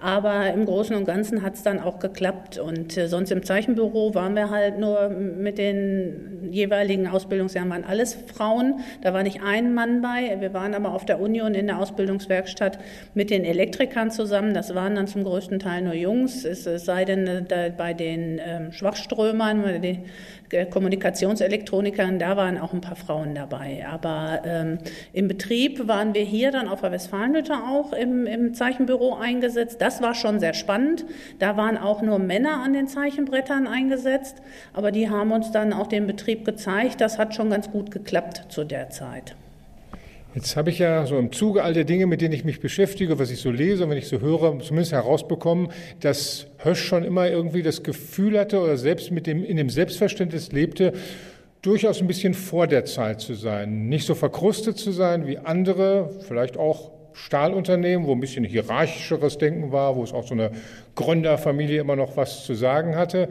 Aber 0.02 0.50
im 0.54 0.64
Großen 0.64 0.96
und 0.96 1.04
Ganzen 1.04 1.42
hat 1.42 1.54
es 1.54 1.62
dann 1.62 1.78
auch 1.78 1.98
geklappt. 1.98 2.58
Und 2.58 2.96
äh, 2.96 3.06
sonst 3.06 3.30
im 3.30 3.44
Zeichenbüro 3.44 4.14
waren 4.14 4.34
wir 4.34 4.48
halt 4.48 4.78
nur 4.78 5.10
mit 5.10 5.58
den 5.58 6.48
jeweiligen 6.50 7.06
Ausbildungsjahren, 7.06 7.68
waren 7.68 7.84
alles 7.84 8.16
Frauen. 8.34 8.80
Da 9.02 9.12
war 9.12 9.22
nicht 9.22 9.42
ein 9.42 9.74
Mann 9.74 10.00
bei. 10.00 10.40
Wir 10.40 10.54
waren 10.54 10.74
aber 10.74 10.94
auf 10.94 11.04
der 11.04 11.20
Union 11.20 11.54
in 11.54 11.66
der 11.66 11.78
Ausbildungswerkstatt 11.78 12.78
mit 13.12 13.28
den 13.28 13.44
Elektrikern 13.44 14.10
zusammen. 14.10 14.54
Das 14.54 14.74
waren 14.74 14.94
dann 14.94 15.06
zum 15.06 15.22
größten 15.22 15.58
Teil 15.58 15.82
nur 15.82 15.94
Jungs. 15.94 16.46
Es, 16.46 16.66
es 16.80 16.86
sei 16.86 17.04
denn, 17.04 17.26
äh, 17.26 17.72
bei 17.76 17.94
den 17.94 18.40
ähm, 18.44 18.72
Schwachströmern, 18.72 19.80
die 19.82 20.00
Kommunikationselektronikern, 20.70 22.18
da 22.18 22.36
waren 22.36 22.58
auch 22.58 22.72
ein 22.72 22.80
paar 22.80 22.96
Frauen 22.96 23.34
dabei. 23.34 23.86
Aber 23.88 24.40
ähm, 24.44 24.78
im 25.12 25.28
Betrieb 25.28 25.86
waren 25.86 26.14
wir 26.14 26.22
hier 26.22 26.50
dann 26.50 26.68
auf 26.68 26.80
der 26.80 26.90
Westfalenhütte 26.90 27.54
auch 27.54 27.92
im, 27.92 28.26
im 28.26 28.54
Zeichenbüro 28.54 29.14
eingesetzt. 29.14 29.80
Das 29.80 30.02
war 30.02 30.14
schon 30.14 30.40
sehr 30.40 30.54
spannend. 30.54 31.04
Da 31.38 31.56
waren 31.56 31.78
auch 31.78 32.02
nur 32.02 32.18
Männer 32.18 32.62
an 32.64 32.72
den 32.72 32.88
Zeichenbrettern 32.88 33.68
eingesetzt, 33.68 34.42
aber 34.72 34.90
die 34.90 35.08
haben 35.08 35.30
uns 35.30 35.52
dann 35.52 35.72
auch 35.72 35.86
den 35.86 36.06
Betrieb 36.06 36.44
gezeigt. 36.44 37.00
Das 37.00 37.18
hat 37.18 37.34
schon 37.34 37.50
ganz 37.50 37.70
gut 37.70 37.90
geklappt 37.90 38.46
zu 38.48 38.64
der 38.64 38.90
Zeit. 38.90 39.36
Jetzt 40.32 40.56
habe 40.56 40.70
ich 40.70 40.78
ja 40.78 41.06
so 41.06 41.18
im 41.18 41.32
Zuge 41.32 41.64
all 41.64 41.74
der 41.74 41.82
Dinge, 41.82 42.06
mit 42.06 42.20
denen 42.20 42.32
ich 42.32 42.44
mich 42.44 42.60
beschäftige, 42.60 43.18
was 43.18 43.32
ich 43.32 43.40
so 43.40 43.50
lese 43.50 43.82
und 43.82 43.90
wenn 43.90 43.98
ich 43.98 44.06
so 44.06 44.20
höre, 44.20 44.60
zumindest 44.60 44.92
herausbekommen, 44.92 45.72
dass 45.98 46.46
Hösch 46.58 46.84
schon 46.84 47.02
immer 47.02 47.28
irgendwie 47.28 47.62
das 47.62 47.82
Gefühl 47.82 48.38
hatte 48.38 48.60
oder 48.60 48.76
selbst 48.76 49.10
mit 49.10 49.26
dem, 49.26 49.44
in 49.44 49.56
dem 49.56 49.70
Selbstverständnis 49.70 50.52
lebte, 50.52 50.92
durchaus 51.62 52.00
ein 52.00 52.06
bisschen 52.06 52.34
vor 52.34 52.68
der 52.68 52.84
Zeit 52.84 53.20
zu 53.20 53.34
sein. 53.34 53.88
Nicht 53.88 54.06
so 54.06 54.14
verkrustet 54.14 54.78
zu 54.78 54.92
sein 54.92 55.26
wie 55.26 55.38
andere, 55.38 56.10
vielleicht 56.20 56.56
auch 56.56 56.92
Stahlunternehmen, 57.12 58.06
wo 58.06 58.12
ein 58.12 58.20
bisschen 58.20 58.44
hierarchischeres 58.44 59.36
Denken 59.36 59.72
war, 59.72 59.96
wo 59.96 60.04
es 60.04 60.12
auch 60.12 60.28
so 60.28 60.34
eine 60.34 60.52
Gründerfamilie 60.94 61.80
immer 61.80 61.96
noch 61.96 62.16
was 62.16 62.44
zu 62.44 62.54
sagen 62.54 62.94
hatte. 62.94 63.30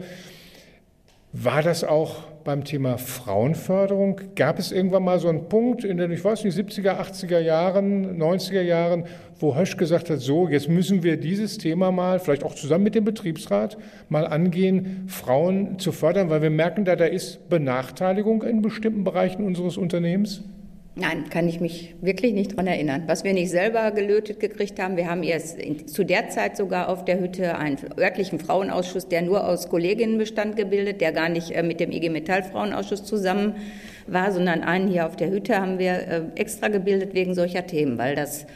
War 1.32 1.62
das 1.62 1.82
auch 1.82 2.16
beim 2.44 2.64
Thema 2.64 2.98
Frauenförderung? 2.98 4.20
Gab 4.34 4.58
es 4.58 4.72
irgendwann 4.72 5.04
mal 5.04 5.18
so 5.18 5.28
einen 5.28 5.48
Punkt 5.48 5.84
in 5.84 5.96
den, 5.96 6.10
ich 6.10 6.24
weiß 6.24 6.44
nicht, 6.44 6.56
70er, 6.56 7.00
80er 7.00 7.38
Jahren, 7.38 8.20
90er 8.20 8.62
Jahren, 8.62 9.04
wo 9.38 9.56
Hösch 9.56 9.76
gesagt 9.76 10.10
hat, 10.10 10.20
so, 10.20 10.48
jetzt 10.48 10.68
müssen 10.68 11.02
wir 11.02 11.16
dieses 11.16 11.58
Thema 11.58 11.90
mal, 11.90 12.18
vielleicht 12.18 12.44
auch 12.44 12.54
zusammen 12.54 12.84
mit 12.84 12.94
dem 12.94 13.04
Betriebsrat, 13.04 13.78
mal 14.08 14.26
angehen, 14.26 15.04
Frauen 15.08 15.78
zu 15.78 15.92
fördern, 15.92 16.30
weil 16.30 16.42
wir 16.42 16.50
merken 16.50 16.84
da, 16.84 16.96
da 16.96 17.06
ist 17.06 17.48
Benachteiligung 17.48 18.42
in 18.42 18.62
bestimmten 18.62 19.04
Bereichen 19.04 19.44
unseres 19.44 19.76
Unternehmens? 19.76 20.42
Nein, 20.96 21.30
kann 21.30 21.48
ich 21.48 21.60
mich 21.60 21.94
wirklich 22.00 22.32
nicht 22.32 22.52
daran 22.52 22.66
erinnern. 22.66 23.04
Was 23.06 23.22
wir 23.22 23.32
nicht 23.32 23.50
selber 23.50 23.92
gelötet 23.92 24.40
gekriegt 24.40 24.80
haben, 24.80 24.96
wir 24.96 25.08
haben 25.08 25.22
erst 25.22 25.58
zu 25.88 26.04
der 26.04 26.30
Zeit 26.30 26.56
sogar 26.56 26.88
auf 26.88 27.04
der 27.04 27.20
Hütte 27.20 27.56
einen 27.56 27.78
örtlichen 27.96 28.40
Frauenausschuss, 28.40 29.06
der 29.06 29.22
nur 29.22 29.46
aus 29.48 29.68
Kolleginnen 29.68 30.18
bestand, 30.18 30.56
gebildet, 30.56 31.00
der 31.00 31.12
gar 31.12 31.28
nicht 31.28 31.52
äh, 31.52 31.62
mit 31.62 31.78
dem 31.78 31.92
IG 31.92 32.10
Metall 32.10 32.42
Frauenausschuss 32.42 33.04
zusammen 33.04 33.54
war, 34.08 34.32
sondern 34.32 34.62
einen 34.62 34.88
hier 34.88 35.06
auf 35.06 35.14
der 35.14 35.30
Hütte 35.30 35.60
haben 35.60 35.78
wir 35.78 35.92
äh, 35.92 36.22
extra 36.34 36.66
gebildet 36.68 37.14
wegen 37.14 37.34
solcher 37.34 37.66
Themen, 37.66 37.96
weil 37.96 38.16
das 38.16 38.46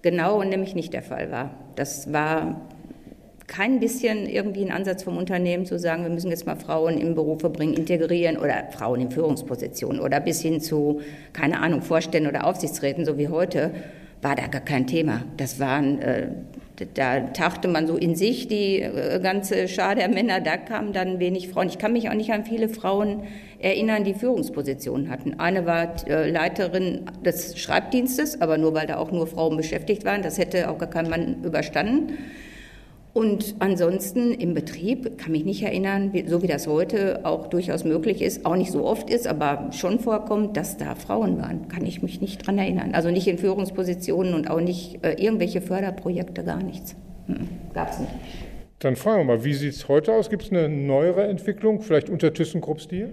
genau 0.00 0.42
nämlich 0.42 0.74
nicht 0.74 0.94
der 0.94 1.02
Fall 1.02 1.30
war. 1.30 1.54
Das 1.76 2.10
war 2.10 2.62
kein 3.46 3.80
bisschen 3.80 4.28
irgendwie 4.28 4.64
ein 4.64 4.70
Ansatz 4.70 5.02
vom 5.02 5.16
Unternehmen 5.16 5.66
zu 5.66 5.78
sagen, 5.78 6.04
wir 6.04 6.10
müssen 6.10 6.30
jetzt 6.30 6.46
mal 6.46 6.56
Frauen 6.56 6.98
in 6.98 7.14
Berufe 7.14 7.50
bringen, 7.50 7.74
integrieren 7.74 8.36
oder 8.36 8.68
Frauen 8.70 9.00
in 9.00 9.10
Führungspositionen 9.10 10.00
oder 10.00 10.20
bis 10.20 10.40
hin 10.40 10.60
zu, 10.60 11.00
keine 11.32 11.60
Ahnung, 11.60 11.82
Vorständen 11.82 12.28
oder 12.28 12.46
Aufsichtsräten, 12.46 13.04
so 13.04 13.18
wie 13.18 13.28
heute, 13.28 13.72
war 14.22 14.36
da 14.36 14.46
gar 14.46 14.60
kein 14.60 14.86
Thema. 14.86 15.22
Das 15.36 15.58
waren, 15.58 16.00
äh, 16.00 16.28
da 16.94 17.20
tauchte 17.20 17.68
man 17.68 17.86
so 17.86 17.96
in 17.96 18.14
sich, 18.14 18.46
die 18.46 18.80
äh, 18.80 19.20
ganze 19.20 19.66
Schar 19.68 19.96
der 19.96 20.08
Männer, 20.08 20.40
da 20.40 20.56
kamen 20.56 20.92
dann 20.92 21.18
wenig 21.18 21.48
Frauen. 21.48 21.68
Ich 21.68 21.78
kann 21.78 21.92
mich 21.92 22.08
auch 22.08 22.14
nicht 22.14 22.32
an 22.32 22.44
viele 22.44 22.68
Frauen 22.68 23.24
erinnern, 23.58 24.04
die 24.04 24.14
Führungspositionen 24.14 25.10
hatten. 25.10 25.40
Eine 25.40 25.66
war 25.66 25.94
äh, 26.08 26.30
Leiterin 26.30 27.02
des 27.24 27.58
Schreibdienstes, 27.58 28.40
aber 28.40 28.58
nur 28.58 28.74
weil 28.74 28.86
da 28.86 28.98
auch 28.98 29.10
nur 29.10 29.26
Frauen 29.26 29.56
beschäftigt 29.56 30.04
waren. 30.04 30.22
Das 30.22 30.38
hätte 30.38 30.70
auch 30.70 30.78
gar 30.78 30.90
kein 30.90 31.10
Mann 31.10 31.42
überstanden. 31.42 32.18
Und 33.14 33.56
ansonsten 33.58 34.32
im 34.32 34.54
Betrieb 34.54 35.18
kann 35.18 35.32
mich 35.32 35.44
nicht 35.44 35.62
erinnern, 35.62 36.12
so 36.26 36.42
wie 36.42 36.46
das 36.46 36.66
heute 36.66 37.20
auch 37.24 37.48
durchaus 37.48 37.84
möglich 37.84 38.22
ist, 38.22 38.46
auch 38.46 38.56
nicht 38.56 38.72
so 38.72 38.86
oft 38.86 39.10
ist, 39.10 39.26
aber 39.26 39.70
schon 39.72 39.98
vorkommt, 39.98 40.56
dass 40.56 40.78
da 40.78 40.94
Frauen 40.94 41.38
waren. 41.38 41.68
Kann 41.68 41.84
ich 41.84 42.02
mich 42.02 42.22
nicht 42.22 42.46
dran 42.46 42.56
erinnern. 42.56 42.94
Also 42.94 43.10
nicht 43.10 43.28
in 43.28 43.36
Führungspositionen 43.36 44.32
und 44.32 44.50
auch 44.50 44.60
nicht 44.60 45.04
äh, 45.04 45.12
irgendwelche 45.12 45.60
Förderprojekte, 45.60 46.42
gar 46.42 46.62
nichts. 46.62 46.96
Mhm. 47.26 47.48
Gab 47.74 47.90
es 47.90 47.98
nicht. 47.98 48.12
Dann 48.78 48.96
fragen 48.96 49.20
wir 49.20 49.36
mal, 49.36 49.44
wie 49.44 49.54
sieht 49.54 49.74
es 49.74 49.88
heute 49.88 50.12
aus? 50.14 50.30
Gibt 50.30 50.44
es 50.44 50.50
eine 50.50 50.68
neuere 50.68 51.24
Entwicklung, 51.24 51.82
vielleicht 51.82 52.08
unter 52.08 52.32
ThyssenKrupp-Stil? 52.32 53.10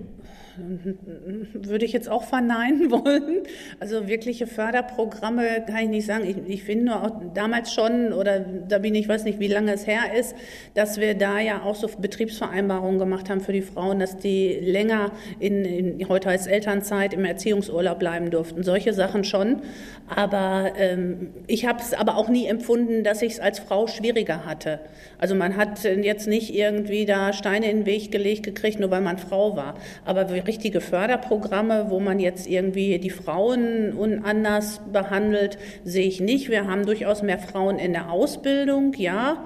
würde 1.53 1.85
ich 1.85 1.93
jetzt 1.93 2.09
auch 2.09 2.23
verneinen 2.23 2.91
wollen. 2.91 3.43
Also 3.79 4.07
wirkliche 4.07 4.47
Förderprogramme 4.47 5.63
kann 5.65 5.83
ich 5.83 5.89
nicht 5.89 6.05
sagen. 6.05 6.25
Ich, 6.25 6.37
ich 6.53 6.63
finde 6.63 6.85
nur 6.85 7.03
auch 7.03 7.21
damals 7.33 7.73
schon, 7.73 8.13
oder 8.13 8.39
da 8.39 8.79
bin 8.79 8.95
ich, 8.95 9.07
weiß 9.07 9.23
nicht, 9.23 9.39
wie 9.39 9.47
lange 9.47 9.73
es 9.73 9.87
her 9.87 10.13
ist, 10.17 10.35
dass 10.73 10.99
wir 10.99 11.15
da 11.15 11.39
ja 11.39 11.61
auch 11.63 11.75
so 11.75 11.87
Betriebsvereinbarungen 11.87 12.99
gemacht 12.99 13.29
haben 13.29 13.41
für 13.41 13.53
die 13.53 13.61
Frauen, 13.61 13.99
dass 13.99 14.17
die 14.17 14.53
länger 14.61 15.11
in, 15.39 15.65
in 15.65 16.09
heute 16.09 16.29
als 16.29 16.47
Elternzeit 16.47 17.13
im 17.13 17.25
Erziehungsurlaub 17.25 17.99
bleiben 17.99 18.31
durften. 18.31 18.63
Solche 18.63 18.93
Sachen 18.93 19.23
schon. 19.23 19.61
Aber 20.07 20.73
ähm, 20.77 21.29
ich 21.47 21.65
habe 21.65 21.79
es 21.79 21.93
aber 21.93 22.17
auch 22.17 22.29
nie 22.29 22.47
empfunden, 22.47 23.03
dass 23.03 23.21
ich 23.21 23.33
es 23.33 23.39
als 23.39 23.59
Frau 23.59 23.87
schwieriger 23.87 24.45
hatte. 24.45 24.79
Also 25.17 25.35
man 25.35 25.55
hat 25.55 25.83
jetzt 25.83 26.27
nicht 26.27 26.53
irgendwie 26.53 27.05
da 27.05 27.33
Steine 27.33 27.69
in 27.69 27.79
den 27.79 27.85
Weg 27.85 28.11
gelegt 28.11 28.43
gekriegt, 28.43 28.79
nur 28.79 28.91
weil 28.91 29.01
man 29.01 29.17
Frau 29.17 29.55
war. 29.55 29.75
Aber 30.05 30.33
wir 30.33 30.47
richtige 30.49 30.81
Förderprogramme, 30.81 31.91
wo 31.91 31.99
man 31.99 32.19
jetzt 32.19 32.47
irgendwie 32.47 32.97
die 32.97 33.11
Frauen 33.11 34.23
anders 34.25 34.81
behandelt, 34.91 35.59
sehe 35.83 36.07
ich 36.07 36.21
nicht. 36.21 36.49
Wir 36.49 36.65
haben 36.65 36.87
durchaus 36.87 37.21
mehr 37.21 37.37
Frauen 37.37 37.77
in 37.77 37.93
der 37.93 38.11
Ausbildung, 38.11 38.95
ja. 38.97 39.45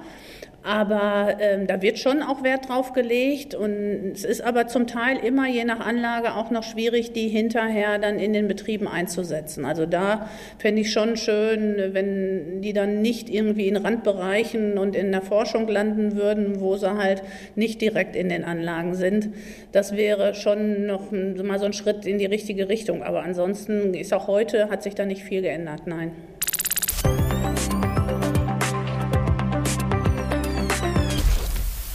Aber 0.66 1.36
ähm, 1.40 1.66
da 1.66 1.82
wird 1.82 1.98
schon 1.98 2.22
auch 2.22 2.42
Wert 2.42 2.70
drauf 2.70 2.94
gelegt 2.94 3.54
und 3.54 4.12
es 4.14 4.24
ist 4.24 4.40
aber 4.40 4.66
zum 4.66 4.86
Teil 4.86 5.18
immer 5.18 5.46
je 5.46 5.64
nach 5.64 5.80
Anlage 5.80 6.34
auch 6.34 6.50
noch 6.50 6.62
schwierig, 6.62 7.12
die 7.12 7.28
hinterher 7.28 7.98
dann 7.98 8.18
in 8.18 8.32
den 8.32 8.48
Betrieben 8.48 8.88
einzusetzen. 8.88 9.66
Also 9.66 9.84
da 9.84 10.30
fände 10.58 10.80
ich 10.80 10.90
schon 10.90 11.18
schön, 11.18 11.92
wenn 11.92 12.62
die 12.62 12.72
dann 12.72 13.02
nicht 13.02 13.28
irgendwie 13.28 13.68
in 13.68 13.76
Randbereichen 13.76 14.78
und 14.78 14.96
in 14.96 15.12
der 15.12 15.20
Forschung 15.20 15.68
landen 15.68 16.16
würden, 16.16 16.60
wo 16.60 16.76
sie 16.76 16.96
halt 16.96 17.22
nicht 17.56 17.82
direkt 17.82 18.16
in 18.16 18.30
den 18.30 18.42
Anlagen 18.42 18.94
sind. 18.94 19.28
Das 19.72 19.94
wäre 19.94 20.34
schon 20.34 20.86
noch 20.86 21.12
mal 21.12 21.58
so 21.58 21.66
ein 21.66 21.74
Schritt 21.74 22.06
in 22.06 22.16
die 22.16 22.24
richtige 22.24 22.70
Richtung. 22.70 23.02
Aber 23.02 23.22
ansonsten 23.22 23.92
ist 23.92 24.14
auch 24.14 24.28
heute, 24.28 24.70
hat 24.70 24.82
sich 24.82 24.94
da 24.94 25.04
nicht 25.04 25.24
viel 25.24 25.42
geändert, 25.42 25.82
nein. 25.84 26.12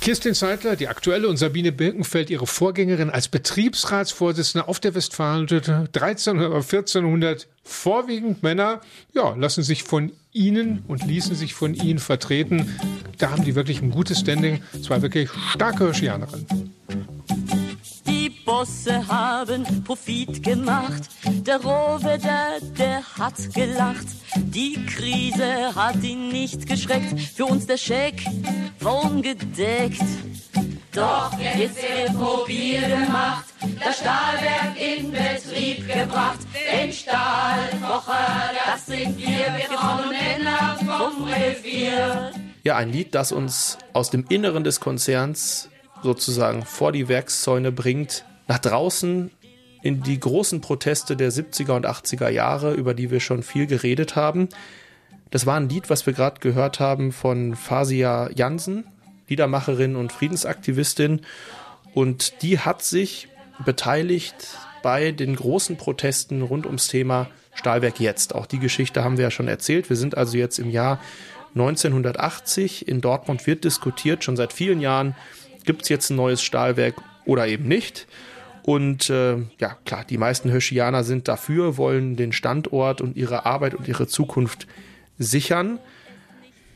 Kirstin 0.09 0.33
Seidler, 0.33 0.75
die 0.75 0.87
aktuelle, 0.87 1.27
und 1.27 1.37
Sabine 1.37 1.71
Birkenfeld, 1.71 2.31
ihre 2.31 2.47
Vorgängerin 2.47 3.11
als 3.11 3.27
Betriebsratsvorsitzende 3.27 4.67
auf 4.67 4.79
der 4.79 4.95
Westfalenhütte 4.95 5.87
1300 5.93 6.49
oder 6.49 6.63
1400, 6.63 7.47
vorwiegend 7.63 8.41
Männer, 8.41 8.81
ja, 9.13 9.35
lassen 9.35 9.61
sich 9.61 9.83
von 9.83 10.11
ihnen 10.33 10.83
und 10.87 11.05
ließen 11.05 11.35
sich 11.35 11.53
von 11.53 11.75
ihnen 11.75 11.99
vertreten. 11.99 12.75
Da 13.19 13.29
haben 13.29 13.43
die 13.43 13.53
wirklich 13.53 13.83
ein 13.83 13.91
gutes 13.91 14.21
Standing. 14.21 14.63
Zwei 14.81 15.03
wirklich 15.03 15.29
starke 15.51 15.83
Hirschianerinnen. 15.83 16.73
Bosse 18.49 19.07
haben 19.07 19.83
Profit 19.83 20.41
gemacht. 20.41 21.03
Der 21.45 21.61
Rohwedder, 21.61 22.57
der 22.79 23.03
hat 23.15 23.35
gelacht. 23.53 24.07
Die 24.37 24.83
Krise 24.87 25.75
hat 25.75 26.01
ihn 26.01 26.29
nicht 26.29 26.65
geschreckt. 26.65 27.19
Für 27.19 27.45
uns 27.45 27.67
der 27.67 27.77
Scheck 27.77 28.25
war 28.79 29.03
ungedeckt. 29.03 30.01
Doch 30.91 31.31
jetzt 31.37 31.77
wird 31.77 32.87
gemacht, 32.87 33.45
das 33.85 33.99
Stahlwerk 33.99 34.75
in 34.81 35.11
Betrieb 35.11 35.87
gebracht. 35.87 36.39
Den 36.73 36.91
Stahlkocher, 36.91 38.49
das 38.65 38.87
sind 38.87 39.15
wir, 39.15 39.27
wir 39.27 39.77
und 39.79 40.09
Männer 40.09 40.75
vom 40.79 41.23
Revier. 41.25 42.31
Ja, 42.63 42.77
ein 42.77 42.91
Lied, 42.91 43.13
das 43.13 43.31
uns 43.31 43.77
aus 43.93 44.09
dem 44.09 44.25
Inneren 44.27 44.63
des 44.63 44.79
Konzerns 44.79 45.69
sozusagen 46.01 46.65
vor 46.65 46.91
die 46.91 47.07
Werkszäune 47.07 47.71
bringt, 47.71 48.25
nach 48.49 48.59
draußen 48.59 49.31
in 49.81 50.03
die 50.03 50.19
großen 50.19 50.59
Proteste 50.59 51.15
der 51.15 51.31
70er 51.31 51.71
und 51.71 51.87
80er 51.87 52.29
Jahre, 52.29 52.73
über 52.73 52.93
die 52.93 53.11
wir 53.11 53.21
schon 53.21 53.43
viel 53.43 53.67
geredet 53.67 54.17
haben. 54.17 54.49
Das 55.29 55.45
war 55.45 55.55
ein 55.55 55.69
Lied, 55.69 55.89
was 55.89 56.05
wir 56.05 56.13
gerade 56.13 56.41
gehört 56.41 56.79
haben 56.79 57.13
von 57.13 57.55
Fasia 57.55 58.29
Jansen, 58.35 58.85
Liedermacherin 59.29 59.95
und 59.95 60.11
Friedensaktivistin. 60.11 61.21
Und 61.93 62.41
die 62.41 62.59
hat 62.59 62.81
sich 62.81 63.29
beteiligt 63.63 64.57
bei 64.81 65.11
den 65.11 65.35
großen 65.35 65.77
Protesten 65.77 66.41
rund 66.41 66.65
ums 66.65 66.87
Thema 66.87 67.27
Stahlwerk 67.53 67.99
jetzt. 67.99 68.33
Auch 68.33 68.47
die 68.47 68.59
Geschichte 68.59 69.03
haben 69.03 69.17
wir 69.17 69.25
ja 69.25 69.31
schon 69.31 69.47
erzählt. 69.47 69.89
Wir 69.89 69.95
sind 69.95 70.17
also 70.17 70.37
jetzt 70.37 70.57
im 70.57 70.71
Jahr 70.71 70.99
1980. 71.53 72.87
In 72.87 72.99
Dortmund 72.99 73.45
wird 73.45 73.63
diskutiert, 73.63 74.23
schon 74.23 74.37
seit 74.37 74.53
vielen 74.53 74.81
Jahren 74.81 75.15
gibt 75.65 75.83
es 75.83 75.89
jetzt 75.89 76.09
ein 76.09 76.15
neues 76.15 76.41
Stahlwerk 76.41 76.95
oder 77.25 77.47
eben 77.47 77.67
nicht. 77.67 78.07
Und 78.69 79.09
äh, 79.09 79.37
ja, 79.57 79.77
klar, 79.83 80.05
die 80.07 80.19
meisten 80.19 80.51
Hirschianer 80.51 81.03
sind 81.03 81.27
dafür, 81.27 81.77
wollen 81.77 82.15
den 82.15 82.31
Standort 82.31 83.01
und 83.01 83.17
ihre 83.17 83.47
Arbeit 83.47 83.73
und 83.73 83.87
ihre 83.87 84.05
Zukunft 84.05 84.67
sichern. 85.17 85.79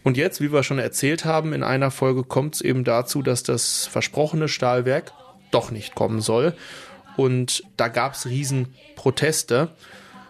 Und 0.02 0.18
jetzt, 0.18 0.42
wie 0.42 0.52
wir 0.52 0.64
schon 0.64 0.80
erzählt 0.80 1.24
haben, 1.24 1.54
in 1.54 1.62
einer 1.62 1.92
Folge 1.92 2.24
kommt 2.24 2.56
es 2.56 2.62
eben 2.62 2.84
dazu, 2.84 3.22
dass 3.22 3.44
das 3.44 3.86
versprochene 3.86 4.48
Stahlwerk 4.48 5.12
doch 5.52 5.70
nicht 5.70 5.94
kommen 5.94 6.20
soll. 6.20 6.56
Und 7.16 7.62
da 7.78 7.90
gab 7.90 8.16
es 8.16 8.26
Riesenproteste. 8.26 9.70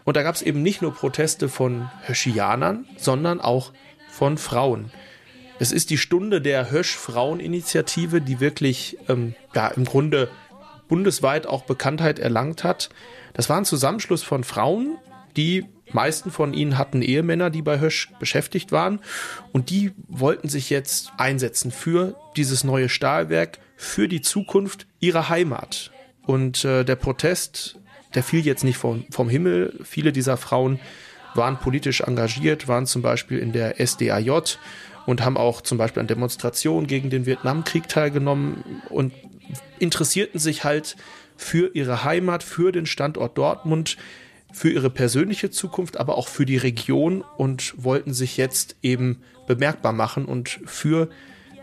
Und 0.03 0.17
da 0.17 0.23
gab 0.23 0.35
es 0.35 0.41
eben 0.41 0.63
nicht 0.63 0.81
nur 0.81 0.93
Proteste 0.93 1.47
von 1.47 1.89
Höschianern, 2.05 2.85
sondern 2.97 3.39
auch 3.39 3.71
von 4.11 4.37
Frauen. 4.37 4.91
Es 5.59 5.71
ist 5.71 5.91
die 5.91 5.97
Stunde 5.97 6.41
der 6.41 6.71
Hösch-Frauen-Initiative, 6.71 8.19
die 8.19 8.41
wirklich 8.41 8.97
ähm, 9.07 9.33
ja, 9.55 9.67
im 9.69 9.85
Grunde 9.85 10.27
bundesweit 10.87 11.47
auch 11.47 11.63
Bekanntheit 11.63 12.19
erlangt 12.19 12.63
hat. 12.63 12.89
Das 13.33 13.49
war 13.49 13.57
ein 13.57 13.65
Zusammenschluss 13.65 14.23
von 14.23 14.43
Frauen, 14.43 14.97
die 15.35 15.65
meisten 15.91 16.31
von 16.31 16.53
ihnen 16.53 16.77
hatten 16.77 17.01
Ehemänner, 17.01 17.49
die 17.49 17.61
bei 17.61 17.79
Hösch 17.79 18.11
beschäftigt 18.19 18.71
waren 18.71 18.99
und 19.51 19.69
die 19.69 19.91
wollten 20.07 20.49
sich 20.49 20.69
jetzt 20.69 21.11
einsetzen 21.17 21.71
für 21.71 22.15
dieses 22.35 22.63
neue 22.63 22.89
Stahlwerk, 22.89 23.59
für 23.75 24.07
die 24.07 24.21
Zukunft 24.21 24.87
ihrer 24.99 25.29
Heimat. 25.29 25.91
Und 26.25 26.63
äh, 26.63 26.83
der 26.83 26.95
Protest, 26.95 27.79
der 28.15 28.23
fiel 28.23 28.45
jetzt 28.45 28.63
nicht 28.63 28.77
vom, 28.77 29.05
vom 29.09 29.29
Himmel. 29.29 29.79
Viele 29.83 30.11
dieser 30.11 30.37
Frauen 30.37 30.79
waren 31.35 31.57
politisch 31.57 32.01
engagiert, 32.01 32.67
waren 32.67 32.85
zum 32.85 33.01
Beispiel 33.01 33.39
in 33.39 33.51
der 33.51 33.85
SDAJ 33.85 34.57
und 35.05 35.25
haben 35.25 35.37
auch 35.37 35.61
zum 35.61 35.77
Beispiel 35.77 36.01
an 36.01 36.07
Demonstrationen 36.07 36.87
gegen 36.87 37.09
den 37.09 37.25
Vietnamkrieg 37.25 37.87
teilgenommen 37.89 38.63
und 38.89 39.11
interessierten 39.79 40.39
sich 40.39 40.63
halt 40.63 40.95
für 41.35 41.75
ihre 41.75 42.03
Heimat, 42.03 42.43
für 42.43 42.71
den 42.71 42.85
Standort 42.85 43.37
Dortmund, 43.37 43.97
für 44.51 44.69
ihre 44.69 44.89
persönliche 44.89 45.49
Zukunft, 45.49 45.97
aber 45.97 46.17
auch 46.17 46.27
für 46.27 46.45
die 46.45 46.57
Region 46.57 47.23
und 47.37 47.73
wollten 47.77 48.13
sich 48.13 48.37
jetzt 48.37 48.75
eben 48.81 49.23
bemerkbar 49.47 49.93
machen 49.93 50.25
und 50.25 50.59
für 50.65 51.09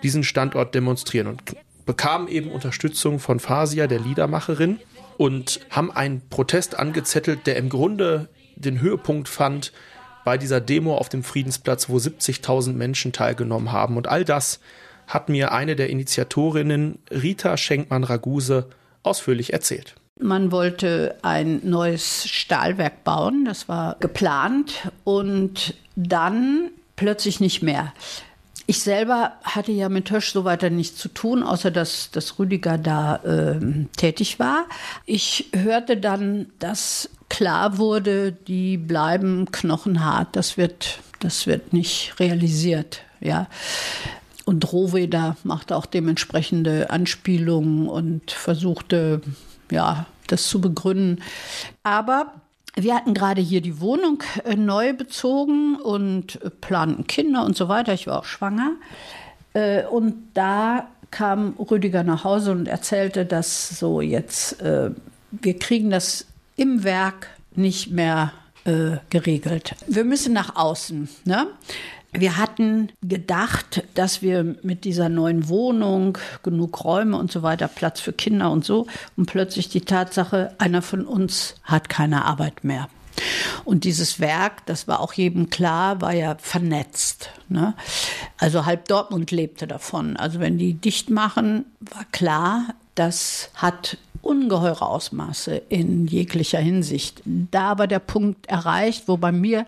diesen 0.02 0.24
Standort 0.24 0.74
demonstrieren 0.74 1.28
und 1.28 1.42
bekamen 1.86 2.28
eben 2.28 2.50
Unterstützung 2.50 3.18
von 3.18 3.40
Fasia, 3.40 3.86
der 3.86 4.00
Liedermacherin, 4.00 4.80
und 5.16 5.60
haben 5.68 5.90
einen 5.90 6.22
Protest 6.30 6.78
angezettelt, 6.78 7.46
der 7.46 7.56
im 7.56 7.68
Grunde 7.68 8.30
den 8.56 8.80
Höhepunkt 8.80 9.28
fand 9.28 9.72
bei 10.24 10.38
dieser 10.38 10.60
Demo 10.60 10.96
auf 10.96 11.08
dem 11.08 11.22
Friedensplatz, 11.22 11.88
wo 11.88 11.96
70.000 11.96 12.72
Menschen 12.72 13.12
teilgenommen 13.12 13.72
haben. 13.72 13.96
Und 13.96 14.08
all 14.08 14.24
das 14.24 14.60
hat 15.10 15.28
mir 15.28 15.52
eine 15.52 15.76
der 15.76 15.90
Initiatorinnen, 15.90 16.98
Rita 17.10 17.56
Schenkmann-Raguse, 17.56 18.66
ausführlich 19.02 19.52
erzählt. 19.52 19.96
Man 20.18 20.52
wollte 20.52 21.16
ein 21.22 21.60
neues 21.64 22.28
Stahlwerk 22.28 23.04
bauen, 23.04 23.44
das 23.44 23.68
war 23.68 23.96
geplant 24.00 24.90
und 25.04 25.74
dann 25.96 26.70
plötzlich 26.96 27.40
nicht 27.40 27.62
mehr. 27.62 27.92
Ich 28.66 28.82
selber 28.82 29.32
hatte 29.42 29.72
ja 29.72 29.88
mit 29.88 30.10
Hösch 30.12 30.30
so 30.32 30.44
weiter 30.44 30.70
nichts 30.70 30.98
zu 30.98 31.08
tun, 31.08 31.42
außer 31.42 31.72
dass, 31.72 32.10
dass 32.12 32.38
Rüdiger 32.38 32.78
da 32.78 33.16
äh, 33.16 33.58
tätig 33.96 34.38
war. 34.38 34.66
Ich 35.06 35.48
hörte 35.52 35.96
dann, 35.96 36.46
dass 36.60 37.10
klar 37.28 37.78
wurde, 37.78 38.32
die 38.32 38.76
bleiben 38.76 39.50
knochenhart, 39.50 40.36
das 40.36 40.56
wird, 40.56 40.98
das 41.18 41.46
wird 41.46 41.72
nicht 41.72 42.14
realisiert. 42.20 43.02
ja. 43.20 43.48
Und 44.50 44.72
Rohweder 44.72 45.36
machte 45.44 45.76
auch 45.76 45.86
dementsprechende 45.86 46.90
Anspielungen 46.90 47.88
und 47.88 48.32
versuchte, 48.32 49.20
ja, 49.70 50.06
das 50.26 50.48
zu 50.48 50.60
begründen. 50.60 51.22
Aber 51.84 52.34
wir 52.74 52.96
hatten 52.96 53.14
gerade 53.14 53.40
hier 53.40 53.60
die 53.60 53.80
Wohnung 53.80 54.24
äh, 54.42 54.56
neu 54.56 54.92
bezogen 54.92 55.76
und 55.76 56.42
äh, 56.42 56.50
planten 56.50 57.06
Kinder 57.06 57.44
und 57.44 57.56
so 57.56 57.68
weiter. 57.68 57.94
Ich 57.94 58.08
war 58.08 58.18
auch 58.18 58.24
schwanger. 58.24 58.72
Äh, 59.52 59.84
und 59.84 60.16
da 60.34 60.88
kam 61.12 61.54
Rüdiger 61.70 62.02
nach 62.02 62.24
Hause 62.24 62.50
und 62.50 62.66
erzählte, 62.66 63.24
dass 63.26 63.68
so 63.78 64.00
jetzt, 64.00 64.60
wir 64.62 65.58
kriegen 65.58 65.90
das 65.90 66.26
im 66.56 66.82
Werk 66.82 67.28
nicht 67.54 67.90
mehr 67.90 68.32
geregelt. 69.10 69.74
Wir 69.88 70.04
müssen 70.04 70.32
nach 70.32 70.54
außen. 70.54 71.08
Ne? 71.24 71.48
Wir 72.12 72.36
hatten 72.36 72.90
gedacht, 73.02 73.84
dass 73.94 74.20
wir 74.20 74.56
mit 74.62 74.84
dieser 74.84 75.08
neuen 75.08 75.48
Wohnung, 75.48 76.18
genug 76.42 76.84
Räume 76.84 77.16
und 77.16 77.30
so 77.30 77.42
weiter, 77.42 77.68
Platz 77.68 78.00
für 78.00 78.12
Kinder 78.12 78.50
und 78.50 78.64
so, 78.64 78.86
und 79.16 79.26
plötzlich 79.26 79.68
die 79.68 79.82
Tatsache, 79.82 80.54
einer 80.58 80.82
von 80.82 81.06
uns 81.06 81.54
hat 81.62 81.88
keine 81.88 82.24
Arbeit 82.24 82.64
mehr. 82.64 82.88
Und 83.64 83.84
dieses 83.84 84.18
Werk, 84.18 84.66
das 84.66 84.88
war 84.88 85.00
auch 85.00 85.12
jedem 85.12 85.50
klar, 85.50 86.00
war 86.00 86.14
ja 86.14 86.36
vernetzt. 86.38 87.30
Ne? 87.48 87.74
Also 88.38 88.66
halb 88.66 88.88
Dortmund 88.88 89.30
lebte 89.30 89.66
davon. 89.66 90.16
Also 90.16 90.40
wenn 90.40 90.58
die 90.58 90.74
dicht 90.74 91.10
machen, 91.10 91.66
war 91.80 92.04
klar, 92.12 92.74
das 92.94 93.50
hat 93.54 93.98
ungeheure 94.22 94.86
Ausmaße 94.86 95.62
in 95.68 96.06
jeglicher 96.06 96.58
Hinsicht. 96.58 97.22
Da 97.24 97.78
war 97.78 97.86
der 97.86 97.98
Punkt 97.98 98.46
erreicht, 98.46 99.04
wo 99.06 99.16
bei 99.16 99.32
mir 99.32 99.66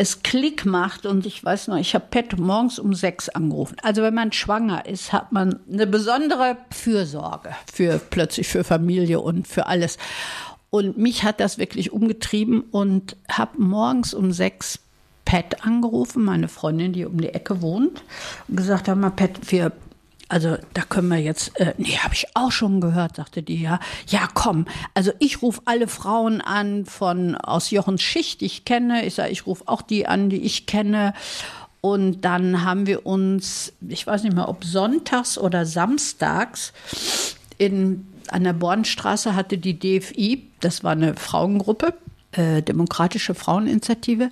es 0.00 0.22
Klick 0.22 0.64
macht 0.64 1.04
und 1.04 1.26
ich 1.26 1.44
weiß 1.44 1.68
noch, 1.68 1.76
ich 1.76 1.94
habe 1.94 2.06
Pet 2.10 2.38
morgens 2.38 2.78
um 2.78 2.94
sechs 2.94 3.28
angerufen. 3.28 3.76
Also 3.82 4.00
wenn 4.00 4.14
man 4.14 4.32
schwanger 4.32 4.86
ist, 4.86 5.12
hat 5.12 5.30
man 5.30 5.60
eine 5.70 5.86
besondere 5.86 6.56
Fürsorge 6.70 7.54
für 7.70 8.00
plötzlich 8.08 8.48
für 8.48 8.64
Familie 8.64 9.20
und 9.20 9.46
für 9.46 9.66
alles. 9.66 9.98
Und 10.70 10.96
mich 10.96 11.22
hat 11.22 11.38
das 11.38 11.58
wirklich 11.58 11.92
umgetrieben 11.92 12.62
und 12.62 13.14
habe 13.30 13.60
morgens 13.60 14.14
um 14.14 14.32
sechs 14.32 14.78
Pat 15.26 15.66
angerufen, 15.66 16.24
meine 16.24 16.48
Freundin, 16.48 16.94
die 16.94 17.04
um 17.04 17.20
die 17.20 17.34
Ecke 17.34 17.60
wohnt, 17.60 18.02
und 18.48 18.56
gesagt, 18.56 18.88
hör 18.88 18.96
mal, 18.96 19.10
Pat, 19.10 19.52
wir 19.52 19.70
also 20.30 20.56
da 20.74 20.82
können 20.82 21.08
wir 21.08 21.18
jetzt, 21.18 21.58
äh, 21.60 21.74
nee, 21.76 21.96
habe 21.98 22.14
ich 22.14 22.26
auch 22.34 22.52
schon 22.52 22.80
gehört, 22.80 23.16
sagte 23.16 23.42
die, 23.42 23.60
ja. 23.60 23.80
Ja, 24.06 24.28
komm, 24.32 24.66
also 24.94 25.10
ich 25.18 25.42
rufe 25.42 25.60
alle 25.64 25.88
Frauen 25.88 26.40
an 26.40 26.86
von 26.86 27.34
aus 27.34 27.70
Jochens 27.70 28.00
Schicht, 28.00 28.40
die 28.40 28.46
ich 28.46 28.64
kenne. 28.64 29.04
Ich 29.04 29.16
sage, 29.16 29.30
ich 29.30 29.46
rufe 29.46 29.64
auch 29.66 29.82
die 29.82 30.06
an, 30.06 30.30
die 30.30 30.40
ich 30.42 30.66
kenne. 30.66 31.14
Und 31.80 32.20
dann 32.20 32.64
haben 32.64 32.86
wir 32.86 33.06
uns, 33.06 33.72
ich 33.88 34.06
weiß 34.06 34.22
nicht 34.22 34.34
mehr, 34.34 34.48
ob 34.48 34.64
sonntags 34.64 35.36
oder 35.36 35.66
samstags 35.66 36.72
in, 37.58 38.06
an 38.28 38.44
der 38.44 38.52
Bornstraße 38.52 39.34
hatte 39.34 39.58
die 39.58 39.78
DFI, 39.78 40.46
das 40.60 40.84
war 40.84 40.92
eine 40.92 41.16
Frauengruppe, 41.16 41.94
äh, 42.32 42.62
Demokratische 42.62 43.34
Fraueninitiative, 43.34 44.30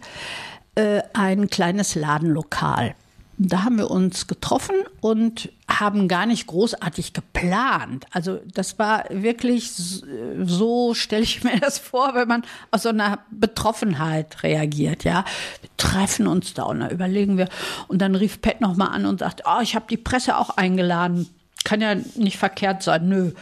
äh, 0.77 1.03
ein 1.13 1.51
kleines 1.51 1.97
Ladenlokal. 1.97 2.95
Da 3.41 3.63
haben 3.63 3.79
wir 3.79 3.89
uns 3.89 4.27
getroffen 4.27 4.75
und 5.01 5.53
haben 5.69 6.09
gar 6.09 6.27
nicht 6.27 6.49
großartig 6.49 7.13
geplant. 7.13 8.05
Also 8.11 8.41
das 8.53 8.81
war 8.81 9.05
wirklich 9.11 9.71
so, 9.73 10.93
stelle 10.95 11.23
ich 11.23 11.45
mir 11.45 11.61
das 11.61 11.79
vor, 11.79 12.15
wenn 12.15 12.27
man 12.27 12.43
aus 12.73 12.83
so 12.83 12.89
einer 12.89 13.21
Betroffenheit 13.31 14.43
reagiert. 14.43 15.05
Ja, 15.05 15.25
wir 15.61 15.71
treffen 15.77 16.27
uns 16.27 16.53
da 16.55 16.65
und 16.65 16.81
da 16.81 16.89
überlegen 16.89 17.39
wir. 17.39 17.49
Und 17.87 18.03
dann 18.03 18.17
rief 18.17 18.43
Pat 18.43 18.61
noch 18.61 18.77
mal 18.77 18.89
an 18.89 19.07
und 19.07 19.21
sagt, 19.21 19.43
oh, 19.47 19.61
ich 19.63 19.77
habe 19.77 19.87
die 19.89 19.97
Presse 19.97 20.37
auch 20.37 20.51
eingeladen. 20.51 21.29
Kann 21.63 21.81
ja 21.81 21.95
nicht 22.17 22.39
verkehrt 22.39 22.83
sein. 22.83 23.09
Nö. 23.09 23.33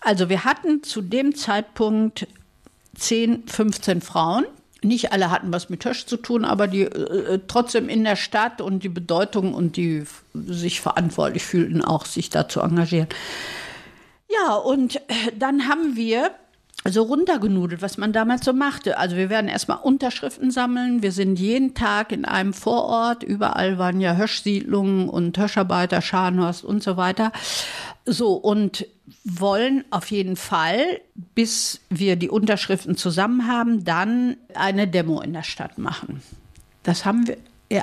Also 0.00 0.28
wir 0.28 0.44
hatten 0.44 0.84
zu 0.84 1.02
dem 1.02 1.34
Zeitpunkt 1.34 2.28
10, 2.94 3.48
15 3.48 4.02
Frauen 4.02 4.44
nicht 4.82 5.12
alle 5.12 5.30
hatten 5.30 5.52
was 5.52 5.68
mit 5.68 5.80
Tösch 5.80 6.06
zu 6.06 6.16
tun, 6.16 6.44
aber 6.44 6.66
die 6.66 6.82
äh, 6.82 7.34
äh, 7.34 7.40
trotzdem 7.46 7.88
in 7.88 8.04
der 8.04 8.16
Stadt 8.16 8.60
und 8.60 8.82
die 8.82 8.88
Bedeutung 8.88 9.54
und 9.54 9.76
die 9.76 10.04
sich 10.34 10.80
verantwortlich 10.80 11.44
fühlten, 11.44 11.82
auch 11.82 12.04
sich 12.04 12.30
da 12.30 12.48
zu 12.48 12.60
engagieren. 12.60 13.08
Ja, 14.28 14.54
und 14.54 14.96
äh, 14.96 15.32
dann 15.38 15.68
haben 15.68 15.96
wir 15.96 16.30
so 16.84 17.02
runtergenudelt, 17.02 17.82
was 17.82 17.98
man 17.98 18.12
damals 18.12 18.44
so 18.44 18.52
machte. 18.52 18.98
Also 18.98 19.16
wir 19.16 19.28
werden 19.28 19.48
erstmal 19.48 19.78
Unterschriften 19.78 20.50
sammeln. 20.50 21.02
Wir 21.02 21.12
sind 21.12 21.38
jeden 21.38 21.74
Tag 21.74 22.12
in 22.12 22.24
einem 22.24 22.52
Vorort. 22.52 23.22
Überall 23.22 23.78
waren 23.78 24.00
ja 24.00 24.16
Höschsiedlungen 24.16 25.08
und 25.08 25.36
Höscharbeiter, 25.36 26.00
Scharnhorst 26.00 26.64
und 26.64 26.82
so 26.82 26.96
weiter. 26.96 27.32
So, 28.04 28.34
und 28.34 28.86
wollen 29.24 29.84
auf 29.90 30.10
jeden 30.12 30.36
Fall, 30.36 31.00
bis 31.34 31.80
wir 31.90 32.16
die 32.16 32.30
Unterschriften 32.30 32.96
zusammen 32.96 33.48
haben, 33.48 33.84
dann 33.84 34.36
eine 34.54 34.86
Demo 34.86 35.20
in 35.20 35.32
der 35.32 35.42
Stadt 35.42 35.78
machen. 35.78 36.22
Das 36.84 37.04
haben 37.04 37.26
wir 37.26 37.36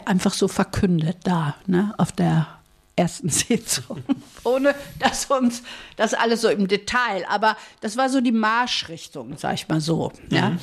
einfach 0.06 0.34
so 0.34 0.48
verkündet 0.48 1.18
da, 1.24 1.56
ne, 1.68 1.94
auf 1.98 2.14
der 2.14 2.48
ersten 2.96 3.30
Sitzung, 3.30 4.04
ohne 4.44 4.76
dass 5.00 5.26
uns 5.26 5.64
das 5.96 6.14
alles 6.14 6.42
so 6.42 6.50
im 6.50 6.68
Detail, 6.68 7.26
aber 7.30 7.58
das 7.82 7.98
war 7.98 8.10
so 8.10 8.22
die 8.22 8.32
Marschrichtung, 8.32 9.38
sag 9.38 9.56
ich 9.56 9.68
mal 9.68 9.82
so, 9.82 10.12
ja. 10.30 10.52
Mhm. 10.52 10.60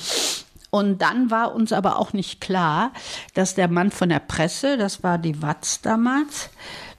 Und 0.73 1.03
dann 1.03 1.33
war 1.33 1.53
uns 1.53 1.73
aber 1.73 1.99
auch 1.99 2.13
nicht 2.13 2.41
klar, 2.41 2.93
dass 3.35 3.57
der 3.57 3.67
Mann 3.67 3.91
von 3.91 4.09
der 4.09 4.21
Presse, 4.21 4.79
das 4.79 5.03
war 5.03 5.19
die 5.19 5.43
Watz 5.43 5.81
damals, 5.81 6.49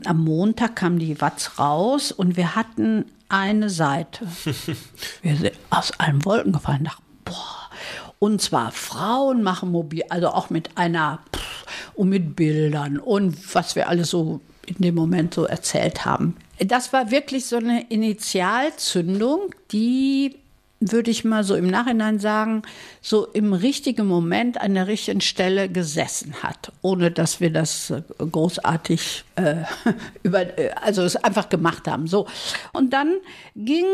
am 0.03 0.25
Montag 0.25 0.75
kam 0.75 0.99
die 0.99 1.21
Watz 1.21 1.57
raus 1.57 2.11
und 2.11 2.36
wir 2.36 2.55
hatten 2.55 3.05
eine 3.29 3.69
Seite. 3.69 4.27
wir 5.21 5.38
sind 5.38 5.53
aus 5.69 5.93
allen 5.99 6.25
Wolken 6.25 6.51
gefallen, 6.51 6.84
dachten, 6.84 7.03
boah. 7.23 7.69
Und 8.19 8.41
zwar 8.41 8.71
Frauen 8.73 9.41
machen 9.41 9.71
mobil, 9.71 10.03
also 10.09 10.27
auch 10.27 10.49
mit 10.49 10.77
einer 10.77 11.19
pff, 11.34 11.65
und 11.95 12.09
mit 12.09 12.36
Bildern 12.36 12.99
und 12.99 13.55
was 13.55 13.75
wir 13.75 13.88
alles 13.88 14.09
so 14.09 14.41
in 14.72 14.84
dem 14.84 14.95
Moment 14.95 15.34
so 15.34 15.45
erzählt 15.45 16.05
haben. 16.05 16.36
Das 16.59 16.93
war 16.93 17.11
wirklich 17.11 17.45
so 17.45 17.57
eine 17.57 17.86
Initialzündung, 17.89 19.53
die 19.72 20.36
würde 20.82 21.11
ich 21.11 21.24
mal 21.24 21.43
so 21.43 21.55
im 21.55 21.67
Nachhinein 21.67 22.19
sagen, 22.19 22.63
so 23.01 23.28
im 23.28 23.53
richtigen 23.53 24.07
Moment 24.07 24.59
an 24.59 24.74
der 24.74 24.88
richtigen 24.88 25.22
Stelle 25.22 25.69
gesessen 25.69 26.34
hat, 26.41 26.72
ohne 26.82 27.11
dass 27.11 27.39
wir 27.39 27.51
das 27.51 27.91
äh, 27.91 28.01
großartig 28.17 29.24
äh, 29.36 29.57
über, 30.24 30.57
äh, 30.57 30.72
also 30.82 31.03
es 31.03 31.15
einfach 31.15 31.49
gemacht 31.49 31.88
haben. 31.88 32.07
So. 32.07 32.28
Und 32.74 32.93
dann 32.93 33.13
ging 33.55 33.86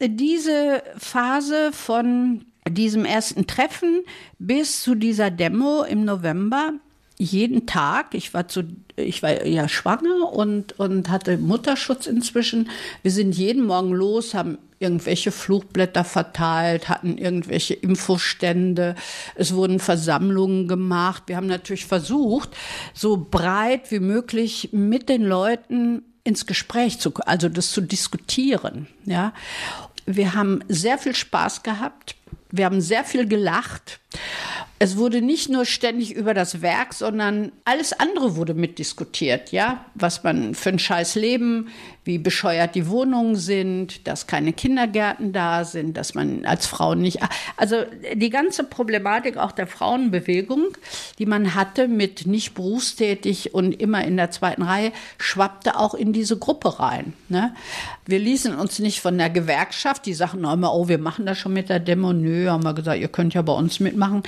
diese 0.00 0.82
Phase 0.96 1.72
von 1.72 2.44
diesem 2.68 3.04
ersten 3.04 3.46
Treffen 3.46 4.04
bis 4.38 4.82
zu 4.82 4.94
dieser 4.94 5.30
Demo 5.30 5.82
im 5.82 6.04
November 6.04 6.74
jeden 7.18 7.66
Tag. 7.66 8.14
Ich 8.14 8.32
war 8.32 8.48
zu, 8.48 8.62
ich 8.96 9.22
war 9.22 9.44
ja 9.44 9.68
schwanger 9.68 10.32
und, 10.32 10.78
und 10.78 11.10
hatte 11.10 11.36
Mutterschutz 11.36 12.06
inzwischen. 12.06 12.70
Wir 13.02 13.10
sind 13.10 13.34
jeden 13.34 13.66
Morgen 13.66 13.92
los, 13.92 14.34
haben 14.34 14.58
irgendwelche 14.78 15.32
Fluchblätter 15.32 16.04
verteilt, 16.04 16.88
hatten 16.88 17.18
irgendwelche 17.18 17.74
Infostände. 17.74 18.94
Es 19.34 19.54
wurden 19.54 19.80
Versammlungen 19.80 20.68
gemacht. 20.68 21.24
Wir 21.26 21.36
haben 21.36 21.48
natürlich 21.48 21.86
versucht, 21.86 22.50
so 22.94 23.16
breit 23.16 23.90
wie 23.90 24.00
möglich 24.00 24.70
mit 24.72 25.08
den 25.08 25.24
Leuten 25.24 26.02
ins 26.22 26.46
Gespräch 26.46 27.00
zu, 27.00 27.12
also 27.26 27.48
das 27.48 27.72
zu 27.72 27.80
diskutieren, 27.80 28.86
ja. 29.04 29.32
Wir 30.10 30.32
haben 30.32 30.60
sehr 30.68 30.96
viel 30.96 31.14
Spaß 31.14 31.62
gehabt. 31.62 32.16
Wir 32.50 32.64
haben 32.64 32.80
sehr 32.80 33.04
viel 33.04 33.26
gelacht. 33.28 34.00
Es 34.80 34.96
wurde 34.96 35.20
nicht 35.20 35.48
nur 35.48 35.64
ständig 35.64 36.14
über 36.14 36.34
das 36.34 36.62
Werk, 36.62 36.94
sondern 36.94 37.50
alles 37.64 37.92
andere 37.92 38.36
wurde 38.36 38.54
mitdiskutiert, 38.54 39.50
ja, 39.50 39.84
was 39.94 40.22
man 40.22 40.54
für 40.54 40.68
ein 40.68 40.78
scheiß 40.78 41.16
Leben, 41.16 41.68
wie 42.04 42.18
bescheuert 42.18 42.74
die 42.74 42.88
Wohnungen 42.88 43.34
sind, 43.36 44.06
dass 44.06 44.26
keine 44.26 44.54
Kindergärten 44.54 45.32
da 45.32 45.64
sind, 45.64 45.96
dass 45.96 46.14
man 46.14 46.46
als 46.46 46.66
Frau 46.66 46.94
nicht, 46.94 47.18
also 47.56 47.84
die 48.14 48.30
ganze 48.30 48.64
Problematik 48.64 49.36
auch 49.36 49.52
der 49.52 49.66
Frauenbewegung, 49.66 50.68
die 51.18 51.26
man 51.26 51.54
hatte 51.54 51.86
mit 51.86 52.26
nicht 52.26 52.54
berufstätig 52.54 53.52
und 53.52 53.72
immer 53.72 54.04
in 54.04 54.16
der 54.16 54.30
zweiten 54.30 54.62
Reihe, 54.62 54.92
schwappte 55.18 55.76
auch 55.76 55.92
in 55.92 56.14
diese 56.14 56.38
Gruppe 56.38 56.78
rein. 56.78 57.12
Ne? 57.28 57.52
Wir 58.06 58.20
ließen 58.20 58.54
uns 58.54 58.78
nicht 58.78 59.00
von 59.00 59.18
der 59.18 59.28
Gewerkschaft, 59.28 60.06
die 60.06 60.14
sagten 60.14 60.44
immer, 60.44 60.72
oh, 60.72 60.88
wir 60.88 60.98
machen 60.98 61.26
das 61.26 61.36
schon 61.36 61.52
mit 61.52 61.68
der 61.68 61.80
Demo, 61.80 62.14
nö, 62.14 62.48
haben 62.48 62.64
wir 62.64 62.72
gesagt, 62.72 63.00
ihr 63.00 63.08
könnt 63.08 63.34
ja 63.34 63.42
bei 63.42 63.52
uns 63.52 63.80
mitmachen 63.98 64.22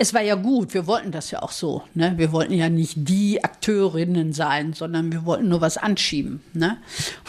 es 0.00 0.14
war 0.14 0.22
ja 0.22 0.34
gut, 0.34 0.72
wir 0.72 0.86
wollten 0.86 1.12
das 1.12 1.30
ja 1.30 1.42
auch 1.42 1.50
so. 1.50 1.82
Ne? 1.92 2.14
Wir 2.16 2.32
wollten 2.32 2.54
ja 2.54 2.70
nicht 2.70 2.94
die 2.96 3.44
Akteurinnen 3.44 4.32
sein, 4.32 4.72
sondern 4.72 5.12
wir 5.12 5.26
wollten 5.26 5.50
nur 5.50 5.60
was 5.60 5.76
anschieben. 5.76 6.42
Ne? 6.54 6.78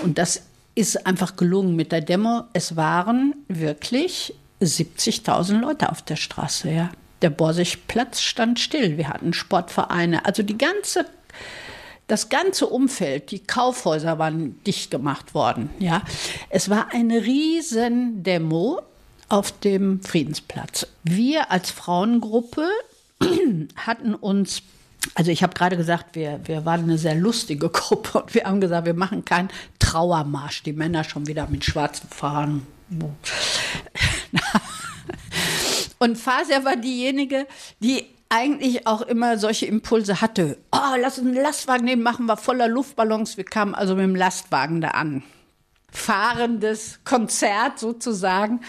Und 0.04 0.18
das 0.18 0.44
ist 0.74 1.06
einfach 1.06 1.36
gelungen 1.36 1.76
mit 1.76 1.92
der 1.92 2.00
Demo. 2.00 2.46
Es 2.54 2.78
waren 2.78 3.36
wirklich 3.50 4.34
70.000 4.62 5.60
Leute 5.60 5.92
auf 5.92 6.02
der 6.02 6.16
Straße. 6.16 6.72
Ja? 6.72 6.92
Der 7.22 7.30
Borsigplatz 7.30 8.22
stand 8.22 8.58
still. 8.58 8.98
Wir 8.98 9.10
hatten 9.10 9.34
Sportvereine. 9.34 10.24
Also 10.24 10.42
die 10.42 10.58
ganze 10.58 11.06
Das 12.08 12.30
ganze 12.30 12.68
Umfeld, 12.68 13.32
die 13.32 13.40
Kaufhäuser 13.40 14.18
waren 14.18 14.64
dicht 14.64 14.92
gemacht 14.92 15.34
worden. 15.34 15.70
Ja, 15.80 16.04
es 16.50 16.70
war 16.70 16.94
eine 16.94 17.26
riesen 17.26 18.24
Demo 18.24 18.82
auf 19.32 19.52
dem 19.60 20.02
Friedensplatz. 20.02 20.88
Wir 21.04 21.52
als 21.52 21.72
Frauengruppe 21.72 22.68
hatten 23.76 24.16
uns 24.16 24.64
also 25.16 25.32
ich 25.32 25.42
habe 25.42 25.56
gerade 25.56 25.78
gesagt, 25.78 26.16
wir, 26.16 26.42
wir 26.44 26.64
waren 26.64 26.84
eine 26.84 27.00
sehr 27.00 27.16
lustige 27.16 27.70
Gruppe 27.74 28.22
und 28.22 28.36
wir 28.36 28.44
haben 28.44 28.62
gesagt, 28.62 28.86
wir 28.86 28.94
machen 28.94 29.26
keinen 29.26 29.50
Trauermarsch. 29.80 30.62
Die 30.64 30.74
Männer 30.74 31.04
schon 31.04 31.28
wieder 31.28 31.48
mit 31.48 31.66
schwarzen 31.66 32.08
Fahnen. 32.10 32.68
Und 35.98 36.18
Faser 36.18 36.66
war 36.66 36.76
diejenige, 36.76 37.48
die 37.80 38.06
eigentlich 38.30 38.88
auch 38.88 39.02
immer 39.02 39.38
solche 39.38 39.66
Impulse 39.66 40.20
hatte. 40.20 40.58
Oh, 40.72 40.96
lass 41.00 41.20
uns 41.20 41.28
einen 41.28 41.42
Lastwagen 41.42 41.86
nehmen, 41.86 42.02
machen 42.02 42.26
wir 42.26 42.38
voller 42.38 42.68
Luftballons. 42.68 43.38
Wir 43.38 43.44
kamen 43.44 43.76
also 43.76 43.96
mit 43.96 44.04
dem 44.04 44.16
Lastwagen 44.16 44.82
da 44.82 44.90
an. 44.90 45.24
Fahrendes 45.92 47.00
Konzert 47.04 47.80
sozusagen. 47.80 48.62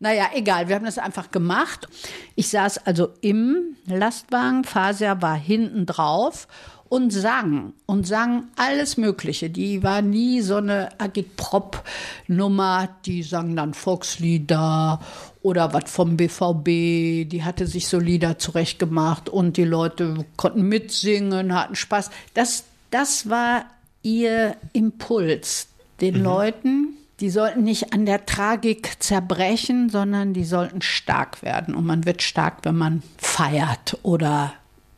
Naja, 0.00 0.30
egal, 0.34 0.68
wir 0.68 0.76
haben 0.76 0.84
das 0.84 0.98
einfach 0.98 1.30
gemacht. 1.30 1.88
Ich 2.36 2.48
saß 2.48 2.86
also 2.86 3.08
im 3.20 3.76
Lastwagen, 3.86 4.64
Faser 4.64 5.20
war 5.22 5.36
hinten 5.36 5.86
drauf 5.86 6.46
und 6.88 7.10
sang 7.10 7.74
und 7.86 8.06
sang 8.06 8.44
alles 8.56 8.96
Mögliche. 8.96 9.50
Die 9.50 9.82
war 9.82 10.00
nie 10.02 10.40
so 10.40 10.56
eine 10.56 10.88
Agitprop-Nummer, 11.00 12.88
die 13.04 13.22
sang 13.22 13.56
dann 13.56 13.74
Volkslieder 13.74 15.00
oder 15.42 15.72
was 15.72 15.90
vom 15.90 16.16
BVB. 16.16 17.28
Die 17.28 17.42
hatte 17.44 17.66
sich 17.66 17.88
so 17.88 17.98
Lieder 17.98 18.38
zurechtgemacht 18.38 19.28
und 19.28 19.56
die 19.56 19.64
Leute 19.64 20.24
konnten 20.36 20.62
mitsingen, 20.62 21.54
hatten 21.54 21.74
Spaß. 21.74 22.10
Das, 22.34 22.64
das 22.90 23.28
war 23.28 23.64
ihr 24.02 24.56
Impuls, 24.72 25.68
den 26.00 26.18
mhm. 26.18 26.24
Leuten 26.24 26.88
die 27.20 27.30
sollten 27.30 27.64
nicht 27.64 27.92
an 27.92 28.06
der 28.06 28.26
Tragik 28.26 29.02
zerbrechen, 29.02 29.90
sondern 29.90 30.34
die 30.34 30.44
sollten 30.44 30.82
stark 30.82 31.42
werden. 31.42 31.74
Und 31.74 31.84
man 31.84 32.04
wird 32.04 32.22
stark, 32.22 32.58
wenn 32.62 32.76
man 32.76 33.02
feiert 33.16 33.98
oder 34.02 34.54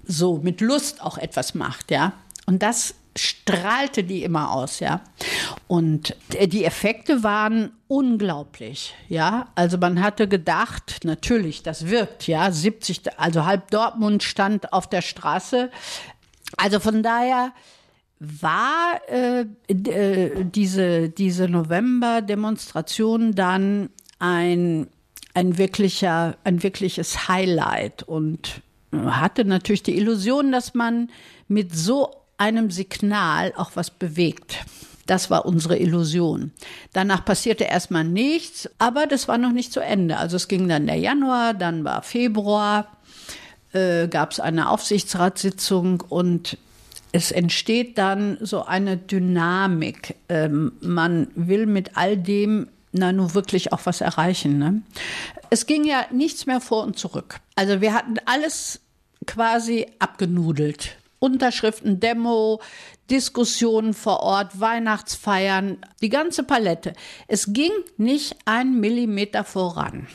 so 0.07 0.39
mit 0.43 0.61
Lust 0.61 1.03
auch 1.03 1.19
etwas 1.19 1.55
macht, 1.55 1.91
ja. 1.91 2.13
Und 2.47 2.63
das 2.63 2.95
strahlte 3.17 4.05
die 4.05 4.23
immer 4.23 4.53
aus, 4.53 4.81
ja. 4.81 5.01
Und 5.67 6.17
die 6.31 6.65
Effekte 6.65 7.23
waren 7.23 7.73
unglaublich, 7.89 8.95
ja. 9.09 9.49
Also 9.55 9.79
man 9.79 10.01
hatte 10.03 10.29
gedacht, 10.29 11.01
natürlich, 11.05 11.63
das 11.63 11.89
wirkt, 11.89 12.27
ja. 12.27 12.51
70, 12.51 13.19
also 13.19 13.47
halb 13.47 13.71
Dortmund 13.71 14.23
stand 14.23 14.73
auf 14.73 14.89
der 14.89 15.03
Straße. 15.03 15.71
Also 16.57 16.81
von 16.81 17.03
daher, 17.03 17.53
war 18.21 19.01
äh, 19.09 19.47
äh, 19.69 20.45
diese, 20.45 21.09
diese 21.09 21.49
November-Demonstration 21.49 23.35
dann 23.35 23.89
ein, 24.19 24.89
ein, 25.33 25.57
wirklicher, 25.57 26.37
ein 26.45 26.63
wirkliches 26.63 27.29
Highlight 27.29 28.03
und 28.03 28.61
hatte 28.93 29.47
natürlich 29.47 29.83
die 29.83 29.97
Illusion, 29.97 30.53
dass 30.53 30.75
man 30.75 31.09
mit 31.49 31.75
so 31.75 32.15
einem 32.37 32.71
Signal 32.71 33.55
auch 33.57 33.71
was 33.75 33.91
bewegt. 33.91 34.67
Das 35.07 35.31
war 35.31 35.47
unsere 35.47 35.79
Illusion. 35.79 36.53
Danach 36.93 37.25
passierte 37.25 37.65
erstmal 37.65 38.05
nichts, 38.05 38.69
aber 38.79 39.07
das 39.07 39.29
war 39.29 39.39
noch 39.39 39.53
nicht 39.53 39.73
zu 39.73 39.81
Ende. 39.81 40.19
Also 40.19 40.37
es 40.37 40.47
ging 40.47 40.69
dann 40.69 40.87
der 40.87 40.97
Januar, 40.97 41.55
dann 41.55 41.85
war 41.85 42.03
Februar, 42.03 42.87
äh, 43.73 44.09
gab 44.09 44.33
es 44.33 44.41
eine 44.41 44.69
Aufsichtsratssitzung 44.69 46.03
und 46.09 46.59
es 47.13 47.33
entsteht 47.33 47.99
dann 47.99 48.39
so 48.41 48.65
eine 48.65 48.97
Dynamik. 48.97 50.17
Ähm, 50.29 50.73
man 50.81 51.29
will 51.35 51.67
mit 51.67 51.97
all 51.97 52.17
dem 52.17 52.69
na 52.93 53.13
nun 53.13 53.35
wirklich 53.35 53.73
auch 53.73 53.81
was 53.85 54.01
erreichen. 54.01 54.59
Ne? 54.59 54.83
Es 55.51 55.67
ging 55.67 55.85
ja 55.85 56.07
nichts 56.11 56.47
mehr 56.47 56.61
vor 56.61 56.85
und 56.85 56.99
zurück. 56.99 57.37
Also 57.55 57.81
wir 57.81 57.95
hatten 57.95 58.17
alles 58.27 58.81
quasi 59.27 59.87
abgenudelt. 59.99 60.97
Unterschriften, 61.19 62.01
Demo, 62.01 62.61
Diskussionen 63.11 63.93
vor 63.93 64.21
Ort, 64.21 64.59
Weihnachtsfeiern, 64.59 65.79
die 66.01 66.09
ganze 66.09 66.43
Palette. 66.43 66.95
Es 67.29 67.53
ging 67.53 67.71
nicht 67.99 68.37
ein 68.47 68.81
Millimeter 68.81 69.45
voran. 69.45 70.07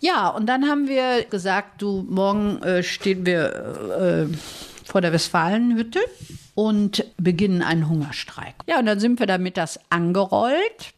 Ja, 0.00 0.28
und 0.28 0.46
dann 0.46 0.66
haben 0.66 0.88
wir 0.88 1.24
gesagt, 1.24 1.82
du, 1.82 2.04
morgen 2.08 2.62
äh, 2.62 2.82
stehen 2.82 3.26
wir 3.26 4.28
äh, 4.30 4.36
vor 4.94 5.00
der 5.00 5.12
Westfalenhütte 5.12 5.98
und 6.54 7.04
beginnen 7.16 7.62
einen 7.62 7.88
Hungerstreik. 7.88 8.54
Ja, 8.68 8.78
und 8.78 8.86
dann 8.86 9.00
sind 9.00 9.18
wir 9.18 9.26
damit 9.26 9.56
das 9.56 9.80
angerollt. 9.90 10.94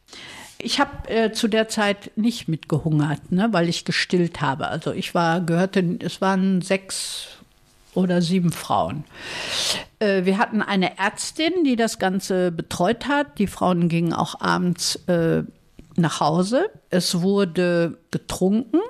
Ich 0.58 0.80
habe 0.80 1.08
äh, 1.08 1.32
zu 1.32 1.48
der 1.48 1.68
Zeit 1.68 2.10
nicht 2.14 2.46
mitgehungert, 2.46 3.32
ne, 3.32 3.48
weil 3.52 3.70
ich 3.70 3.86
gestillt 3.86 4.42
habe. 4.42 4.68
Also 4.68 4.92
ich 4.92 5.14
war, 5.14 5.40
gehörte, 5.40 5.96
es 6.00 6.20
waren 6.20 6.60
sechs 6.60 7.28
oder 7.94 8.20
sieben 8.20 8.52
Frauen. 8.52 9.04
Äh, 9.98 10.26
wir 10.26 10.36
hatten 10.36 10.60
eine 10.60 10.98
Ärztin, 10.98 11.64
die 11.64 11.76
das 11.76 11.98
Ganze 11.98 12.52
betreut 12.52 13.08
hat. 13.08 13.38
Die 13.38 13.46
Frauen 13.46 13.88
gingen 13.88 14.12
auch 14.12 14.42
abends 14.42 14.96
äh, 15.06 15.42
nach 15.96 16.20
Hause. 16.20 16.68
Es 16.90 17.22
wurde 17.22 17.96
getrunken, 18.10 18.80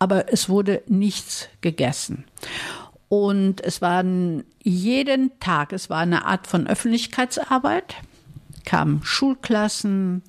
aber 0.00 0.32
es 0.32 0.48
wurde 0.48 0.82
nichts 0.88 1.46
gegessen. 1.60 2.24
Und 3.22 3.60
es 3.60 3.80
waren 3.80 4.44
jeden 4.62 5.38
Tag, 5.38 5.72
es 5.72 5.88
war 5.88 5.98
eine 5.98 6.24
Art 6.24 6.46
von 6.46 6.66
Öffentlichkeitsarbeit, 6.66 7.94
kamen 8.64 9.02
Schulklassen, 9.04 10.22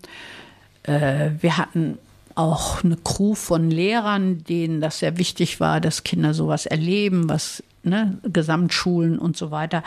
äh, 0.83 1.31
wir 1.39 1.57
hatten 1.57 1.97
auch 2.35 2.83
eine 2.83 2.97
Crew 2.97 3.33
von 3.33 3.71
Lehrern, 3.71 4.43
denen 4.43 4.81
das 4.81 4.99
sehr 4.99 5.17
wichtig 5.17 5.59
war, 5.59 5.81
dass 5.81 6.03
Kinder 6.03 6.33
sowas 6.33 6.65
erleben, 6.65 7.27
was 7.27 7.63
ne, 7.85 8.17
Gesamtschulen 8.23 9.19
und 9.19 9.37
so 9.37 9.51
weiter. 9.51 9.83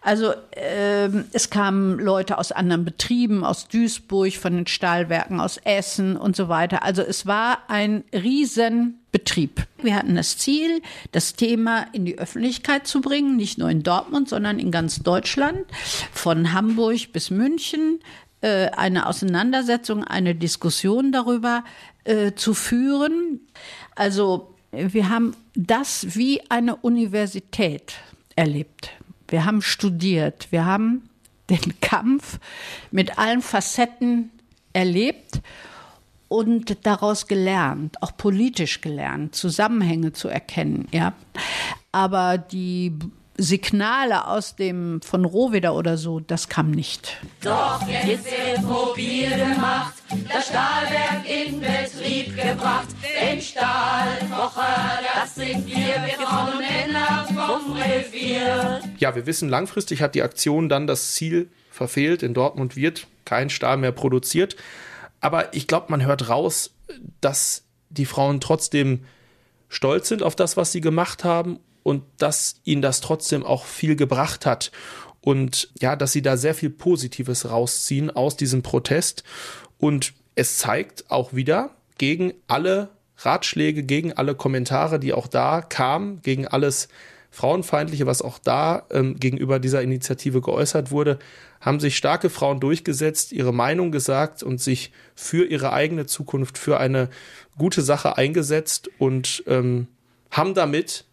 Also 0.00 0.32
äh, 0.52 1.08
es 1.32 1.50
kamen 1.50 1.98
Leute 1.98 2.38
aus 2.38 2.52
anderen 2.52 2.84
Betrieben, 2.84 3.44
aus 3.44 3.68
Duisburg, 3.68 4.32
von 4.34 4.54
den 4.54 4.66
Stahlwerken, 4.66 5.40
aus 5.40 5.58
Essen 5.58 6.16
und 6.16 6.36
so 6.36 6.48
weiter. 6.48 6.82
Also 6.82 7.02
es 7.02 7.26
war 7.26 7.58
ein 7.68 8.04
Riesenbetrieb. 8.12 9.66
Wir 9.82 9.96
hatten 9.96 10.14
das 10.14 10.38
Ziel, 10.38 10.82
das 11.12 11.34
Thema 11.34 11.86
in 11.92 12.04
die 12.04 12.18
Öffentlichkeit 12.18 12.86
zu 12.86 13.00
bringen, 13.00 13.36
nicht 13.36 13.58
nur 13.58 13.70
in 13.70 13.82
Dortmund, 13.82 14.28
sondern 14.28 14.58
in 14.58 14.70
ganz 14.70 15.00
Deutschland, 15.02 15.64
von 16.12 16.52
Hamburg 16.52 17.12
bis 17.12 17.30
München, 17.30 18.00
äh, 18.42 18.70
eine 18.70 19.06
Auseinandersetzung, 19.06 20.04
eine 20.04 20.34
Diskussion 20.34 21.12
darüber 21.12 21.64
äh, 22.04 22.32
zu 22.32 22.54
führen. 22.54 23.40
Also 23.94 24.54
wir 24.72 25.08
haben 25.08 25.34
das 25.54 26.14
wie 26.16 26.40
eine 26.50 26.76
Universität 26.76 27.94
erlebt. 28.36 28.90
Wir 29.28 29.44
haben 29.44 29.62
studiert, 29.62 30.48
wir 30.50 30.64
haben 30.64 31.08
den 31.48 31.58
Kampf 31.80 32.38
mit 32.90 33.18
allen 33.18 33.42
Facetten 33.42 34.30
erlebt 34.72 35.40
und 36.28 36.86
daraus 36.86 37.26
gelernt, 37.26 38.00
auch 38.02 38.16
politisch 38.16 38.80
gelernt, 38.80 39.34
Zusammenhänge 39.34 40.12
zu 40.12 40.28
erkennen, 40.28 40.86
ja. 40.92 41.12
Aber 41.90 42.38
die 42.38 42.96
Signale 43.40 44.26
aus 44.26 44.54
dem 44.54 45.00
von 45.00 45.24
Rohweder 45.24 45.74
oder 45.74 45.96
so, 45.96 46.20
das 46.20 46.48
kam 46.50 46.70
nicht. 46.70 47.16
Doch 47.40 47.80
jetzt 47.88 48.26
wird 48.26 48.62
mobil 48.62 49.30
gemacht, 49.30 49.94
das 50.30 50.48
Stahlwerk 50.48 51.24
in 51.26 51.58
Betrieb 51.58 52.36
gebracht. 52.36 52.88
Den 53.02 53.40
Stahlkocher, 53.40 55.00
das 55.14 55.34
sind 55.34 55.66
wir, 55.66 55.76
wir 55.76 56.26
Frauen 56.26 56.52
und 56.52 56.58
Männer 56.58 57.26
vom 57.28 57.72
Revier. 57.72 58.80
Ja, 58.98 59.14
wir 59.14 59.24
wissen, 59.24 59.48
langfristig 59.48 60.02
hat 60.02 60.14
die 60.14 60.22
Aktion 60.22 60.68
dann 60.68 60.86
das 60.86 61.12
Ziel 61.12 61.48
verfehlt. 61.70 62.22
In 62.22 62.34
Dortmund 62.34 62.76
wird 62.76 63.06
kein 63.24 63.48
Stahl 63.48 63.78
mehr 63.78 63.92
produziert. 63.92 64.56
Aber 65.22 65.54
ich 65.54 65.66
glaube, 65.66 65.86
man 65.88 66.04
hört 66.04 66.28
raus, 66.28 66.72
dass 67.22 67.64
die 67.88 68.06
Frauen 68.06 68.40
trotzdem 68.40 69.04
stolz 69.70 70.08
sind 70.08 70.22
auf 70.22 70.36
das, 70.36 70.58
was 70.58 70.72
sie 70.72 70.82
gemacht 70.82 71.24
haben 71.24 71.58
und 71.82 72.02
dass 72.18 72.56
ihnen 72.64 72.82
das 72.82 73.00
trotzdem 73.00 73.44
auch 73.44 73.64
viel 73.64 73.96
gebracht 73.96 74.46
hat 74.46 74.70
und 75.20 75.70
ja, 75.80 75.96
dass 75.96 76.12
sie 76.12 76.22
da 76.22 76.36
sehr 76.36 76.54
viel 76.54 76.70
Positives 76.70 77.50
rausziehen 77.50 78.10
aus 78.10 78.36
diesem 78.36 78.62
Protest. 78.62 79.24
Und 79.78 80.14
es 80.34 80.58
zeigt 80.58 81.10
auch 81.10 81.34
wieder 81.34 81.70
gegen 81.98 82.32
alle 82.46 82.90
Ratschläge, 83.18 83.82
gegen 83.82 84.14
alle 84.14 84.34
Kommentare, 84.34 84.98
die 84.98 85.12
auch 85.12 85.26
da 85.26 85.60
kamen, 85.60 86.22
gegen 86.22 86.46
alles 86.46 86.88
Frauenfeindliche, 87.30 88.06
was 88.06 88.22
auch 88.22 88.38
da 88.38 88.86
ähm, 88.90 89.16
gegenüber 89.20 89.60
dieser 89.60 89.82
Initiative 89.82 90.40
geäußert 90.40 90.90
wurde, 90.90 91.18
haben 91.60 91.78
sich 91.78 91.96
starke 91.96 92.30
Frauen 92.30 92.58
durchgesetzt, 92.58 93.32
ihre 93.32 93.52
Meinung 93.52 93.92
gesagt 93.92 94.42
und 94.42 94.60
sich 94.60 94.90
für 95.14 95.44
ihre 95.44 95.72
eigene 95.72 96.06
Zukunft, 96.06 96.58
für 96.58 96.80
eine 96.80 97.08
gute 97.56 97.82
Sache 97.82 98.16
eingesetzt 98.16 98.90
und 98.98 99.44
ähm, 99.46 99.86
haben 100.30 100.54
damit 100.54 101.04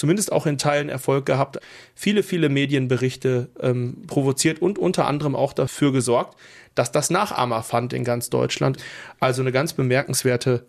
zumindest 0.00 0.32
auch 0.32 0.46
in 0.46 0.56
Teilen 0.56 0.88
Erfolg 0.88 1.26
gehabt, 1.26 1.58
viele, 1.94 2.22
viele 2.22 2.48
Medienberichte 2.48 3.50
ähm, 3.60 4.06
provoziert 4.06 4.62
und 4.62 4.78
unter 4.78 5.06
anderem 5.06 5.36
auch 5.36 5.52
dafür 5.52 5.92
gesorgt, 5.92 6.38
dass 6.74 6.90
das 6.90 7.10
Nachahmer 7.10 7.62
fand 7.62 7.92
in 7.92 8.02
ganz 8.02 8.30
Deutschland. 8.30 8.78
Also 9.20 9.42
eine 9.42 9.52
ganz 9.52 9.74
bemerkenswerte 9.74 10.66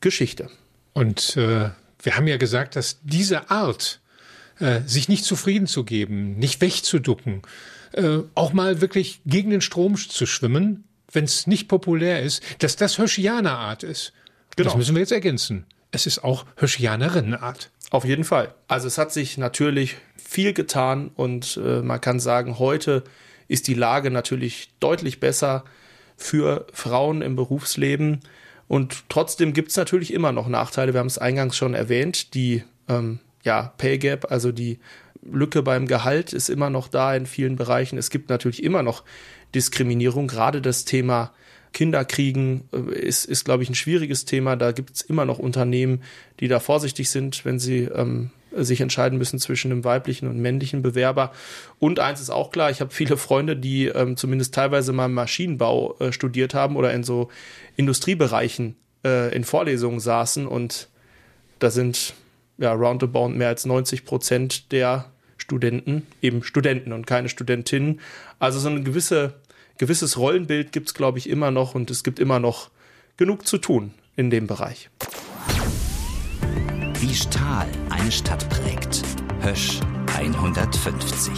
Geschichte. 0.00 0.48
Und 0.92 1.36
äh, 1.36 1.70
wir 2.00 2.16
haben 2.16 2.28
ja 2.28 2.36
gesagt, 2.36 2.76
dass 2.76 3.00
diese 3.02 3.50
Art, 3.50 4.00
äh, 4.60 4.80
sich 4.86 5.08
nicht 5.08 5.24
zufrieden 5.24 5.66
zu 5.66 5.84
geben, 5.84 6.38
nicht 6.38 6.60
wegzuducken, 6.60 7.42
äh, 7.92 8.18
auch 8.36 8.52
mal 8.52 8.80
wirklich 8.80 9.20
gegen 9.26 9.50
den 9.50 9.60
Strom 9.60 9.96
zu 9.96 10.24
schwimmen, 10.24 10.84
wenn 11.10 11.24
es 11.24 11.48
nicht 11.48 11.66
populär 11.66 12.22
ist, 12.22 12.44
dass 12.60 12.76
das 12.76 12.98
Höschianerart 12.98 13.82
ist. 13.82 14.12
Genau. 14.54 14.68
Das 14.68 14.76
müssen 14.76 14.94
wir 14.94 15.00
jetzt 15.00 15.12
ergänzen. 15.12 15.66
Es 15.90 16.06
ist 16.06 16.22
auch 16.22 16.44
Höschianerinnenart. 16.56 17.70
Auf 17.90 18.04
jeden 18.04 18.24
Fall. 18.24 18.54
Also 18.66 18.86
es 18.86 18.98
hat 18.98 19.12
sich 19.12 19.38
natürlich 19.38 19.96
viel 20.16 20.52
getan 20.52 21.10
und 21.14 21.58
äh, 21.64 21.80
man 21.80 22.00
kann 22.00 22.20
sagen, 22.20 22.58
heute 22.58 23.02
ist 23.48 23.66
die 23.66 23.74
Lage 23.74 24.10
natürlich 24.10 24.70
deutlich 24.78 25.20
besser 25.20 25.64
für 26.16 26.66
Frauen 26.72 27.22
im 27.22 27.36
Berufsleben. 27.36 28.20
Und 28.66 29.08
trotzdem 29.08 29.54
gibt 29.54 29.70
es 29.70 29.76
natürlich 29.76 30.12
immer 30.12 30.32
noch 30.32 30.48
Nachteile. 30.48 30.92
Wir 30.92 31.00
haben 31.00 31.06
es 31.06 31.16
eingangs 31.16 31.56
schon 31.56 31.72
erwähnt. 31.72 32.34
Die 32.34 32.62
ähm, 32.88 33.20
ja, 33.42 33.72
Pay 33.78 33.98
Gap, 33.98 34.30
also 34.30 34.52
die 34.52 34.78
Lücke 35.22 35.62
beim 35.62 35.86
Gehalt 35.86 36.34
ist 36.34 36.50
immer 36.50 36.68
noch 36.68 36.88
da 36.88 37.14
in 37.14 37.24
vielen 37.24 37.56
Bereichen. 37.56 37.96
Es 37.96 38.10
gibt 38.10 38.28
natürlich 38.28 38.62
immer 38.62 38.82
noch 38.82 39.04
Diskriminierung. 39.54 40.26
Gerade 40.26 40.60
das 40.60 40.84
Thema 40.84 41.32
Kinderkriegen 41.72 42.68
äh, 42.72 42.98
ist, 42.98 43.24
ist 43.24 43.44
glaube 43.44 43.62
ich, 43.62 43.70
ein 43.70 43.74
schwieriges 43.74 44.24
Thema. 44.24 44.56
Da 44.56 44.72
gibt 44.72 44.96
es 44.96 45.02
immer 45.02 45.24
noch 45.24 45.38
Unternehmen, 45.38 46.02
die 46.40 46.48
da 46.48 46.60
vorsichtig 46.60 47.10
sind, 47.10 47.44
wenn 47.44 47.58
sie 47.58 47.84
ähm, 47.84 48.30
sich 48.52 48.80
entscheiden 48.80 49.18
müssen 49.18 49.38
zwischen 49.38 49.70
einem 49.70 49.84
weiblichen 49.84 50.28
und 50.28 50.38
männlichen 50.38 50.82
Bewerber. 50.82 51.32
Und 51.78 52.00
eins 52.00 52.20
ist 52.20 52.30
auch 52.30 52.50
klar, 52.50 52.70
ich 52.70 52.80
habe 52.80 52.92
viele 52.92 53.16
Freunde, 53.16 53.56
die 53.56 53.86
ähm, 53.86 54.16
zumindest 54.16 54.54
teilweise 54.54 54.92
mal 54.92 55.08
Maschinenbau 55.08 55.96
äh, 55.98 56.12
studiert 56.12 56.54
haben 56.54 56.76
oder 56.76 56.92
in 56.92 57.04
so 57.04 57.28
Industriebereichen 57.76 58.76
äh, 59.04 59.34
in 59.34 59.44
Vorlesungen 59.44 60.00
saßen 60.00 60.46
und 60.46 60.88
da 61.58 61.70
sind 61.70 62.14
ja 62.56 62.72
roundabout 62.72 63.28
mehr 63.28 63.48
als 63.48 63.66
90 63.66 64.04
Prozent 64.04 64.72
der 64.72 65.06
Studenten 65.36 66.06
eben 66.20 66.42
Studenten 66.42 66.92
und 66.92 67.06
keine 67.06 67.28
Studentinnen. 67.28 68.00
Also 68.38 68.58
so 68.58 68.68
ein 68.68 68.84
gewisse, 68.84 69.34
gewisses 69.78 70.18
Rollenbild 70.18 70.72
gibt 70.72 70.88
es, 70.88 70.94
glaube 70.94 71.18
ich, 71.18 71.28
immer 71.28 71.50
noch 71.50 71.74
und 71.74 71.90
es 71.90 72.04
gibt 72.04 72.18
immer 72.18 72.40
noch 72.40 72.70
genug 73.16 73.46
zu 73.46 73.58
tun 73.58 73.94
in 74.16 74.28
dem 74.30 74.46
Bereich. 74.46 74.90
Wie 77.00 77.14
Stahl 77.14 77.68
eine 77.88 78.10
Stadt 78.12 78.48
prägt. 78.50 79.02
Hösch 79.40 79.80
150. 80.14 81.32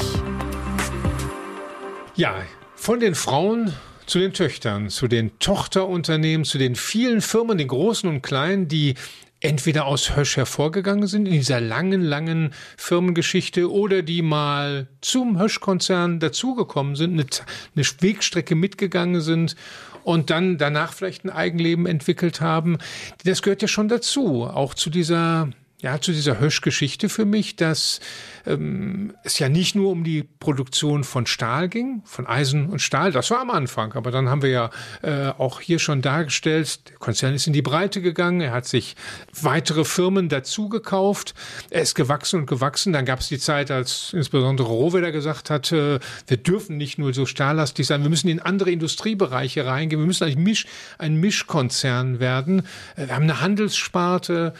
Ja, 2.16 2.34
von 2.74 2.98
den 2.98 3.14
Frauen 3.14 3.74
zu 4.06 4.18
den 4.18 4.32
Töchtern, 4.32 4.88
zu 4.88 5.06
den 5.06 5.38
Tochterunternehmen, 5.38 6.44
zu 6.44 6.58
den 6.58 6.74
vielen 6.76 7.20
Firmen, 7.20 7.58
den 7.58 7.68
großen 7.68 8.08
und 8.08 8.22
kleinen, 8.22 8.68
die 8.68 8.94
entweder 9.40 9.86
aus 9.86 10.16
Hösch 10.16 10.36
hervorgegangen 10.36 11.06
sind 11.06 11.26
in 11.26 11.32
dieser 11.32 11.60
langen, 11.60 12.02
langen 12.02 12.52
Firmengeschichte 12.76 13.70
oder 13.70 14.02
die 14.02 14.22
mal 14.22 14.86
zum 15.00 15.40
Hösch-Konzern 15.40 16.20
dazugekommen 16.20 16.94
sind, 16.94 17.12
eine, 17.14 17.26
eine 17.74 17.84
Wegstrecke 18.00 18.54
mitgegangen 18.54 19.20
sind 19.20 19.56
und 20.04 20.30
dann 20.30 20.58
danach 20.58 20.92
vielleicht 20.92 21.24
ein 21.24 21.30
Eigenleben 21.30 21.86
entwickelt 21.86 22.40
haben. 22.40 22.78
Das 23.24 23.42
gehört 23.42 23.62
ja 23.62 23.68
schon 23.68 23.88
dazu, 23.88 24.44
auch 24.44 24.74
zu 24.74 24.90
dieser 24.90 25.50
ja, 25.82 26.00
zu 26.00 26.12
dieser 26.12 26.38
Hösch-Geschichte 26.38 27.08
für 27.08 27.24
mich, 27.24 27.56
dass 27.56 28.00
ähm, 28.46 29.14
es 29.24 29.38
ja 29.38 29.48
nicht 29.48 29.74
nur 29.74 29.90
um 29.90 30.04
die 30.04 30.22
Produktion 30.22 31.04
von 31.04 31.26
Stahl 31.26 31.68
ging, 31.68 32.02
von 32.04 32.26
Eisen 32.26 32.68
und 32.68 32.80
Stahl, 32.80 33.12
das 33.12 33.30
war 33.30 33.40
am 33.40 33.50
Anfang, 33.50 33.94
aber 33.94 34.10
dann 34.10 34.28
haben 34.28 34.42
wir 34.42 34.50
ja 34.50 34.70
äh, 35.02 35.28
auch 35.28 35.60
hier 35.60 35.78
schon 35.78 36.02
dargestellt, 36.02 36.90
der 36.90 36.96
Konzern 36.96 37.34
ist 37.34 37.46
in 37.46 37.52
die 37.52 37.62
Breite 37.62 38.02
gegangen, 38.02 38.40
er 38.40 38.52
hat 38.52 38.66
sich 38.66 38.94
weitere 39.40 39.84
Firmen 39.84 40.28
dazu 40.28 40.68
gekauft, 40.68 41.34
er 41.70 41.82
ist 41.82 41.94
gewachsen 41.94 42.40
und 42.40 42.46
gewachsen, 42.46 42.92
dann 42.92 43.06
gab 43.06 43.20
es 43.20 43.28
die 43.28 43.38
Zeit, 43.38 43.70
als 43.70 44.12
insbesondere 44.12 44.68
Rohweder 44.68 45.12
gesagt 45.12 45.48
hat, 45.48 45.72
äh, 45.72 45.98
wir 46.26 46.36
dürfen 46.36 46.76
nicht 46.76 46.98
nur 46.98 47.14
so 47.14 47.24
stahllastig 47.24 47.86
sein, 47.86 48.02
wir 48.02 48.10
müssen 48.10 48.28
in 48.28 48.40
andere 48.40 48.70
Industriebereiche 48.70 49.64
reingehen, 49.64 50.00
wir 50.00 50.06
müssen 50.06 50.24
eigentlich 50.24 50.36
Misch, 50.36 50.66
ein 50.98 51.16
Mischkonzern 51.16 52.20
werden, 52.20 52.66
äh, 52.96 53.06
wir 53.06 53.14
haben 53.14 53.22
eine 53.22 53.40
Handelssparte, 53.40 54.52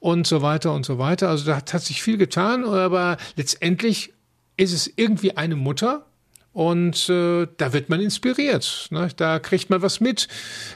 und 0.00 0.26
so 0.26 0.42
weiter 0.42 0.72
und 0.72 0.86
so 0.86 0.98
weiter. 0.98 1.28
Also 1.28 1.46
da 1.46 1.56
hat 1.56 1.68
sich 1.68 2.02
viel 2.02 2.18
getan, 2.18 2.64
aber 2.64 3.16
letztendlich 3.36 4.12
ist 4.56 4.72
es 4.72 4.90
irgendwie 4.96 5.36
eine 5.36 5.56
Mutter, 5.56 6.06
und 6.56 7.10
äh, 7.10 7.46
da 7.58 7.74
wird 7.74 7.90
man 7.90 8.00
inspiriert. 8.00 8.88
Ne? 8.88 9.10
Da 9.14 9.38
kriegt 9.40 9.68
man 9.68 9.82
was 9.82 10.00
mit. 10.00 10.26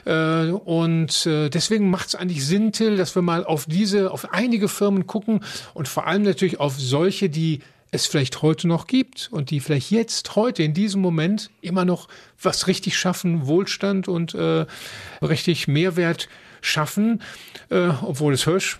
Äh, 0.05 0.51
und 0.51 1.25
äh, 1.25 1.49
deswegen 1.49 1.89
macht 1.89 2.09
es 2.09 2.13
eigentlich 2.13 2.45
Sinn, 2.45 2.71
Till, 2.71 2.97
dass 2.97 3.15
wir 3.15 3.23
mal 3.23 3.43
auf 3.43 3.65
diese, 3.65 4.11
auf 4.11 4.31
einige 4.31 4.67
Firmen 4.67 5.07
gucken 5.07 5.43
und 5.73 5.87
vor 5.87 6.05
allem 6.05 6.21
natürlich 6.21 6.59
auf 6.59 6.79
solche, 6.79 7.31
die 7.31 7.61
es 7.89 8.05
vielleicht 8.05 8.43
heute 8.43 8.67
noch 8.67 8.85
gibt 8.85 9.29
und 9.31 9.49
die 9.49 9.59
vielleicht 9.59 9.89
jetzt, 9.89 10.35
heute, 10.35 10.61
in 10.61 10.75
diesem 10.75 11.01
Moment 11.01 11.49
immer 11.61 11.83
noch 11.83 12.09
was 12.39 12.67
richtig 12.67 12.95
schaffen, 12.95 13.47
Wohlstand 13.47 14.07
und 14.07 14.35
äh, 14.35 14.67
richtig 15.23 15.67
Mehrwert 15.67 16.29
schaffen, 16.61 17.23
äh, 17.71 17.89
obwohl 18.03 18.35
es 18.35 18.43
Hirsch 18.43 18.79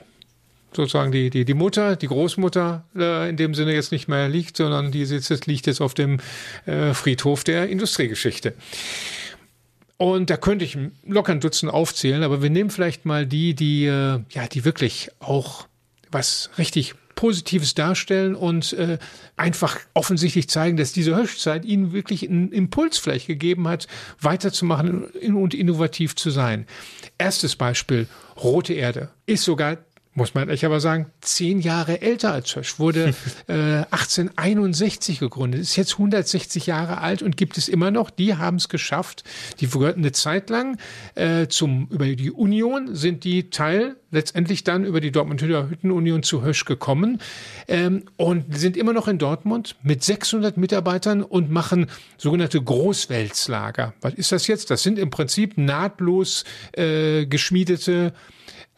sozusagen 0.74 1.12
die, 1.12 1.30
die, 1.30 1.46
die 1.46 1.54
Mutter, 1.54 1.96
die 1.96 2.08
Großmutter 2.08 2.86
äh, 2.96 3.30
in 3.30 3.38
dem 3.38 3.54
Sinne 3.54 3.74
jetzt 3.74 3.92
nicht 3.92 4.08
mehr 4.08 4.30
liegt, 4.30 4.58
sondern 4.58 4.92
die 4.92 5.06
sitzt, 5.06 5.46
liegt 5.48 5.68
jetzt 5.68 5.82
auf 5.82 5.94
dem 5.94 6.20
äh, 6.66 6.94
Friedhof 6.94 7.44
der 7.44 7.70
Industriegeschichte. 7.70 8.54
Und 9.98 10.30
da 10.30 10.38
könnte 10.38 10.66
ich 10.66 10.78
locker 11.06 11.32
ein 11.32 11.42
Dutzend 11.42 11.72
aufzählen, 11.72 12.24
aber 12.24 12.42
wir 12.42 12.50
nehmen 12.50 12.72
vielleicht 12.72 13.06
mal 13.06 13.28
die, 13.28 13.54
die, 13.54 13.86
äh, 13.86 14.20
ja, 14.30 14.48
die 14.52 14.66
wirklich 14.66 15.12
auch 15.20 15.68
was 16.10 16.50
richtig 16.58 16.96
Positives 17.16 17.76
darstellen 17.76 18.34
und 18.34 18.74
äh, 18.74 18.98
einfach 19.38 19.80
offensichtlich 19.94 20.50
zeigen, 20.50 20.76
dass 20.76 20.92
diese 20.92 21.16
Höchstzeit 21.16 21.66
ihnen 21.66 21.94
wirklich 21.94 22.28
einen 22.28 22.52
Impuls 22.52 22.98
vielleicht 22.98 23.28
gegeben 23.28 23.68
hat, 23.68 23.88
weiterzumachen 24.20 25.04
und 25.04 25.54
innovativ 25.54 26.16
zu 26.16 26.32
sein. 26.32 26.66
Erstes 27.20 27.56
Beispiel, 27.56 28.08
Rote 28.42 28.74
Erde, 28.74 29.10
ist 29.28 29.44
sogar 29.44 29.78
muss 30.14 30.34
man 30.34 30.48
ehrlich 30.48 30.66
aber 30.66 30.80
sagen, 30.80 31.08
zehn 31.22 31.62
Jahre 31.62 32.02
älter 32.02 32.34
als 32.34 32.56
Hösch, 32.56 32.80
wurde 32.80 33.14
äh, 33.48 33.86
1861 33.92 35.20
gegründet, 35.20 35.62
ist 35.62 35.76
jetzt 35.78 35.94
160 35.94 36.66
Jahre 36.66 37.00
alt 37.00 37.22
und 37.22 37.38
gibt 37.38 37.58
es 37.58 37.70
immer 37.70 37.92
noch. 37.92 38.10
Die 38.10 38.36
haben 38.36 38.58
es 38.58 38.68
geschafft. 38.68 39.24
Die 39.60 39.68
gehörten 39.68 40.02
eine 40.02 40.12
Zeit 40.12 40.50
lang 40.50 40.78
äh, 41.16 41.48
zum, 41.48 41.88
über 41.90 42.06
die 42.06 42.32
Union 42.32 42.94
sind 42.96 43.24
die 43.24 43.50
Teil 43.50 43.96
letztendlich 44.12 44.64
dann 44.66 44.84
über 44.84 45.00
die 45.00 45.12
Dortmunder 45.12 45.70
Hüttenunion 45.70 46.24
zu 46.24 46.44
Hösch 46.44 46.66
gekommen 46.66 47.20
ähm, 47.70 48.04
und 48.18 48.58
sind 48.58 48.76
immer 48.76 48.94
noch 48.94 49.08
in 49.08 49.18
Dortmund 49.18 49.78
mit 49.82 50.04
600 50.04 50.58
Mitarbeitern 50.58 51.24
und 51.24 51.50
machen 51.50 51.88
sogenannte 52.18 52.62
Großwälzlager. 52.62 53.94
Was 54.02 54.14
ist 54.16 54.34
das 54.34 54.48
jetzt? 54.48 54.70
Das 54.70 54.84
sind 54.84 55.00
im 55.00 55.10
Prinzip 55.10 55.58
nahtlos 55.58 56.44
äh, 56.74 57.26
geschmiedete 57.26 58.14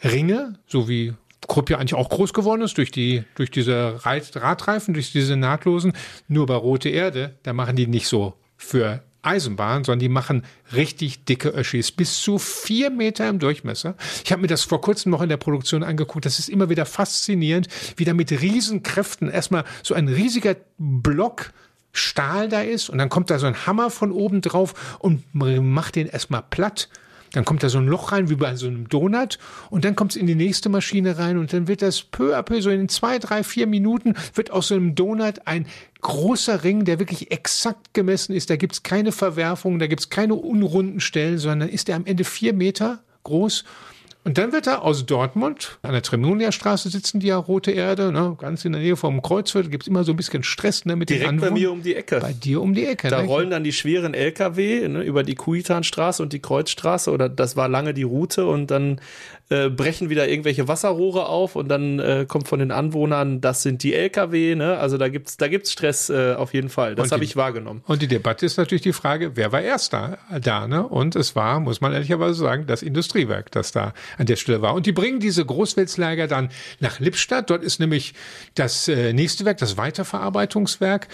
Ringe, 0.03 0.59
so 0.67 0.87
wie 0.87 1.13
Krupp 1.47 1.69
ja 1.69 1.77
eigentlich 1.77 1.95
auch 1.95 2.09
groß 2.09 2.33
geworden 2.33 2.61
ist 2.61 2.77
durch 2.77 2.91
die, 2.91 3.23
durch 3.35 3.51
diese 3.51 3.99
Radreifen, 4.05 4.93
durch 4.93 5.11
diese 5.11 5.35
nahtlosen. 5.35 5.93
Nur 6.27 6.45
bei 6.45 6.55
Rote 6.55 6.89
Erde, 6.89 7.35
da 7.43 7.53
machen 7.53 7.75
die 7.75 7.87
nicht 7.87 8.07
so 8.07 8.33
für 8.57 9.03
Eisenbahn, 9.23 9.83
sondern 9.83 9.99
die 9.99 10.09
machen 10.09 10.43
richtig 10.73 11.25
dicke 11.25 11.49
Öschis, 11.49 11.91
bis 11.91 12.21
zu 12.21 12.37
vier 12.37 12.89
Meter 12.89 13.27
im 13.29 13.39
Durchmesser. 13.39 13.95
Ich 14.23 14.31
habe 14.31 14.41
mir 14.41 14.47
das 14.47 14.63
vor 14.63 14.81
kurzem 14.81 15.11
noch 15.11 15.21
in 15.21 15.29
der 15.29 15.37
Produktion 15.37 15.83
angeguckt. 15.83 16.25
Das 16.25 16.39
ist 16.39 16.49
immer 16.49 16.69
wieder 16.69 16.85
faszinierend, 16.85 17.67
wie 17.95 18.05
da 18.05 18.13
mit 18.13 18.31
Riesenkräften 18.31 19.29
erstmal 19.29 19.63
so 19.81 19.93
ein 19.93 20.07
riesiger 20.07 20.55
Block 20.77 21.53
Stahl 21.93 22.49
da 22.49 22.61
ist 22.61 22.89
und 22.89 22.97
dann 22.97 23.09
kommt 23.09 23.29
da 23.29 23.37
so 23.37 23.45
ein 23.45 23.67
Hammer 23.67 23.91
von 23.91 24.11
oben 24.11 24.41
drauf 24.41 24.97
und 24.99 25.23
macht 25.31 25.95
den 25.95 26.07
erstmal 26.07 26.41
platt 26.41 26.89
dann 27.33 27.45
kommt 27.45 27.63
da 27.63 27.69
so 27.69 27.79
ein 27.79 27.87
Loch 27.87 28.11
rein, 28.11 28.29
wie 28.29 28.35
bei 28.35 28.55
so 28.55 28.67
einem 28.67 28.87
Donut, 28.87 29.39
und 29.69 29.83
dann 29.83 29.95
kommt 29.95 30.11
es 30.11 30.17
in 30.17 30.27
die 30.27 30.35
nächste 30.35 30.69
Maschine 30.69 31.17
rein 31.17 31.37
und 31.37 31.51
dann 31.51 31.67
wird 31.67 31.81
das 31.81 32.03
peu 32.03 32.37
à 32.37 32.43
peu, 32.43 32.61
so 32.61 32.69
in 32.69 32.87
zwei, 32.87 33.19
drei, 33.19 33.43
vier 33.43 33.67
Minuten, 33.67 34.13
wird 34.35 34.51
aus 34.51 34.69
so 34.69 34.75
einem 34.75 34.95
Donut 34.95 35.45
ein 35.45 35.67
großer 36.01 36.63
Ring, 36.63 36.85
der 36.85 36.99
wirklich 36.99 37.31
exakt 37.31 37.93
gemessen 37.93 38.33
ist. 38.33 38.49
Da 38.49 38.55
gibt 38.55 38.73
es 38.73 38.83
keine 38.83 39.11
Verwerfungen, 39.11 39.79
da 39.79 39.87
gibt 39.87 40.01
es 40.01 40.09
keine 40.09 40.35
unrunden 40.35 40.99
Stellen, 40.99 41.39
sondern 41.39 41.69
ist 41.69 41.87
der 41.87 41.95
am 41.95 42.05
Ende 42.05 42.23
vier 42.23 42.53
Meter 42.53 43.03
groß 43.23 43.63
und 44.25 44.37
dann 44.37 44.53
wird 44.53 44.67
er 44.67 44.83
aus 44.83 45.05
Dortmund, 45.05 45.79
an 45.81 45.91
der 45.91 46.01
Tremonia-Straße 46.01 46.89
sitzen 46.89 47.19
die 47.19 47.27
ja 47.27 47.37
Rote 47.37 47.71
Erde, 47.71 48.11
ne, 48.11 48.35
ganz 48.39 48.63
in 48.63 48.71
der 48.71 48.81
Nähe 48.81 48.95
vom 48.95 49.21
Kreuzfeld, 49.21 49.69
gibt 49.69 49.83
es 49.83 49.87
immer 49.87 50.05
so 50.05 50.13
ein 50.13 50.15
bisschen 50.15 50.43
Stress 50.43 50.85
ne, 50.85 50.95
mit 50.95 51.09
Direkt 51.09 51.23
den 51.23 51.29
Anwohnern. 51.29 51.53
bei 51.53 51.59
mir 51.59 51.71
um 51.71 51.83
die 51.83 51.95
Ecke. 51.95 52.19
Bei 52.21 52.31
dir 52.31 52.61
um 52.61 52.73
die 52.73 52.85
Ecke. 52.85 53.09
Da 53.09 53.21
ne? 53.21 53.27
rollen 53.27 53.49
dann 53.49 53.63
die 53.63 53.73
schweren 53.73 54.13
LKW 54.13 54.87
ne, 54.87 55.01
über 55.01 55.23
die 55.23 55.35
Kuitanstraße 55.35 56.23
und 56.23 56.31
die 56.31 56.39
Kreuzstraße 56.39 57.11
oder 57.11 57.27
das 57.27 57.57
war 57.57 57.67
lange 57.67 57.93
die 57.93 58.03
Route 58.03 58.45
und 58.45 58.71
dann 58.71 59.01
äh, 59.49 59.69
brechen 59.69 60.09
wieder 60.09 60.27
irgendwelche 60.27 60.67
Wasserrohre 60.67 61.27
auf 61.27 61.55
und 61.55 61.67
dann 61.67 61.99
äh, 61.99 62.25
kommt 62.27 62.47
von 62.47 62.59
den 62.59 62.71
Anwohnern, 62.71 63.41
das 63.41 63.61
sind 63.61 63.83
die 63.83 63.93
LKW, 63.93 64.55
ne? 64.55 64.77
Also 64.77 64.97
da 64.97 65.09
gibt's 65.09 65.37
da 65.37 65.47
gibt's 65.47 65.71
Stress 65.71 66.09
äh, 66.09 66.33
auf 66.33 66.53
jeden 66.53 66.69
Fall. 66.69 66.95
Das 66.95 67.11
habe 67.11 67.23
ich 67.23 67.35
wahrgenommen. 67.35 67.83
Und 67.85 68.01
die 68.01 68.07
Debatte 68.07 68.45
ist 68.45 68.57
natürlich 68.57 68.81
die 68.81 68.93
Frage, 68.93 69.35
wer 69.35 69.51
war 69.51 69.61
erst 69.61 69.93
da, 69.93 70.17
da 70.41 70.67
ne? 70.67 70.87
Und 70.87 71.15
es 71.15 71.35
war, 71.35 71.59
muss 71.59 71.81
man 71.81 71.93
ehrlicherweise 71.93 72.35
sagen, 72.35 72.67
das 72.67 72.81
Industriewerk, 72.81 73.51
das 73.51 73.71
da 73.71 73.93
an 74.17 74.25
der 74.25 74.37
Stelle 74.37 74.61
war. 74.61 74.73
Und 74.73 74.85
die 74.85 74.91
bringen 74.91 75.19
diese 75.19 75.45
Großwelslager 75.45 76.27
dann 76.27 76.49
nach 76.79 76.99
Lippstadt. 76.99 77.49
Dort 77.49 77.63
ist 77.63 77.79
nämlich 77.79 78.13
das 78.55 78.87
äh, 78.87 79.13
nächste 79.13 79.45
Werk, 79.45 79.57
das 79.57 79.77
Weiterverarbeitungswerk. 79.77 81.07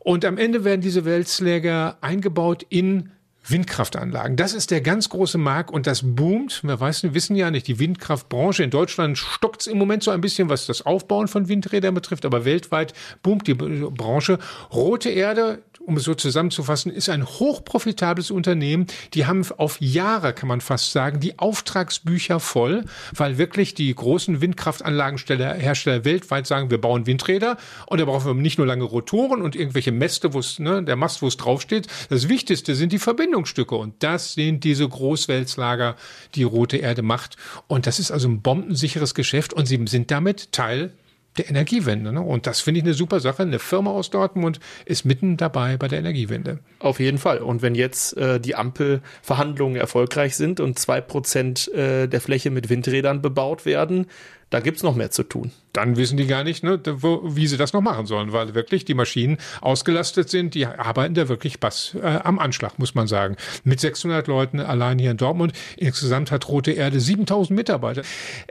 Und 0.00 0.24
am 0.24 0.38
Ende 0.38 0.64
werden 0.64 0.80
diese 0.80 1.04
Wälzlager 1.04 1.96
eingebaut 2.00 2.64
in 2.68 3.10
Windkraftanlagen. 3.46 4.36
Das 4.36 4.54
ist 4.54 4.70
der 4.70 4.80
ganz 4.80 5.08
große 5.08 5.38
Markt 5.38 5.70
und 5.70 5.86
das 5.86 6.02
boomt. 6.02 6.62
Wir 6.64 6.80
wissen 6.80 7.36
ja 7.36 7.50
nicht, 7.50 7.68
die 7.68 7.78
Windkraftbranche 7.78 8.62
in 8.62 8.70
Deutschland 8.70 9.18
stockt 9.18 9.66
im 9.66 9.78
Moment 9.78 10.02
so 10.02 10.10
ein 10.10 10.20
bisschen, 10.20 10.48
was 10.48 10.66
das 10.66 10.86
Aufbauen 10.86 11.28
von 11.28 11.48
Windrädern 11.48 11.94
betrifft, 11.94 12.24
aber 12.24 12.44
weltweit 12.44 12.94
boomt 13.22 13.46
die 13.46 13.54
Branche. 13.54 14.38
Rote 14.72 15.10
Erde, 15.10 15.62
um 15.86 15.96
es 15.96 16.04
so 16.04 16.14
zusammenzufassen, 16.14 16.92
ist 16.92 17.08
ein 17.08 17.26
hochprofitables 17.26 18.30
Unternehmen. 18.30 18.86
Die 19.12 19.26
haben 19.26 19.44
auf 19.56 19.80
Jahre, 19.80 20.32
kann 20.32 20.48
man 20.48 20.60
fast 20.60 20.92
sagen, 20.92 21.20
die 21.20 21.38
Auftragsbücher 21.38 22.40
voll, 22.40 22.84
weil 23.14 23.38
wirklich 23.38 23.74
die 23.74 23.94
großen 23.94 24.40
Windkraftanlagenhersteller 24.40 26.04
weltweit 26.04 26.46
sagen, 26.46 26.70
wir 26.70 26.80
bauen 26.80 27.06
Windräder 27.06 27.56
und 27.86 28.00
da 28.00 28.04
brauchen 28.04 28.26
wir 28.26 28.34
nicht 28.34 28.58
nur 28.58 28.66
lange 28.66 28.84
Rotoren 28.84 29.42
und 29.42 29.56
irgendwelche 29.56 29.92
Mäste, 29.92 30.32
wo 30.32 30.38
es, 30.38 30.58
ne, 30.58 30.82
der 30.82 30.96
Mast, 30.96 31.22
wo 31.22 31.26
es 31.26 31.36
draufsteht. 31.36 31.86
Das 32.08 32.28
Wichtigste 32.28 32.74
sind 32.74 32.92
die 32.92 32.98
Verbindungsstücke 32.98 33.74
und 33.74 34.02
das 34.02 34.34
sind 34.34 34.64
diese 34.64 34.88
Großweltslager, 34.88 35.96
die 36.34 36.44
Rote 36.44 36.78
Erde 36.78 37.02
macht. 37.02 37.36
Und 37.66 37.86
das 37.86 37.98
ist 37.98 38.10
also 38.10 38.28
ein 38.28 38.40
bombensicheres 38.40 39.14
Geschäft 39.14 39.52
und 39.52 39.66
sie 39.66 39.82
sind 39.86 40.10
damit 40.10 40.52
Teil 40.52 40.92
der 41.36 41.48
Energiewende. 41.48 42.12
Ne? 42.12 42.20
Und 42.20 42.46
das 42.46 42.60
finde 42.60 42.78
ich 42.78 42.84
eine 42.84 42.94
super 42.94 43.20
Sache. 43.20 43.42
Eine 43.42 43.58
Firma 43.58 43.90
aus 43.90 44.10
Dortmund 44.10 44.60
ist 44.84 45.04
mitten 45.04 45.36
dabei 45.36 45.76
bei 45.76 45.88
der 45.88 45.98
Energiewende. 45.98 46.60
Auf 46.78 47.00
jeden 47.00 47.18
Fall. 47.18 47.38
Und 47.38 47.62
wenn 47.62 47.74
jetzt 47.74 48.16
äh, 48.16 48.40
die 48.40 48.54
Ampelverhandlungen 48.54 49.76
erfolgreich 49.76 50.36
sind 50.36 50.60
und 50.60 50.78
zwei 50.78 51.00
Prozent 51.00 51.72
äh, 51.72 52.06
der 52.06 52.20
Fläche 52.20 52.50
mit 52.50 52.68
Windrädern 52.68 53.22
bebaut 53.22 53.66
werden, 53.66 54.06
da 54.54 54.60
gibt's 54.60 54.84
noch 54.84 54.94
mehr 54.94 55.10
zu 55.10 55.24
tun. 55.24 55.50
Dann 55.72 55.96
wissen 55.96 56.16
die 56.16 56.28
gar 56.28 56.44
nicht, 56.44 56.62
ne, 56.62 56.78
wo, 56.84 57.22
wie 57.24 57.48
sie 57.48 57.56
das 57.56 57.72
noch 57.72 57.80
machen 57.80 58.06
sollen, 58.06 58.32
weil 58.32 58.54
wirklich 58.54 58.84
die 58.84 58.94
Maschinen 58.94 59.38
ausgelastet 59.60 60.30
sind. 60.30 60.54
Die 60.54 60.64
arbeiten 60.64 61.14
da 61.14 61.28
wirklich 61.28 61.58
Bass 61.58 61.96
äh, 62.00 62.20
am 62.22 62.38
Anschlag, 62.38 62.78
muss 62.78 62.94
man 62.94 63.08
sagen. 63.08 63.34
Mit 63.64 63.80
600 63.80 64.28
Leuten 64.28 64.60
allein 64.60 65.00
hier 65.00 65.10
in 65.10 65.16
Dortmund. 65.16 65.54
Insgesamt 65.76 66.30
hat 66.30 66.46
Rote 66.46 66.70
Erde 66.70 67.00
7000 67.00 67.56
Mitarbeiter. 67.56 68.02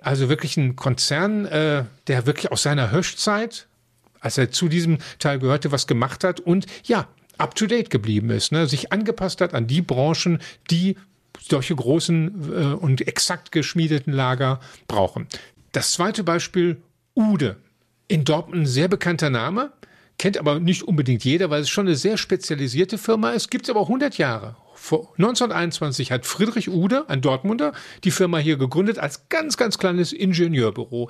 Also 0.01 0.27
wirklich 0.27 0.57
ein 0.57 0.75
Konzern, 0.75 1.45
äh, 1.45 1.85
der 2.07 2.25
wirklich 2.25 2.51
aus 2.51 2.63
seiner 2.63 2.91
Höschzeit, 2.91 3.67
als 4.19 4.37
er 4.37 4.51
zu 4.51 4.67
diesem 4.67 4.97
Teil 5.19 5.39
gehörte, 5.39 5.71
was 5.71 5.87
gemacht 5.87 6.25
hat 6.25 6.41
und 6.41 6.65
ja, 6.83 7.07
up 7.37 7.55
to 7.55 7.65
date 7.65 7.89
geblieben 7.89 8.29
ist, 8.29 8.51
ne, 8.51 8.67
sich 8.67 8.91
angepasst 8.91 9.39
hat 9.39 9.53
an 9.53 9.67
die 9.67 9.81
Branchen, 9.81 10.39
die 10.69 10.97
solche 11.39 11.75
großen 11.75 12.51
äh, 12.53 12.75
und 12.75 13.07
exakt 13.07 13.53
geschmiedeten 13.53 14.11
Lager 14.11 14.59
brauchen. 14.89 15.27
Das 15.73 15.91
zweite 15.91 16.23
Beispiel, 16.23 16.81
Ude. 17.15 17.57
In 18.07 18.25
Dortmund 18.25 18.61
ein 18.61 18.65
sehr 18.67 18.87
bekannter 18.87 19.31
Name, 19.31 19.73
kennt 20.19 20.37
aber 20.37 20.59
nicht 20.59 20.83
unbedingt 20.83 21.23
jeder, 21.25 21.49
weil 21.49 21.61
es 21.61 21.69
schon 21.69 21.87
eine 21.87 21.95
sehr 21.95 22.17
spezialisierte 22.17 22.99
Firma 22.99 23.31
ist, 23.31 23.49
gibt 23.49 23.65
es 23.65 23.71
aber 23.71 23.81
100 23.81 24.19
Jahre. 24.19 24.55
Vor 24.75 25.13
1921 25.17 26.11
hat 26.11 26.27
Friedrich 26.27 26.69
Ude, 26.69 27.09
ein 27.09 27.21
Dortmunder, 27.21 27.73
die 28.03 28.11
Firma 28.11 28.37
hier 28.37 28.57
gegründet 28.57 28.99
als 28.99 29.29
ganz, 29.29 29.57
ganz 29.57 29.79
kleines 29.79 30.13
Ingenieurbüro. 30.13 31.09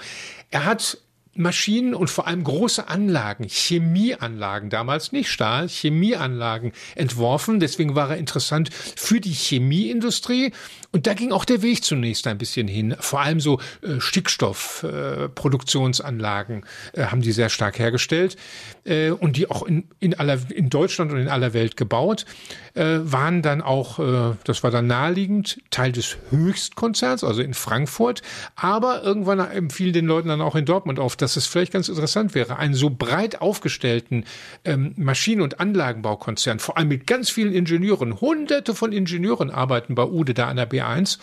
Er 0.50 0.64
hat 0.64 0.98
Maschinen 1.36 1.96
und 1.96 2.10
vor 2.10 2.28
allem 2.28 2.44
große 2.44 2.88
Anlagen, 2.88 3.46
Chemieanlagen, 3.48 4.70
damals 4.70 5.12
nicht 5.12 5.30
Stahl, 5.30 5.68
Chemieanlagen 5.68 6.72
entworfen. 6.96 7.60
Deswegen 7.60 7.96
war 7.96 8.12
er 8.12 8.18
interessant 8.18 8.70
für 8.74 9.20
die 9.20 9.34
Chemieindustrie. 9.34 10.52
Und 10.92 11.08
da 11.08 11.16
ging 11.16 11.32
auch 11.32 11.46
der 11.46 11.64
Weg 11.64 11.84
zunächst 11.84 12.28
ein 12.28 12.38
bisschen 12.38 12.68
hin. 12.68 12.96
Vor 13.00 13.22
allem 13.22 13.40
so 13.40 13.60
äh, 13.82 14.00
Stickstoffproduktionsanlagen 14.00 16.66
äh, 16.94 17.02
äh, 17.02 17.06
haben 17.06 17.22
die 17.22 17.32
sehr 17.32 17.50
stark 17.50 17.80
hergestellt 17.80 18.38
äh, 18.86 19.10
und 19.10 19.38
die 19.38 19.50
auch 19.50 19.64
in, 19.64 19.88
in, 20.00 20.14
aller, 20.14 20.38
in 20.52 20.70
Deutschland 20.70 21.12
und 21.12 21.18
in 21.18 21.30
aller 21.30 21.54
Welt 21.54 21.78
gebaut, 21.78 22.28
äh, 22.76 23.00
waren 23.02 23.42
dann 23.42 23.64
auch, 23.64 23.98
äh, 23.98 24.36
das 24.44 24.62
war 24.64 24.70
dann 24.70 24.86
naheliegend, 24.86 25.60
Teil 25.72 25.92
des 25.92 26.18
Höchstkonzerns, 26.30 27.24
also 27.24 27.42
in 27.42 27.56
Frankfurt. 27.56 28.22
Aber 28.56 29.02
irgendwann 29.04 29.40
empfiehlt 29.40 29.96
den 29.96 30.06
Leuten 30.06 30.28
dann 30.28 30.42
auch 30.42 30.56
in 30.56 30.66
Dortmund 30.66 31.00
auf, 31.00 31.16
dass 31.24 31.38
es 31.38 31.48
vielleicht 31.48 31.72
ganz 31.72 31.88
interessant 31.88 32.36
wäre, 32.36 32.58
einen 32.58 32.74
so 32.74 32.90
breit 32.90 33.42
aufgestellten 33.42 34.26
ähm, 34.66 34.94
Maschinen- 34.98 35.42
und 35.42 35.60
Anlagenbaukonzern, 35.60 36.60
vor 36.60 36.78
allem 36.78 36.90
mit 36.90 37.08
ganz 37.08 37.30
vielen 37.30 37.54
Ingenieuren, 37.54 38.20
hunderte 38.20 38.76
von 38.76 38.92
Ingenieuren 38.92 39.50
arbeiten 39.50 39.96
bei 39.96 40.04
Ude 40.04 40.34
da 40.34 40.50
an 40.50 40.58
der 40.58 40.70
BA1, 40.70 41.20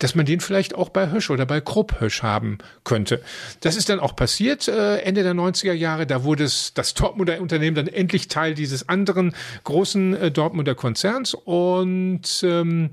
dass 0.00 0.16
man 0.16 0.26
den 0.26 0.40
vielleicht 0.40 0.74
auch 0.74 0.88
bei 0.88 1.10
Hösch 1.10 1.30
oder 1.30 1.46
bei 1.46 1.60
Krupp 1.60 2.00
Hösch 2.00 2.22
haben 2.22 2.58
könnte. 2.84 3.22
Das 3.60 3.76
ist 3.76 3.88
dann 3.88 4.00
auch 4.00 4.16
passiert 4.16 4.66
äh, 4.66 4.98
Ende 4.98 5.22
der 5.22 5.34
90er 5.34 5.72
Jahre. 5.72 6.06
Da 6.06 6.24
wurde 6.24 6.44
es, 6.44 6.74
das 6.74 6.94
Dortmunder 6.94 7.40
Unternehmen 7.40 7.76
dann 7.76 7.86
endlich 7.86 8.26
Teil 8.26 8.54
dieses 8.54 8.88
anderen 8.88 9.34
großen 9.62 10.14
äh, 10.14 10.30
Dortmunder 10.32 10.74
Konzerns 10.74 11.34
und 11.34 12.42
ähm, 12.42 12.90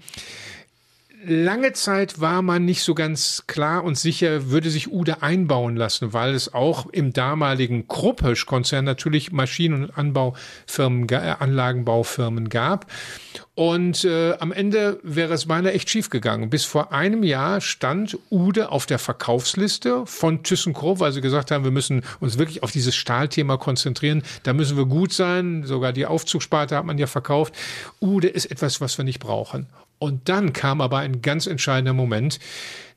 lange 1.26 1.74
Zeit 1.74 2.22
war 2.22 2.42
man 2.42 2.66
nicht 2.66 2.84
so 2.84 2.94
ganz 2.94 3.44
klar 3.48 3.84
und 3.84 3.98
sicher, 3.98 4.50
würde 4.50 4.70
sich 4.70 4.92
Ude 4.92 5.22
einbauen 5.22 5.76
lassen, 5.76 6.14
weil 6.14 6.34
es 6.34 6.54
auch 6.54 6.88
im 6.88 7.14
damaligen 7.14 7.88
Kruppesch-Konzern 7.88 8.86
natürlich 8.86 9.32
Maschinen- 9.32 9.86
und 9.86 9.98
Anbaufirmen, 9.98 11.10
äh, 11.10 11.36
Anlagenbaufirmen 11.40 12.50
gab. 12.50 12.86
Und 13.56 14.06
äh, 14.06 14.34
am 14.34 14.52
Ende 14.52 15.00
wäre 15.02 15.34
es 15.34 15.48
beinahe 15.48 15.74
echt 15.74 15.90
schief 15.90 16.10
gegangen. 16.10 16.50
Bis 16.50 16.64
vor 16.64 16.94
einem 16.94 17.24
Jahr 17.24 17.60
stand 17.60 18.18
Ude 18.30 18.72
auf 18.72 18.86
der 18.86 19.00
Verkaufsliste 19.00 20.06
von 20.06 20.44
ThyssenKrupp, 20.44 21.00
weil 21.00 21.12
sie 21.12 21.22
gesagt 21.22 21.50
haben, 21.50 21.64
wir 21.64 21.72
müssen 21.72 22.04
uns 22.20 22.38
wirklich 22.38 22.62
auf 22.62 22.72
dieses 22.72 22.96
Stahlthema 22.96 23.58
konzentrieren. 23.58 24.22
Da 24.44 24.54
müssen 24.54 24.78
wir 24.78 24.86
gut 24.86 25.12
sein. 25.12 25.64
Sogar 25.64 25.92
die 25.92 26.06
Aufzugsparte 26.06 26.76
hat 26.76 26.86
man 26.86 27.00
ja 27.00 27.08
verkauft. 27.08 27.56
Ude 28.00 28.28
ist 28.28 28.46
etwas, 28.46 28.80
was 28.80 28.98
wir 28.98 29.06
nicht 29.06 29.20
brauchen. 29.20 29.66
Und 30.00 30.30
dann 30.30 30.54
kam 30.54 30.82
aber 30.82 31.00
ein 31.00 31.22
ganz 31.22 31.48
entscheidender 31.48 31.94
Moment, 31.94 32.40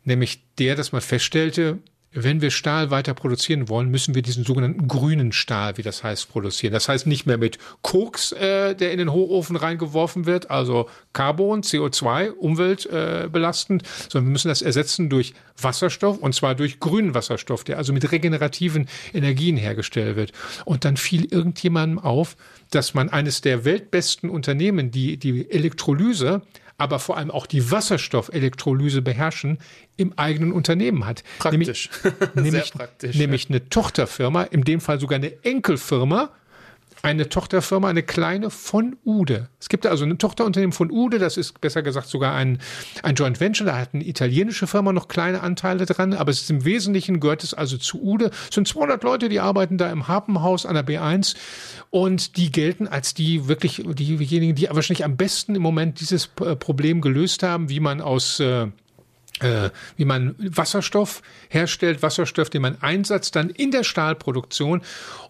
nämlich 0.05 0.43
der, 0.59 0.77
dass 0.77 0.93
man 0.93 1.01
feststellte, 1.01 1.79
wenn 2.13 2.41
wir 2.41 2.51
Stahl 2.51 2.91
weiter 2.91 3.15
produzieren 3.15 3.69
wollen, 3.69 3.89
müssen 3.89 4.15
wir 4.15 4.23
diesen 4.23 4.45
sogenannten 4.45 4.89
grünen 4.89 5.31
Stahl, 5.31 5.77
wie 5.77 5.83
das 5.83 6.03
heißt, 6.03 6.29
produzieren. 6.29 6.73
Das 6.73 6.89
heißt 6.89 7.07
nicht 7.07 7.25
mehr 7.27 7.39
mit 7.39 7.59
Koks, 7.83 8.33
äh, 8.33 8.75
der 8.75 8.91
in 8.93 8.99
den 8.99 9.13
Hochofen 9.13 9.55
reingeworfen 9.55 10.27
wird, 10.27 10.51
also 10.51 10.89
Carbon, 11.13 11.63
CO2, 11.63 12.31
umweltbelastend, 12.31 13.83
äh, 13.83 13.87
sondern 14.09 14.29
wir 14.29 14.33
müssen 14.33 14.49
das 14.49 14.63
ersetzen 14.63 15.09
durch 15.09 15.35
Wasserstoff 15.61 16.19
und 16.19 16.35
zwar 16.35 16.57
durch 16.57 16.81
grünen 16.81 17.15
Wasserstoff, 17.15 17.63
der 17.63 17.79
also 17.79 17.93
mit 17.93 18.11
regenerativen 18.11 18.89
Energien 19.15 19.57
hergestellt 19.57 20.17
wird. 20.17 20.33
Und 20.65 20.85
dann 20.85 20.97
fiel 20.97 21.27
irgendjemandem 21.31 22.01
auf, 22.01 22.37
dass 22.71 22.93
man 22.93 23.09
eines 23.09 23.41
der 23.41 23.65
weltbesten 23.65 24.31
Unternehmen, 24.31 24.91
die 24.91 25.17
die 25.17 25.49
Elektrolyse 25.49 26.43
aber 26.81 26.99
vor 26.99 27.17
allem 27.17 27.31
auch 27.31 27.47
die 27.47 27.71
Wasserstoffelektrolyse 27.71 29.03
beherrschen, 29.03 29.59
im 29.97 30.19
eigenen 30.19 30.53
Unternehmen 30.53 31.05
hat. 31.07 31.23
Praktisch. 31.39 31.91
Nämlich, 32.05 32.35
nämlich, 32.35 32.73
praktisch, 32.73 33.17
nämlich 33.17 33.45
ja. 33.45 33.51
eine 33.51 33.69
Tochterfirma, 33.69 34.45
in 34.45 34.63
dem 34.63 34.81
Fall 34.81 34.99
sogar 34.99 35.17
eine 35.17 35.33
Enkelfirma, 35.45 36.31
eine 37.03 37.29
Tochterfirma, 37.29 37.89
eine 37.89 38.03
kleine 38.03 38.51
von 38.51 38.97
Ude. 39.05 39.49
Es 39.59 39.69
gibt 39.69 39.87
also 39.87 40.05
ein 40.05 40.19
Tochterunternehmen 40.19 40.73
von 40.73 40.91
Ude, 40.91 41.19
das 41.19 41.37
ist 41.37 41.61
besser 41.61 41.83
gesagt 41.83 42.09
sogar 42.09 42.35
ein, 42.35 42.59
ein 43.03 43.15
Joint 43.15 43.41
Venture, 43.41 43.67
da 43.67 43.79
hat 43.79 43.95
eine 43.95 44.07
italienische 44.07 44.67
Firma 44.67 44.93
noch 44.93 45.09
kleine 45.09 45.43
Anteile 45.43 45.87
dran, 45.87 46.15
aber 46.15 46.31
es 46.31 46.43
ist 46.43 46.51
im 46.51 46.65
Wesentlichen 46.65 47.21
gehört 47.21 47.43
es 47.43 47.55
also 47.55 47.79
zu 47.79 48.03
Ude. 48.03 48.31
Es 48.49 48.55
sind 48.55 48.69
200 48.69 49.03
Leute, 49.03 49.29
die 49.29 49.41
arbeiten 49.41 49.79
da 49.79 49.91
im 49.91 50.09
Hafenhaus 50.09 50.67
an 50.67 50.75
der 50.75 50.87
B1 50.87 51.37
und 51.91 52.37
die 52.37 52.53
gelten 52.53 52.87
als 52.87 53.15
die 53.15 53.49
wirklich 53.49 53.83
diejenigen, 53.87 54.55
die 54.55 54.69
wahrscheinlich 54.71 55.05
am 55.05 55.17
besten 55.17 55.55
im 55.55 55.63
Moment 55.63 56.01
dieses 56.01 56.27
Problem 56.27 57.01
gelöst 57.01 57.43
haben, 57.43 57.69
wie 57.69 57.81
man 57.81 58.01
aus 58.01 58.41
äh, 58.41 58.69
äh, 59.41 59.71
wie 59.97 60.05
man 60.05 60.35
Wasserstoff 60.39 61.23
herstellt, 61.49 62.03
Wasserstoff, 62.03 62.51
den 62.51 62.63
man 62.63 62.81
einsetzt 62.83 63.37
dann 63.37 63.49
in 63.49 63.71
der 63.71 63.85
Stahlproduktion 63.85 64.83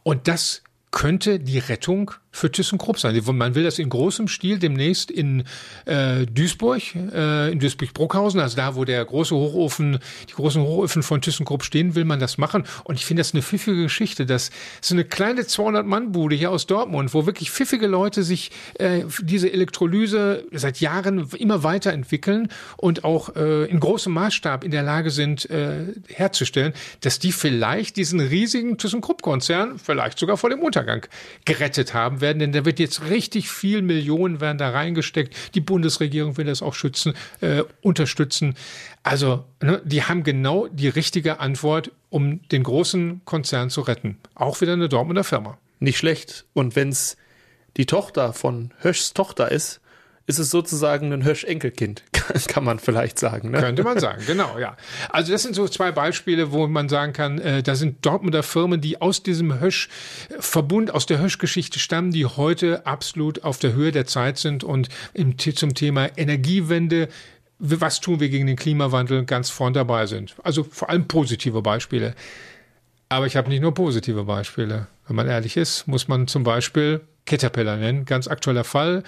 und 0.02 0.26
das 0.26 0.62
könnte 0.90 1.38
die 1.38 1.58
Rettung 1.58 2.12
für 2.32 2.50
ThyssenKrupp 2.50 2.98
sein. 2.98 3.20
Man 3.32 3.54
will 3.54 3.64
das 3.64 3.78
in 3.78 3.88
großem 3.88 4.28
Stil 4.28 4.58
demnächst 4.58 5.10
in 5.10 5.44
äh, 5.84 6.26
Duisburg, 6.26 6.82
äh, 6.94 7.50
in 7.50 7.58
Duisburg-Bruckhausen, 7.58 8.40
also 8.40 8.56
da, 8.56 8.76
wo 8.76 8.84
der 8.84 9.04
große 9.04 9.34
Hochofen, 9.34 9.98
die 10.28 10.34
großen 10.34 10.62
Hochöfen 10.62 11.02
von 11.02 11.20
ThyssenKrupp 11.20 11.64
stehen, 11.64 11.94
will 11.94 12.04
man 12.04 12.20
das 12.20 12.38
machen. 12.38 12.64
Und 12.84 12.96
ich 12.96 13.04
finde 13.04 13.20
das 13.20 13.34
eine 13.34 13.42
pfiffige 13.42 13.82
Geschichte. 13.82 14.26
Das 14.26 14.50
ist 14.80 14.88
so 14.88 14.94
eine 14.94 15.04
kleine 15.04 15.42
200-Mann-Bude 15.42 16.36
hier 16.36 16.50
aus 16.50 16.66
Dortmund, 16.66 17.12
wo 17.14 17.26
wirklich 17.26 17.50
pfiffige 17.50 17.86
Leute 17.86 18.22
sich 18.22 18.50
äh, 18.74 19.04
diese 19.20 19.52
Elektrolyse 19.52 20.44
seit 20.52 20.80
Jahren 20.80 21.28
immer 21.36 21.62
weiterentwickeln 21.62 22.48
und 22.76 23.04
auch 23.04 23.34
äh, 23.34 23.64
in 23.64 23.80
großem 23.80 24.12
Maßstab 24.12 24.64
in 24.64 24.70
der 24.70 24.82
Lage 24.82 25.10
sind, 25.10 25.50
äh, 25.50 25.86
herzustellen, 26.08 26.72
dass 27.00 27.18
die 27.18 27.32
vielleicht 27.32 27.96
diesen 27.96 28.20
riesigen 28.20 28.78
ThyssenKrupp-Konzern 28.78 29.78
vielleicht 29.78 30.18
sogar 30.18 30.36
vor 30.36 30.50
dem 30.50 30.60
Untergang 30.60 31.06
gerettet 31.44 31.92
haben 31.92 32.19
werden, 32.20 32.38
denn 32.38 32.52
da 32.52 32.64
wird 32.64 32.78
jetzt 32.78 33.08
richtig 33.08 33.50
viel 33.50 33.82
Millionen 33.82 34.40
werden 34.40 34.58
da 34.58 34.70
reingesteckt. 34.70 35.34
Die 35.54 35.60
Bundesregierung 35.60 36.36
will 36.36 36.46
das 36.46 36.62
auch 36.62 36.74
schützen, 36.74 37.14
äh, 37.40 37.62
unterstützen. 37.82 38.54
Also, 39.02 39.44
ne, 39.62 39.80
die 39.84 40.02
haben 40.02 40.22
genau 40.22 40.68
die 40.68 40.88
richtige 40.88 41.40
Antwort, 41.40 41.90
um 42.10 42.46
den 42.48 42.62
großen 42.62 43.22
Konzern 43.24 43.70
zu 43.70 43.82
retten. 43.82 44.18
Auch 44.34 44.60
wieder 44.60 44.74
eine 44.74 44.88
Dortmunder 44.88 45.24
Firma. 45.24 45.58
Nicht 45.78 45.98
schlecht. 45.98 46.44
Und 46.52 46.76
wenn 46.76 46.90
es 46.90 47.16
die 47.76 47.86
Tochter 47.86 48.32
von 48.32 48.72
Höschs 48.80 49.14
Tochter 49.14 49.50
ist, 49.50 49.79
ist 50.30 50.38
es 50.38 50.50
sozusagen 50.50 51.12
ein 51.12 51.24
Hösch-Enkelkind, 51.24 52.04
kann 52.48 52.64
man 52.64 52.78
vielleicht 52.78 53.18
sagen. 53.18 53.50
Ne? 53.50 53.58
Könnte 53.58 53.82
man 53.82 53.98
sagen, 53.98 54.22
genau, 54.26 54.58
ja. 54.58 54.76
Also 55.08 55.32
das 55.32 55.42
sind 55.42 55.56
so 55.56 55.66
zwei 55.66 55.90
Beispiele, 55.90 56.52
wo 56.52 56.68
man 56.68 56.88
sagen 56.88 57.12
kann, 57.12 57.38
äh, 57.40 57.62
da 57.62 57.74
sind 57.74 58.06
Dortmunder 58.06 58.44
Firmen, 58.44 58.80
die 58.80 59.00
aus 59.02 59.24
diesem 59.24 59.60
Hösch-Verbund, 59.60 60.94
aus 60.94 61.06
der 61.06 61.20
Hösch-Geschichte 61.20 61.80
stammen, 61.80 62.12
die 62.12 62.24
heute 62.24 62.86
absolut 62.86 63.42
auf 63.42 63.58
der 63.58 63.72
Höhe 63.72 63.90
der 63.90 64.06
Zeit 64.06 64.38
sind 64.38 64.62
und 64.62 64.88
im, 65.12 65.36
zum 65.36 65.74
Thema 65.74 66.16
Energiewende 66.16 67.08
was 67.62 68.00
tun 68.00 68.20
wir 68.20 68.30
gegen 68.30 68.46
den 68.46 68.56
Klimawandel 68.56 69.26
ganz 69.26 69.50
vorn 69.50 69.74
dabei 69.74 70.06
sind. 70.06 70.34
Also 70.42 70.64
vor 70.64 70.88
allem 70.88 71.06
positive 71.06 71.60
Beispiele. 71.60 72.14
Aber 73.10 73.26
ich 73.26 73.36
habe 73.36 73.50
nicht 73.50 73.60
nur 73.60 73.74
positive 73.74 74.24
Beispiele. 74.24 74.86
Wenn 75.06 75.16
man 75.16 75.28
ehrlich 75.28 75.58
ist, 75.58 75.86
muss 75.86 76.08
man 76.08 76.26
zum 76.26 76.42
Beispiel 76.42 77.02
Caterpillar 77.26 77.76
nennen. 77.76 78.06
Ganz 78.06 78.28
aktueller 78.28 78.64
Fall. 78.64 79.02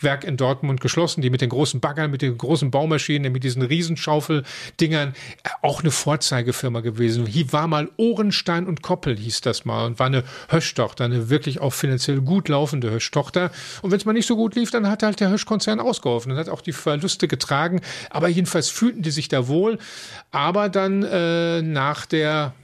Werk 0.00 0.24
in 0.24 0.36
Dortmund 0.36 0.80
geschlossen, 0.80 1.22
die 1.22 1.30
mit 1.30 1.40
den 1.40 1.48
großen 1.48 1.80
Baggern, 1.80 2.10
mit 2.10 2.22
den 2.22 2.36
großen 2.36 2.70
Baumaschinen, 2.70 3.32
mit 3.32 3.44
diesen 3.44 3.62
Riesenschaufeldingern, 3.62 5.14
äh, 5.42 5.48
auch 5.62 5.80
eine 5.80 5.90
Vorzeigefirma 5.90 6.80
gewesen. 6.80 7.26
Hier 7.26 7.52
war 7.52 7.66
mal 7.66 7.90
Ohrenstein 7.96 8.66
und 8.66 8.82
Koppel 8.82 9.16
hieß 9.16 9.40
das 9.40 9.64
mal 9.64 9.86
und 9.86 9.98
war 9.98 10.06
eine 10.06 10.24
Höschtochter, 10.48 11.04
eine 11.04 11.30
wirklich 11.30 11.60
auch 11.60 11.72
finanziell 11.72 12.20
gut 12.20 12.48
laufende 12.48 12.90
Höschtochter. 12.90 13.50
Und 13.82 13.90
wenn 13.90 13.98
es 13.98 14.04
mal 14.04 14.12
nicht 14.12 14.26
so 14.26 14.36
gut 14.36 14.54
lief, 14.54 14.70
dann 14.70 14.88
hat 14.88 15.02
halt 15.02 15.20
der 15.20 15.30
Höschkonzern 15.30 15.80
ausgeholfen 15.80 16.32
und 16.32 16.38
hat 16.38 16.48
auch 16.48 16.60
die 16.60 16.72
Verluste 16.72 17.28
getragen. 17.28 17.80
Aber 18.10 18.28
jedenfalls 18.28 18.68
fühlten 18.68 19.02
die 19.02 19.10
sich 19.10 19.28
da 19.28 19.48
wohl. 19.48 19.78
Aber 20.30 20.68
dann 20.68 21.02
äh, 21.02 21.62
nach 21.62 22.06
der 22.06 22.54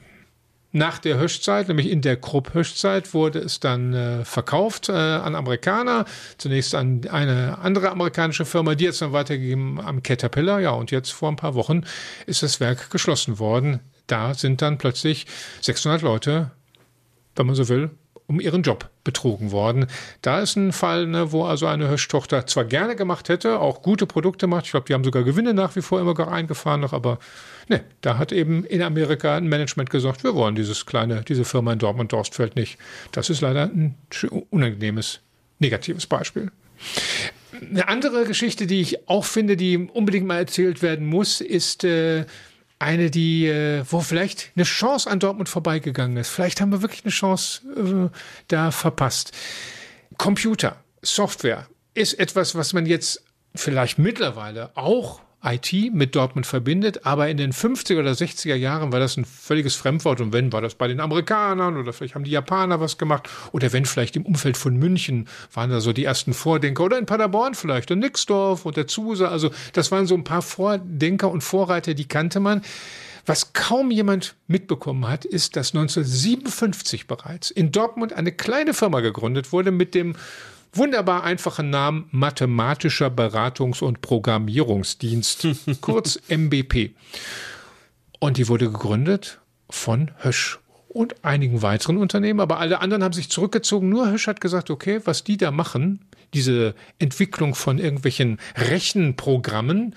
nach 0.73 0.97
der 0.97 1.19
Höschzeit, 1.19 1.67
nämlich 1.67 1.89
in 1.89 2.01
der 2.01 2.17
Krupp-Höschzeit, 2.17 3.13
wurde 3.13 3.39
es 3.39 3.59
dann 3.59 3.93
äh, 3.93 4.25
verkauft 4.25 4.89
äh, 4.89 4.91
an 4.91 5.35
Amerikaner. 5.35 6.05
Zunächst 6.37 6.73
an 6.73 7.07
eine 7.09 7.59
andere 7.59 7.91
amerikanische 7.91 8.43
Firma, 8.43 8.73
die 8.73 8.85
jetzt 8.85 9.01
dann 9.01 9.13
weitergegeben 9.13 9.79
am 9.79 10.01
Caterpillar. 10.01 10.59
Ja, 10.59 10.71
und 10.71 10.89
jetzt 10.89 11.11
vor 11.11 11.29
ein 11.29 11.35
paar 11.35 11.53
Wochen 11.53 11.83
ist 12.25 12.41
das 12.41 12.59
Werk 12.59 12.89
geschlossen 12.89 13.37
worden. 13.37 13.81
Da 14.07 14.33
sind 14.33 14.63
dann 14.63 14.79
plötzlich 14.79 15.27
600 15.61 16.01
Leute, 16.01 16.51
wenn 17.35 17.45
man 17.45 17.55
so 17.55 17.69
will, 17.69 17.91
um 18.27 18.39
ihren 18.39 18.63
Job 18.63 18.89
betrogen 19.03 19.51
worden. 19.51 19.87
Da 20.21 20.39
ist 20.39 20.55
ein 20.55 20.71
Fall, 20.71 21.07
ne, 21.07 21.31
wo 21.31 21.43
also 21.45 21.67
eine 21.67 21.89
Höschtochter 21.89 22.47
zwar 22.47 22.65
gerne 22.65 22.95
gemacht 22.95 23.29
hätte, 23.29 23.59
auch 23.59 23.81
gute 23.81 24.05
Produkte 24.05 24.47
macht. 24.47 24.65
Ich 24.65 24.71
glaube, 24.71 24.85
die 24.87 24.93
haben 24.93 25.03
sogar 25.03 25.23
Gewinne 25.23 25.53
nach 25.53 25.75
wie 25.75 25.81
vor 25.81 25.99
immer 25.99 26.13
eingefahren 26.27 26.81
noch, 26.81 26.93
aber 26.93 27.19
Ne, 27.69 27.83
da 28.01 28.17
hat 28.17 28.31
eben 28.31 28.65
in 28.65 28.81
Amerika 28.81 29.37
ein 29.37 29.47
Management 29.47 29.89
gesagt, 29.89 30.23
wir 30.23 30.35
wollen 30.35 30.55
dieses 30.55 30.85
kleine, 30.85 31.23
diese 31.23 31.45
Firma 31.45 31.71
in 31.71 31.79
Dortmund-Dorstfeld 31.79 32.55
nicht. 32.55 32.77
Das 33.11 33.29
ist 33.29 33.41
leider 33.41 33.63
ein 33.63 33.95
unangenehmes, 34.49 35.21
negatives 35.59 36.05
Beispiel. 36.05 36.51
Eine 37.61 37.87
andere 37.87 38.25
Geschichte, 38.25 38.67
die 38.67 38.81
ich 38.81 39.07
auch 39.07 39.23
finde, 39.23 39.55
die 39.55 39.77
unbedingt 39.77 40.27
mal 40.27 40.39
erzählt 40.39 40.81
werden 40.81 41.07
muss, 41.07 41.39
ist 41.39 41.83
äh, 41.83 42.25
eine, 42.79 43.09
die, 43.09 43.47
äh, 43.47 43.83
wo 43.89 44.01
vielleicht 44.01 44.51
eine 44.55 44.65
Chance 44.65 45.09
an 45.09 45.19
Dortmund 45.19 45.49
vorbeigegangen 45.49 46.17
ist. 46.17 46.29
Vielleicht 46.29 46.61
haben 46.61 46.71
wir 46.71 46.81
wirklich 46.81 47.03
eine 47.03 47.11
Chance 47.11 47.61
äh, 48.11 48.17
da 48.47 48.71
verpasst. 48.71 49.31
Computer, 50.17 50.75
Software 51.01 51.67
ist 51.93 52.13
etwas, 52.13 52.55
was 52.55 52.73
man 52.73 52.85
jetzt 52.85 53.23
vielleicht 53.55 53.99
mittlerweile 53.99 54.75
auch 54.75 55.21
IT 55.43 55.93
mit 55.93 56.15
Dortmund 56.15 56.47
verbindet, 56.47 57.05
aber 57.05 57.27
in 57.27 57.37
den 57.37 57.51
50er 57.51 57.99
oder 57.99 58.11
60er 58.11 58.55
Jahren 58.55 58.91
war 58.91 58.99
das 58.99 59.17
ein 59.17 59.25
völliges 59.25 59.75
Fremdwort 59.75 60.21
und 60.21 60.31
wenn, 60.31 60.53
war 60.53 60.61
das 60.61 60.75
bei 60.75 60.87
den 60.87 60.99
Amerikanern 60.99 61.77
oder 61.77 61.91
vielleicht 61.91 62.15
haben 62.15 62.23
die 62.23 62.31
Japaner 62.31 62.79
was 62.79 62.97
gemacht 62.97 63.29
oder 63.51 63.73
wenn 63.73 63.85
vielleicht 63.85 64.15
im 64.15 64.25
Umfeld 64.25 64.55
von 64.55 64.77
München 64.77 65.27
waren 65.53 65.69
da 65.69 65.81
so 65.81 65.91
die 65.91 66.05
ersten 66.05 66.33
Vordenker 66.33 66.85
oder 66.85 66.97
in 66.97 67.05
Paderborn 67.05 67.55
vielleicht 67.55 67.91
und 67.91 67.99
Nixdorf 67.99 68.65
und 68.65 68.77
der 68.77 68.87
Zuse, 68.87 69.29
also 69.29 69.51
das 69.73 69.91
waren 69.91 70.07
so 70.07 70.15
ein 70.15 70.23
paar 70.23 70.41
Vordenker 70.41 71.29
und 71.29 71.41
Vorreiter, 71.41 71.93
die 71.93 72.07
kannte 72.07 72.39
man. 72.39 72.61
Was 73.25 73.53
kaum 73.53 73.89
jemand 73.89 74.35
mitbekommen 74.47 75.07
hat, 75.07 75.23
ist, 75.23 75.55
dass 75.55 75.73
1957 75.73 77.07
bereits 77.07 77.51
in 77.51 77.71
Dortmund 77.71 78.11
eine 78.11 78.33
kleine 78.33 78.73
Firma 78.73 78.99
gegründet 78.99 79.53
wurde 79.53 79.71
mit 79.71 79.95
dem 79.95 80.15
wunderbar 80.73 81.23
einfachen 81.23 81.69
Namen 81.69 82.07
Mathematischer 82.11 83.07
Beratungs- 83.07 83.83
und 83.83 84.01
Programmierungsdienst, 84.01 85.47
kurz 85.81 86.19
MBP. 86.27 86.91
Und 88.19 88.37
die 88.37 88.47
wurde 88.47 88.71
gegründet 88.71 89.39
von 89.69 90.11
Hösch 90.19 90.59
und 90.87 91.25
einigen 91.25 91.61
weiteren 91.61 91.97
Unternehmen, 91.97 92.39
aber 92.39 92.59
alle 92.59 92.79
anderen 92.79 93.03
haben 93.03 93.13
sich 93.13 93.29
zurückgezogen. 93.29 93.89
Nur 93.89 94.11
Hösch 94.11 94.27
hat 94.27 94.41
gesagt, 94.41 94.69
okay, 94.69 95.01
was 95.05 95.23
die 95.23 95.37
da 95.37 95.51
machen, 95.51 96.05
diese 96.33 96.75
Entwicklung 96.99 97.55
von 97.55 97.79
irgendwelchen 97.79 98.39
Rechenprogrammen, 98.55 99.95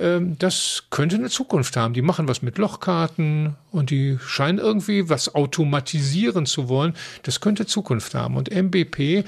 das 0.00 0.84
könnte 0.88 1.16
eine 1.16 1.28
Zukunft 1.28 1.76
haben. 1.76 1.92
Die 1.92 2.00
machen 2.00 2.26
was 2.26 2.40
mit 2.40 2.56
Lochkarten 2.56 3.56
und 3.70 3.90
die 3.90 4.18
scheinen 4.24 4.58
irgendwie 4.58 5.10
was 5.10 5.34
automatisieren 5.34 6.46
zu 6.46 6.68
wollen. 6.68 6.94
Das 7.22 7.40
könnte 7.40 7.66
Zukunft 7.66 8.14
haben. 8.14 8.36
Und 8.36 8.50
MBP, 8.50 9.24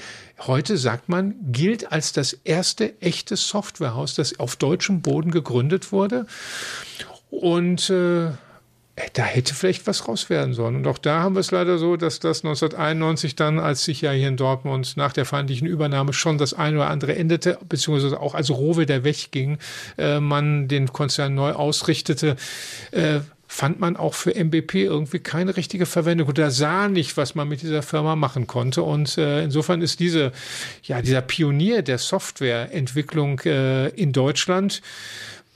heute 0.47 0.79
sagt 0.79 1.11
man, 1.11 1.35
gilt 1.53 1.93
als 1.93 2.13
das 2.13 2.33
erste 2.33 3.01
echte 3.03 3.37
Softwarehaus, 3.37 4.15
das 4.15 4.41
auf 4.41 4.57
deutschem 4.57 5.03
Boden 5.03 5.31
gegründet 5.31 5.93
wurde. 5.93 6.27
Und 7.31 7.91
äh, 7.91 8.31
da 9.15 9.23
hätte 9.23 9.55
vielleicht 9.55 9.87
was 9.87 10.07
raus 10.07 10.29
werden 10.29 10.53
sollen. 10.53 10.77
Und 10.77 10.87
auch 10.87 10.99
da 10.99 11.21
haben 11.23 11.35
wir 11.35 11.41
es 11.41 11.51
leider 11.51 11.79
so, 11.79 11.97
dass 11.97 12.21
das 12.21 12.45
1991 12.45 13.37
dann, 13.37 13.59
als 13.59 13.85
sich 13.85 14.03
ja 14.03 14.11
hier 14.11 14.29
in 14.29 14.37
Dortmund 14.37 14.97
nach 14.97 15.13
der 15.13 15.25
feindlichen 15.25 15.67
Übernahme 15.67 16.13
schon 16.13 16.37
das 16.37 16.53
eine 16.53 16.77
oder 16.77 16.91
andere 16.91 17.17
endete, 17.17 17.59
beziehungsweise 17.67 18.21
auch 18.21 18.35
als 18.35 18.51
Rowe 18.51 18.85
der 18.85 19.03
wegging, 19.03 19.59
äh, 19.97 20.21
man 20.21 20.69
den 20.69 20.93
Konzern 20.93 21.35
neu 21.35 21.53
ausrichtete, 21.53 22.37
äh, 22.91 23.21
fand 23.47 23.81
man 23.81 23.97
auch 23.97 24.15
für 24.15 24.35
MBP 24.35 24.75
irgendwie 24.85 25.19
keine 25.19 25.57
richtige 25.57 25.85
Verwendung 25.85 26.29
oder 26.29 26.51
sah 26.51 26.89
nicht, 26.89 27.19
was 27.19 27.35
man 27.35 27.49
mit 27.49 27.61
dieser 27.61 27.83
Firma 27.83 28.17
machen 28.17 28.47
konnte. 28.47 28.83
Und 28.83 29.19
äh, 29.19 29.43
insofern 29.43 29.83
ist 29.83 30.01
diese, 30.01 30.33
ja, 30.85 31.03
dieser 31.03 31.21
Pionier 31.21 31.83
der 31.83 31.99
Softwareentwicklung 31.99 33.41
äh, 33.41 33.89
in 33.89 34.13
Deutschland 34.13 34.81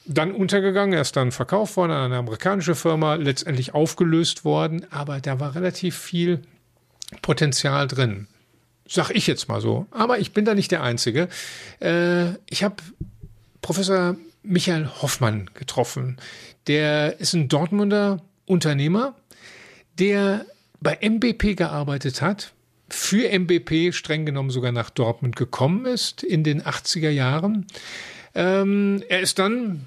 dann 0.07 0.33
untergegangen, 0.33 0.95
er 0.95 1.01
ist 1.01 1.17
dann 1.17 1.33
verkauft 1.33 1.77
worden 1.77 1.93
an 1.93 2.07
eine 2.07 2.17
amerikanische 2.17 2.75
Firma, 2.75 3.15
letztendlich 3.15 3.75
aufgelöst 3.75 4.45
worden, 4.45 4.87
aber 4.91 5.21
da 5.21 5.41
war 5.41 5.55
relativ 5.55 5.97
viel 5.97 6.43
Potenzial 7.23 7.87
drin. 7.89 8.29
Sag 8.89 9.11
ich 9.11 9.27
jetzt 9.27 9.49
mal 9.49 9.61
so. 9.61 9.87
Aber 9.91 10.19
ich 10.19 10.33
bin 10.33 10.45
da 10.45 10.55
nicht 10.55 10.71
der 10.71 10.83
Einzige. 10.83 11.29
Äh, 11.81 12.35
ich 12.49 12.63
habe 12.63 12.77
Professor 13.61 14.17
Michael 14.43 14.89
Hoffmann 15.03 15.51
getroffen. 15.55 16.19
Der 16.69 17.19
ist 17.19 17.33
ein 17.33 17.49
Dortmunder 17.49 18.23
Unternehmer, 18.45 19.17
der 19.99 20.47
bei 20.80 20.97
MBP 21.01 21.57
gearbeitet 21.57 22.22
hat, 22.22 22.53
für 22.89 23.29
MBP 23.37 23.93
streng 23.93 24.25
genommen 24.25 24.51
sogar 24.51 24.71
nach 24.71 24.91
Dortmund 24.91 25.35
gekommen 25.35 25.87
ist 25.87 26.22
in 26.22 26.45
den 26.45 26.63
80er 26.63 27.11
Jahren 27.11 27.67
ähm, 28.37 29.03
er 29.09 29.21
ist 29.21 29.39
dann 29.39 29.87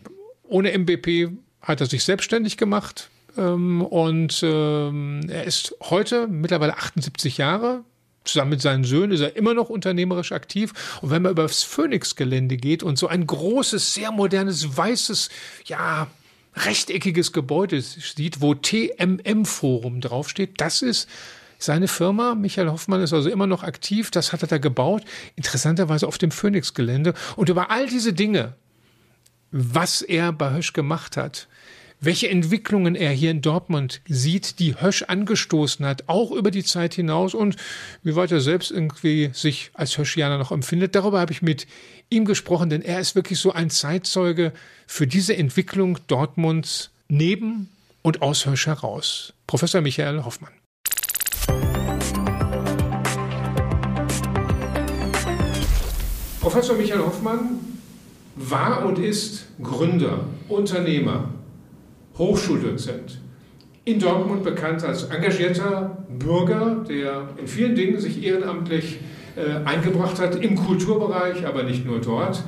ohne 0.49 0.77
MBP 0.77 1.31
hat 1.61 1.81
er 1.81 1.87
sich 1.87 2.03
selbstständig 2.03 2.57
gemacht 2.57 3.09
ähm, 3.37 3.81
und 3.81 4.41
ähm, 4.43 5.21
er 5.29 5.43
ist 5.45 5.75
heute 5.81 6.27
mittlerweile 6.27 6.77
78 6.77 7.37
Jahre. 7.37 7.83
Zusammen 8.25 8.51
mit 8.51 8.61
seinen 8.61 8.83
Söhnen 8.83 9.11
ist 9.11 9.21
er 9.21 9.35
immer 9.35 9.53
noch 9.53 9.69
unternehmerisch 9.69 10.33
aktiv. 10.33 10.73
Und 11.01 11.09
wenn 11.09 11.21
man 11.21 11.31
über 11.31 11.43
das 11.43 11.63
Phoenix-Gelände 11.63 12.57
geht 12.57 12.83
und 12.83 12.97
so 12.97 13.07
ein 13.07 13.25
großes, 13.25 13.93
sehr 13.93 14.11
modernes, 14.11 14.77
weißes, 14.77 15.29
ja, 15.65 16.07
rechteckiges 16.55 17.31
Gebäude 17.31 17.81
sieht, 17.81 18.41
wo 18.41 18.53
TMM-Forum 18.53 20.01
draufsteht, 20.01 20.59
das 20.59 20.81
ist 20.81 21.07
Seine 21.61 21.89
Firma, 21.89 22.35
Michael 22.35 22.69
Hoffmann, 22.69 23.01
ist 23.01 23.11
also 23.11 23.29
immer 23.29 23.45
noch 23.45 23.63
aktiv. 23.63 24.11
Das 24.11 24.31
hat 24.31 24.41
er 24.41 24.47
da 24.47 24.57
gebaut. 24.59 25.03
Interessanterweise 25.35 26.07
auf 26.07 26.17
dem 26.17 26.31
Phoenix-Gelände. 26.31 27.13
Und 27.35 27.49
über 27.49 27.69
all 27.69 27.85
diese 27.85 28.13
Dinge, 28.13 28.55
was 29.51 30.01
er 30.01 30.31
bei 30.31 30.53
Hösch 30.53 30.73
gemacht 30.73 31.17
hat, 31.17 31.47
welche 32.01 32.29
Entwicklungen 32.29 32.95
er 32.95 33.11
hier 33.11 33.31
in 33.31 33.41
Dortmund 33.41 34.01
sieht, 34.07 34.59
die 34.59 34.79
Hösch 34.79 35.03
angestoßen 35.03 35.85
hat, 35.85 36.07
auch 36.07 36.31
über 36.31 36.49
die 36.49 36.63
Zeit 36.63 36.93
hinaus 36.93 37.33
und 37.33 37.57
wie 38.03 38.15
weit 38.15 38.31
er 38.31 38.39
selbst 38.39 38.71
irgendwie 38.71 39.31
sich 39.33 39.71
als 39.73 39.97
Höschianer 39.97 40.37
noch 40.37 40.51
empfindet. 40.51 40.95
Darüber 40.95 41.19
habe 41.19 41.33
ich 41.33 41.41
mit 41.41 41.67
ihm 42.09 42.23
gesprochen, 42.23 42.69
denn 42.69 42.81
er 42.81 42.99
ist 42.99 43.15
wirklich 43.15 43.39
so 43.39 43.51
ein 43.51 43.69
Zeitzeuge 43.69 44.53
für 44.87 45.07
diese 45.07 45.35
Entwicklung 45.35 45.97
Dortmunds 46.07 46.91
neben 47.09 47.69
und 48.01 48.21
aus 48.21 48.45
Hösch 48.45 48.67
heraus. 48.67 49.33
Professor 49.45 49.81
Michael 49.81 50.23
Hoffmann. 50.23 50.53
Professor 56.39 56.77
Michael 56.77 57.01
Hoffmann 57.01 57.78
war 58.39 58.85
und 58.85 58.97
ist 58.97 59.47
Gründer, 59.61 60.21
Unternehmer, 60.47 61.29
Hochschuldozent. 62.17 63.19
In 63.83 63.99
Dortmund 63.99 64.43
bekannt 64.43 64.83
als 64.83 65.03
engagierter 65.03 66.05
Bürger, 66.17 66.85
der 66.87 67.29
in 67.37 67.47
vielen 67.47 67.75
Dingen 67.75 67.99
sich 67.99 68.23
ehrenamtlich 68.23 68.99
äh, 69.35 69.65
eingebracht 69.65 70.19
hat, 70.19 70.41
im 70.41 70.55
Kulturbereich, 70.55 71.45
aber 71.45 71.63
nicht 71.63 71.85
nur 71.85 71.99
dort. 71.99 72.43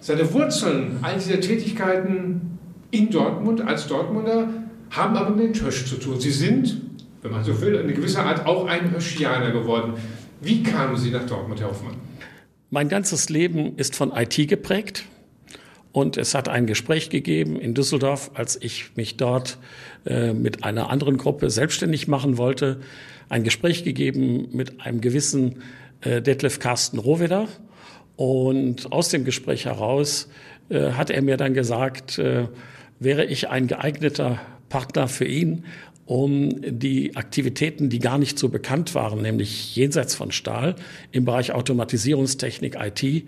Seine 0.00 0.32
Wurzeln 0.32 0.98
all 1.02 1.14
dieser 1.14 1.40
Tätigkeiten 1.40 2.58
in 2.90 3.10
Dortmund 3.10 3.60
als 3.60 3.86
Dortmunder 3.86 4.48
haben 4.90 5.16
aber 5.16 5.30
mit 5.30 5.62
Hösch 5.62 5.86
zu 5.86 5.96
tun. 5.96 6.20
Sie 6.20 6.30
sind, 6.30 6.80
wenn 7.22 7.30
man 7.30 7.44
so 7.44 7.60
will, 7.60 7.76
in 7.76 7.94
gewisser 7.94 8.24
Art 8.24 8.46
auch 8.46 8.66
ein 8.66 8.92
Höschianer 8.94 9.52
geworden. 9.52 9.94
Wie 10.40 10.62
kamen 10.62 10.96
Sie 10.96 11.10
nach 11.10 11.24
Dortmund, 11.24 11.60
Herr 11.60 11.68
Hoffmann? 11.68 11.94
Mein 12.70 12.88
ganzes 12.88 13.28
Leben 13.28 13.76
ist 13.76 13.94
von 13.94 14.12
IT 14.12 14.48
geprägt. 14.48 15.04
Und 15.92 16.16
es 16.16 16.34
hat 16.34 16.48
ein 16.48 16.66
Gespräch 16.66 17.10
gegeben 17.10 17.60
in 17.60 17.74
Düsseldorf, 17.74 18.30
als 18.34 18.56
ich 18.60 18.96
mich 18.96 19.18
dort 19.18 19.58
äh, 20.06 20.32
mit 20.32 20.64
einer 20.64 20.88
anderen 20.88 21.18
Gruppe 21.18 21.50
selbstständig 21.50 22.08
machen 22.08 22.38
wollte. 22.38 22.80
Ein 23.28 23.44
Gespräch 23.44 23.84
gegeben 23.84 24.48
mit 24.52 24.80
einem 24.80 25.02
gewissen 25.02 25.62
äh, 26.00 26.22
Detlef 26.22 26.58
Carsten 26.58 26.98
Rohweder. 26.98 27.46
Und 28.16 28.90
aus 28.90 29.10
dem 29.10 29.24
Gespräch 29.24 29.66
heraus 29.66 30.28
äh, 30.70 30.92
hat 30.92 31.10
er 31.10 31.20
mir 31.20 31.36
dann 31.36 31.52
gesagt, 31.52 32.18
äh, 32.18 32.48
wäre 32.98 33.24
ich 33.24 33.50
ein 33.50 33.66
geeigneter 33.66 34.40
Partner 34.70 35.08
für 35.08 35.26
ihn, 35.26 35.64
um 36.06 36.50
die 36.62 37.16
Aktivitäten, 37.16 37.88
die 37.88 37.98
gar 37.98 38.18
nicht 38.18 38.38
so 38.38 38.48
bekannt 38.48 38.94
waren, 38.94 39.22
nämlich 39.22 39.76
jenseits 39.76 40.14
von 40.14 40.32
Stahl, 40.32 40.74
im 41.10 41.24
Bereich 41.24 41.52
Automatisierungstechnik, 41.52 42.76
IT, 42.80 43.24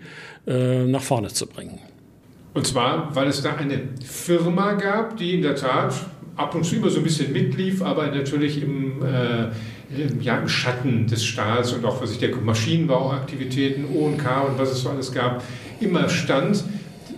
äh, 0.47 0.85
nach 0.85 1.03
vorne 1.03 1.29
zu 1.29 1.47
bringen. 1.47 1.79
Und 2.55 2.65
zwar, 2.65 3.13
weil 3.13 3.27
es 3.27 3.41
da 3.41 3.55
eine 3.55 3.89
Firma 4.01 4.73
gab, 4.73 5.17
die 5.17 5.33
in 5.33 5.41
der 5.41 5.57
Tat 5.57 5.93
ab 6.37 6.55
und 6.55 6.63
zu 6.63 6.77
immer 6.77 6.89
so 6.89 6.99
ein 6.99 7.03
bisschen 7.03 7.33
mitlief, 7.33 7.81
aber 7.81 8.07
natürlich 8.07 8.63
im, 8.63 9.03
äh, 9.03 9.49
ja, 10.21 10.37
im 10.37 10.47
Schatten 10.47 11.05
des 11.05 11.25
Stahls 11.25 11.73
und 11.73 11.83
auch 11.83 12.01
was 12.01 12.11
ich 12.11 12.19
der 12.19 12.33
Maschinenbauaktivitäten, 12.33 13.85
ONK 13.93 14.23
und 14.47 14.57
was 14.57 14.71
es 14.71 14.81
so 14.81 14.89
alles 14.89 15.11
gab, 15.11 15.43
immer 15.81 16.07
stand. 16.07 16.63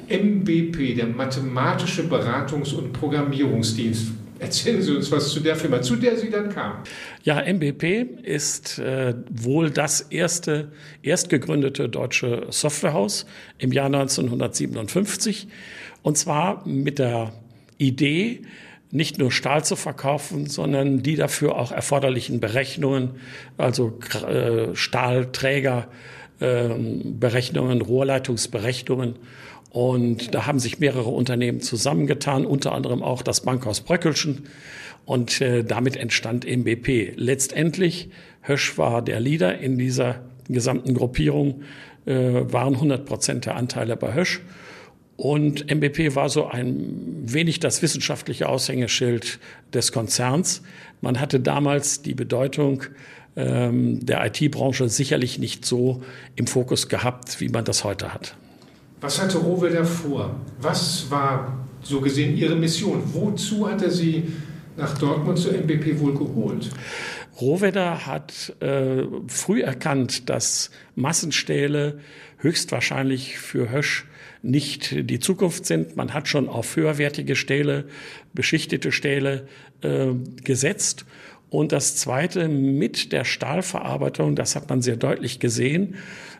MBP, 0.09 0.95
der 0.95 1.05
Mathematische 1.05 2.03
Beratungs- 2.03 2.73
und 2.73 2.93
Programmierungsdienst. 2.93 4.13
Erzählen 4.39 4.81
Sie 4.81 4.95
uns 4.95 5.11
was 5.11 5.29
zu 5.29 5.39
der 5.39 5.55
Firma, 5.55 5.81
zu 5.81 5.95
der 5.95 6.17
Sie 6.17 6.29
dann 6.29 6.49
kamen. 6.49 6.83
Ja, 7.23 7.41
MBP 7.41 8.23
ist 8.23 8.79
äh, 8.79 9.15
wohl 9.29 9.71
das 9.71 10.01
erste, 10.01 10.71
erst 11.01 11.29
gegründete 11.29 11.89
deutsche 11.89 12.47
Softwarehaus 12.49 13.25
im 13.57 13.71
Jahr 13.71 13.87
1957. 13.87 15.47
Und 16.03 16.17
zwar 16.17 16.67
mit 16.67 16.99
der 16.99 17.33
Idee, 17.77 18.41
nicht 18.91 19.17
nur 19.17 19.31
Stahl 19.31 19.65
zu 19.65 19.75
verkaufen, 19.75 20.47
sondern 20.47 21.03
die 21.03 21.15
dafür 21.15 21.55
auch 21.55 21.71
erforderlichen 21.71 22.39
Berechnungen, 22.39 23.11
also 23.57 23.99
äh, 24.27 24.73
Stahlträger, 24.75 25.87
äh, 26.39 26.69
Berechnungen, 27.03 27.81
Rohrleitungsberechnungen 27.81 29.15
und 29.77 30.33
da 30.33 30.47
haben 30.47 30.57
sich 30.57 30.79
mehrere 30.79 31.11
Unternehmen 31.11 31.61
zusammengetan, 31.61 32.47
unter 32.47 32.71
anderem 32.71 33.03
auch 33.03 33.21
das 33.21 33.41
Bankhaus 33.41 33.81
Bröckelschen. 33.81 34.47
Und 35.05 35.39
äh, 35.39 35.63
damit 35.63 35.95
entstand 35.95 36.45
MBP. 36.45 37.13
Letztendlich, 37.15 38.09
Hösch 38.41 38.79
war 38.79 39.03
der 39.03 39.19
Leader 39.19 39.59
in 39.59 39.77
dieser 39.77 40.23
gesamten 40.49 40.95
Gruppierung, 40.95 41.61
äh, 42.07 42.15
waren 42.15 42.73
100 42.73 43.05
Prozent 43.05 43.45
der 43.45 43.55
Anteile 43.55 43.95
bei 43.97 44.15
Hösch. 44.15 44.41
Und 45.15 45.69
MBP 45.69 46.15
war 46.15 46.29
so 46.29 46.47
ein 46.47 47.21
wenig 47.25 47.59
das 47.59 47.83
wissenschaftliche 47.83 48.49
Aushängeschild 48.49 49.37
des 49.75 49.91
Konzerns. 49.91 50.63
Man 51.01 51.19
hatte 51.19 51.39
damals 51.39 52.01
die 52.01 52.15
Bedeutung 52.15 52.81
ähm, 53.35 54.03
der 54.03 54.25
IT-Branche 54.25 54.89
sicherlich 54.89 55.37
nicht 55.37 55.65
so 55.65 56.01
im 56.35 56.47
Fokus 56.47 56.89
gehabt, 56.89 57.39
wie 57.41 57.49
man 57.49 57.63
das 57.63 57.83
heute 57.83 58.11
hat. 58.11 58.35
Was 58.99 59.21
hatte 59.21 59.37
Rowe 59.37 59.85
vor? 59.85 60.35
Was 60.59 61.09
war 61.11 61.65
so 61.83 62.01
gesehen 62.01 62.35
Ihre 62.35 62.55
Mission? 62.55 63.03
Wozu 63.13 63.69
hat 63.69 63.81
er 63.81 63.91
Sie 63.91 64.23
nach 64.75 64.97
Dortmund 64.97 65.37
zur 65.37 65.53
MBP 65.53 65.99
wohl 65.99 66.13
geholt? 66.13 66.69
Rohwedder 67.39 68.07
hat 68.07 68.55
äh, 68.61 69.03
früh 69.27 69.61
erkannt, 69.61 70.29
dass 70.29 70.71
Massenstähle 70.95 71.99
höchstwahrscheinlich 72.37 73.37
für 73.37 73.69
Hösch 73.69 74.05
nicht 74.41 75.09
die 75.09 75.19
Zukunft 75.19 75.65
sind. 75.65 75.95
Man 75.95 76.13
hat 76.13 76.27
schon 76.27 76.49
auf 76.49 76.75
höherwertige 76.75 77.35
Stähle, 77.35 77.85
beschichtete 78.33 78.91
Stähle 78.91 79.47
äh, 79.81 80.07
gesetzt. 80.43 81.05
Und 81.49 81.71
das 81.71 81.95
Zweite 81.95 82.49
mit 82.49 83.11
der 83.11 83.23
Stahlverarbeitung, 83.23 84.35
das 84.35 84.55
hat 84.55 84.69
man 84.69 84.81
sehr 84.81 84.97
deutlich 84.97 85.39
gesehen, 85.39 85.95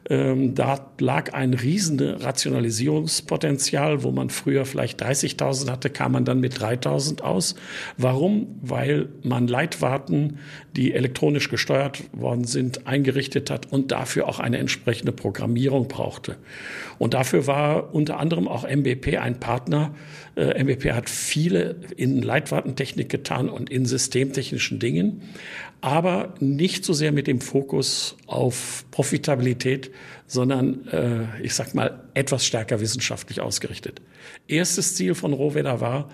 ähm, 0.10 0.56
da 0.56 0.92
lag 1.00 1.34
ein 1.34 1.54
riesen 1.54 2.00
Rationalisierungspotenzial, 2.00 4.04
wo 4.04 4.12
man 4.12 4.30
früher 4.30 4.66
vielleicht 4.66 5.04
30.000 5.04 5.70
hatte, 5.70 5.90
kam 5.90 6.14
man 6.14 6.24
dann 6.24 6.40
mit 6.40 6.58
3.000 6.58 7.22
aus. 7.22 7.56
Warum? 7.98 8.48
Weil 8.62 9.10
man 9.24 9.48
Leitwarten, 9.48 10.40
die 10.76 10.94
elektronisch 10.94 11.50
gesteuert 11.50 12.04
worden 12.14 12.46
sind, 12.46 12.88
eingerichtet 12.88 13.50
hat 13.50 13.72
und 13.72 13.92
dafür 13.92 14.30
auch 14.30 14.40
eine 14.40 14.60
entsprechende 14.60 15.12
Programmierung 15.12 15.88
brauchte. 15.88 16.38
Und 16.98 17.14
dafür 17.14 17.48
war 17.48 17.94
unter 17.94 18.18
anderem 18.18 18.48
auch 18.48 18.64
MBP 18.64 19.18
ein 19.18 19.40
Partner. 19.40 19.94
Äh, 20.38 20.64
MBP 20.64 20.94
hat 20.94 21.10
viele 21.10 21.78
in 21.98 22.22
Leitwartentechnik 22.22 23.10
getan 23.10 23.50
und 23.50 23.70
in 23.70 23.86
systemtechnischen 23.86 24.80
Dingen 24.80 25.24
aber 25.82 26.34
nicht 26.40 26.86
so 26.86 26.94
sehr 26.94 27.12
mit 27.12 27.28
dem 27.28 27.40
Fokus 27.40 28.18
auf 28.26 28.86
Profitabilität, 28.92 29.92
sondern 30.26 30.88
äh, 30.88 31.44
ich 31.44 31.54
sag 31.54 31.74
mal 31.76 32.04
etwas 32.14 32.46
stärker 32.46 32.80
wissenschaftlich 32.80 33.42
ausgerichtet. 33.42 34.02
Erstes 34.48 34.96
Ziel 34.96 35.14
von 35.14 35.34
Rohwedder 35.34 35.80
war, 35.80 36.10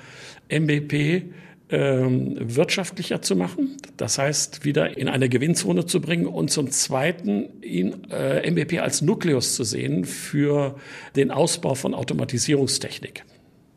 MBP 0.50 1.24
ähm, 1.70 2.36
wirtschaftlicher 2.40 3.22
zu 3.22 3.36
machen, 3.36 3.78
das 3.98 4.18
heißt 4.18 4.66
wieder 4.66 4.98
in 4.98 5.08
eine 5.08 5.30
Gewinnzone 5.30 5.86
zu 5.86 6.02
bringen 6.02 6.28
und 6.28 6.52
zum 6.52 6.70
Zweiten 6.72 7.62
ihn 7.62 8.10
äh, 8.12 8.50
MBP 8.50 8.80
als 8.80 9.02
Nukleus 9.02 9.56
zu 9.56 9.64
sehen 9.64 10.06
für 10.06 10.76
den 11.16 11.32
Ausbau 11.32 11.76
von 11.76 11.94
Automatisierungstechnik. 11.94 13.24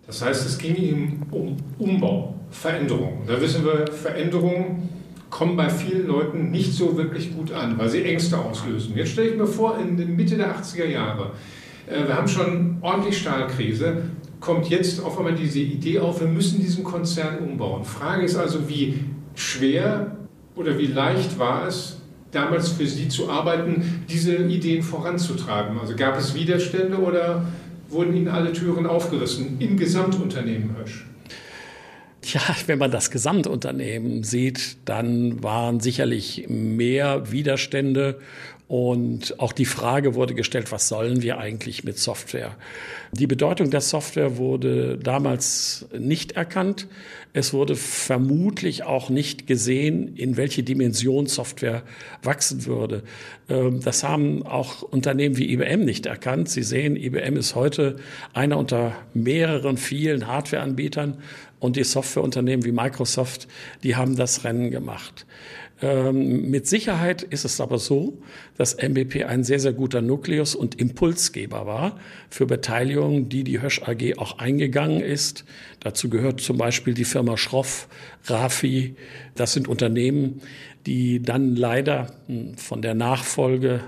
Das 0.06 0.22
heißt, 0.22 0.46
es 0.46 0.58
ging 0.58 0.76
ihm 0.76 1.22
um 1.30 1.56
Umbau, 1.78 2.34
Veränderung. 2.50 3.22
Da 3.26 3.40
wissen 3.40 3.64
wir, 3.64 3.86
Veränderung 3.92 4.88
kommen 5.30 5.56
bei 5.56 5.68
vielen 5.68 6.06
Leuten 6.06 6.50
nicht 6.50 6.72
so 6.72 6.96
wirklich 6.96 7.34
gut 7.34 7.52
an, 7.52 7.76
weil 7.78 7.88
sie 7.88 8.04
Ängste 8.04 8.38
auslösen. 8.38 8.96
Jetzt 8.96 9.10
stelle 9.10 9.30
ich 9.30 9.36
mir 9.36 9.46
vor, 9.46 9.78
in 9.78 9.96
der 9.96 10.06
Mitte 10.06 10.36
der 10.36 10.56
80er 10.56 10.86
Jahre, 10.86 11.32
äh, 11.86 12.06
wir 12.06 12.16
haben 12.16 12.28
schon 12.28 12.78
ordentlich 12.80 13.18
Stahlkrise, 13.18 14.04
kommt 14.40 14.68
jetzt 14.68 15.02
auf 15.02 15.18
einmal 15.18 15.34
diese 15.34 15.58
Idee 15.58 15.98
auf, 15.98 16.20
wir 16.20 16.28
müssen 16.28 16.60
diesen 16.60 16.84
Konzern 16.84 17.38
umbauen. 17.38 17.84
Frage 17.84 18.24
ist 18.24 18.36
also, 18.36 18.68
wie 18.68 19.00
schwer 19.34 20.16
oder 20.54 20.78
wie 20.78 20.86
leicht 20.86 21.38
war 21.38 21.66
es, 21.66 22.00
damals 22.30 22.68
für 22.68 22.86
Sie 22.86 23.08
zu 23.08 23.30
arbeiten, 23.30 24.04
diese 24.08 24.36
Ideen 24.36 24.82
voranzutreiben? 24.82 25.78
Also 25.80 25.96
gab 25.96 26.18
es 26.18 26.34
Widerstände 26.34 26.98
oder 26.98 27.46
wurden 27.88 28.16
Ihnen 28.16 28.28
alle 28.28 28.52
Türen 28.52 28.86
aufgerissen 28.86 29.56
im 29.60 29.76
Gesamtunternehmen 29.76 30.76
Hösch? 30.76 31.06
Tja, 32.22 32.40
wenn 32.66 32.78
man 32.78 32.90
das 32.90 33.12
Gesamtunternehmen 33.12 34.24
sieht, 34.24 34.78
dann 34.84 35.42
waren 35.44 35.78
sicherlich 35.78 36.46
mehr 36.48 37.30
Widerstände 37.30 38.18
und 38.68 39.38
auch 39.38 39.52
die 39.52 39.64
Frage 39.64 40.14
wurde 40.16 40.34
gestellt, 40.34 40.72
was 40.72 40.88
sollen 40.88 41.22
wir 41.22 41.38
eigentlich 41.38 41.84
mit 41.84 41.98
Software? 41.98 42.56
Die 43.12 43.28
Bedeutung 43.28 43.70
der 43.70 43.80
Software 43.80 44.38
wurde 44.38 44.98
damals 44.98 45.86
nicht 45.97 46.32
erkannt. 46.32 46.88
Es 47.32 47.52
wurde 47.52 47.76
vermutlich 47.76 48.82
auch 48.82 49.09
nicht 49.09 49.47
gesehen, 49.47 50.16
in 50.16 50.36
welche 50.36 50.64
Dimension 50.64 51.26
Software 51.26 51.84
wachsen 52.24 52.66
würde. 52.66 53.05
Ähm, 53.48 53.82
das 53.84 54.02
haben 54.02 54.44
auch 54.44 54.82
Unternehmen 54.82 55.36
wie 55.36 55.52
IBM 55.52 55.84
nicht 55.84 56.06
erkannt. 56.06 56.48
Sie 56.48 56.64
sehen, 56.64 56.97
IBM 56.97 57.36
ist 57.36 57.55
heute 57.55 57.97
einer 58.32 58.59
unter 58.59 58.97
mehreren 59.14 59.76
vielen 59.76 60.26
Hardwareanbietern 60.26 61.18
und 61.60 61.76
die 61.76 61.84
Softwareunternehmen 61.84 62.64
wie 62.64 62.72
Microsoft, 62.72 63.47
die 63.84 63.94
haben 63.94 64.16
das 64.16 64.43
Rennen 64.43 64.72
gemacht. 64.72 65.24
Ähm, 65.82 66.50
mit 66.50 66.66
Sicherheit 66.66 67.22
ist 67.22 67.44
es 67.44 67.60
aber 67.60 67.78
so, 67.78 68.16
dass 68.56 68.76
MBP 68.76 69.24
ein 69.24 69.44
sehr, 69.44 69.60
sehr 69.60 69.74
guter 69.74 70.00
Nukleus 70.00 70.54
und 70.54 70.80
Impulsgeber 70.80 71.66
war 71.66 71.98
für 72.30 72.46
Beteiligungen, 72.46 73.28
die 73.28 73.44
die 73.44 73.60
Hösch 73.60 73.82
AG 73.82 74.16
auch 74.16 74.38
eingegangen 74.38 75.00
ist. 75.00 75.44
Dazu 75.80 76.08
gehört 76.08 76.40
zum 76.40 76.56
Beispiel 76.56 76.94
die 76.94 77.04
Firma 77.04 77.36
Schroff, 77.36 77.88
Rafi. 78.24 78.96
Das 79.34 79.52
sind 79.52 79.68
Unternehmen, 79.68 80.40
die 80.86 81.20
dann 81.20 81.56
leider 81.56 82.14
hm, 82.26 82.56
von 82.56 82.80
der 82.80 82.94
Nachfolge 82.94 83.80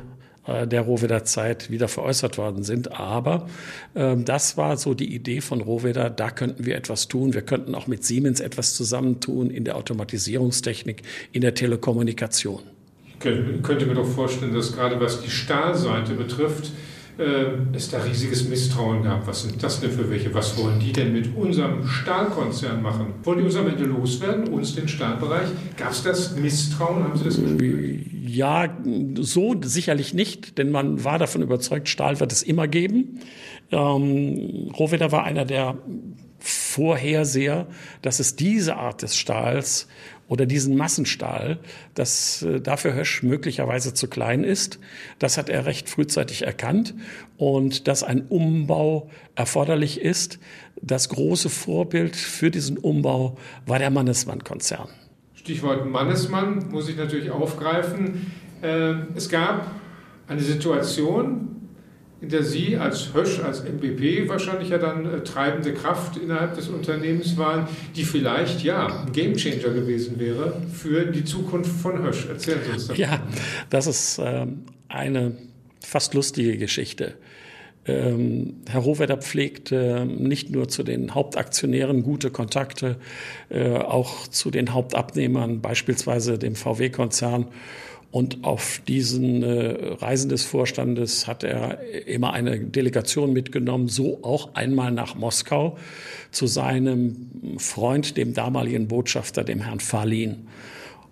der 0.66 0.83
Rohwedder 0.83 1.25
Zeit 1.25 1.70
wieder 1.70 1.89
veräußert 1.89 2.39
worden 2.39 2.62
sind. 2.62 2.93
Aber 2.93 3.49
äh, 3.95 4.16
das 4.16 4.57
war 4.57 4.77
so 4.77 4.95
die 4.95 5.15
Idee 5.15 5.41
von 5.41 5.61
Rohwedder, 5.61 6.11
da 6.11 6.31
könnten 6.31 6.65
wir 6.65 6.77
etwas 6.77 7.09
tun. 7.09 7.35
Wir 7.35 7.43
könnten 7.43 7.75
auch 7.75 7.87
mit 7.87 8.05
Siemens 8.05 8.41
etwas 8.41 8.75
zusammentun 8.75 9.51
in 9.51 9.65
der 9.65 9.77
Automatisierungstechnik, 9.77 11.03
in 11.33 11.43
der 11.43 11.55
Telekommunikation. 11.55 12.62
Ich 13.09 13.62
könnte 13.62 13.87
mir 13.87 13.95
doch 13.95 14.07
vorstellen, 14.07 14.55
dass 14.55 14.75
gerade 14.75 15.01
was 15.01 15.23
die 15.23 15.31
Stahlseite 15.31 16.15
betrifft, 16.15 16.70
äh, 17.19 17.74
es 17.74 17.90
da 17.90 17.99
riesiges 17.99 18.49
Misstrauen 18.49 19.03
gab. 19.03 19.27
Was 19.27 19.43
sind 19.43 19.62
das 19.62 19.81
denn 19.81 19.90
für 19.90 20.09
welche? 20.09 20.32
Was 20.35 20.57
wollen 20.57 20.78
die 20.78 20.93
denn 20.93 21.12
mit 21.12 21.36
unserem 21.36 21.86
Stahlkonzern 21.86 22.81
machen? 22.81 23.15
Wollen 23.24 23.39
die 23.39 23.45
uns 23.45 23.57
am 23.57 23.69
Ende 23.69 23.85
loswerden, 23.85 24.49
uns 24.49 24.74
den 24.74 24.86
Stahlbereich? 24.86 25.49
Gab 25.77 25.90
es 25.90 26.05
das 26.05 26.36
Misstrauen? 26.36 27.03
Haben 27.03 27.19
Sie 27.19 27.24
das? 27.24 27.40
Ja, 28.28 28.69
so 29.16 29.57
sicherlich 29.62 30.15
nicht, 30.15 30.59
denn 30.59 30.70
man 30.70 31.03
war 31.03 31.19
davon 31.19 31.43
überzeugt, 31.43 31.89
Stahl 31.89 32.20
wird 32.20 32.31
es 32.31 32.43
immer 32.43 32.69
geben. 32.69 33.20
Ähm, 33.73 34.70
Rohwedder 34.78 35.11
war 35.11 35.24
einer 35.24 35.45
der 35.45 35.77
Vorherseher, 36.39 37.66
dass 38.03 38.20
es 38.20 38.36
diese 38.36 38.77
Art 38.77 39.03
des 39.03 39.16
Stahls 39.16 39.89
oder 40.29 40.47
diesen 40.47 40.77
Massenstahl, 40.77 41.59
dass 41.95 42.43
äh, 42.43 42.61
dafür 42.61 42.95
Hösch 42.95 43.23
möglicherweise 43.23 43.95
zu 43.95 44.09
klein 44.09 44.45
ist. 44.45 44.79
Das 45.19 45.39
hat 45.39 45.49
er 45.49 45.67
recht 45.67 45.89
frühzeitig 45.89 46.43
erkannt 46.43 46.95
und 47.37 47.89
dass 47.89 48.03
ein 48.03 48.27
Umbau 48.29 49.11
erforderlich 49.35 50.01
ist. 50.01 50.39
Das 50.81 51.09
große 51.09 51.49
Vorbild 51.49 52.15
für 52.15 52.51
diesen 52.51 52.79
Umbau 52.79 53.37
war 53.67 53.79
der 53.79 53.91
Mannesmann-Konzern. 53.91 54.89
Stichwort 55.35 55.87
Mannesmann 55.87 56.69
muss 56.71 56.89
ich 56.89 56.97
natürlich 56.97 57.31
aufgreifen. 57.31 58.31
Äh, 58.63 58.95
es 59.15 59.29
gab 59.29 59.71
eine 60.27 60.43
Situation, 60.43 61.58
in 62.20 62.31
der 62.31 62.43
Sie 62.43 62.77
als 62.77 63.15
Hösch, 63.15 63.40
als 63.40 63.62
MBP 63.62 64.28
wahrscheinlich 64.28 64.70
ja 64.70 64.78
dann 64.78 65.07
äh, 65.07 65.20
treibende 65.23 65.73
Kraft 65.73 66.16
innerhalb 66.16 66.55
des 66.55 66.69
Unternehmens 66.69 67.36
waren, 67.36 67.69
die 67.95 68.05
vielleicht 68.05 68.65
ja 68.65 68.86
ein 68.86 69.12
Gamechanger 69.12 69.73
gewesen 69.73 70.19
wäre 70.19 70.61
für 70.73 71.07
die 71.07 71.24
Zukunft 71.24 71.70
von 71.81 72.03
Hösch. 72.03 72.27
Erzählen 72.27 72.61
Sie 72.65 72.73
uns 72.73 72.86
das. 72.89 72.99
Ja, 72.99 73.23
das 73.70 73.86
ist 73.86 74.20
ähm, 74.23 74.65
eine 74.89 75.36
fast 75.81 76.15
lustige 76.15 76.59
Geschichte. 76.59 77.15
Ähm, 77.86 78.57
Herr 78.69 78.81
Rohwedder 78.81 79.16
pflegt 79.16 79.73
äh, 79.73 80.05
nicht 80.05 80.51
nur 80.51 80.69
zu 80.69 80.82
den 80.82 81.15
Hauptaktionären 81.15 82.03
gute 82.03 82.31
Kontakte, 82.31 82.97
äh, 83.49 83.70
auch 83.70 84.27
zu 84.27 84.51
den 84.51 84.74
Hauptabnehmern, 84.74 85.62
beispielsweise 85.62 86.39
dem 86.39 86.55
VW-Konzern 86.55 87.47
und 88.11 88.45
auf 88.45 88.81
diesen 88.89 89.43
äh, 89.43 89.95
Reisen 90.01 90.31
des 90.31 90.45
Vorstandes 90.45 91.27
hat 91.27 91.45
er 91.45 91.81
immer 92.07 92.33
eine 92.33 92.59
Delegation 92.59 93.35
mitgenommen, 93.35 93.89
so 93.89 94.21
auch 94.23 94.55
einmal 94.55 94.93
nach 94.93 95.15
Moskau 95.15 95.77
zu 96.31 96.47
seinem 96.47 97.59
Freund, 97.59 98.17
dem 98.17 98.33
damaligen 98.33 98.89
Botschafter, 98.89 99.45
dem 99.45 99.61
Herrn 99.61 99.81
Falin. 99.81 100.49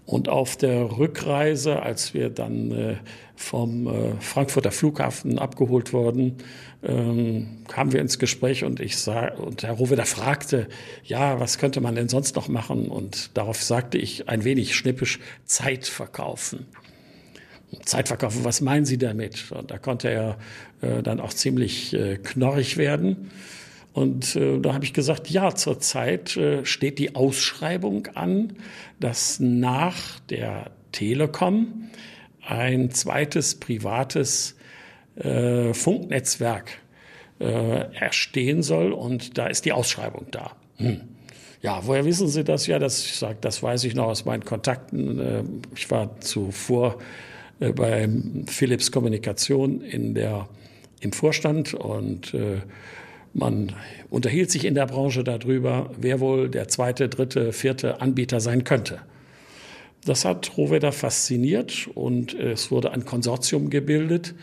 Und 0.07 0.29
auf 0.29 0.57
der 0.57 0.99
Rückreise, 0.99 1.83
als 1.83 2.15
wir 2.15 2.31
dann 2.31 2.71
äh, 2.71 2.95
vom 3.35 3.89
äh, 3.89 4.13
Frankfurter 4.21 4.71
Flughafen 4.71 5.39
abgeholt 5.39 5.93
wurden, 5.93 6.37
ähm, 6.83 7.65
kamen 7.69 7.93
wir 7.93 8.01
ins 8.01 8.19
Gespräch 8.19 8.65
und 8.65 8.81
ich 8.81 8.97
sah, 8.97 9.35
und 9.35 9.65
Herr 9.65 9.75
Rohweder 9.75 10.07
fragte, 10.07 10.69
ja, 11.05 11.41
was 11.41 11.59
könnte 11.59 11.81
man 11.81 11.97
denn 11.97 12.09
sonst 12.09 12.37
noch 12.37 12.49
machen? 12.49 12.89
Und 12.89 13.37
darauf 13.37 13.63
sagte 13.63 13.99
ich 13.99 14.29
ein 14.29 14.45
wenig 14.45 14.77
schnippisch, 14.77 15.19
Zeit 15.45 15.87
verkaufen. 15.87 16.67
Zeitverkaufen, 17.85 18.45
was 18.45 18.61
meinen 18.61 18.85
Sie 18.85 18.99
damit? 18.99 19.51
Und 19.53 19.71
da 19.71 19.79
konnte 19.79 20.09
er 20.09 20.39
äh, 20.81 21.03
dann 21.03 21.21
auch 21.21 21.33
ziemlich 21.33 21.95
äh, 21.95 22.17
knorrig 22.17 22.77
werden. 22.77 23.31
Und 23.93 24.37
äh, 24.37 24.59
da 24.61 24.75
habe 24.75 24.85
ich 24.85 24.93
gesagt, 24.93 25.31
ja, 25.31 25.55
zurzeit 25.55 26.37
äh, 26.37 26.65
steht 26.65 26.99
die 26.99 27.15
Ausschreibung 27.15 28.09
an, 28.15 28.53
dass 29.01 29.41
nach 29.41 30.21
der 30.29 30.71
Telekom 30.93 31.89
ein 32.47 32.91
zweites 32.91 33.57
privates 33.57 34.57
äh, 35.17 35.73
Funknetzwerk 35.75 36.79
äh, 37.41 37.95
erstehen 37.95 38.63
soll 38.63 38.93
und 38.93 39.39
da 39.39 39.47
ist 39.47 39.65
die 39.65 39.73
Ausschreibung 39.73 40.27
da. 40.31 40.53
Hm. 40.77 41.01
Ja, 41.63 41.81
woher 41.87 42.05
wissen 42.05 42.29
Sie 42.29 42.45
das? 42.45 42.67
Ja, 42.67 42.79
das, 42.79 43.05
ich 43.05 43.17
sag, 43.17 43.41
das 43.41 43.63
weiß 43.63 43.85
ich 43.85 43.95
noch 43.95 44.07
aus 44.07 44.25
meinen 44.25 44.45
Kontakten. 44.45 45.19
Äh, 45.19 45.43
ich 45.75 45.91
war 45.91 46.21
zuvor 46.21 46.99
äh, 47.61 47.73
bei 47.73 48.09
Philips 48.47 48.91
Kommunikation 48.93 49.81
in 49.81 50.15
der, 50.15 50.49
im 51.01 51.13
Vorstand 51.13 51.75
und 51.75 52.35
äh, 52.35 52.59
man 53.33 53.73
unterhielt 54.09 54.51
sich 54.51 54.65
in 54.65 54.75
der 54.75 54.87
Branche 54.87 55.23
darüber, 55.23 55.91
wer 55.99 56.21
wohl 56.21 56.49
der 56.49 56.69
zweite, 56.69 57.09
dritte, 57.09 57.53
vierte 57.53 58.01
Anbieter 58.01 58.41
sein 58.41 58.65
könnte. 58.65 59.01
Das 60.07 60.25
hat 60.25 60.57
Rohwedder 60.57 60.93
fasziniert 60.93 61.89
und 61.95 62.33
es 62.33 62.71
wurde 62.71 62.93
ein 62.93 63.05
Konsortium 63.05 63.69
gebildet. 63.71 64.35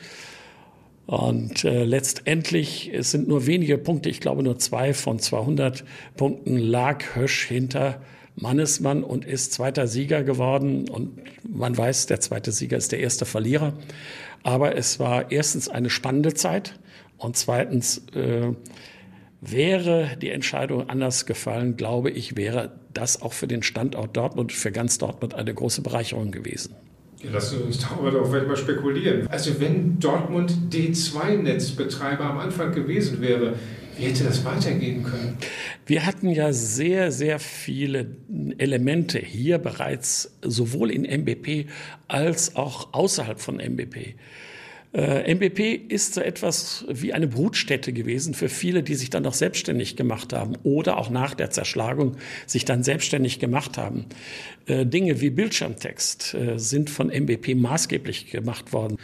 Und 1.05 1.63
äh, 1.63 1.83
letztendlich, 1.83 2.91
es 2.93 3.11
sind 3.11 3.27
nur 3.27 3.45
wenige 3.45 3.77
Punkte, 3.77 4.09
ich 4.09 4.19
glaube 4.19 4.43
nur 4.43 4.57
zwei 4.59 4.93
von 4.93 5.19
200 5.19 5.83
Punkten, 6.15 6.57
lag 6.57 7.15
Hösch 7.15 7.45
hinter 7.45 8.01
Mannesmann 8.35 9.03
und 9.03 9.25
ist 9.25 9.53
zweiter 9.53 9.87
Sieger 9.87 10.23
geworden. 10.23 10.89
Und 10.89 11.19
man 11.47 11.77
weiß, 11.77 12.07
der 12.07 12.19
zweite 12.19 12.51
Sieger 12.51 12.77
ist 12.77 12.91
der 12.91 12.99
erste 12.99 13.25
Verlierer. 13.25 13.73
Aber 14.43 14.75
es 14.75 14.99
war 14.99 15.31
erstens 15.31 15.69
eine 15.69 15.89
spannende 15.89 16.33
Zeit 16.33 16.79
und 17.17 17.37
zweitens 17.37 18.03
äh, 18.13 18.53
wäre 19.39 20.17
die 20.21 20.29
Entscheidung 20.29 20.89
anders 20.89 21.25
gefallen, 21.25 21.77
glaube 21.77 22.09
ich, 22.09 22.35
wäre 22.35 22.71
das 22.93 23.21
auch 23.21 23.33
für 23.33 23.47
den 23.47 23.63
Standort 23.63 24.15
Dortmund, 24.15 24.51
für 24.51 24.71
ganz 24.71 24.97
Dortmund 24.97 25.33
eine 25.33 25.53
große 25.53 25.81
Bereicherung 25.81 26.31
gewesen. 26.31 26.75
Lassen 27.31 27.57
Sie 27.57 27.63
uns 27.63 27.79
darüber 27.79 28.11
doch 28.11 28.29
vielleicht 28.29 28.47
mal 28.47 28.57
spekulieren. 28.57 29.27
Also 29.29 29.59
wenn 29.61 29.99
Dortmund 29.99 30.53
D2-Netzbetreiber 30.71 32.25
am 32.25 32.39
Anfang 32.39 32.73
gewesen 32.73 33.21
wäre, 33.21 33.53
wie 33.97 34.05
hätte 34.05 34.23
das 34.23 34.43
weitergehen 34.45 35.03
können? 35.03 35.37
Wir 35.85 36.05
hatten 36.05 36.29
ja 36.29 36.53
sehr, 36.53 37.11
sehr 37.11 37.39
viele 37.39 38.15
Elemente 38.57 39.19
hier 39.19 39.57
bereits, 39.57 40.31
sowohl 40.41 40.91
in 40.91 41.03
MBP 41.03 41.69
als 42.07 42.55
auch 42.55 42.93
außerhalb 42.93 43.39
von 43.39 43.57
MBP. 43.57 44.15
Äh, 44.93 45.33
MBP 45.33 45.73
ist 45.89 46.13
so 46.13 46.21
etwas 46.21 46.85
wie 46.87 47.13
eine 47.13 47.27
Brutstätte 47.27 47.93
gewesen 47.93 48.35
für 48.35 48.47
viele, 48.47 48.83
die 48.83 48.93
sich 48.93 49.09
dann 49.09 49.23
noch 49.23 49.33
selbstständig 49.33 49.95
gemacht 49.95 50.33
haben 50.33 50.55
oder 50.63 50.97
auch 50.97 51.09
nach 51.09 51.33
der 51.33 51.49
Zerschlagung 51.49 52.17
sich 52.45 52.63
dann 52.63 52.83
selbstständig 52.83 53.39
gemacht 53.39 53.77
haben. 53.77 54.05
Äh, 54.67 54.85
Dinge 54.85 55.19
wie 55.19 55.31
Bildschirmtext 55.31 56.35
äh, 56.35 56.59
sind 56.59 56.91
von 56.91 57.07
MBP 57.07 57.55
maßgeblich 57.55 58.29
gemacht 58.29 58.71
worden. 58.71 58.97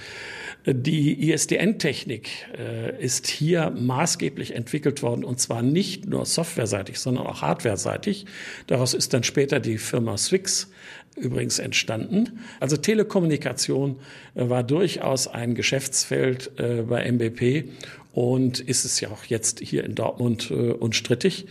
Die 0.66 1.32
ISDN-Technik 1.32 2.30
äh, 2.58 3.02
ist 3.02 3.28
hier 3.28 3.70
maßgeblich 3.70 4.56
entwickelt 4.56 5.02
worden 5.02 5.24
und 5.24 5.40
zwar 5.40 5.62
nicht 5.62 6.06
nur 6.08 6.26
softwareseitig, 6.26 7.00
sondern 7.00 7.28
auch 7.28 7.42
hardwareseitig. 7.42 8.26
Daraus 8.68 8.94
ist 8.94 9.14
dann 9.14 9.24
später 9.24 9.62
die 9.62 9.78
Firma 9.78 10.18
Swix 10.18 10.70
übrigens 11.16 11.60
entstanden. 11.60 12.40
Also 12.60 12.78
Telekommunikation 12.78 13.98
äh, 14.36 14.50
war 14.50 14.64
durchaus 14.64 15.28
ein 15.28 15.56
Geschäftsfeld 15.56 16.52
äh, 16.58 16.82
bei 16.82 17.10
MBP 17.10 17.70
und 18.14 18.60
ist 18.60 18.86
es 18.86 19.00
ja 19.00 19.10
auch 19.10 19.24
jetzt 19.26 19.60
hier 19.60 19.84
in 19.84 19.96
Dortmund 19.96 20.52
äh, 20.52 20.72
unstrittig. 20.72 21.46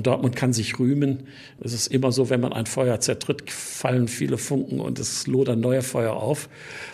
Und 0.00 0.06
Dortmund 0.06 0.34
kann 0.34 0.54
sich 0.54 0.78
rühmen. 0.78 1.24
Es 1.62 1.74
ist 1.74 1.88
immer 1.88 2.10
so, 2.10 2.30
wenn 2.30 2.40
man 2.40 2.54
ein 2.54 2.64
Feuer 2.64 3.00
zertritt, 3.00 3.50
fallen 3.50 4.08
viele 4.08 4.38
Funken 4.38 4.80
und 4.80 4.98
es 4.98 5.26
lodern 5.26 5.60
neue 5.60 5.82
Feuer 5.82 6.14
auf, 6.14 6.48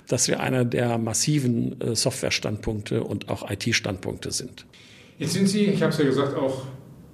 dass 0.09 0.27
wir 0.27 0.41
einer 0.41 0.65
der 0.65 0.99
massiven 0.99 1.81
äh, 1.81 1.95
Softwarestandpunkte 1.95 3.05
und 3.05 3.29
auch 3.29 3.49
IT-Standpunkte 3.49 4.33
sind. 4.33 4.67
Jetzt 5.19 5.35
sind 5.35 5.47
Sie, 5.49 5.67
ich 5.67 5.83
habe 5.83 5.93
es 5.93 5.99
ja 5.99 6.05
gesagt, 6.05 6.37
auch 6.37 6.65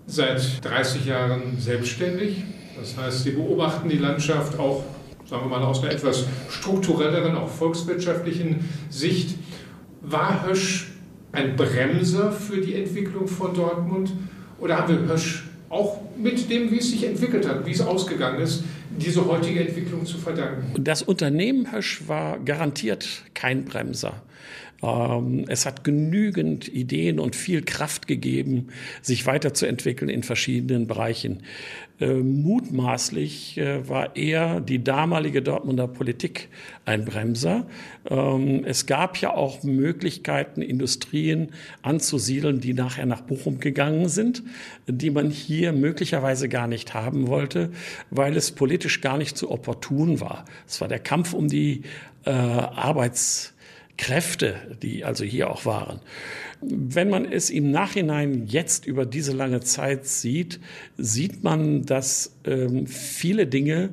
seit 0.07 0.65
30 0.65 1.05
Jahren 1.05 1.59
selbstständig. 1.59 2.43
Das 2.81 2.97
heißt, 2.97 3.25
Sie 3.25 3.33
beobachten 3.33 3.91
die 3.91 3.99
Landschaft 3.99 4.59
auch, 4.59 4.85
sagen 5.29 5.45
wir 5.45 5.59
mal, 5.59 5.63
aus 5.63 5.83
einer 5.83 5.93
etwas 5.93 6.25
strukturelleren, 6.49 7.37
auch 7.37 7.51
volkswirtschaftlichen 7.51 8.67
Sicht. 8.89 9.37
War 10.01 10.47
Hösch 10.47 10.91
ein 11.33 11.55
Bremser 11.55 12.33
für 12.33 12.63
die 12.63 12.77
Entwicklung 12.77 13.29
von 13.29 13.53
Dortmund? 13.53 14.11
Oder 14.59 14.79
haben 14.79 15.07
wir 15.07 15.13
Hösch 15.13 15.42
auch 15.73 15.99
mit 16.17 16.51
dem, 16.51 16.71
wie 16.71 16.79
es 16.79 16.91
sich 16.91 17.05
entwickelt 17.05 17.49
hat, 17.49 17.65
wie 17.65 17.71
es 17.71 17.81
ausgegangen 17.81 18.41
ist, 18.41 18.63
diese 18.99 19.27
heutige 19.27 19.61
Entwicklung 19.61 20.05
zu 20.05 20.19
verdanken? 20.19 20.85
Das 20.85 21.03
Unternehmen 21.03 21.73
Hösch 21.73 22.03
war 22.07 22.39
garantiert 22.39 23.23
kein 23.33 23.65
Bremser. 23.65 24.23
Ähm, 24.83 25.45
es 25.49 25.67
hat 25.67 25.85
genügend 25.85 26.69
Ideen 26.69 27.19
und 27.21 27.37
viel 27.37 27.63
Kraft 27.63 28.07
gegeben, 28.07 28.69
sich 29.01 29.27
weiterzuentwickeln 29.27 30.09
in 30.09 30.23
verschiedenen 30.23 30.87
Bereichen. 30.87 31.43
Äh, 32.01 32.15
mutmaßlich 32.15 33.59
äh, 33.59 33.89
war 33.89 34.17
eher 34.17 34.61
die 34.61 34.83
damalige 34.83 35.41
Dortmunder 35.41 35.87
Politik 35.87 36.49
ein 36.85 37.05
Bremser. 37.05 37.67
Ähm, 38.11 38.65
es 38.65 38.87
gab 38.87 39.19
ja 39.19 39.33
auch 39.35 39.63
Möglichkeiten, 39.63 40.63
Industrien 40.63 41.51
anzusiedeln, 41.83 42.61
die 42.61 42.75
nachher 42.75 43.07
nach 43.07 43.21
Bochum 43.21 43.61
gegangen 43.61 44.09
sind, 44.09 44.43
die 44.89 45.11
man 45.11 45.31
hier 45.31 45.73
möglicherweise 45.73 46.49
gar 46.49 46.67
nicht 46.67 46.93
haben 46.93 47.29
wollte, 47.29 47.71
weil 48.11 48.37
es 48.37 48.51
politisch 48.51 49.01
gar 49.01 49.17
nicht 49.17 49.39
so 49.39 49.51
opportun 49.51 50.21
war. 50.21 50.45
Es 50.67 50.81
war 50.81 50.89
der 50.89 50.99
Kampf 50.99 51.35
um 51.35 51.47
die 51.47 51.83
äh, 52.25 52.31
Arbeits 52.31 53.55
Kräfte, 53.97 54.77
die 54.83 55.05
also 55.05 55.25
hier 55.25 55.51
auch 55.51 55.65
waren. 55.65 56.01
Wenn 56.61 57.11
man 57.11 57.25
es 57.25 57.51
im 57.51 57.71
Nachhinein 57.71 58.47
jetzt 58.47 58.87
über 58.87 59.05
diese 59.05 59.33
lange 59.33 59.61
Zeit 59.61 60.07
sieht, 60.07 60.61
sieht 60.97 61.43
man, 61.43 61.85
dass 61.85 62.37
ähm, 62.45 62.87
viele 62.87 63.47
Dinge 63.47 63.91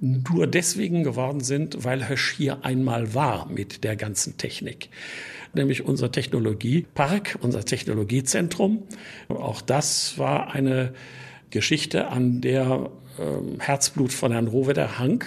nur 0.00 0.46
deswegen 0.46 1.04
geworden 1.04 1.40
sind, 1.40 1.84
weil 1.84 2.08
Hösch 2.08 2.34
hier 2.36 2.64
einmal 2.64 3.14
war 3.14 3.48
mit 3.48 3.84
der 3.84 3.96
ganzen 3.96 4.36
Technik 4.36 4.90
nämlich 5.56 5.84
unser 5.84 6.12
Technologiepark, 6.12 7.38
unser 7.40 7.64
Technologiezentrum. 7.64 8.84
Auch 9.28 9.60
das 9.60 10.18
war 10.18 10.54
eine 10.54 10.92
Geschichte, 11.50 12.08
an 12.08 12.40
der 12.40 12.90
ähm, 13.18 13.58
Herzblut 13.58 14.12
von 14.12 14.30
Herrn 14.30 14.46
Rohwedder 14.46 14.98
hang 14.98 15.24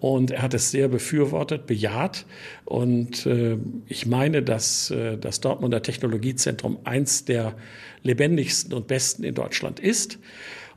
und 0.00 0.30
er 0.30 0.42
hat 0.42 0.54
es 0.54 0.70
sehr 0.70 0.88
befürwortet, 0.88 1.66
bejaht. 1.66 2.26
Und 2.64 3.26
äh, 3.26 3.56
ich 3.86 4.06
meine, 4.06 4.42
dass 4.42 4.90
äh, 4.90 5.16
das 5.16 5.40
Dortmunder 5.40 5.82
Technologiezentrum 5.82 6.78
eins 6.84 7.24
der 7.24 7.54
lebendigsten 8.02 8.74
und 8.74 8.86
besten 8.86 9.24
in 9.24 9.34
Deutschland 9.34 9.80
ist. 9.80 10.18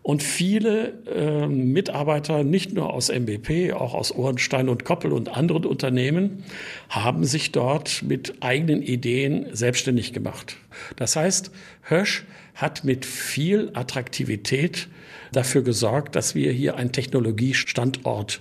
Und 0.08 0.24
viele 0.24 0.94
äh, 1.14 1.48
Mitarbeiter, 1.48 2.46
nicht 2.46 2.72
nur 2.72 2.94
aus 2.94 3.10
MBP, 3.10 3.74
auch 3.74 3.94
aus 3.94 4.16
Ohrenstein 4.16 4.70
und 4.70 4.86
Koppel 4.86 5.12
und 5.12 5.28
anderen 5.36 5.66
Unternehmen, 5.66 6.46
haben 6.88 7.26
sich 7.26 7.52
dort 7.52 8.04
mit 8.04 8.36
eigenen 8.40 8.82
Ideen 8.82 9.48
selbstständig 9.52 10.14
gemacht. 10.14 10.56
Das 10.96 11.18
heißt, 11.18 11.52
Hösch 11.82 12.24
hat 12.56 12.86
mit 12.86 13.06
viel 13.06 13.72
Attraktivität 13.74 14.88
dafür 15.34 15.62
gesorgt, 15.62 16.16
dass 16.16 16.36
wir 16.36 16.54
hier 16.54 16.78
einen 16.78 16.94
Technologiestandort 16.94 18.40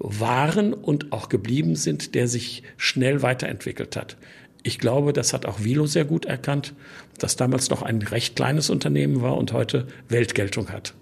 waren 0.00 0.72
und 0.72 1.12
auch 1.12 1.28
geblieben 1.28 1.76
sind, 1.76 2.14
der 2.14 2.26
sich 2.26 2.62
schnell 2.76 3.22
weiterentwickelt 3.22 3.96
hat. 3.96 4.16
Ich 4.62 4.78
glaube, 4.78 5.12
das 5.12 5.32
hat 5.32 5.46
auch 5.46 5.62
Vilo 5.62 5.86
sehr 5.86 6.04
gut 6.04 6.24
erkannt, 6.24 6.74
das 7.18 7.36
damals 7.36 7.70
noch 7.70 7.82
ein 7.82 8.02
recht 8.02 8.36
kleines 8.36 8.70
Unternehmen 8.70 9.22
war 9.22 9.36
und 9.36 9.52
heute 9.52 9.86
Weltgeltung 10.08 10.70
hat. 10.70 10.94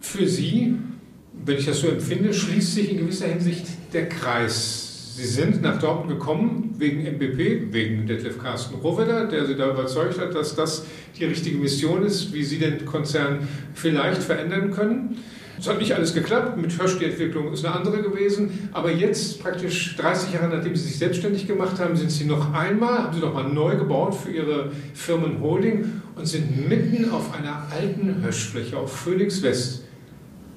Für 0.00 0.26
Sie, 0.26 0.74
wenn 1.44 1.58
ich 1.58 1.66
das 1.66 1.80
so 1.80 1.88
empfinde, 1.88 2.34
schließt 2.34 2.74
sich 2.74 2.90
in 2.92 2.98
gewisser 2.98 3.28
Hinsicht 3.28 3.66
der 3.92 4.08
Kreis. 4.08 5.16
Sie 5.16 5.26
sind 5.26 5.60
nach 5.60 5.78
Dortmund 5.80 6.18
gekommen 6.18 6.74
wegen 6.78 7.02
MBP, 7.02 7.72
wegen 7.72 8.06
Detlef 8.06 8.38
Carsten 8.38 8.76
Rohwedder, 8.76 9.26
der 9.26 9.46
Sie 9.46 9.56
da 9.56 9.70
überzeugt 9.70 10.18
hat, 10.18 10.34
dass 10.34 10.54
das 10.54 10.86
die 11.18 11.24
richtige 11.24 11.58
Mission 11.58 12.04
ist, 12.04 12.32
wie 12.32 12.44
Sie 12.44 12.58
den 12.58 12.84
Konzern 12.84 13.46
vielleicht 13.74 14.22
verändern 14.22 14.70
können. 14.70 15.18
Es 15.60 15.68
hat 15.68 15.78
nicht 15.78 15.92
alles 15.92 16.14
geklappt. 16.14 16.56
Mit 16.56 16.80
Hösch 16.80 16.98
die 16.98 17.04
Entwicklung 17.04 17.52
ist 17.52 17.66
eine 17.66 17.74
andere 17.74 18.02
gewesen. 18.02 18.70
Aber 18.72 18.90
jetzt, 18.90 19.42
praktisch 19.42 19.94
30 19.96 20.32
Jahre 20.32 20.48
nachdem 20.48 20.74
Sie 20.74 20.84
sich 20.84 20.96
selbstständig 20.96 21.46
gemacht 21.46 21.78
haben, 21.78 21.96
sind 21.96 22.10
Sie 22.10 22.24
noch 22.24 22.54
einmal, 22.54 23.04
haben 23.04 23.14
Sie 23.14 23.20
noch 23.20 23.34
mal 23.34 23.46
neu 23.46 23.76
gebaut 23.76 24.14
für 24.14 24.30
Ihre 24.30 24.70
Firmenholding 24.94 26.00
und 26.16 26.26
sind 26.26 26.66
mitten 26.66 27.10
auf 27.10 27.34
einer 27.34 27.66
alten 27.70 28.24
Höschfläche, 28.24 28.78
auf 28.78 28.90
Phoenix 28.90 29.42
West, 29.42 29.84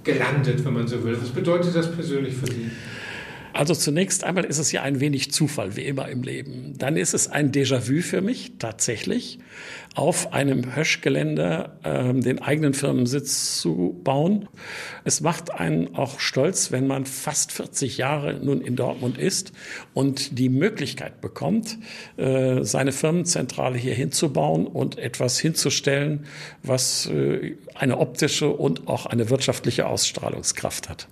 gelandet, 0.06 0.64
wenn 0.64 0.74
man 0.74 0.88
so 0.88 1.04
will. 1.04 1.18
Was 1.22 1.30
bedeutet 1.30 1.76
das 1.76 1.92
persönlich 1.92 2.36
für 2.36 2.48
Sie? 2.48 2.72
Also 3.54 3.76
zunächst 3.76 4.24
einmal 4.24 4.46
ist 4.46 4.58
es 4.58 4.72
ja 4.72 4.82
ein 4.82 5.00
wenig 5.00 5.32
Zufall, 5.32 5.76
wie 5.76 5.84
immer 5.84 6.10
im 6.10 6.24
Leben. 6.24 6.74
Dann 6.76 6.98
ist 6.98 7.14
es 7.14 7.30
ein 7.30 7.52
Déjà-vu 7.52 8.02
für 8.02 8.22
mich, 8.22 8.54
tatsächlich, 8.58 9.38
auf 9.94 10.34
einem 10.34 10.76
Höschgelände 10.76 11.72
äh, 11.84 12.14
den 12.16 12.42
eigenen 12.42 12.74
Firmensitz 12.74 13.60
zu 13.62 14.02
bauen. 14.04 14.50
Es 15.04 15.22
macht 15.22 15.52
einen 15.52 15.94
auch 15.94 16.20
stolz, 16.20 16.72
wenn 16.72 16.88
man 16.88 17.06
fast 17.06 17.52
40 17.52 18.00
Jahre 18.00 18.40
nun 18.44 18.60
in 18.60 18.76
Dortmund 18.76 19.20
ist 19.20 19.52
und 19.94 20.40
die 20.40 20.50
Möglichkeit 20.50 21.22
bekommt, 21.22 21.78
äh, 22.18 22.64
seine 22.64 22.92
Firmenzentrale 22.92 23.78
hier 23.78 23.94
hinzubauen 23.94 24.66
und 24.66 24.98
etwas 24.98 25.38
hinzustellen, 25.38 26.26
was 26.64 27.06
äh, 27.06 27.56
eine 27.76 28.00
optische 28.00 28.50
und 28.50 28.88
auch 28.88 29.06
eine 29.06 29.30
wirtschaftliche 29.30 29.86
Ausstrahlungskraft 29.86 30.90
hat. 30.90 31.08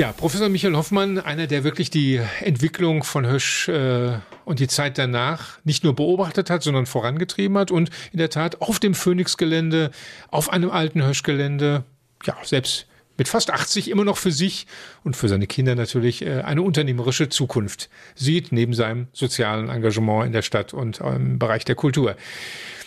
Ja, 0.00 0.12
Professor 0.12 0.48
Michael 0.48 0.76
Hoffmann, 0.76 1.18
einer, 1.18 1.46
der 1.46 1.62
wirklich 1.62 1.90
die 1.90 2.22
Entwicklung 2.40 3.04
von 3.04 3.26
Hösch 3.26 3.68
äh, 3.68 4.12
und 4.46 4.58
die 4.58 4.66
Zeit 4.66 4.96
danach 4.96 5.58
nicht 5.64 5.84
nur 5.84 5.94
beobachtet 5.94 6.48
hat, 6.48 6.62
sondern 6.62 6.86
vorangetrieben 6.86 7.58
hat 7.58 7.70
und 7.70 7.90
in 8.10 8.16
der 8.16 8.30
Tat 8.30 8.62
auf 8.62 8.78
dem 8.78 8.94
Phoenix-Gelände, 8.94 9.90
auf 10.30 10.48
einem 10.48 10.70
alten 10.70 11.04
Hösch-Gelände, 11.04 11.84
ja, 12.24 12.34
selbst 12.42 12.86
mit 13.18 13.28
fast 13.28 13.50
80 13.50 13.90
immer 13.90 14.06
noch 14.06 14.16
für 14.16 14.32
sich 14.32 14.66
und 15.04 15.16
für 15.16 15.28
seine 15.28 15.46
Kinder 15.46 15.74
natürlich 15.74 16.24
äh, 16.24 16.40
eine 16.40 16.62
unternehmerische 16.62 17.28
Zukunft 17.28 17.90
sieht, 18.14 18.52
neben 18.52 18.72
seinem 18.72 19.08
sozialen 19.12 19.68
Engagement 19.68 20.24
in 20.24 20.32
der 20.32 20.40
Stadt 20.40 20.72
und 20.72 21.00
im 21.00 21.38
Bereich 21.38 21.66
der 21.66 21.74
Kultur. 21.74 22.16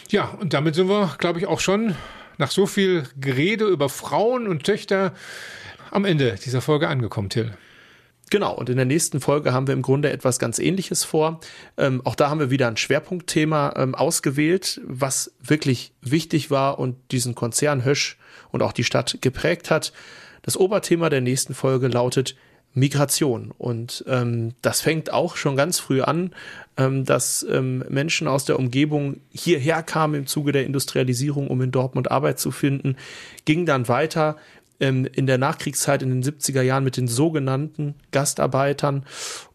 Ja, 0.10 0.30
und 0.30 0.56
damit 0.56 0.74
sind 0.74 0.90
wir, 0.90 1.14
glaube 1.20 1.38
ich, 1.38 1.46
auch 1.46 1.60
schon 1.60 1.94
nach 2.40 2.50
so 2.50 2.66
viel 2.66 3.04
Gerede 3.20 3.66
über 3.66 3.88
Frauen 3.88 4.48
und 4.48 4.64
Töchter 4.64 5.14
am 5.94 6.06
Ende 6.06 6.36
dieser 6.44 6.62
Folge 6.62 6.88
angekommen, 6.88 7.30
Till. 7.30 7.54
Genau, 8.30 8.56
und 8.56 8.70
in 8.70 8.78
der 8.78 8.86
nächsten 8.86 9.20
Folge 9.20 9.54
haben 9.54 9.68
wir 9.68 9.76
im 9.76 9.84
Grunde 9.84 10.12
etwas 10.12 10.40
ganz 10.40 10.58
Ähnliches 10.58 11.04
vor. 11.04 11.40
Ähm, 11.78 12.02
auch 12.04 12.16
da 12.16 12.30
haben 12.30 12.40
wir 12.40 12.50
wieder 12.50 12.68
ein 12.68 12.78
Schwerpunktthema 12.78 13.74
ähm, 13.78 13.94
ausgewählt, 13.94 14.82
was 14.86 15.34
wirklich 15.40 15.94
wichtig 16.02 16.50
war 16.50 16.80
und 16.80 16.96
diesen 17.12 17.36
Konzern 17.36 17.86
Hösch 17.86 18.18
und 18.52 18.64
auch 18.64 18.72
die 18.72 18.84
Stadt 18.84 19.20
geprägt 19.22 19.70
hat. 19.70 19.94
Das 20.42 20.58
Oberthema 20.58 21.10
der 21.10 21.22
nächsten 21.22 21.54
Folge 21.54 21.88
lautet 21.88 22.36
Migration. 22.74 23.52
Und 23.56 24.04
ähm, 24.08 24.54
das 24.62 24.82
fängt 24.82 25.14
auch 25.14 25.36
schon 25.36 25.56
ganz 25.56 25.80
früh 25.80 26.02
an, 26.02 26.34
ähm, 26.76 27.06
dass 27.06 27.46
ähm, 27.48 27.84
Menschen 27.90 28.28
aus 28.28 28.46
der 28.46 28.58
Umgebung 28.58 29.18
hierher 29.32 29.84
kamen 29.84 30.16
im 30.16 30.28
Zuge 30.28 30.54
der 30.54 30.66
Industrialisierung, 30.66 31.50
um 31.50 31.62
in 31.62 31.72
Dortmund 31.72 32.10
Arbeit 32.10 32.40
zu 32.40 32.50
finden, 32.50 32.96
ging 33.46 33.66
dann 33.68 33.88
weiter 33.88 34.38
ähm, 34.84 35.08
in 35.12 35.26
der 35.28 35.38
Nachkriegszeit 35.38 36.04
in 36.04 36.10
den 36.10 36.24
70er 36.24 36.62
Jahren 36.62 36.84
mit 36.84 36.98
den 36.98 37.08
sogenannten 37.08 37.96
Gastarbeitern 38.12 39.06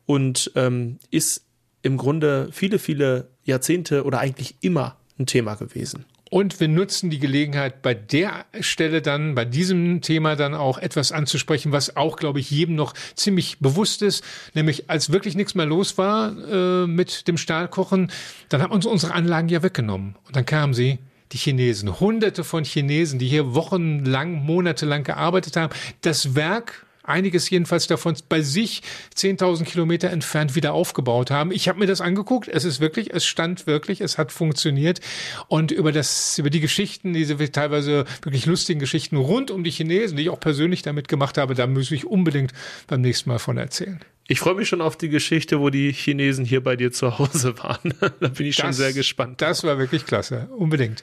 und 0.07 0.51
ähm, 0.57 0.99
ist 1.11 1.45
im 1.83 1.99
Grunde 1.99 2.49
viele, 2.51 2.79
viele 2.79 3.29
Jahrzehnte 3.45 4.05
oder 4.05 4.21
eigentlich 4.21 4.57
immer 4.63 4.97
ein 5.19 5.27
Thema 5.27 5.55
gewesen. 5.55 6.07
Und 6.31 6.61
wir 6.61 6.69
nutzen 6.69 7.11
die 7.11 7.19
Gelegenheit, 7.19 7.81
bei 7.81 7.95
der 7.95 8.45
Stelle 8.61 9.01
dann, 9.01 9.35
bei 9.35 9.45
diesem 9.45 10.03
Thema 10.03 10.37
dann 10.37 10.55
auch 10.55 10.77
etwas 10.79 11.13
anzusprechen, 11.13 11.73
was 11.73 11.97
auch, 11.97 12.17
glaube 12.17 12.41
ich, 12.41 12.51
jedem 12.51 12.75
noch 12.75 12.93
ziemlich 13.15 13.59
bewusst 13.61 14.03
ist. 14.03 14.23
Nämlich, 14.55 14.91
als 14.91 15.11
wirklich 15.11 15.37
nichts 15.37 15.55
mehr 15.55 15.65
los 15.65 15.97
war 15.97 16.33
äh, 16.37 16.87
mit 16.87 17.29
dem 17.29 17.39
Stahlkochen, 17.39 18.11
dann 18.51 18.61
haben 18.61 18.73
uns 18.73 18.85
unsere 18.85 19.15
Anlagen 19.15 19.49
ja 19.49 19.63
weggenommen. 19.63 20.17
Und 20.27 20.37
dann 20.37 20.45
kamen 20.45 20.75
sie 20.75 20.99
die 21.33 21.39
Chinesen, 21.39 22.01
hunderte 22.01 22.45
von 22.45 22.65
Chinesen, 22.65 23.19
die 23.19 23.29
hier 23.29 23.55
wochenlang, 23.55 24.45
monatelang 24.45 25.05
gearbeitet 25.05 25.57
haben. 25.57 25.73
Das 26.01 26.35
Werk 26.35 26.87
einiges 27.09 27.49
jedenfalls 27.51 27.87
davon 27.87 28.15
bei 28.29 28.43
sich 28.43 28.83
10.000 29.17 29.65
Kilometer 29.65 30.11
entfernt 30.11 30.55
wieder 30.55 30.75
aufgebaut 30.75 31.31
haben. 31.31 31.51
Ich 31.53 31.69
habe 31.69 31.79
mir 31.79 31.87
das 31.87 32.01
angeguckt. 32.01 32.49
Es 32.49 32.65
ist 32.65 32.81
wirklich, 32.81 33.13
es 33.13 33.25
stand 33.25 33.67
wirklich, 33.67 34.01
es 34.01 34.19
hat 34.19 34.31
funktioniert. 34.31 35.01
Und 35.49 35.71
über 35.71 35.91
das, 35.91 36.39
über 36.39 36.51
die 36.51 36.61
Geschichten, 36.61 37.15
diese 37.15 37.39
teilweise 37.51 38.05
wirklich 38.23 38.47
lustigen 38.47 38.79
Geschichten 38.79 39.17
rund 39.17 39.51
um 39.51 39.65
die 39.65 39.71
Chinesen, 39.71 40.17
die 40.17 40.25
ich 40.25 40.31
auch 40.31 40.41
persönlich 40.41 40.83
damit 40.83 41.09
gemacht 41.09 41.39
habe, 41.39 41.55
da 41.55 41.67
muss 41.67 41.91
ich 41.91 42.05
unbedingt 42.07 42.53
beim 42.87 43.01
nächsten 43.01 43.31
Mal 43.31 43.39
von 43.39 43.57
erzählen. 43.57 44.01
Ich 44.31 44.41
freue 44.41 44.55
mich 44.55 44.69
schon 44.69 44.83
auf 44.83 44.99
die 44.99 45.09
Geschichte, 45.09 45.59
wo 45.61 45.71
die 45.71 45.91
Chinesen 45.91 46.45
hier 46.45 46.63
bei 46.63 46.77
dir 46.77 46.93
zu 46.93 47.19
Hause 47.19 47.57
waren. 47.59 47.95
da 48.21 48.29
bin 48.29 48.47
ich 48.47 48.57
schon 48.57 48.67
Das- 48.67 48.77
sehr 48.77 48.93
gespannt. 48.93 49.41
Das 49.41 49.65
war 49.65 49.79
wirklich 49.79 50.05
klasse. 50.05 50.49
Unbedingt. 50.55 51.03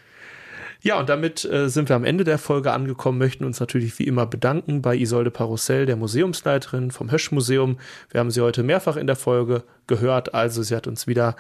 Ja, 0.85 0.99
und 0.99 1.09
damit 1.09 1.43
äh, 1.45 1.67
sind 1.67 1.89
wir 1.89 1.95
am 1.95 2.03
Ende 2.03 2.23
der 2.23 2.37
Folge 2.37 2.71
angekommen, 2.71 3.17
möchten 3.17 3.43
uns 3.43 3.59
natürlich 3.59 3.97
wie 3.97 4.03
immer 4.03 4.27
bedanken 4.27 4.83
bei 4.83 4.95
Isolde 4.95 5.31
Parussell, 5.31 5.87
der 5.87 5.95
Museumsleiterin 5.95 6.91
vom 6.91 7.09
Hösch-Museum. 7.09 7.79
Wir 8.11 8.19
haben 8.19 8.29
sie 8.29 8.41
heute 8.41 8.61
mehrfach 8.61 8.95
in 8.95 9.07
der 9.07 9.15
Folge 9.15 9.63
gehört, 9.87 10.35
also 10.35 10.61
sie 10.61 10.75
hat 10.75 10.85
uns 10.85 11.07
wieder 11.07 11.37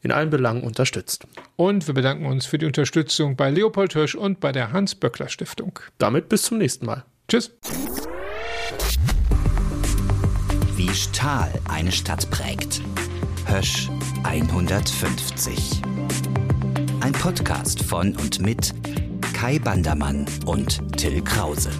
in 0.00 0.12
allen 0.12 0.30
Belangen 0.30 0.62
unterstützt. 0.62 1.26
Und 1.56 1.86
wir 1.86 1.92
bedanken 1.92 2.24
uns 2.24 2.46
für 2.46 2.56
die 2.56 2.64
Unterstützung 2.64 3.36
bei 3.36 3.50
Leopold 3.50 3.92
Hirsch 3.92 4.14
und 4.14 4.40
bei 4.40 4.50
der 4.50 4.72
Hans-Böckler-Stiftung. 4.72 5.78
Damit 5.98 6.30
bis 6.30 6.44
zum 6.44 6.56
nächsten 6.56 6.86
Mal. 6.86 7.04
Tschüss. 7.28 7.54
Wie 10.74 10.88
Stahl 10.88 11.52
eine 11.68 11.92
Stadt 11.92 12.30
prägt. 12.30 12.80
Hösch 13.46 13.90
150. 14.22 15.82
Ein 17.06 17.12
Podcast 17.12 17.84
von 17.84 18.16
und 18.16 18.40
mit 18.40 18.74
Kai 19.32 19.60
Bandermann 19.60 20.26
und 20.44 20.80
Till 20.96 21.22
Krause. 21.22 21.70